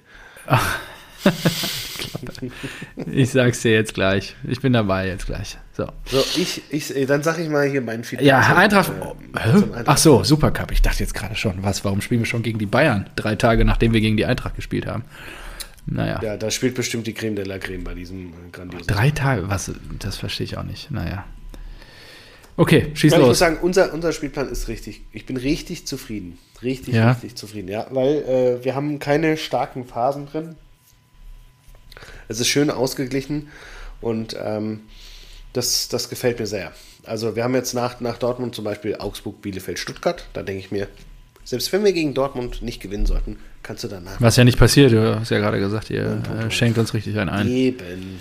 Ich 3.06 3.30
sag's 3.30 3.62
dir 3.62 3.72
jetzt 3.72 3.94
gleich. 3.94 4.34
Ich 4.48 4.60
bin 4.60 4.72
dabei 4.72 5.08
jetzt 5.08 5.26
gleich. 5.26 5.56
So. 5.76 5.86
So, 6.04 6.18
ich, 6.36 6.62
ich, 6.70 6.94
äh, 6.96 7.06
dann 7.06 7.22
sag 7.22 7.38
ich 7.38 7.48
mal 7.48 7.68
hier 7.68 7.80
meinen 7.80 8.04
Feedback. 8.04 8.26
Ja, 8.26 8.42
zum, 8.42 8.56
Eintracht. 8.56 8.90
äh, 8.90 9.50
zum 9.52 9.72
Eintracht. 9.72 9.84
Ach 9.86 9.98
so, 9.98 10.24
Supercup. 10.24 10.70
Ich 10.72 10.82
dachte 10.82 11.00
jetzt 11.00 11.14
gerade 11.14 11.34
schon, 11.36 11.62
was? 11.62 11.84
Warum 11.84 12.00
spielen 12.00 12.20
wir 12.20 12.26
schon 12.26 12.42
gegen 12.42 12.58
die 12.58 12.66
Bayern? 12.66 13.08
Drei 13.16 13.36
Tage 13.36 13.64
nachdem 13.64 13.92
wir 13.92 14.00
gegen 14.00 14.16
die 14.16 14.26
Eintracht 14.26 14.54
gespielt 14.56 14.86
haben. 14.86 15.04
Naja. 15.86 16.20
Ja, 16.22 16.36
da 16.36 16.50
spielt 16.50 16.74
bestimmt 16.74 17.06
die 17.06 17.12
Creme 17.14 17.34
de 17.36 17.44
la 17.44 17.58
Creme 17.58 17.82
bei 17.84 17.94
diesem 17.94 18.28
äh, 18.28 18.32
grandiosen. 18.52 18.86
Drei 18.86 19.10
Tage? 19.10 19.48
Was? 19.48 19.72
Das 19.98 20.16
verstehe 20.16 20.44
ich 20.44 20.56
auch 20.56 20.62
nicht. 20.64 20.90
Naja. 20.90 21.24
Okay, 22.56 22.90
schieß 22.94 23.12
Ja, 23.12 23.18
ich 23.18 23.22
muss 23.22 23.28
los. 23.30 23.38
sagen, 23.38 23.58
unser, 23.62 23.92
unser 23.94 24.12
Spielplan 24.12 24.48
ist 24.50 24.68
richtig. 24.68 25.02
Ich 25.12 25.26
bin 25.26 25.36
richtig 25.38 25.86
zufrieden. 25.86 26.38
Richtig, 26.62 26.94
Ja. 26.94 27.12
richtig 27.12 27.34
zufrieden. 27.34 27.68
Ja, 27.68 27.86
weil 27.90 28.58
äh, 28.60 28.64
wir 28.64 28.74
haben 28.76 28.98
keine 29.00 29.36
starken 29.36 29.84
Phasen 29.84 30.26
drin. 30.26 30.54
Es 32.28 32.40
ist 32.40 32.48
schön 32.48 32.70
ausgeglichen 32.70 33.48
und 34.00 34.36
ähm, 34.42 34.80
das, 35.52 35.88
das 35.88 36.08
gefällt 36.08 36.38
mir 36.38 36.46
sehr. 36.46 36.72
Also 37.04 37.36
wir 37.36 37.44
haben 37.44 37.54
jetzt 37.54 37.74
nach, 37.74 38.00
nach 38.00 38.18
Dortmund 38.18 38.54
zum 38.54 38.64
Beispiel 38.64 38.96
Augsburg, 38.96 39.42
Bielefeld, 39.42 39.78
Stuttgart. 39.78 40.26
Da 40.32 40.42
denke 40.42 40.60
ich 40.60 40.70
mir, 40.70 40.88
Selbst 41.44 41.72
wenn 41.72 41.84
wir 41.84 41.92
gegen 41.92 42.14
Dortmund 42.14 42.62
nicht 42.62 42.80
gewinnen 42.80 43.06
sollten, 43.06 43.38
kannst 43.62 43.84
du 43.84 43.88
danach. 43.88 44.20
Was 44.20 44.36
ja 44.36 44.44
nicht 44.44 44.58
passiert, 44.58 44.92
du 44.92 45.18
hast 45.18 45.30
ja 45.30 45.38
gerade 45.38 45.58
gesagt, 45.58 45.90
ihr 45.90 46.22
äh, 46.46 46.50
schenkt 46.50 46.78
uns 46.78 46.94
richtig 46.94 47.18
einen 47.18 47.30
ein. 47.30 47.48
Eben. 47.48 48.20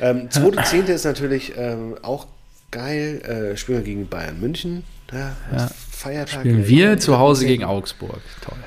Ähm, 0.00 0.28
2.10. 0.28 0.84
ist 0.86 1.04
natürlich 1.04 1.52
ähm, 1.56 1.96
auch 2.02 2.26
geil. 2.70 3.52
Äh, 3.52 3.56
spielen 3.56 3.78
wir 3.78 3.84
gegen 3.84 4.08
Bayern 4.08 4.40
München. 4.40 4.84
Ja. 5.12 5.36
ist 5.54 5.74
Feiertag. 5.90 6.40
Spielen 6.40 6.66
wir 6.66 6.98
zu 6.98 7.18
Hause 7.18 7.44
2.10.. 7.44 7.48
gegen 7.48 7.64
Augsburg. 7.64 8.20
Toll. 8.40 8.58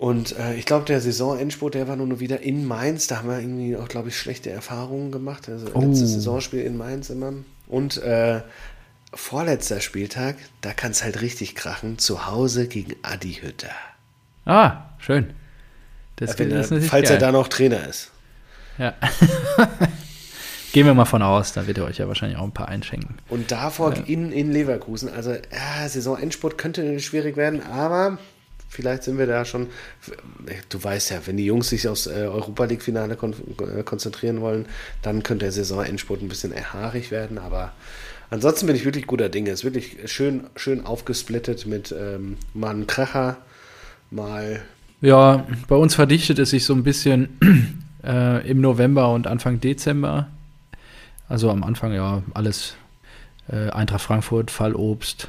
Und 0.00 0.34
äh, 0.38 0.54
ich 0.54 0.64
glaube, 0.64 0.86
der 0.86 0.98
Saisonendspurt, 1.02 1.74
der 1.74 1.86
war 1.86 1.94
nur 1.94 2.20
wieder 2.20 2.40
in 2.40 2.64
Mainz. 2.66 3.06
Da 3.06 3.18
haben 3.18 3.28
wir 3.28 3.38
irgendwie 3.38 3.76
auch, 3.76 3.86
glaube 3.86 4.08
ich, 4.08 4.18
schlechte 4.18 4.48
Erfahrungen 4.48 5.12
gemacht. 5.12 5.46
Also 5.46 5.66
Oh. 5.74 5.80
letztes 5.82 6.14
Saisonspiel 6.14 6.62
in 6.62 6.78
Mainz 6.78 7.10
immer. 7.10 7.34
Und 7.68 7.98
äh, 7.98 8.40
vorletzter 9.12 9.82
Spieltag, 9.82 10.36
da 10.62 10.72
kann 10.72 10.92
es 10.92 11.04
halt 11.04 11.20
richtig 11.20 11.54
krachen. 11.54 11.98
Zu 11.98 12.26
Hause 12.26 12.66
gegen 12.66 12.94
Adi 13.02 13.34
Hütter. 13.42 13.68
Ah, 14.46 14.84
schön. 15.00 15.34
Das, 16.16 16.38
Wenn 16.38 16.48
das 16.48 16.70
ist 16.70 16.88
falls 16.88 17.08
geil. 17.10 17.18
er 17.18 17.20
da 17.20 17.30
noch 17.32 17.48
Trainer 17.48 17.86
ist. 17.86 18.10
Ja. 18.78 18.94
Gehen 20.72 20.86
wir 20.86 20.94
mal 20.94 21.04
von 21.04 21.20
aus, 21.20 21.52
da 21.52 21.66
wird 21.66 21.76
er 21.76 21.84
euch 21.84 21.98
ja 21.98 22.08
wahrscheinlich 22.08 22.38
auch 22.38 22.44
ein 22.44 22.52
paar 22.54 22.68
einschenken. 22.68 23.16
Und 23.28 23.50
davor 23.50 23.92
in, 24.06 24.32
in 24.32 24.50
Leverkusen. 24.50 25.10
Also, 25.12 25.32
ja, 25.32 25.86
Saisonendspurt 25.86 26.56
könnte 26.56 27.00
schwierig 27.00 27.36
werden, 27.36 27.60
aber 27.62 28.16
vielleicht 28.70 29.02
sind 29.02 29.18
wir 29.18 29.26
da 29.26 29.44
schon. 29.44 29.66
Du 30.68 30.82
weißt 30.82 31.10
ja, 31.10 31.20
wenn 31.26 31.36
die 31.36 31.44
Jungs 31.44 31.68
sich 31.68 31.86
aufs 31.88 32.06
äh, 32.06 32.10
Europa 32.10 32.64
League-Finale 32.64 33.16
kon 33.16 33.34
konzentrieren 33.84 34.40
wollen, 34.40 34.66
dann 35.02 35.22
könnte 35.22 35.44
der 35.44 35.52
Saisonendspurt 35.52 36.22
ein 36.22 36.28
bisschen 36.28 36.52
erhaarig 36.52 37.10
werden, 37.10 37.36
aber. 37.38 37.72
Ansonsten 38.32 38.68
bin 38.68 38.76
ich 38.76 38.84
wirklich 38.84 39.08
guter 39.08 39.28
Dinge. 39.28 39.50
Es 39.50 39.60
ist 39.60 39.64
wirklich 39.64 39.96
schön, 40.08 40.44
schön 40.54 40.86
aufgesplittet 40.86 41.66
mit 41.66 41.92
ähm, 41.92 42.36
mal 42.54 42.70
einem 42.70 42.86
Kracher, 42.86 43.38
mal 44.12 44.62
Ja, 45.00 45.48
bei 45.66 45.74
uns 45.74 45.96
verdichtet 45.96 46.38
es 46.38 46.50
sich 46.50 46.64
so 46.64 46.72
ein 46.72 46.84
bisschen 46.84 47.40
äh, 48.04 48.48
im 48.48 48.60
November 48.60 49.12
und 49.12 49.26
Anfang 49.26 49.60
Dezember. 49.60 50.28
Also 51.28 51.50
am 51.50 51.64
Anfang 51.64 51.92
ja 51.92 52.22
alles 52.32 52.76
äh, 53.48 53.70
Eintracht 53.70 54.02
Frankfurt, 54.02 54.52
Fallobst, 54.52 55.28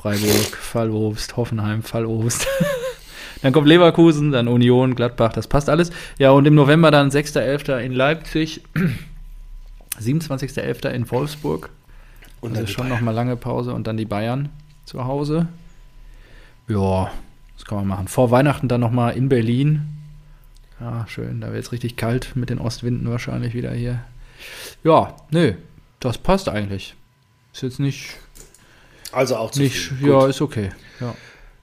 Freiburg, 0.00 0.56
Fallobst, 0.56 1.36
Hoffenheim, 1.36 1.82
Fallobst. 1.82 2.46
dann 3.42 3.52
kommt 3.52 3.68
Leverkusen, 3.68 4.32
dann 4.32 4.48
Union, 4.48 4.94
Gladbach, 4.94 5.34
das 5.34 5.46
passt 5.46 5.68
alles. 5.68 5.90
Ja, 6.18 6.30
und 6.30 6.46
im 6.46 6.54
November 6.54 6.90
dann 6.90 7.10
6.11. 7.10 7.78
in 7.80 7.92
Leipzig, 7.92 8.62
27.11. 10.00 10.88
in 10.88 11.10
Wolfsburg. 11.10 11.68
und 12.40 12.56
Also 12.56 12.66
schon 12.66 12.88
nochmal 12.88 13.12
lange 13.14 13.36
Pause 13.36 13.74
und 13.74 13.86
dann 13.86 13.98
die 13.98 14.06
Bayern 14.06 14.48
zu 14.86 15.04
Hause. 15.04 15.48
Ja, 16.66 17.10
das 17.58 17.66
kann 17.66 17.76
man 17.76 17.86
machen. 17.86 18.08
Vor 18.08 18.30
Weihnachten 18.30 18.68
dann 18.68 18.80
nochmal 18.80 19.14
in 19.18 19.28
Berlin. 19.28 19.82
Ja, 20.80 21.04
schön. 21.08 21.42
Da 21.42 21.52
wird 21.52 21.62
es 21.62 21.72
richtig 21.72 21.96
kalt 21.96 22.36
mit 22.36 22.48
den 22.48 22.58
Ostwinden 22.58 23.10
wahrscheinlich 23.10 23.52
wieder 23.52 23.72
hier. 23.72 24.00
Ja, 24.82 25.14
nö, 25.30 25.52
das 25.98 26.16
passt 26.16 26.48
eigentlich. 26.48 26.94
Ist 27.52 27.62
jetzt 27.62 27.80
nicht, 27.80 28.16
Also 29.12 29.36
auch 29.36 29.50
zu 29.50 29.60
nicht 29.62 29.76
viel. 29.76 30.08
ja, 30.08 30.20
Gut. 30.20 30.30
ist 30.30 30.40
okay. 30.40 30.70
Ja. 31.00 31.14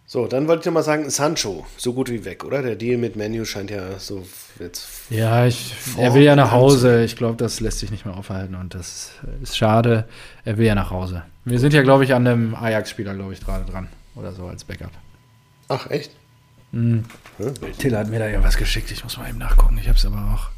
So, 0.09 0.25
dann 0.25 0.47
wollte 0.47 0.61
ich 0.61 0.65
noch 0.67 0.73
mal 0.73 0.83
sagen, 0.83 1.09
Sancho, 1.09 1.65
so 1.75 1.93
gut 1.93 2.09
wie 2.09 2.23
weg, 2.23 2.45
oder? 2.45 2.61
Der 2.61 2.77
Deal 2.77 2.97
mit 2.97 3.17
Menu 3.17 3.43
scheint 3.43 3.69
ja 3.69 3.99
so 3.99 4.25
jetzt 4.57 4.87
Ja, 5.09 5.45
ich, 5.45 5.73
er 5.97 6.13
will 6.13 6.23
ja 6.23 6.35
nach 6.37 6.51
Hause. 6.51 7.03
Ich 7.03 7.17
glaube, 7.17 7.35
das 7.35 7.59
lässt 7.59 7.79
sich 7.79 7.91
nicht 7.91 8.05
mehr 8.05 8.15
aufhalten 8.15 8.55
und 8.55 8.73
das 8.73 9.11
ist 9.41 9.57
schade. 9.57 10.07
Er 10.45 10.57
will 10.57 10.65
ja 10.65 10.75
nach 10.75 10.91
Hause. 10.91 11.23
Wir 11.43 11.59
sind 11.59 11.73
ja, 11.73 11.81
glaube 11.81 12.05
ich, 12.05 12.13
an 12.13 12.25
einem 12.25 12.55
Ajax-Spieler, 12.55 13.15
glaube 13.15 13.33
ich, 13.33 13.41
gerade 13.41 13.69
dran. 13.69 13.89
Oder 14.15 14.31
so 14.31 14.45
als 14.47 14.63
Backup. 14.63 14.91
Ach, 15.67 15.89
echt? 15.89 16.11
Mhm. 16.71 17.03
Hm? 17.37 17.53
Till 17.77 17.97
hat 17.97 18.09
mir 18.09 18.19
da 18.19 18.27
irgendwas 18.27 18.55
geschickt. 18.57 18.89
Ich 18.91 19.03
muss 19.03 19.17
mal 19.17 19.27
eben 19.29 19.37
nachgucken. 19.39 19.77
Ich 19.77 19.87
habe 19.89 19.97
es 19.97 20.05
aber 20.05 20.33
auch 20.33 20.49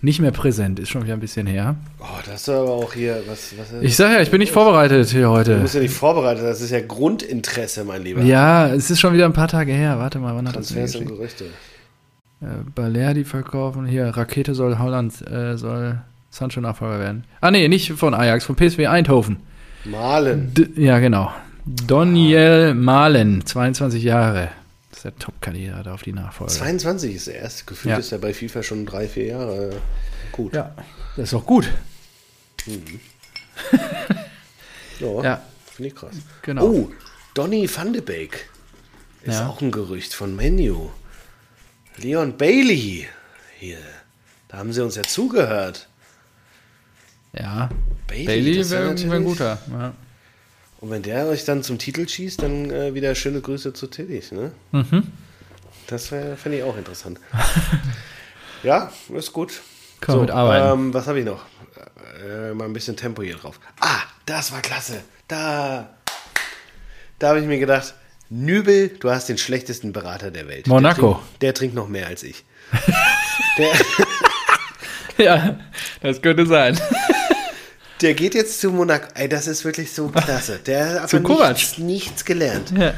nicht 0.00 0.20
mehr 0.20 0.30
präsent. 0.30 0.78
Ist 0.78 0.90
schon 0.90 1.04
wieder 1.04 1.14
ein 1.14 1.20
bisschen 1.20 1.46
her. 1.46 1.74
Oh, 2.00 2.04
das 2.24 2.42
ist 2.42 2.48
aber 2.48 2.70
auch 2.70 2.92
hier, 2.92 3.22
was, 3.26 3.52
was 3.58 3.82
Ich 3.82 3.96
sage 3.96 4.14
ja, 4.14 4.20
ich 4.20 4.30
bin 4.30 4.38
nicht 4.40 4.52
vorbereitet 4.52 5.08
hier 5.10 5.22
Du 5.22 5.30
heute. 5.30 5.56
bist 5.56 5.74
ja 5.74 5.80
nicht 5.80 5.94
vorbereitet, 5.94 6.44
das 6.44 6.60
ist 6.60 6.70
ja 6.70 6.80
Grundinteresse, 6.80 7.84
mein 7.84 8.02
Lieber. 8.02 8.22
Ja, 8.22 8.68
es 8.68 8.90
ist 8.90 9.00
schon 9.00 9.12
wieder 9.14 9.24
ein 9.24 9.32
paar 9.32 9.48
Tage 9.48 9.72
her. 9.72 9.98
Warte 9.98 10.18
mal, 10.18 10.34
wann 10.36 10.46
hat 10.48 10.56
das 10.56 10.68
Transfers 10.68 10.96
und? 10.96 11.06
Gerüchte. 11.08 11.44
Äh, 12.40 12.46
Balerdi 12.74 13.24
verkaufen. 13.24 13.86
Hier, 13.86 14.06
Rakete 14.08 14.54
soll 14.54 14.78
Holland, 14.78 15.14
äh, 15.28 15.56
soll 15.56 16.00
Sancho 16.30 16.60
Nachfolger 16.60 17.00
werden. 17.00 17.24
Ah, 17.40 17.50
nee, 17.50 17.66
nicht 17.68 17.92
von 17.92 18.14
Ajax, 18.14 18.44
von 18.44 18.54
PSV 18.56 18.86
Eindhoven. 18.86 19.38
Malen. 19.84 20.52
D 20.54 20.68
ja, 20.76 20.98
genau. 21.00 21.32
Doniel 21.86 22.74
Malen, 22.74 23.44
22 23.44 24.02
Jahre. 24.02 24.48
Das 24.98 25.04
ist 25.04 25.16
der 25.16 25.18
Top-Kandidat 25.26 25.86
auf 25.86 26.02
die 26.02 26.12
Nachfolge. 26.12 26.52
22 26.52 27.14
ist 27.14 27.28
er 27.28 27.36
erst. 27.36 27.68
Gefühlt 27.68 27.92
Ja. 27.92 27.98
ist 27.98 28.10
er 28.10 28.18
bei 28.18 28.34
FIFA 28.34 28.64
schon 28.64 28.84
drei, 28.84 29.06
vier 29.06 29.26
Jahre 29.26 29.80
gut. 30.32 30.52
Ja, 30.54 30.74
das 31.16 31.24
ist 31.26 31.32
doch 31.34 31.46
gut. 31.46 31.68
Ja, 35.00 35.22
Ja. 35.22 35.42
finde 35.72 35.88
ich 35.88 35.94
krass. 35.94 36.16
Genau. 36.42 36.64
Oh, 36.66 36.90
Donny 37.34 37.70
van 37.72 37.92
de 37.92 38.02
Beek 38.02 38.48
ist 39.22 39.34
Ja. 39.36 39.48
auch 39.48 39.60
ein 39.60 39.70
Gerücht 39.70 40.12
von 40.14 40.34
Menu. 40.34 40.90
Leon 41.98 42.36
Bailey. 42.36 43.06
Hier, 43.60 43.78
da 44.48 44.58
haben 44.58 44.72
sie 44.72 44.82
uns 44.82 44.96
ja 44.96 45.02
zugehört. 45.04 45.88
Ja, 47.32 47.68
Bailey, 48.08 48.26
Bailey 48.26 48.70
wäre 48.70 48.98
wär 49.00 49.12
ein 49.12 49.24
guter. 49.24 49.58
Ja. 49.70 49.94
Und 50.80 50.90
wenn 50.90 51.02
der 51.02 51.26
euch 51.26 51.44
dann 51.44 51.62
zum 51.62 51.78
Titel 51.78 52.08
schießt, 52.08 52.42
dann 52.42 52.70
äh, 52.70 52.94
wieder 52.94 53.14
schöne 53.14 53.40
Grüße 53.40 53.72
zu 53.72 53.88
Tillich, 53.88 54.30
ne? 54.30 54.52
Mhm. 54.72 55.08
Das 55.88 56.06
fände 56.06 56.58
ich 56.58 56.62
auch 56.62 56.76
interessant. 56.76 57.18
ja, 58.62 58.92
ist 59.14 59.32
gut. 59.32 59.62
Kann 60.00 60.16
man 60.16 60.26
mit 60.26 60.30
arbeiten. 60.30 60.80
Ähm, 60.80 60.94
was 60.94 61.06
habe 61.06 61.18
ich 61.18 61.24
noch? 61.24 61.44
Äh, 62.24 62.52
mal 62.52 62.66
ein 62.66 62.72
bisschen 62.72 62.96
Tempo 62.96 63.22
hier 63.22 63.36
drauf. 63.36 63.58
Ah, 63.80 64.02
das 64.26 64.52
war 64.52 64.60
klasse. 64.60 65.00
Da, 65.26 65.88
da 67.18 67.28
habe 67.28 67.40
ich 67.40 67.46
mir 67.46 67.58
gedacht, 67.58 67.94
Nübel, 68.30 68.88
du 68.88 69.10
hast 69.10 69.28
den 69.28 69.38
schlechtesten 69.38 69.92
Berater 69.92 70.30
der 70.30 70.46
Welt. 70.48 70.66
Monaco. 70.66 71.00
Der 71.00 71.14
trinkt, 71.14 71.42
der 71.42 71.54
trinkt 71.54 71.74
noch 71.74 71.88
mehr 71.88 72.06
als 72.06 72.22
ich. 72.22 72.44
ja, 75.18 75.58
das 76.02 76.20
könnte 76.20 76.46
sein. 76.46 76.78
der 78.00 78.14
geht 78.14 78.34
jetzt 78.34 78.60
zu 78.60 78.70
Monaco. 78.70 79.08
Ey, 79.14 79.28
das 79.28 79.46
ist 79.46 79.64
wirklich 79.64 79.92
so 79.92 80.08
klasse. 80.08 80.60
Der 80.64 81.02
hat 81.02 81.14
aber 81.24 81.48
nichts, 81.50 81.78
nichts 81.78 82.24
gelernt. 82.24 82.72
Ja. 82.76 82.94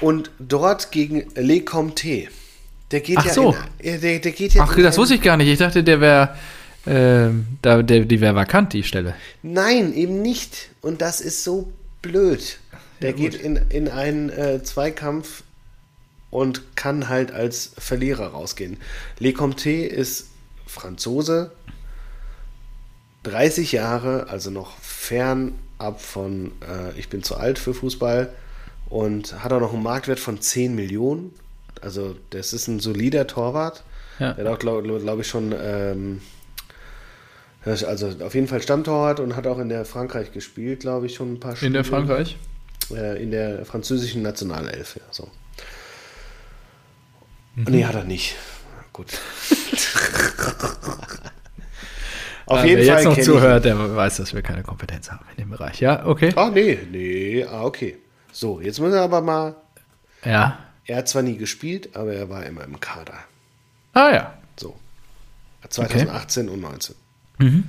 Und 0.00 0.30
dort 0.38 0.90
gegen 0.92 1.28
Le 1.34 1.60
Comte. 1.60 2.28
Der 2.90 3.00
geht 3.00 3.18
Ach 3.18 3.26
ja 3.26 3.32
so. 3.32 3.56
in, 3.78 4.00
der, 4.00 4.18
der 4.18 4.32
geht 4.32 4.54
ja 4.54 4.64
Ach, 4.64 4.74
das 4.76 4.98
wusste 4.98 5.14
ich 5.14 5.22
gar 5.22 5.36
nicht. 5.36 5.48
Ich 5.48 5.58
dachte, 5.58 5.84
der 5.84 6.00
wäre, 6.00 6.34
da, 6.84 7.82
der, 7.82 8.00
die 8.00 8.20
wäre 8.20 8.34
vakant, 8.34 8.72
die 8.72 8.82
Stelle. 8.82 9.14
Nein, 9.42 9.94
eben 9.94 10.22
nicht. 10.22 10.70
Und 10.80 11.02
das 11.02 11.20
ist 11.20 11.44
so 11.44 11.72
blöd. 12.02 12.58
Der 13.02 13.12
geht 13.12 13.34
in, 13.34 13.56
in 13.68 13.88
einen 13.88 14.30
äh, 14.30 14.62
Zweikampf 14.62 15.42
und 16.30 16.76
kann 16.76 17.08
halt 17.08 17.32
als 17.32 17.72
Verlierer 17.78 18.28
rausgehen. 18.28 18.78
Le 19.18 19.32
Comte 19.32 19.70
ist 19.70 20.26
Franzose, 20.66 21.52
30 23.22 23.72
Jahre, 23.72 24.28
also 24.28 24.50
noch 24.50 24.78
fernab 24.78 26.00
von 26.00 26.52
äh, 26.62 26.98
ich 26.98 27.08
bin 27.08 27.22
zu 27.22 27.36
alt 27.36 27.58
für 27.58 27.74
Fußball 27.74 28.32
und 28.88 29.42
hat 29.44 29.52
auch 29.52 29.60
noch 29.60 29.72
einen 29.74 29.82
Marktwert 29.82 30.20
von 30.20 30.40
10 30.40 30.74
Millionen. 30.74 31.34
Also 31.80 32.16
das 32.30 32.52
ist 32.52 32.68
ein 32.68 32.80
solider 32.80 33.26
Torwart. 33.26 33.84
Ja. 34.18 34.34
Der 34.34 34.44
hat 34.46 34.52
auch, 34.52 34.58
glaube 34.58 35.00
glaub 35.00 35.20
ich, 35.20 35.28
schon 35.28 35.54
ähm, 35.58 36.20
also 37.64 38.08
auf 38.24 38.34
jeden 38.34 38.48
Fall 38.48 38.62
Stammtorwart 38.62 39.20
und 39.20 39.36
hat 39.36 39.46
auch 39.46 39.58
in 39.58 39.68
der 39.68 39.84
Frankreich 39.84 40.32
gespielt, 40.32 40.80
glaube 40.80 41.06
ich, 41.06 41.14
schon 41.14 41.34
ein 41.34 41.40
paar 41.40 41.60
In 41.62 41.72
der 41.72 41.84
Spiele. 41.84 42.06
Frankreich? 42.06 42.38
Äh, 42.90 43.22
in 43.22 43.30
der 43.30 43.64
französischen 43.66 44.22
Nationalelf, 44.22 44.96
ja, 44.96 45.02
so. 45.10 45.28
Mhm. 47.54 47.64
Nee, 47.68 47.84
hat 47.84 47.94
er 47.94 48.04
nicht. 48.04 48.36
Gut. 48.92 49.08
auf 52.50 52.58
Ja, 52.60 52.64
jeden 52.64 52.80
wer 52.82 52.94
Fall 52.94 53.04
jetzt 53.04 53.16
noch 53.18 53.24
zuhört, 53.24 53.64
der 53.64 53.96
weiß, 53.96 54.16
dass 54.16 54.34
wir 54.34 54.42
keine 54.42 54.62
Kompetenz 54.62 55.10
haben 55.10 55.24
in 55.36 55.44
dem 55.44 55.50
Bereich. 55.50 55.80
Ja, 55.80 56.04
okay. 56.04 56.32
Ah, 56.34 56.50
nee, 56.52 56.78
nee, 56.90 57.44
ah, 57.44 57.62
okay. 57.62 57.96
So, 58.32 58.60
jetzt 58.60 58.80
müssen 58.80 58.94
wir 58.94 59.02
aber 59.02 59.20
mal. 59.20 59.54
Ja. 60.24 60.58
Er 60.84 60.96
hat 60.98 61.08
zwar 61.08 61.22
nie 61.22 61.36
gespielt, 61.36 61.90
aber 61.94 62.12
er 62.12 62.28
war 62.28 62.44
immer 62.44 62.64
im 62.64 62.78
Kader. 62.80 63.14
Ah 63.92 64.10
ja. 64.12 64.34
So. 64.58 64.74
2018 65.68 66.48
und 66.48 66.60
19. 66.60 66.96
Mhm. 67.38 67.64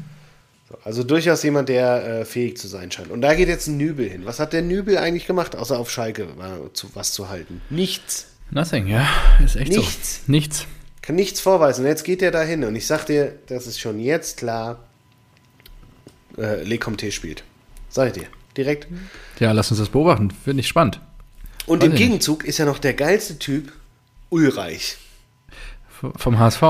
So, 0.68 0.78
also 0.84 1.04
durchaus 1.04 1.44
jemand, 1.44 1.70
der 1.70 2.22
äh, 2.22 2.26
fähig 2.26 2.58
zu 2.58 2.68
sein 2.68 2.92
scheint. 2.92 3.12
Und 3.12 3.22
da 3.22 3.36
geht 3.36 3.48
jetzt 3.50 3.68
ein 3.68 3.78
Nübel 3.78 4.10
hin. 4.10 4.26
Was 4.26 4.40
hat 4.40 4.54
der 4.54 4.64
Nübel 4.64 4.98
eigentlich 4.98 5.28
gemacht, 5.28 5.56
außer 5.56 5.78
auf 5.78 5.92
Schalke 5.92 6.28
war, 6.38 6.74
zu, 6.74 6.90
was 6.96 7.14
zu 7.14 7.30
halten? 7.30 7.62
Nichts. 7.70 8.28
Nothing, 8.50 8.88
ja. 8.88 9.08
Ist 9.44 9.56
echt 9.56 9.72
Nichts. 9.72 10.22
so. 10.26 10.32
Nichts. 10.32 10.66
Kann 11.02 11.16
nichts 11.16 11.40
vorweisen. 11.42 11.82
Und 11.84 11.88
jetzt 11.90 12.04
geht 12.04 12.22
er 12.22 12.32
da 12.32 12.42
hin. 12.44 12.64
Und 12.64 12.76
ich 12.76 12.86
sag 12.88 13.06
dir, 13.06 13.34
das 13.48 13.68
ist 13.68 13.80
schon 13.80 14.00
jetzt 14.00 14.38
klar, 14.38 14.80
äh, 16.38 16.64
Le 16.64 16.78
Comte 16.78 17.12
spielt. 17.12 17.44
Sag 17.90 18.08
ich 18.08 18.14
dir. 18.22 18.28
Direkt. 18.58 18.88
Ja, 19.40 19.52
lass 19.54 19.72
uns 19.72 19.80
das 19.80 19.90
beobachten. 19.90 20.30
Finde 20.32 20.62
ich 20.62 20.68
spannend. 20.68 21.00
Und 21.66 21.80
Weiß 21.80 21.86
im 21.88 21.94
nicht. 21.94 22.02
Gegenzug 22.02 22.44
ist 22.44 22.58
ja 22.58 22.66
noch 22.66 22.80
der 22.80 22.94
geilste 22.94 23.40
Typ 23.40 23.72
Ulreich. 24.30 24.98
V- 25.90 26.14
Vom 26.18 26.38
HSV. 26.40 26.62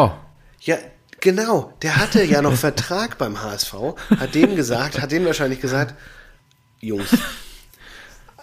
Ja, 0.61 0.77
genau. 1.19 1.73
Der 1.82 1.97
hatte 1.97 2.23
ja 2.23 2.41
noch 2.41 2.55
Vertrag 2.55 3.17
beim 3.17 3.41
HSV, 3.41 3.73
hat 4.19 4.36
dem 4.36 4.55
gesagt, 4.55 5.01
hat 5.01 5.11
dem 5.11 5.25
wahrscheinlich 5.25 5.59
gesagt, 5.61 5.95
Jungs, 6.79 7.09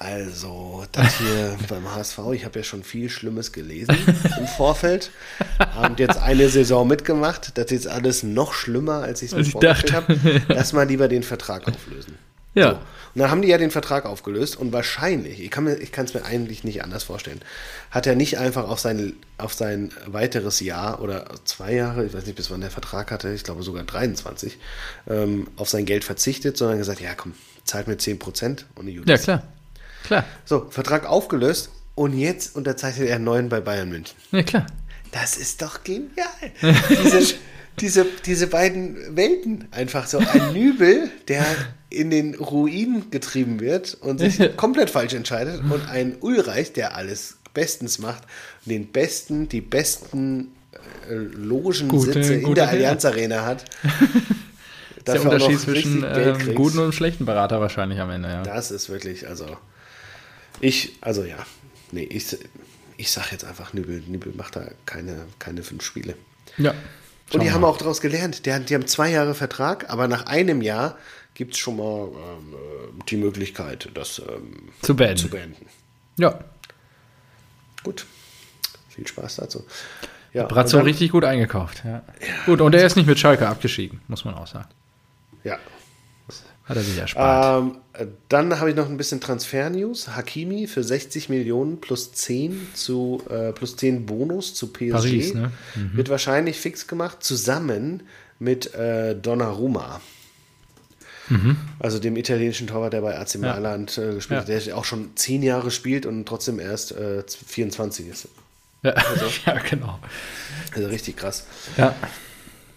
also 0.00 0.84
das 0.92 1.18
hier 1.18 1.56
beim 1.68 1.92
HSV, 1.92 2.18
ich 2.32 2.44
habe 2.44 2.60
ja 2.60 2.64
schon 2.64 2.84
viel 2.84 3.10
Schlimmes 3.10 3.52
gelesen 3.52 3.96
im 4.38 4.46
Vorfeld 4.46 5.10
und 5.82 5.98
jetzt 5.98 6.18
eine 6.18 6.48
Saison 6.48 6.86
mitgemacht, 6.86 7.58
das 7.58 7.72
ist 7.72 7.88
alles 7.88 8.22
noch 8.22 8.52
schlimmer, 8.52 9.02
als 9.02 9.22
ich 9.22 9.32
es 9.32 9.36
mir 9.36 9.44
vorgestellt 9.44 9.92
habe. 9.92 10.42
Lass 10.48 10.72
mal 10.72 10.86
lieber 10.86 11.08
den 11.08 11.24
Vertrag 11.24 11.66
auflösen. 11.66 12.16
Ja. 12.54 12.70
So. 12.70 12.78
Und 13.14 13.22
dann 13.22 13.30
haben 13.30 13.42
die 13.42 13.48
ja 13.48 13.58
den 13.58 13.72
Vertrag 13.72 14.06
aufgelöst 14.06 14.56
und 14.56 14.72
wahrscheinlich, 14.72 15.40
ich 15.40 15.50
kann 15.50 15.64
mir, 15.64 15.78
es 15.80 16.14
mir 16.14 16.24
eigentlich 16.24 16.62
nicht 16.62 16.84
anders 16.84 17.02
vorstellen, 17.02 17.40
hat 17.90 18.06
er 18.06 18.14
nicht 18.14 18.38
einfach 18.38 18.68
auf 18.68 18.78
sein, 18.78 19.14
auf 19.38 19.54
sein 19.54 19.90
weiteres 20.06 20.60
Jahr 20.60 21.02
oder 21.02 21.26
zwei 21.44 21.74
Jahre, 21.74 22.04
ich 22.04 22.14
weiß 22.14 22.26
nicht, 22.26 22.36
bis 22.36 22.50
wann 22.52 22.60
der 22.60 22.70
Vertrag 22.70 23.10
hatte, 23.10 23.32
ich 23.32 23.42
glaube 23.42 23.64
sogar 23.64 23.82
23, 23.82 24.58
ähm, 25.08 25.48
auf 25.56 25.68
sein 25.68 25.86
Geld 25.86 26.04
verzichtet, 26.04 26.56
sondern 26.56 26.78
gesagt, 26.78 27.00
ja 27.00 27.14
komm, 27.16 27.34
zahlt 27.64 27.88
mir 27.88 27.96
10% 27.96 28.64
und 28.76 28.86
die 28.86 29.02
Ja, 29.04 29.18
klar. 29.18 29.42
Klar. 30.04 30.24
So, 30.44 30.66
Vertrag 30.70 31.06
aufgelöst 31.06 31.70
und 31.94 32.16
jetzt 32.16 32.56
unterzeichnet 32.56 33.08
er 33.08 33.16
einen 33.16 33.24
neuen 33.24 33.48
bei 33.48 33.60
Bayern 33.60 33.88
München. 33.88 34.16
Ja, 34.32 34.42
klar. 34.42 34.66
Das 35.10 35.36
ist 35.36 35.62
doch 35.62 35.84
genial. 35.84 36.26
diese, 36.62 37.34
diese, 37.80 38.06
diese 38.24 38.46
beiden 38.46 39.16
Welten. 39.16 39.68
Einfach 39.70 40.06
so 40.06 40.18
ein 40.18 40.52
Nübel, 40.52 41.10
der 41.28 41.44
in 41.90 42.10
den 42.10 42.34
Ruin 42.34 43.10
getrieben 43.10 43.60
wird 43.60 43.94
und 44.00 44.18
sich 44.18 44.56
komplett 44.56 44.90
falsch 44.90 45.14
entscheidet 45.14 45.62
und 45.70 45.88
ein 45.88 46.16
Ulreich, 46.20 46.72
der 46.72 46.94
alles 46.96 47.38
bestens 47.54 47.98
macht 47.98 48.24
und 48.64 48.72
den 48.72 48.92
besten, 48.92 49.48
die 49.48 49.60
besten 49.60 50.52
äh, 51.08 51.14
Logensitze 51.14 52.34
in 52.34 52.54
der. 52.54 52.68
Allianz 52.68 53.04
Arena 53.04 53.44
hat. 53.44 53.64
Der 55.06 55.14
Dafür 55.14 55.30
auch 55.30 55.34
Unterschied 55.34 55.60
zwischen 55.60 56.04
ähm, 56.06 56.54
guten 56.54 56.80
und 56.80 56.94
schlechten 56.94 57.24
Berater 57.24 57.62
wahrscheinlich 57.62 57.98
am 57.98 58.10
Ende, 58.10 58.28
ja. 58.28 58.42
Das 58.42 58.70
ist 58.70 58.90
wirklich, 58.90 59.26
also 59.26 59.46
ich, 60.60 60.96
also 61.00 61.24
ja, 61.24 61.38
nee, 61.92 62.04
ich, 62.04 62.36
ich 62.96 63.10
sag 63.10 63.32
jetzt 63.32 63.44
einfach, 63.44 63.72
Nübel, 63.72 64.02
Nübel 64.06 64.32
macht 64.36 64.56
da 64.56 64.70
keine, 64.86 65.26
keine 65.38 65.62
fünf 65.62 65.84
Spiele. 65.84 66.14
Ja. 66.56 66.74
Und 67.32 67.42
die 67.42 67.52
haben 67.52 67.64
auch 67.64 67.76
daraus 67.76 68.00
gelernt. 68.00 68.46
Die, 68.46 68.60
die 68.64 68.74
haben 68.74 68.86
zwei 68.86 69.10
Jahre 69.10 69.34
Vertrag, 69.34 69.90
aber 69.90 70.08
nach 70.08 70.26
einem 70.26 70.62
Jahr 70.62 70.96
gibt 71.34 71.54
es 71.54 71.58
schon 71.58 71.76
mal 71.76 72.08
ähm, 72.08 72.54
äh, 72.54 73.04
die 73.08 73.16
Möglichkeit, 73.16 73.90
das 73.94 74.18
ähm, 74.18 74.70
Zu 74.82 74.96
beenden. 74.96 75.18
zu 75.18 75.28
beenden. 75.28 75.66
Ja. 76.16 76.40
Gut. 77.84 78.06
Viel 78.88 79.06
Spaß 79.06 79.36
dazu. 79.36 79.64
Ja, 80.32 80.44
Brazzo 80.44 80.80
richtig 80.80 81.12
gut 81.12 81.24
eingekauft. 81.24 81.82
Ja. 81.84 82.02
Gut, 82.46 82.60
und 82.60 82.74
er 82.74 82.84
ist 82.84 82.96
nicht 82.96 83.06
mit 83.06 83.18
Schalke 83.18 83.48
abgestiegen, 83.48 84.00
muss 84.08 84.24
man 84.24 84.34
auch 84.34 84.46
sagen. 84.46 84.68
Ja. 85.44 85.58
Hat 86.64 86.76
er 86.76 86.82
sich 86.82 86.98
erspart. 86.98 87.62
Ähm, 87.62 87.76
äh, 87.94 88.06
dann 88.28 88.60
habe 88.60 88.70
ich 88.70 88.76
noch 88.76 88.88
ein 88.88 88.96
bisschen 88.98 89.20
Transfer-News. 89.20 90.08
Hakimi 90.16 90.66
für 90.66 90.84
60 90.84 91.28
Millionen 91.30 91.80
plus 91.80 92.12
10 92.12 92.68
zu 92.74 93.22
äh, 93.30 93.52
plus 93.52 93.76
10 93.76 94.04
Bonus 94.06 94.54
zu 94.54 94.66
PSG. 94.66 94.90
Paris, 94.92 95.34
ne? 95.34 95.52
Wird 95.94 96.10
wahrscheinlich 96.10 96.58
fix 96.58 96.86
gemacht, 96.86 97.22
zusammen 97.24 98.02
mit 98.38 98.74
äh, 98.74 99.14
Donnarumma. 99.16 100.00
Also 101.78 101.98
dem 101.98 102.16
italienischen 102.16 102.66
Torwart, 102.68 102.94
der 102.94 103.02
bei 103.02 103.18
AC 103.18 103.34
Mailand 103.36 103.98
äh, 103.98 104.14
gespielt 104.14 104.40
hat, 104.40 104.48
Ja. 104.48 104.58
der 104.60 104.76
auch 104.78 104.86
schon 104.86 105.10
10 105.14 105.42
Jahre 105.42 105.70
spielt 105.70 106.06
und 106.06 106.24
trotzdem 106.26 106.58
erst 106.58 106.92
äh, 106.92 107.22
24 107.26 108.08
ist. 108.08 108.28
ja. 108.82 108.94
ja, 109.46 109.58
genau. 109.58 109.98
Also 110.74 110.88
richtig 110.88 111.16
krass. 111.18 111.44
Ja. 111.76 111.94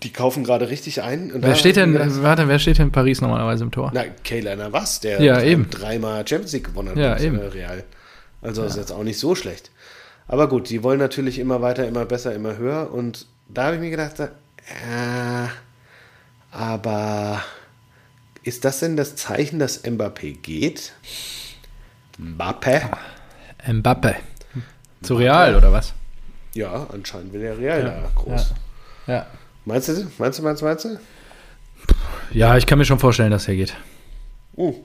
Die 0.04 0.12
kaufen 0.12 0.43
gerade 0.43 0.70
richtig 0.70 1.02
ein. 1.04 1.32
Und 1.32 1.43
Wer 1.43 1.56
steht 1.56 1.76
denn, 1.76 1.93
gedacht, 1.93 2.10
warte, 2.24 2.47
wer 2.47 2.58
steht 2.60 2.80
denn 2.80 2.88
in 2.88 2.91
Paris 2.91 3.22
normalerweise 3.22 3.64
im 3.64 3.72
Tor? 3.72 3.91
Na, 3.93 4.04
Kayla 4.24 4.56
Navas, 4.56 4.99
der 4.99 5.22
Ja, 5.22 5.41
eben. 5.41 5.70
dreimal 5.70 6.28
Champions 6.28 6.54
League 6.54 6.64
gewonnen 6.66 6.89
hat 6.89 6.97
Ja, 6.97 7.20
eben. 7.20 7.39
äh, 7.39 7.45
Real. 7.45 7.84
Also 8.41 8.64
ist 8.64 8.78
jetzt 8.78 8.91
auch 8.91 9.04
nicht 9.04 9.20
so 9.20 9.36
schlecht. 9.36 9.70
Aber 10.28 10.49
gut, 10.49 10.70
die 10.70 10.82
wollen 10.82 10.97
natürlich 10.99 11.38
immer 11.38 11.62
weiter, 11.62 11.88
immer 11.88 12.06
besser, 12.06 12.34
immer 12.34 12.58
höher. 12.58 12.91
Und 12.91 13.28
da 13.49 13.66
habe 13.66 13.76
ich 13.76 13.82
mir 13.82 13.91
gedacht, 13.91 14.20
äh, 14.20 14.30
aber 16.52 17.41
ist 18.43 18.66
das 18.66 18.80
denn 18.80 18.97
das 18.97 19.16
Zeichen, 19.16 19.60
dass 19.60 19.84
Mbappé 19.84 20.38
geht? 20.41 20.93
Mbappé? 22.20 22.82
Mbappe. 23.72 24.16
Zu 25.04 25.16
Real, 25.16 25.56
oder 25.56 25.72
was? 25.72 25.93
Ja, 26.54 26.88
anscheinend 26.91 27.34
will 27.34 27.41
der 27.41 27.58
Real 27.58 27.84
da 27.84 28.10
groß. 28.16 28.54
Ja. 29.08 29.26
Meinst 29.66 29.89
du, 29.89 30.07
meinst 30.18 30.39
du, 30.39 30.43
meinst 30.43 30.62
du, 30.62 30.66
meinst 30.66 30.86
du? 30.86 30.99
Ja, 32.32 32.57
ich 32.57 32.66
kann 32.66 32.78
mir 32.78 32.86
schon 32.86 32.99
vorstellen, 32.99 33.32
dass 33.32 33.47
er 33.47 33.55
geht. 33.55 33.76
Oh, 34.55 34.76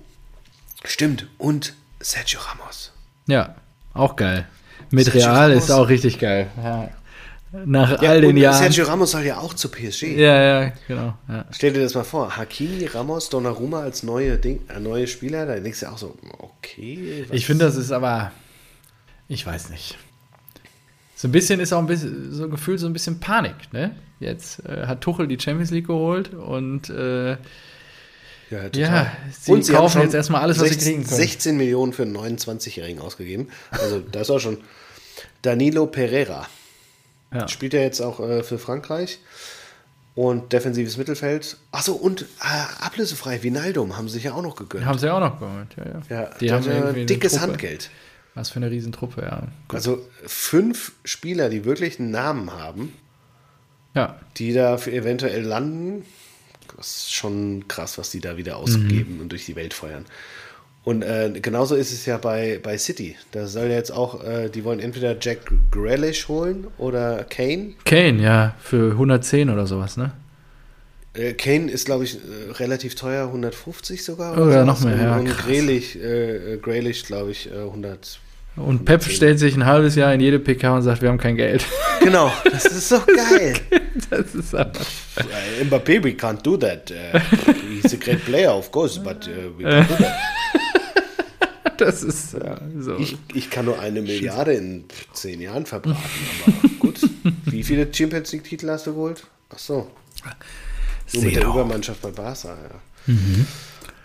stimmt. 0.84 1.26
Und 1.38 1.74
Sergio 2.00 2.40
Ramos. 2.40 2.92
Ja, 3.26 3.54
auch 3.94 4.16
geil. 4.16 4.46
Mit 4.90 5.04
Sergio 5.06 5.22
Real 5.22 5.50
Ramos. 5.50 5.64
ist 5.64 5.70
auch 5.70 5.88
richtig 5.88 6.18
geil. 6.18 6.48
Ja. 6.62 6.88
Nach 7.64 8.02
Ja, 8.02 8.10
all 8.10 8.20
den 8.20 8.36
Jahren. 8.36 8.58
Sergio 8.58 8.84
Ramos 8.84 9.12
soll 9.12 9.22
ja 9.22 9.38
auch 9.38 9.54
zu 9.54 9.68
PSG. 9.70 10.16
ja, 10.16 10.62
ja, 10.64 10.72
genau. 10.88 11.14
Ja. 11.28 11.46
Stell 11.52 11.72
dir 11.72 11.80
das 11.82 11.94
mal 11.94 12.04
vor, 12.04 12.36
Hakimi, 12.36 12.84
Ramos, 12.86 13.28
Donnarumma 13.30 13.80
als 13.80 14.02
neue, 14.02 14.36
Ding, 14.36 14.60
äh, 14.68 14.78
neue 14.80 15.06
Spieler, 15.06 15.46
da 15.46 15.58
denkst 15.58 15.80
du 15.80 15.86
auch 15.86 15.96
so, 15.98 16.16
okay. 16.38 17.24
Ich 17.30 17.46
finde, 17.46 17.64
das 17.64 17.76
ist 17.76 17.92
aber, 17.92 18.32
ich 19.28 19.46
weiß 19.46 19.70
nicht. 19.70 19.96
So 21.14 21.28
ein 21.28 21.32
bisschen 21.32 21.60
ist 21.60 21.72
auch 21.72 21.78
ein 21.78 21.86
bisschen, 21.86 22.32
so 22.32 22.48
gefühlt 22.48 22.78
so 22.78 22.86
ein 22.86 22.92
bisschen 22.92 23.20
Panik, 23.20 23.72
ne? 23.72 23.94
Jetzt 24.20 24.64
äh, 24.66 24.86
hat 24.86 25.00
Tuchel 25.00 25.26
die 25.26 25.38
Champions 25.38 25.70
League 25.70 25.86
geholt 25.86 26.32
und 26.32 26.88
äh, 26.90 27.36
ja, 28.50 28.68
ja, 28.74 29.12
sie 29.32 29.52
Und 29.52 29.64
sie 29.64 29.72
kaufen 29.72 30.02
jetzt 30.02 30.14
erstmal 30.14 30.42
alles, 30.42 30.58
was 30.58 30.68
sie 30.68 30.74
16 30.74 30.92
kriegen 30.92 31.04
können. 31.04 31.16
16 31.16 31.56
Millionen 31.56 31.92
für 31.92 32.02
einen 32.02 32.16
29-Jährigen 32.16 33.00
ausgegeben. 33.00 33.48
Also 33.70 34.00
das 34.00 34.22
ist 34.22 34.30
auch 34.30 34.38
schon 34.38 34.58
Danilo 35.42 35.86
Pereira. 35.86 36.46
Ja. 37.34 37.48
Spielt 37.48 37.74
er 37.74 37.82
jetzt 37.82 38.00
auch 38.00 38.20
äh, 38.20 38.42
für 38.42 38.58
Frankreich. 38.58 39.18
Und 40.14 40.54
defensives 40.54 40.96
Mittelfeld. 40.96 41.58
Achso, 41.72 41.92
und 41.92 42.22
äh, 42.22 42.82
ablösefrei, 42.82 43.42
Vinaldum 43.42 43.98
haben 43.98 44.08
sie 44.08 44.14
sich 44.14 44.24
ja 44.24 44.32
auch 44.32 44.40
noch 44.40 44.56
gegönnt. 44.56 44.86
Haben 44.86 44.98
sie 44.98 45.12
auch 45.12 45.20
noch 45.20 45.38
geholt, 45.38 45.68
ja, 45.76 45.84
ja. 45.84 46.22
ja, 46.22 46.30
die 46.40 46.52
haben 46.52 46.66
eine 46.66 47.04
dickes. 47.04 47.38
Handgeld. 47.38 47.90
Was 48.34 48.48
für 48.48 48.56
eine 48.56 48.70
Riesentruppe, 48.70 49.22
ja. 49.22 49.42
Also 49.68 50.06
fünf 50.24 50.92
Spieler, 51.04 51.50
die 51.50 51.66
wirklich 51.66 52.00
einen 52.00 52.12
Namen 52.12 52.50
haben, 52.52 52.94
Ja, 53.96 54.20
die 54.36 54.52
da 54.52 54.76
für 54.76 54.92
eventuell 54.92 55.42
landen, 55.42 56.04
das 56.76 56.86
ist 56.98 57.14
schon 57.14 57.66
krass, 57.66 57.98
was 57.98 58.10
die 58.10 58.20
da 58.20 58.36
wieder 58.36 58.58
ausgeben 58.58 59.20
und 59.20 59.32
durch 59.32 59.46
die 59.46 59.56
Welt 59.56 59.74
feuern. 59.74 60.04
Und 60.84 61.02
äh, 61.02 61.32
genauso 61.42 61.74
ist 61.74 61.92
es 61.92 62.06
ja 62.06 62.16
bei, 62.16 62.60
bei 62.62 62.78
City. 62.78 63.16
Da 63.32 63.48
soll 63.48 63.66
jetzt 63.66 63.90
auch, 63.90 64.22
äh, 64.22 64.48
die 64.50 64.62
wollen 64.62 64.78
entweder 64.78 65.16
Jack 65.20 65.38
Grealish 65.72 66.28
holen 66.28 66.68
oder 66.78 67.24
Kane. 67.24 67.72
Kane, 67.84 68.22
ja, 68.22 68.54
für 68.60 68.92
110 68.92 69.50
oder 69.50 69.66
sowas, 69.66 69.96
ne? 69.96 70.12
Äh, 71.14 71.32
Kane 71.32 71.70
ist, 71.70 71.86
glaube 71.86 72.04
ich, 72.04 72.16
äh, 72.16 72.52
relativ 72.52 72.94
teuer, 72.94 73.26
150 73.26 74.04
sogar. 74.04 74.38
Ja, 74.38 74.44
sowas. 74.44 74.66
noch 74.66 74.80
mehr, 74.80 74.94
Und, 74.94 75.02
ja, 75.02 75.16
und. 75.16 75.38
Grealish, 75.38 75.96
äh, 75.96 76.58
Grealish 76.62 77.02
glaube 77.04 77.32
ich, 77.32 77.50
äh, 77.50 77.54
100. 77.54 78.20
Und 78.56 78.86
Pep 78.86 79.04
stellt 79.04 79.38
sich 79.38 79.54
ein 79.54 79.66
halbes 79.66 79.96
Jahr 79.96 80.14
in 80.14 80.20
jede 80.20 80.38
PK 80.38 80.76
und 80.76 80.82
sagt, 80.82 81.02
wir 81.02 81.10
haben 81.10 81.18
kein 81.18 81.36
Geld. 81.36 81.64
Genau, 82.00 82.32
das 82.44 82.64
ist 82.64 82.88
so 82.88 83.00
geil. 83.00 83.54
Das 84.10 84.34
ist 84.34 84.54
aber. 84.54 84.80
Uh, 85.18 85.64
Mbappé, 85.64 86.02
we 86.02 86.10
can't 86.10 86.42
do 86.42 86.56
that. 86.56 86.90
Uh, 86.90 87.18
he's 87.68 87.92
a 87.92 87.96
great 87.96 88.24
player, 88.24 88.54
of 88.54 88.70
course, 88.70 88.98
but 88.98 89.26
uh, 89.26 89.50
we 89.58 89.64
can't 89.64 89.88
do 89.88 89.96
that. 89.96 90.16
Das 91.78 92.02
ist 92.02 92.32
ja, 92.32 92.58
so. 92.78 92.96
Ich, 92.96 93.18
ich 93.34 93.50
kann 93.50 93.66
nur 93.66 93.78
eine 93.78 94.00
Milliarde 94.00 94.54
in 94.54 94.84
zehn 95.12 95.42
Jahren 95.42 95.66
verbraten, 95.66 96.00
aber 96.46 96.68
gut. 96.78 97.00
Wie 97.44 97.62
viele 97.62 97.92
Champions 97.92 98.32
League-Titel 98.32 98.70
hast 98.70 98.86
du 98.86 98.94
geholt? 98.94 99.26
Ach 99.50 99.58
so. 99.58 99.90
Nur 101.12 101.24
mit 101.24 101.36
der. 101.36 101.44
Übermannschaft 101.44 102.00
bei 102.00 102.10
Barca, 102.10 102.48
ja. 102.48 103.14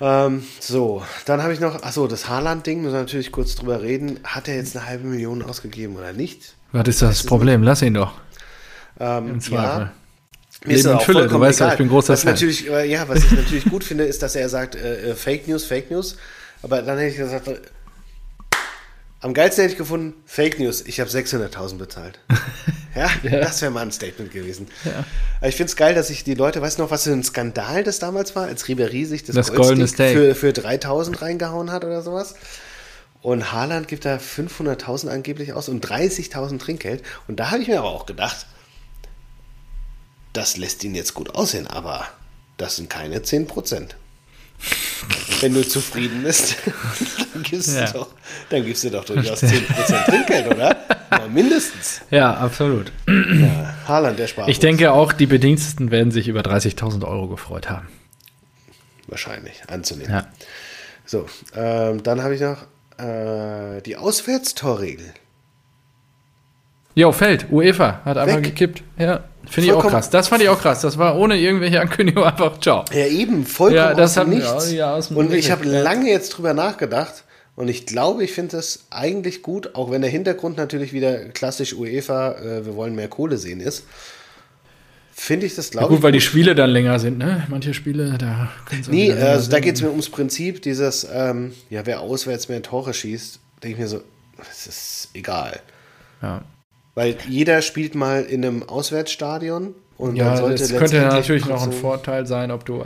Ähm, 0.02 0.44
so, 0.60 1.04
dann 1.26 1.44
habe 1.44 1.54
ich 1.54 1.60
noch, 1.60 1.84
achso, 1.84 2.08
das 2.08 2.28
Haaland-Ding, 2.28 2.82
müssen 2.82 2.94
wir 2.94 3.02
natürlich 3.02 3.32
kurz 3.32 3.56
drüber 3.56 3.82
reden. 3.84 4.20
Hat 4.24 4.48
er 4.48 4.56
jetzt 4.56 4.76
eine 4.76 4.88
halbe 4.88 5.08
Million 5.08 5.44
ausgegeben 5.44 5.96
oder 5.96 6.12
nicht? 6.12 6.56
Was 6.72 6.88
ist 6.88 7.02
das 7.04 7.24
Problem? 7.24 7.62
Lass 7.62 7.84
ihn 7.84 7.94
doch. 7.94 8.14
Ähm, 9.00 9.30
Im 9.30 9.42
Zweifel. 9.42 9.92
Mir 10.66 10.76
ist 10.76 10.84
Leben 10.84 10.94
das 10.94 11.02
auch 11.02 11.06
Fülle, 11.06 11.28
du 11.28 11.40
weißt 11.40 11.60
ja, 11.60 11.72
ich 11.72 11.78
bin 11.78 11.90
großer 11.90 12.14
was 12.14 12.24
Fan. 12.24 12.34
Natürlich, 12.34 12.70
äh, 12.70 12.90
ja, 12.90 13.08
was 13.08 13.24
ich 13.24 13.32
natürlich 13.32 13.66
gut 13.66 13.84
finde, 13.84 14.04
ist, 14.04 14.22
dass 14.22 14.36
er 14.36 14.50
sagt, 14.50 14.76
äh, 14.76 15.12
äh, 15.12 15.16
Fake 15.16 15.48
News, 15.48 15.66
Fake 15.66 15.90
News. 15.90 16.18
Aber 16.64 16.82
dann 16.82 16.98
hätte 16.98 17.12
ich 17.12 17.18
gesagt, 17.18 17.50
am 19.22 19.34
geilsten 19.34 19.62
hätte 19.64 19.74
ich 19.74 19.78
gefunden, 19.78 20.14
Fake 20.26 20.60
News, 20.60 20.82
ich 20.86 21.00
habe 21.00 21.10
600.000 21.10 21.78
bezahlt. 21.78 22.20
Ja, 22.94 23.10
das 23.24 23.62
wäre 23.62 23.72
mal 23.72 23.84
ein 23.84 23.92
Statement 23.94 24.34
gewesen. 24.34 24.68
Aber 25.40 25.48
ich 25.48 25.56
finde 25.56 25.70
es 25.70 25.78
geil, 25.78 25.96
dass 25.96 26.10
sich 26.10 26.26
die 26.26 26.34
Leute, 26.34 26.62
weißt 26.62 26.78
du 26.78 26.82
noch, 26.84 26.92
was 26.92 27.06
für 27.06 27.14
ein 27.14 27.24
Skandal 27.24 27.86
das 27.86 28.00
damals 28.00 28.36
war, 28.36 28.48
als 28.48 28.68
Ribery 28.68 29.06
sich 29.06 29.24
das, 29.24 29.34
Das 29.34 29.48
Goldstick 29.48 29.66
goldene 29.66 29.88
Steak. 29.88 30.18
für, 30.18 30.36
für 30.36 30.50
3.000 30.50 31.22
reingehauen 31.22 31.72
hat 31.72 31.86
oder 31.86 32.02
sowas. 32.02 32.36
Und 33.22 33.54
Haaland 33.54 33.88
gibt 33.88 34.04
da 34.04 34.18
500.000 34.18 35.08
angeblich 35.08 35.54
aus 35.54 35.70
und 35.70 35.88
30.000 35.90 36.60
Trinkgeld. 36.60 37.02
Und 37.30 37.40
da 37.40 37.52
habe 37.52 37.62
ich 37.62 37.70
mir 37.70 37.80
aber 37.80 37.92
auch 37.92 38.06
gedacht, 38.06 38.46
das 40.34 40.58
lässt 40.58 40.84
ihn 40.84 40.94
jetzt 40.94 41.14
gut 41.14 41.34
aussehen, 41.34 41.68
aber 41.68 42.08
das 42.58 42.76
sind 42.76 42.90
keine 42.90 43.20
10%. 43.20 43.92
Wenn 45.42 45.54
du 45.54 45.68
zufrieden 45.68 46.22
bist, 46.24 46.58
dann 47.34 47.44
gibst, 47.44 47.76
Ja. 47.76 47.88
du, 47.88 48.00
doch, 48.00 48.08
dann 48.50 48.64
gibst 48.64 48.84
du 48.84 48.92
doch 48.92 49.04
durchaus 49.06 49.42
10% 49.44 50.06
Trinkgeld, 50.06 50.48
oder? 50.54 50.78
Ja, 51.12 51.28
mindestens. 51.28 52.02
Ja, 52.12 52.34
absolut. 52.36 52.92
Ja, 53.08 53.74
Haaland, 53.88 54.20
der 54.20 54.28
spart. 54.28 54.50
Ich 54.50 54.60
denke 54.60 54.92
auch, 54.92 55.14
die 55.14 55.26
Bediensteten 55.26 55.90
werden 55.92 56.12
sich 56.12 56.28
über 56.28 56.42
30.000 56.42 57.06
Euro 57.08 57.28
gefreut 57.28 57.70
haben. 57.70 57.88
Wahrscheinlich, 59.08 59.62
anzunehmen. 59.68 60.12
Ja. 60.12 60.28
So, 61.06 61.26
ähm, 61.56 62.04
dann 62.04 62.22
habe 62.24 62.36
ich 62.36 62.42
noch 62.42 62.62
äh, 63.04 63.82
die 63.82 63.98
Auswärtstorregel. 63.98 65.12
Jo, 66.94 67.12
fällt. 67.12 67.48
UEFA 67.52 68.02
hat 68.06 68.18
Weg. 68.28 68.44
gekippt. 68.44 68.84
Ja, 68.98 69.24
finde 69.50 69.68
ich 69.70 69.74
auch 69.74 69.86
krass. 69.88 70.10
Das 70.10 70.28
fand 70.28 70.42
ich 70.44 70.50
auch 70.50 70.60
krass. 70.62 70.82
Das 70.82 70.98
war 70.98 71.18
ohne 71.18 71.38
irgendwelche 71.38 71.80
Ankündigung 71.82 72.24
einfach 72.26 72.60
ciao. 72.60 72.86
Ja, 72.94 73.06
eben, 73.08 73.46
vollkommen 73.46 73.78
Ja, 73.78 73.94
das 73.94 74.12
aus 74.12 74.18
hat- 74.18 74.28
Nichts. 74.28 74.72
ja, 74.72 74.78
ja, 74.78 74.96
aus 74.96 75.08
und 75.12 75.34
ich 75.34 75.52
habe 75.52 75.66
ja. 75.66 75.82
lange 75.82 76.10
jetzt 76.10 76.30
drüber 76.30 76.54
nachgedacht 76.54 77.24
und 77.56 77.68
ich 77.68 77.86
glaube, 77.86 78.24
ich 78.24 78.32
finde 78.32 78.56
das 78.58 78.86
eigentlich 78.90 79.42
gut, 79.42 79.76
auch 79.76 79.92
wenn 79.92 80.02
der 80.02 80.10
Hintergrund 80.12 80.58
natürlich 80.58 80.94
wieder 80.94 81.26
klassisch 81.30 81.74
UEFA, 81.74 82.34
äh, 82.34 82.66
wir 82.66 82.76
wollen 82.76 82.96
mehr 82.96 83.08
Kohle 83.10 83.38
sehen 83.38 83.60
ist. 83.60 83.86
Finde 85.14 85.46
ich 85.46 85.56
das, 85.56 85.68
Ja, 85.68 85.72
glaube 85.82 85.90
gut, 85.90 85.98
ich. 86.00 86.04
weil 86.04 86.12
die 86.14 86.22
Spiele 86.22 86.56
dann 86.56 86.70
länger 86.72 86.98
sind, 86.98 87.18
ne? 87.20 87.46
Manche 87.50 87.74
Spiele, 87.76 88.16
da 88.18 88.50
Nee, 88.90 89.12
also 89.14 89.52
da 89.52 89.60
geht 89.60 89.76
es 89.76 89.82
mir 89.82 89.90
ums 89.90 90.10
Prinzip, 90.10 90.62
dieses, 90.64 91.06
ähm, 91.14 91.54
ja, 91.70 91.86
wer 91.86 92.00
auswärts 92.00 92.50
mehr 92.50 92.62
Tore 92.64 92.94
schießt, 92.94 93.40
denke 93.62 93.74
ich 93.76 93.80
mir 93.82 93.88
so, 93.88 94.02
es 94.50 94.66
ist 94.66 95.10
egal. 95.14 95.60
Ja, 96.24 96.42
Weil 96.96 97.18
jeder 97.28 97.62
spielt 97.62 97.96
mal 97.96 98.24
in 98.24 98.44
einem 98.44 98.64
Auswärtsstadion 98.64 99.76
und 99.98 100.16
ja 100.16 100.26
dann 100.26 100.38
sollte 100.38 100.68
das 100.68 100.78
könnte 100.78 101.00
natürlich 101.02 101.46
noch 101.46 101.64
ein 101.64 101.72
Vorteil 101.72 102.28
sein, 102.28 102.52
ob 102.52 102.66
du 102.66 102.84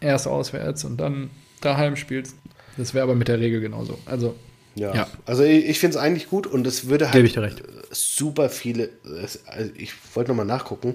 erst 0.00 0.26
auswärts 0.26 0.84
und 0.84 0.96
dann 0.98 1.30
daheim 1.60 1.96
spielst. 1.96 2.36
Das 2.76 2.94
wäre 2.94 3.04
aber 3.04 3.14
mit 3.14 3.28
der 3.28 3.38
Regel 3.40 3.60
genauso. 3.60 3.98
Also, 4.06 4.34
Ja. 4.74 4.94
Ja. 4.94 5.06
Also 5.26 5.42
ich, 5.44 5.66
ich 5.66 5.78
finde 5.78 5.96
es 5.98 6.02
eigentlich 6.02 6.30
gut 6.30 6.46
und 6.46 6.66
es 6.66 6.88
würde 6.88 7.12
halt 7.12 7.62
super 7.90 8.48
viele, 8.48 8.88
also 9.04 9.70
ich 9.76 9.92
wollte 10.14 10.30
nochmal 10.30 10.46
nachgucken, 10.46 10.94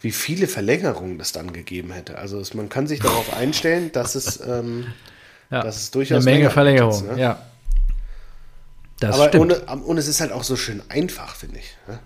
wie 0.00 0.12
viele 0.12 0.46
Verlängerungen 0.46 1.18
das 1.18 1.32
dann 1.32 1.52
gegeben 1.52 1.90
hätte. 1.90 2.18
Also 2.18 2.38
es, 2.38 2.54
man 2.54 2.68
kann 2.68 2.86
sich 2.86 3.00
darauf 3.00 3.34
einstellen, 3.36 3.90
dass 3.92 4.14
es, 4.14 4.40
ähm, 4.46 4.86
ja, 5.50 5.62
dass 5.62 5.78
es 5.78 5.90
durchaus 5.90 6.18
eine 6.18 6.24
Menge 6.24 6.36
länger 6.38 6.50
Verlängerung. 6.50 6.92
wird 6.92 7.02
jetzt, 7.02 7.16
ne? 7.16 7.20
Ja. 7.20 7.42
Das 9.00 9.14
Aber 9.14 9.28
stimmt. 9.28 9.52
ohne, 9.68 9.82
und 9.84 9.98
es 9.98 10.08
ist 10.08 10.20
halt 10.20 10.32
auch 10.32 10.42
so 10.44 10.56
schön 10.56 10.82
einfach, 10.88 11.34
finde 11.36 11.58
ich. 11.58 11.76
Ne? 11.86 11.98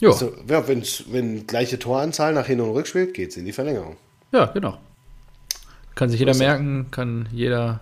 jo. 0.00 0.12
So, 0.12 0.34
ja, 0.48 0.66
wenn's, 0.68 1.04
wenn 1.08 1.46
gleiche 1.46 1.78
Toranzahl 1.78 2.32
nach 2.32 2.46
Hin- 2.46 2.60
und 2.60 2.70
Rückspiel, 2.70 3.06
geht 3.12 3.30
es 3.30 3.36
in 3.36 3.44
die 3.44 3.52
Verlängerung. 3.52 3.96
Ja, 4.32 4.46
genau. 4.46 4.78
Kann 5.94 6.10
sich 6.10 6.18
jeder 6.20 6.34
merken, 6.34 6.90
kann 6.90 7.28
jeder 7.32 7.80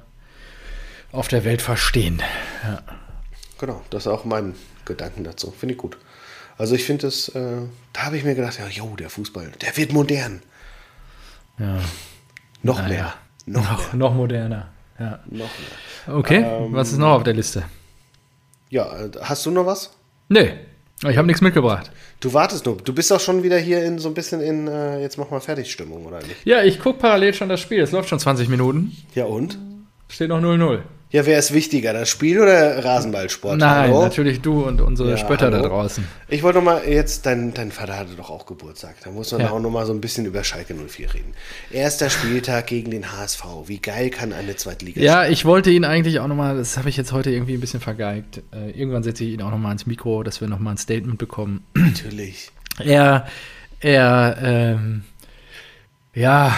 auf 1.13 1.29
der 1.29 1.45
Welt 1.45 1.63
verstehen. 1.63 2.23
Genau, 3.59 3.83
das 3.91 4.05
ist 4.05 4.07
auch 4.07 4.25
mein 4.25 4.55
Gedanken 4.85 5.25
dazu. 5.25 5.51
Finde 5.51 5.75
ich 5.75 5.79
gut. 5.79 5.97
Also 6.59 6.75
ich 6.75 6.85
finde 6.85 7.07
das, 7.07 7.29
äh, 7.31 7.63
da 7.93 8.03
habe 8.05 8.17
ich 8.19 8.25
mir 8.25 8.35
gedacht, 8.35 8.59
ja, 8.59 8.67
jo, 8.69 8.95
der 8.97 9.09
Fußball, 9.11 9.53
der 9.61 9.77
wird 9.77 9.93
modern. 9.93 10.43
Ja. 11.59 11.79
Noch 12.63 12.79
Naja. 12.79 12.89
mehr. 12.89 13.15
Noch, 13.47 13.71
Noch, 13.71 13.79
mehr. 13.79 13.95
noch 13.97 14.15
moderner. 14.15 14.69
Ja. 14.99 15.21
Noch 15.27 15.39
mehr. 16.07 16.17
Okay, 16.17 16.45
Ähm, 16.47 16.73
was 16.73 16.93
ist 16.93 16.99
noch 16.99 17.13
auf 17.13 17.23
der 17.23 17.35
Liste? 17.35 17.65
Ja, 18.71 18.91
hast 19.23 19.45
du 19.47 19.51
noch 19.51 19.67
was? 19.67 19.91
Nee, 20.29 20.53
ich 21.09 21.17
habe 21.17 21.27
nichts 21.27 21.43
mitgebracht. 21.43 21.91
Du 22.21 22.33
wartest 22.33 22.65
nur. 22.65 22.77
Du 22.79 22.95
bist 22.95 23.11
doch 23.11 23.21
schon 23.21 23.43
wieder 23.43 23.59
hier 23.59 23.85
in 23.85 23.99
so 23.99 24.09
ein 24.09 24.15
bisschen 24.15 24.41
in, 24.41 24.69
äh, 24.69 25.01
jetzt 25.01 25.19
mach 25.19 25.31
mal 25.31 25.41
fertig 25.41 25.71
Stimmung, 25.73 26.07
oder 26.07 26.19
nicht? 26.19 26.45
Ja, 26.47 26.63
ich 26.63 26.79
gucke 26.81 26.99
parallel 27.01 27.35
schon 27.35 27.49
das 27.49 27.61
Spiel. 27.61 27.81
Es 27.81 27.91
läuft 27.93 28.09
schon 28.09 28.19
20 28.21 28.49
Minuten. 28.49 28.97
Ja, 29.15 29.25
und? 29.25 29.59
Steht 30.09 30.29
noch 30.29 30.41
0-0. 30.41 30.81
Ja, 31.13 31.27
wer 31.27 31.39
ist 31.39 31.53
wichtiger, 31.53 31.93
das 31.93 32.09
Spiel 32.09 32.41
oder 32.41 32.83
Rasenballsport? 32.83 33.59
Nein, 33.59 33.91
Hallo? 33.91 34.03
natürlich 34.03 34.41
du 34.41 34.65
und 34.65 34.81
unsere 34.81 35.11
Ja, 35.11 35.17
Spötter 35.19 35.51
da 35.51 35.59
hallo? 35.59 35.69
draußen. 35.69 36.03
Ich 36.29 36.43
wollte 36.43 36.59
noch 36.59 36.65
mal 36.65 36.89
jetzt, 36.89 37.27
dein, 37.27 37.53
dein 37.53 37.71
Vater 37.71 37.99
hatte 37.99 38.15
doch 38.17 38.31
auch 38.31 38.47
Geburtstag. 38.47 38.95
Da 39.05 39.11
muss 39.11 39.31
man 39.33 39.43
Ja. 39.43 39.51
auch 39.51 39.61
noch 39.61 39.69
mal 39.71 39.85
so 39.85 39.93
ein 39.93 40.01
bisschen 40.01 40.25
über 40.25 40.43
Schalke 40.43 40.75
04 40.75 41.13
reden. 41.13 41.35
Erster 41.71 42.09
Spieltag 42.09 42.67
gegen 42.69 42.91
den 42.91 43.13
HSV. 43.13 43.45
Wie 43.67 43.79
geil 43.79 44.09
kann 44.09 44.33
eine 44.33 44.57
Zweitliga 44.57 45.03
Ja, 45.03 45.27
ich 45.27 45.45
wollte 45.45 45.71
ihn 45.71 45.85
eigentlich 45.85 46.19
auch 46.19 46.29
nochmal, 46.29 46.57
das 46.57 46.79
habe 46.79 46.89
ich 46.89 46.97
jetzt 46.97 47.13
heute 47.13 47.31
irgendwie 47.31 47.53
ein 47.55 47.61
bisschen 47.61 47.81
vergeigt. 47.81 48.41
Äh, 48.51 48.71
irgendwann 48.71 49.03
setze 49.03 49.23
ich 49.25 49.35
ihn 49.35 49.43
auch 49.43 49.51
nochmal 49.51 49.73
ins 49.73 49.85
Mikro, 49.85 50.23
dass 50.23 50.41
wir 50.41 50.49
nochmal 50.49 50.75
ein 50.75 50.79
Statement 50.79 51.19
bekommen. 51.19 51.63
Natürlich. 51.75 52.51
Er, 52.83 53.27
er, 53.81 54.39
ähm, 54.43 55.03
ja, 56.15 56.57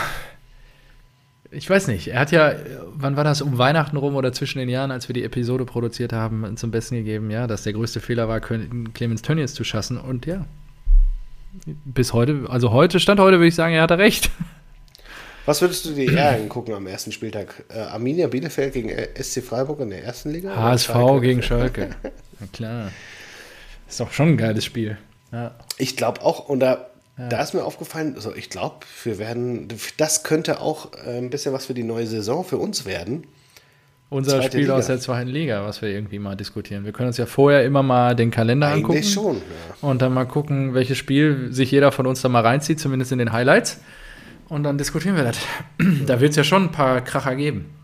ich 1.55 1.69
weiß 1.69 1.89
nicht. 1.89 2.09
Er 2.09 2.21
hat 2.21 2.33
ja, 2.33 2.55
wann 2.95 3.17
war 3.17 3.25
das, 3.25 3.43
um 3.43 3.59
Weihnachten 3.59 3.97
rum 3.97 4.17
oder 4.17 4.33
zwischen 4.33 4.59
den 4.59 4.69
Jahren, 4.69 4.91
als 4.91 5.09
wir 5.09 5.15
die 5.15 5.25
Episode 5.25 5.65
produziert 5.65 6.13
haben, 6.13 6.57
zum 6.57 6.71
Besten 6.71 6.97
gegeben, 6.97 7.31
ja, 7.31 7.47
dass 7.47 7.63
der 7.63 7.73
größte 7.73 8.01
Fehler 8.01 8.29
war, 8.29 8.41
Clemens 8.41 9.23
Tönnies 9.23 9.55
zu 9.55 9.65
schassen. 9.65 9.99
Und 9.99 10.27
ja, 10.27 10.45
bis 11.85 12.13
heute, 12.13 12.47
also 12.49 12.73
heute, 12.73 13.01
Stand 13.01 13.21
heute, 13.21 13.39
würde 13.39 13.49
ich 13.49 13.55
sagen, 13.55 13.75
er 13.75 13.83
hatte 13.83 13.99
recht. 13.99 14.31
Was 15.47 15.61
würdest 15.61 15.85
du 15.85 15.93
dir 15.93 16.11
eher 16.11 16.37
angucken 16.37 16.73
am 16.73 16.87
ersten 16.87 17.13
Spieltag? 17.13 17.65
Äh, 17.69 17.79
Arminia 17.79 18.29
Bielefeld 18.29 18.73
gegen 18.73 18.89
äh, 18.89 19.09
SC 19.23 19.43
Freiburg 19.43 19.81
in 19.81 19.91
der 19.91 20.03
ersten 20.03 20.31
Liga? 20.31 20.57
HSV 20.57 20.87
Schalke? 20.87 21.21
gegen 21.21 21.43
Schalke. 21.43 21.91
Na 22.41 22.47
klar. 22.53 22.91
Ist 23.87 24.01
doch 24.01 24.11
schon 24.11 24.31
ein 24.31 24.37
geiles 24.39 24.65
Spiel. 24.65 24.97
Ja. 25.33 25.55
Ich 25.77 25.97
glaube 25.97 26.23
auch, 26.23 26.49
und 26.49 26.65
da, 27.17 27.29
da 27.29 27.43
ist 27.43 27.55
mir 27.55 27.65
aufgefallen, 27.65 28.15
also 28.17 28.35
ich 28.35 28.51
glaube, 28.51 28.87
wir 29.05 29.19
werden, 29.19 29.69
das 29.97 30.23
könnte 30.25 30.61
auch 30.61 30.93
äh, 31.07 31.19
ein 31.19 31.31
bisschen 31.31 31.53
was 31.53 31.67
für 31.67 31.75
die 31.75 31.85
neue 31.85 32.07
Saison 32.07 32.45
für 32.45 32.57
uns 32.59 32.85
werden. 32.87 33.27
Unser 34.11 34.43
Spiel 34.43 34.61
Liga. 34.61 34.77
aus 34.77 34.87
der 34.87 35.01
zweiten 35.01 35.31
Liga, 35.31 35.65
was 35.67 35.83
wir 35.83 35.89
irgendwie 35.89 36.19
mal 36.21 36.37
diskutieren. 36.37 36.85
Wir 36.85 36.93
können 36.93 37.09
uns 37.09 37.17
ja 37.17 37.27
vorher 37.27 37.65
immer 37.65 37.83
mal 37.83 38.15
den 38.15 38.31
Kalender 38.31 38.69
angucken. 38.69 38.99
Eigentlich 38.99 39.13
schon. 39.13 39.37
Ja. 39.37 39.89
Und 39.89 40.03
dann 40.03 40.13
mal 40.15 40.27
gucken, 40.27 40.75
welches 40.75 40.99
Spiel 40.99 41.53
sich 41.53 41.71
jeder 41.71 41.91
von 41.91 42.07
uns 42.07 42.21
da 42.23 42.29
mal 42.29 42.43
reinzieht, 42.43 42.79
zumindest 42.79 43.11
in 43.13 43.19
den 43.19 43.33
Highlights. 43.33 43.79
Und 44.49 44.63
dann 44.63 44.79
diskutieren 44.79 45.17
wir 45.17 45.25
das. 45.25 45.39
Da 46.07 46.21
wird 46.21 46.31
es 46.31 46.37
ja 46.37 46.45
schon 46.45 46.65
ein 46.65 46.73
paar 46.73 47.01
Kracher 47.01 47.35
geben. 47.35 47.75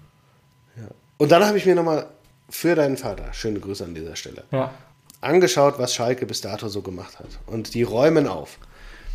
Und 1.19 1.33
dann 1.33 1.45
habe 1.45 1.59
ich 1.59 1.67
mir 1.67 1.75
nochmal 1.75 2.07
für 2.49 2.75
deinen 2.75 2.97
Vater, 2.97 3.33
schöne 3.33 3.59
Grüße 3.61 3.85
an 3.85 3.95
dieser 3.95 4.15
Stelle, 4.17 4.45
Ja. 4.53 4.73
angeschaut, 5.21 5.75
was 5.79 5.95
Schalke 5.95 6.27
bis 6.27 6.41
dato 6.41 6.69
so 6.69 6.81
gemacht 6.83 7.19
hat. 7.19 7.29
Und 7.47 7.75
die 7.75 7.83
räumen 7.83 8.27
auf. 8.27 8.59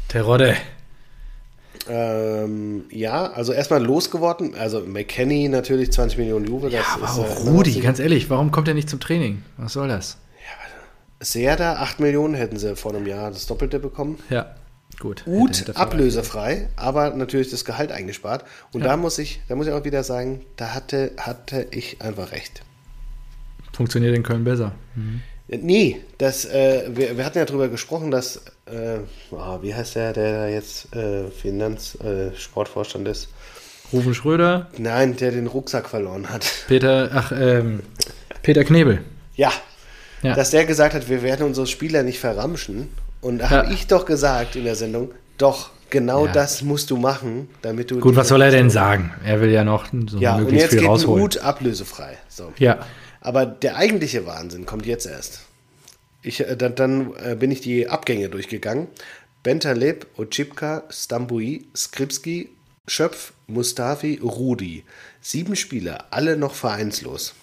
Terodde. 0.07 0.56
Ähm, 1.88 2.86
ja, 2.90 3.27
also 3.32 3.53
erstmal 3.53 3.84
losgeworden. 3.84 4.56
Also 4.56 4.82
McKenny 4.82 5.49
natürlich 5.49 5.91
20 5.91 6.18
Millionen 6.18 6.45
Juve. 6.45 6.69
Das 6.69 6.73
Ja, 6.73 6.84
aber 6.95 7.06
ist, 7.06 7.19
auch 7.19 7.45
äh, 7.45 7.49
Rudi, 7.49 7.80
ganz 7.80 7.99
ehrlich, 7.99 8.30
warum 8.30 8.52
kommt 8.52 8.68
er 8.68 8.73
nicht 8.73 8.90
zum 8.90 8.99
Training? 8.99 9.44
Was 9.57 9.73
soll 9.73 9.88
das? 9.88 10.18
Serda, 11.22 11.77
8 11.77 11.99
Millionen 12.02 12.34
hätten 12.36 12.57
sie 12.57 12.76
vor 12.76 12.94
einem 12.94 13.07
Jahr 13.07 13.32
das 13.32 13.45
Doppelte 13.48 13.80
bekommen. 13.80 14.19
Ja, 14.30 14.56
gut. 14.99 15.23
Gut, 15.26 15.72
ablösefrei, 15.76 16.68
aber 16.76 17.11
natürlich 17.11 17.49
das 17.49 17.64
Gehalt 17.65 17.91
eingespart. 17.91 18.44
Und 18.73 18.82
Ja. 18.82 18.88
da 18.88 18.98
muss 18.98 19.18
ich, 19.18 19.41
da 19.48 19.56
muss 19.56 19.65
ich 19.68 19.73
auch 19.73 19.86
wieder 19.86 20.03
sagen, 20.03 20.41
da 20.57 20.73
hatte, 20.73 21.11
hatte 21.18 21.68
ich 21.72 22.02
einfach 22.02 22.32
recht. 22.32 22.61
Funktioniert 23.73 24.15
in 24.15 24.23
Köln 24.23 24.44
besser. 24.44 24.73
Nee, 25.47 26.01
das, 26.17 26.45
äh, 26.45 26.85
wir, 26.89 27.17
wir 27.17 27.26
hatten 27.26 27.38
ja 27.38 27.45
drüber 27.45 27.67
gesprochen, 27.67 28.09
dass, 28.09 28.38
äh, 28.65 28.97
ah, 29.38 29.59
wie 29.61 29.76
heißt 29.76 29.95
der, 29.95 30.11
der 30.13 30.34
da 30.34 30.47
jetzt 30.47 30.93
äh, 30.95 31.30
Finanz-, 31.30 31.97
äh, 32.03 32.30
ist? 33.09 33.27
Rufen 33.93 34.15
Schröder, 34.15 34.67
Nein, 34.77 35.15
der 35.17 35.30
den 35.31 35.45
Rucksack 35.45 35.88
verloren 35.88 36.30
hat. 36.30 36.45
Peter, 36.67 37.11
ach, 37.13 37.31
ähm, 37.31 37.81
Peter 38.41 38.63
Knebel. 38.63 39.01
Ja, 39.35 39.51
Ja. 40.23 40.34
dass 40.34 40.49
der 40.49 40.65
gesagt 40.65 40.95
hat, 40.95 41.07
wir 41.09 41.22
werden 41.22 41.45
unsere 41.45 41.67
Spieler 41.67 42.01
nicht 42.01 42.19
verramschen. 42.19 42.89
Und 43.22 43.38
da 43.39 43.45
Ja. 43.45 43.49
habe 43.51 43.73
ich 43.73 43.85
doch 43.85 44.05
gesagt 44.05 44.55
in 44.55 44.63
der 44.63 44.76
Sendung, 44.76 45.11
doch, 45.38 45.69
genau 45.91 46.26
Ja. 46.26 46.31
das 46.31 46.63
musst 46.63 46.89
du 46.89 46.97
machen, 46.97 47.49
damit 47.61 47.91
du. 47.91 47.99
Gut, 47.99 48.15
was 48.15 48.27
soll 48.30 48.41
er 48.41 48.49
denn 48.51 48.72
sagen? 48.72 49.13
Er 49.23 49.39
will 49.41 49.51
ja 49.51 49.63
noch 49.63 49.85
so 50.07 50.17
Ja, 50.17 50.34
und 50.35 50.41
möglichst 50.43 50.63
jetzt 50.63 50.72
viel 50.72 50.80
geht 50.81 50.89
rausholen. 50.89 51.23
Hut 51.23 51.38
ablösefrei. 51.38 52.17
So. 52.27 52.51
Ja, 52.57 52.80
Aber 53.26 53.47
der 53.47 53.76
eigentliche 53.76 54.27
Wahnsinn 54.27 54.68
kommt 54.68 54.85
jetzt 54.85 55.07
erst. 55.07 55.41
Ich, 56.22 56.41
äh, 56.41 56.56
dann 56.56 56.76
dann 56.76 57.14
äh, 57.15 57.35
bin 57.35 57.49
ich 57.49 57.60
die 57.60 57.89
Abgänge 57.89 58.30
durchgegangen. 58.30 58.88
Bentaleb, 59.41 60.06
Ochipka, 60.15 60.84
Stambui, 60.91 61.65
Skripski, 61.76 62.49
Schöpf, 62.88 63.34
Mustafi, 63.47 64.19
Rudi. 64.22 64.84
Sieben 65.22 65.56
Spieler, 65.56 66.06
alle 66.11 66.38
noch 66.38 66.53
vereinslos. 66.53 67.34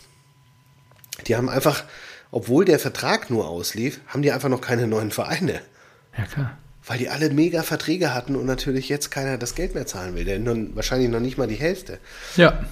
Die 1.26 1.34
haben 1.34 1.48
einfach, 1.48 1.82
obwohl 2.30 2.64
der 2.64 2.78
Vertrag 2.78 3.28
nur 3.28 3.48
auslief, 3.48 4.00
haben 4.06 4.22
die 4.22 4.30
einfach 4.30 4.48
noch 4.48 4.60
keine 4.60 4.86
neuen 4.86 5.10
Vereine. 5.10 5.62
ja 6.16 6.26
klar. 6.26 6.58
Weil 6.86 6.98
die 6.98 7.08
alle 7.08 7.30
mega 7.30 7.64
Verträge 7.64 8.14
hatten 8.14 8.36
und 8.36 8.46
natürlich 8.46 8.88
jetzt 8.88 9.10
keiner 9.10 9.36
das 9.36 9.56
Geld 9.56 9.74
mehr 9.74 9.86
zahlen 9.86 10.14
will. 10.14 10.24
Denn 10.24 10.44
nun, 10.44 10.76
wahrscheinlich 10.76 11.10
noch 11.10 11.20
nicht 11.20 11.38
mal 11.38 11.48
die 11.48 11.56
Hälfte. 11.56 11.98
Ja, 12.36 12.64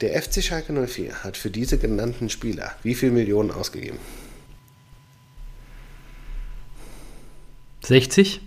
Der 0.00 0.20
FC 0.22 0.42
Schalke 0.44 0.72
04 0.72 1.24
hat 1.24 1.36
für 1.36 1.50
diese 1.50 1.78
genannten 1.78 2.28
Spieler 2.30 2.72
wie 2.82 2.94
viel 2.94 3.10
Millionen 3.10 3.50
ausgegeben? 3.50 3.98
60? 7.84 8.40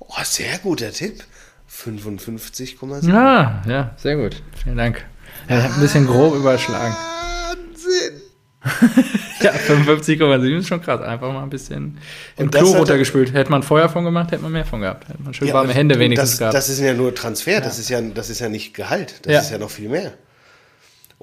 Oh, 0.00 0.06
sehr 0.24 0.58
guter 0.58 0.90
Tipp. 0.92 1.24
55,7. 1.70 3.08
Ja, 3.08 3.62
ja, 3.66 3.94
sehr 3.96 4.16
gut. 4.16 4.42
Vielen 4.62 4.76
Dank. 4.76 5.04
Ja, 5.48 5.58
ich 5.58 5.64
hab 5.64 5.74
ein 5.76 5.80
bisschen 5.80 6.06
grob 6.06 6.34
überschlagen. 6.34 6.94
Wahnsinn! 6.94 8.20
Ja, 9.42 9.50
55,7 9.50 10.58
ist 10.58 10.68
schon 10.68 10.80
krass. 10.80 11.00
Einfach 11.00 11.32
mal 11.32 11.42
ein 11.42 11.50
bisschen 11.50 11.98
im 12.36 12.48
Klo 12.48 12.72
hat- 12.74 12.78
runtergespült. 12.78 13.32
Hätte 13.32 13.50
man 13.50 13.64
Feuer 13.64 13.88
von 13.88 14.04
gemacht, 14.04 14.30
hätte 14.30 14.40
man 14.44 14.52
mehr 14.52 14.64
von 14.64 14.82
gehabt. 14.82 15.08
Hätte 15.08 15.20
man 15.20 15.34
schön 15.34 15.52
warme 15.52 15.72
Hände 15.74 15.98
wenigstens 15.98 16.30
das, 16.30 16.38
gehabt. 16.38 16.54
Das 16.54 16.68
ist 16.68 16.78
ja 16.78 16.94
nur 16.94 17.12
Transfer, 17.12 17.60
Das, 17.60 17.80
ist 17.80 17.88
ja, 17.90 18.00
das 18.00 18.30
ist 18.30 18.38
ja 18.38 18.48
nicht 18.48 18.72
Gehalt. 18.72 19.14
Das 19.22 19.32
Ja. 19.32 19.40
ist 19.40 19.50
ja 19.50 19.58
noch 19.58 19.70
viel 19.70 19.88
mehr. 19.88 20.12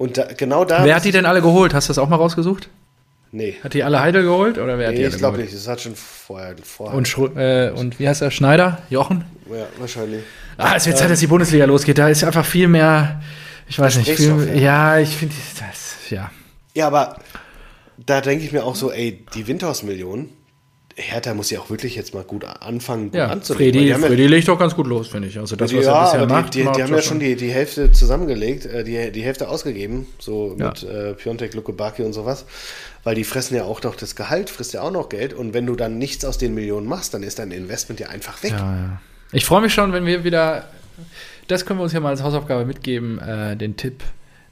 Und 0.00 0.16
da, 0.16 0.28
genau 0.34 0.64
da. 0.64 0.82
wer 0.82 0.94
hat 0.96 1.04
die 1.04 1.10
denn 1.10 1.26
alle 1.26 1.42
geholt? 1.42 1.74
Hast 1.74 1.88
du 1.88 1.90
das 1.90 1.98
auch 1.98 2.08
mal 2.08 2.16
rausgesucht? 2.16 2.70
Nee, 3.32 3.56
Hat 3.62 3.74
die 3.74 3.84
alle 3.84 4.00
Heidel 4.00 4.22
geholt? 4.22 4.56
Oder 4.56 4.78
wer 4.78 4.88
hat 4.88 4.94
die 4.94 5.00
nee 5.00 5.04
alle 5.04 5.14
ich 5.14 5.18
glaube 5.18 5.36
nicht. 5.36 5.52
Das 5.52 5.68
hat 5.68 5.82
schon 5.82 5.94
vorher. 5.94 6.54
vorher 6.64 6.96
Und, 6.96 7.36
äh, 7.36 7.70
und 7.78 8.00
wie 8.00 8.08
heißt 8.08 8.22
er? 8.22 8.30
Schneider? 8.30 8.78
Jochen? 8.88 9.24
ja, 9.50 9.66
wahrscheinlich. 9.78 10.22
Ah, 10.56 10.72
es 10.74 10.86
wird 10.86 10.96
Zeit, 10.96 11.10
dass 11.10 11.20
die 11.20 11.26
Bundesliga 11.26 11.66
losgeht. 11.66 11.98
Da 11.98 12.08
ist 12.08 12.24
einfach 12.24 12.46
viel 12.46 12.66
mehr, 12.66 13.20
ich 13.68 13.78
weiß 13.78 13.98
nicht, 13.98 14.10
viel, 14.10 14.58
ja, 14.58 14.98
ich 14.98 15.14
finde 15.14 15.34
das, 15.58 15.96
ja. 16.08 16.30
Ja, 16.74 16.86
aber 16.86 17.18
da 17.98 18.22
denke 18.22 18.42
ich 18.42 18.52
mir 18.52 18.64
auch 18.64 18.76
so, 18.76 18.90
ey, 18.90 19.22
die 19.34 19.46
Windhaus-Millionen, 19.46 20.30
Hertha 21.00 21.34
muss 21.34 21.50
ja 21.50 21.60
auch 21.60 21.70
wirklich 21.70 21.96
jetzt 21.96 22.14
mal 22.14 22.24
gut 22.24 22.44
anfangen, 22.44 23.06
gut 23.10 23.14
Ja, 23.18 23.30
weil 23.30 23.40
Fredi, 23.40 23.78
die 23.86 23.94
haben 23.94 24.02
ja- 24.02 24.08
Fredi 24.08 24.26
legt 24.26 24.48
doch 24.48 24.58
ganz 24.58 24.74
gut 24.74 24.86
los, 24.86 25.08
finde 25.08 25.28
ich. 25.28 25.38
Also 25.38 25.56
das, 25.56 25.74
was 25.74 25.84
ja, 25.84 25.92
er 25.92 26.04
bisher 26.04 26.26
macht, 26.26 26.54
die, 26.54 26.58
die, 26.58 26.64
macht 26.64 26.76
die 26.76 26.82
haben 26.82 26.94
ja 26.94 27.02
schon 27.02 27.18
die, 27.20 27.36
die 27.36 27.50
Hälfte 27.50 27.90
zusammengelegt, 27.92 28.66
äh, 28.66 28.84
die, 28.84 29.10
die 29.12 29.22
Hälfte 29.22 29.48
ausgegeben, 29.48 30.06
so 30.18 30.56
Ja. 30.58 30.68
mit 30.68 30.82
äh, 30.82 31.14
Piontek, 31.14 31.54
Lukebaki 31.54 32.02
und 32.02 32.12
sowas, 32.12 32.44
weil 33.04 33.14
die 33.14 33.24
fressen 33.24 33.54
ja 33.56 33.64
auch 33.64 33.82
noch 33.82 33.96
das 33.96 34.14
Gehalt, 34.16 34.50
frisst 34.50 34.72
ja 34.74 34.82
auch 34.82 34.90
noch 34.92 35.08
Geld 35.08 35.32
und 35.34 35.54
wenn 35.54 35.66
du 35.66 35.74
dann 35.76 35.98
nichts 35.98 36.24
aus 36.24 36.38
den 36.38 36.54
Millionen 36.54 36.86
machst, 36.86 37.14
dann 37.14 37.22
ist 37.22 37.38
dein 37.38 37.50
Investment 37.50 37.98
ja 38.00 38.08
einfach 38.08 38.42
weg. 38.42 38.52
Ja. 38.52 39.00
Ich 39.32 39.44
freue 39.44 39.60
mich 39.62 39.72
schon, 39.72 39.92
wenn 39.92 40.06
wir 40.06 40.24
wieder, 40.24 40.68
das 41.48 41.64
können 41.66 41.78
wir 41.78 41.84
uns 41.84 41.92
ja 41.92 42.00
mal 42.00 42.10
als 42.10 42.22
Hausaufgabe 42.22 42.64
mitgeben, 42.64 43.18
äh, 43.20 43.56
den 43.56 43.76
Tipp 43.76 44.02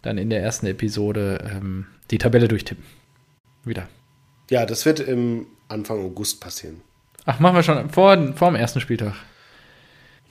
dann 0.03 0.17
in 0.19 0.31
der 0.31 0.41
ersten 0.43 0.67
Episode 0.67 1.45
ähm, 1.53 1.87
die 2.11 2.19
Tabelle 2.19 2.49
durchtippen. 2.49 2.85
Wieder. 3.65 3.89
Ja, 4.51 4.65
das 4.65 4.87
wird 4.87 5.01
im 5.01 5.47
Anfang 5.69 6.05
August 6.05 6.41
passieren. 6.41 6.81
Ach, 7.27 7.39
machen 7.41 7.57
wir 7.57 7.63
schon 7.63 7.91
vor, 7.91 8.17
vor 8.35 8.49
dem 8.51 8.57
ersten 8.57 8.81
Spieltag. 8.81 9.13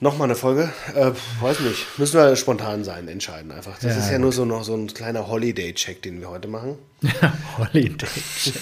Nochmal 0.00 0.26
eine 0.28 0.36
Folge? 0.36 0.70
Äh, 0.94 1.10
weiß 1.40 1.58
nicht. 1.60 1.98
Müssen 1.98 2.18
wir 2.20 2.36
spontan 2.36 2.84
sein, 2.84 3.08
entscheiden 3.08 3.50
einfach. 3.50 3.74
Das 3.80 3.94
Ja, 3.96 3.98
ist 3.98 4.06
ja 4.06 4.12
gut. 4.12 4.20
nur 4.20 4.32
so 4.32 4.44
noch 4.44 4.62
so 4.62 4.74
ein 4.76 4.86
kleiner 4.86 5.26
Holiday-Check, 5.26 6.02
den 6.02 6.20
wir 6.20 6.30
heute 6.30 6.46
machen. 6.46 6.76
Holiday. 7.58 8.06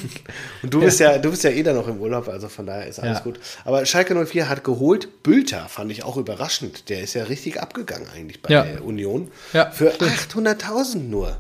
Und 0.63 0.73
du 0.73 0.81
bist 0.81 0.99
ja, 0.99 1.19
du 1.19 1.29
bist 1.31 1.45
ja 1.45 1.51
eh 1.51 1.63
da 1.63 1.75
noch 1.75 1.89
im 1.89 1.99
Urlaub, 2.01 2.29
also 2.29 2.49
von 2.49 2.65
daher 2.65 2.87
ist 2.87 3.01
alles 3.01 3.19
Ja. 3.19 3.25
gut. 3.25 3.39
Aber 3.67 3.85
Schalke 3.85 4.15
04 4.15 4.49
hat 4.49 4.65
geholt, 4.65 5.23
Bülter 5.23 5.69
fand 5.69 5.93
ich 5.93 6.05
auch 6.05 6.17
überraschend. 6.17 6.89
Der 6.89 7.03
ist 7.03 7.13
ja 7.13 7.25
richtig 7.25 7.61
abgegangen 7.61 8.07
eigentlich 8.15 8.41
bei 8.41 8.49
der 8.49 8.83
Union. 8.83 9.31
Ja, 9.53 9.71
Für 9.71 9.91
stimmt. 9.93 10.13
800.000 10.49 10.97
nur. 11.09 11.37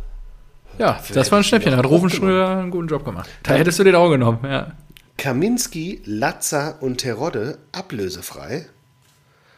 Ja, 0.79 1.01
das 1.15 1.33
war 1.33 1.39
ein 1.39 1.45
Schnäppchen. 1.45 1.75
Hat 1.75 1.87
Rufen 1.87 2.11
Schröder 2.11 2.59
einen 2.59 2.71
guten 2.71 2.89
Job 2.89 3.03
gemacht. 3.03 3.31
Da 3.45 3.55
hättest 3.55 3.79
du 3.79 3.85
den 3.85 3.95
auch 3.95 4.11
genommen, 4.11 4.41
ja. 4.45 4.73
Kaminski, 5.19 6.03
Latza 6.05 6.77
und 6.81 6.99
Terodde 6.99 7.59
ablösefrei. 7.73 8.67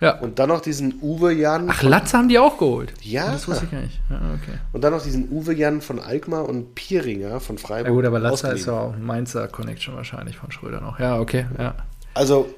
Ja. 0.00 0.16
Und 0.20 0.38
dann 0.38 0.48
noch 0.50 0.60
diesen 0.60 1.00
Uwe 1.02 1.32
Jan. 1.32 1.68
Ach, 1.68 1.82
Latze 1.82 2.16
haben 2.16 2.28
die 2.28 2.38
auch 2.38 2.56
geholt. 2.56 2.92
Ja. 3.02 3.32
Das 3.32 3.48
wusste 3.48 3.64
ich 3.64 3.70
gar 3.72 3.80
nicht. 3.80 3.98
Ja, 4.08 4.16
okay. 4.34 4.58
Und 4.72 4.82
dann 4.84 4.92
noch 4.92 5.02
diesen 5.02 5.28
Uwe 5.32 5.52
Jan 5.54 5.80
von 5.80 5.98
Alkmaar 5.98 6.48
und 6.48 6.76
Pieringer 6.76 7.40
von 7.40 7.58
Freiburg. 7.58 7.88
Ja 7.88 7.92
gut, 7.92 8.04
aber 8.04 8.20
Latze 8.20 8.34
ausgeliehen. 8.34 8.58
ist 8.60 8.66
ja 8.66 8.78
auch 8.78 8.92
ein 8.92 9.02
Mainzer 9.02 9.48
Connection 9.48 9.96
wahrscheinlich 9.96 10.36
von 10.36 10.52
Schröder 10.52 10.80
noch. 10.80 11.00
Ja, 11.00 11.18
okay, 11.18 11.46
ja. 11.58 11.74
Also, 12.14 12.54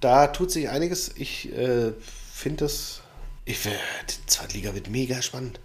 da 0.00 0.26
tut 0.26 0.50
sich 0.50 0.68
einiges. 0.68 1.12
Ich 1.16 1.50
äh, 1.56 1.92
finde 2.30 2.64
das. 2.64 3.00
Ich, 3.46 3.64
wär- 3.64 3.72
die 4.10 4.26
Zweitliga 4.26 4.74
wird 4.74 4.90
mega 4.90 5.22
spannend. 5.22 5.60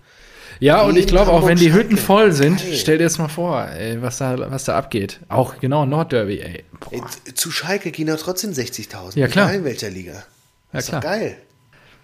Ja, 0.62 0.84
und 0.84 0.96
ich 0.96 1.08
glaube 1.08 1.32
auch, 1.32 1.48
wenn 1.48 1.58
die 1.58 1.74
Hütten 1.74 1.98
voll 1.98 2.32
sind, 2.34 2.60
Geil. 2.60 2.76
stell 2.76 2.98
dir 3.00 3.06
das 3.06 3.18
mal 3.18 3.30
vor, 3.30 3.68
ey, 3.68 4.00
was 4.02 4.20
da, 4.20 4.38
was 4.52 4.64
da 4.66 4.78
abgeht. 4.78 5.20
Auch 5.28 5.58
genau 5.60 5.88
Nordderby, 5.88 6.40
ey. 6.40 6.64
Ey, 6.92 7.02
zu 7.34 7.50
Schalke 7.50 7.90
gehen 7.92 8.06
doch 8.08 8.20
trotzdem 8.22 8.52
60.000. 8.52 9.18
Ja, 9.18 9.28
klar. 9.28 9.48
Egal 9.48 9.56
in 9.60 9.64
welcher 9.66 9.90
Liga. 9.90 10.12
Ja, 10.14 10.24
Das 10.72 10.84
ist 10.84 10.90
klar. 10.90 11.02
geil. 11.02 11.38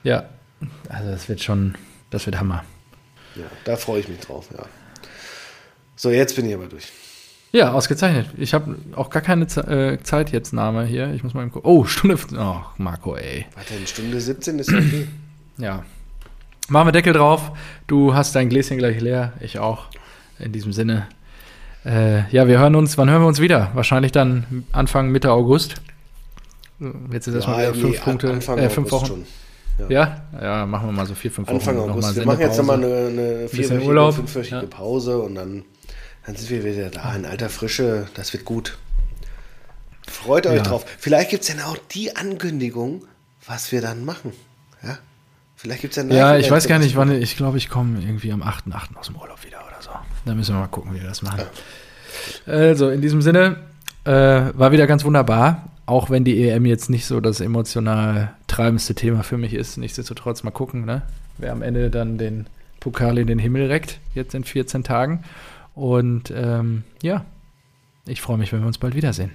Ja, 0.03 0.27
also 0.89 1.11
das 1.11 1.29
wird 1.29 1.43
schon, 1.43 1.75
das 2.09 2.25
wird 2.25 2.39
Hammer. 2.39 2.63
Ja, 3.35 3.45
da 3.63 3.77
freue 3.77 3.99
ich 3.99 4.07
mich 4.07 4.19
drauf, 4.21 4.47
ja. 4.51 4.65
So, 5.95 6.09
jetzt 6.09 6.35
bin 6.35 6.47
ich 6.49 6.55
aber 6.55 6.65
durch. 6.65 6.87
Ja, 7.51 7.73
ausgezeichnet. 7.73 8.27
Ich 8.37 8.55
habe 8.55 8.75
auch 8.95 9.11
gar 9.11 9.21
keine 9.21 9.45
äh, 9.45 10.01
Zeit 10.01 10.31
jetzt 10.31 10.51
Name 10.51 10.83
hier. 10.85 11.13
Ich 11.13 11.23
muss 11.23 11.35
mal 11.35 11.43
eben 11.43 11.51
gucken. 11.51 11.69
Oh, 11.69 11.85
Stunde. 11.85 12.17
Oh, 12.35 12.57
Marco, 12.77 13.15
ey. 13.15 13.45
Warte, 13.55 13.75
in 13.75 13.85
Stunde 13.85 14.19
17 14.19 14.57
ist 14.59 14.71
ja 14.71 14.77
okay. 14.79 15.07
Ja. 15.59 15.85
Machen 16.69 16.87
wir 16.87 16.91
Deckel 16.91 17.13
drauf. 17.13 17.51
Du 17.87 18.13
hast 18.13 18.35
dein 18.35 18.49
Gläschen 18.49 18.77
gleich 18.77 18.99
leer. 18.99 19.33
Ich 19.39 19.59
auch. 19.59 19.85
In 20.39 20.51
diesem 20.51 20.73
Sinne. 20.73 21.07
Äh, 21.85 22.29
ja, 22.29 22.47
wir 22.47 22.59
hören 22.59 22.75
uns. 22.75 22.97
Wann 22.97 23.09
hören 23.09 23.21
wir 23.21 23.27
uns 23.27 23.39
wieder? 23.39 23.71
Wahrscheinlich 23.73 24.11
dann 24.11 24.65
Anfang, 24.73 25.09
Mitte 25.09 25.31
August. 25.31 25.75
Jetzt 27.11 27.27
ist 27.27 27.35
erstmal 27.35 27.59
wieder 27.59 27.71
nee, 27.71 27.81
fünf 27.81 28.01
Punkte. 28.03 28.31
Anfang 28.31 28.57
äh, 28.57 28.69
fünf 28.69 28.91
Wochen. 28.91 29.05
schon. 29.05 29.25
Ja? 29.89 30.21
ja, 30.41 30.65
machen 30.65 30.87
wir 30.87 30.91
mal 30.91 31.05
so 31.05 31.13
vier, 31.15 31.31
fünf 31.31 31.47
Wochen. 31.47 31.55
Anfang 31.55 31.79
August. 31.79 32.15
Wir 32.15 32.25
machen 32.25 32.39
jetzt 32.41 32.57
nochmal 32.57 32.83
eine, 32.83 33.07
eine 33.07 33.47
vierwöchige, 33.47 33.85
Urlaub. 33.87 34.15
fünfwöchige 34.15 34.55
Ja. 34.57 34.63
Pause 34.63 35.19
und 35.19 35.35
dann, 35.35 35.63
dann 36.25 36.35
sind 36.35 36.49
wir 36.49 36.65
wieder 36.65 36.89
da 36.89 37.15
in 37.15 37.25
alter 37.25 37.49
Frische. 37.49 38.07
Das 38.15 38.33
wird 38.33 38.43
gut. 38.45 38.77
Freut 40.07 40.47
euch 40.47 40.57
Ja. 40.57 40.63
drauf. 40.63 40.85
Vielleicht 40.99 41.29
gibt 41.29 41.43
es 41.43 41.49
dann 41.55 41.61
auch 41.61 41.77
die 41.91 42.15
Ankündigung, 42.15 43.05
was 43.45 43.71
wir 43.71 43.81
dann 43.81 44.03
machen. 44.03 44.33
Ja, 44.83 44.97
Vielleicht 45.57 45.81
gibt 45.81 45.97
es 45.97 46.03
Ja, 46.03 46.03
Live-Event 46.07 46.45
ich 46.45 46.51
weiß 46.51 46.67
gar 46.67 46.79
nicht, 46.79 46.95
wann. 46.95 47.11
Ich 47.19 47.35
glaube, 47.35 47.57
ich 47.57 47.67
komme 47.67 47.99
irgendwie 47.99 48.31
am 48.31 48.43
8.8. 48.43 48.95
aus 48.95 49.07
dem 49.07 49.15
Urlaub 49.15 49.43
wieder 49.43 49.57
oder 49.67 49.81
so. 49.81 49.89
Da 50.23 50.35
müssen 50.35 50.55
wir 50.55 50.59
mal 50.59 50.67
gucken, 50.67 50.93
wie 50.93 51.01
wir 51.01 51.07
das 51.07 51.23
machen. 51.23 51.41
Also, 52.45 52.89
in 52.89 53.01
diesem 53.01 53.21
Sinne, 53.23 53.57
äh, 54.05 54.11
war 54.11 54.71
wieder 54.71 54.85
ganz 54.85 55.03
wunderbar. 55.03 55.69
Auch 55.87 56.09
wenn 56.09 56.23
die 56.23 56.47
EM 56.47 56.65
jetzt 56.65 56.89
nicht 56.89 57.05
so 57.05 57.21
das 57.21 57.39
emotional 57.39 58.33
treibendste 58.47 58.93
Thema 58.93 59.23
für 59.23 59.37
mich 59.37 59.53
ist. 59.53 59.77
Nichtsdestotrotz 59.77 60.43
mal 60.43 60.51
gucken, 60.51 60.85
ne? 60.85 61.01
wer 61.37 61.51
am 61.51 61.61
Ende 61.61 61.89
dann 61.89 62.17
den 62.17 62.47
Pokal 62.79 63.17
in 63.17 63.27
den 63.27 63.39
Himmel 63.39 63.67
reckt, 63.67 63.99
jetzt 64.13 64.35
in 64.35 64.43
14 64.43 64.83
Tagen. 64.83 65.23
Und 65.75 66.31
ähm, 66.35 66.83
ja, 67.01 67.25
ich 68.05 68.21
freue 68.21 68.37
mich, 68.37 68.51
wenn 68.51 68.59
wir 68.59 68.67
uns 68.67 68.77
bald 68.77 68.95
wiedersehen. 68.95 69.31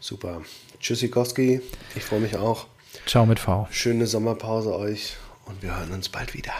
Super. 0.00 0.42
Tschüssikowski. 0.80 1.60
Ich 1.96 2.04
freue 2.04 2.20
mich 2.20 2.36
auch. 2.36 2.66
Ciao 3.06 3.26
mit 3.26 3.38
V. 3.38 3.66
Schöne 3.70 4.06
Sommerpause 4.06 4.74
euch 4.74 5.16
und 5.48 5.62
wir 5.62 5.76
hören 5.76 5.92
uns 5.92 6.08
bald 6.08 6.34
wieder. 6.34 6.52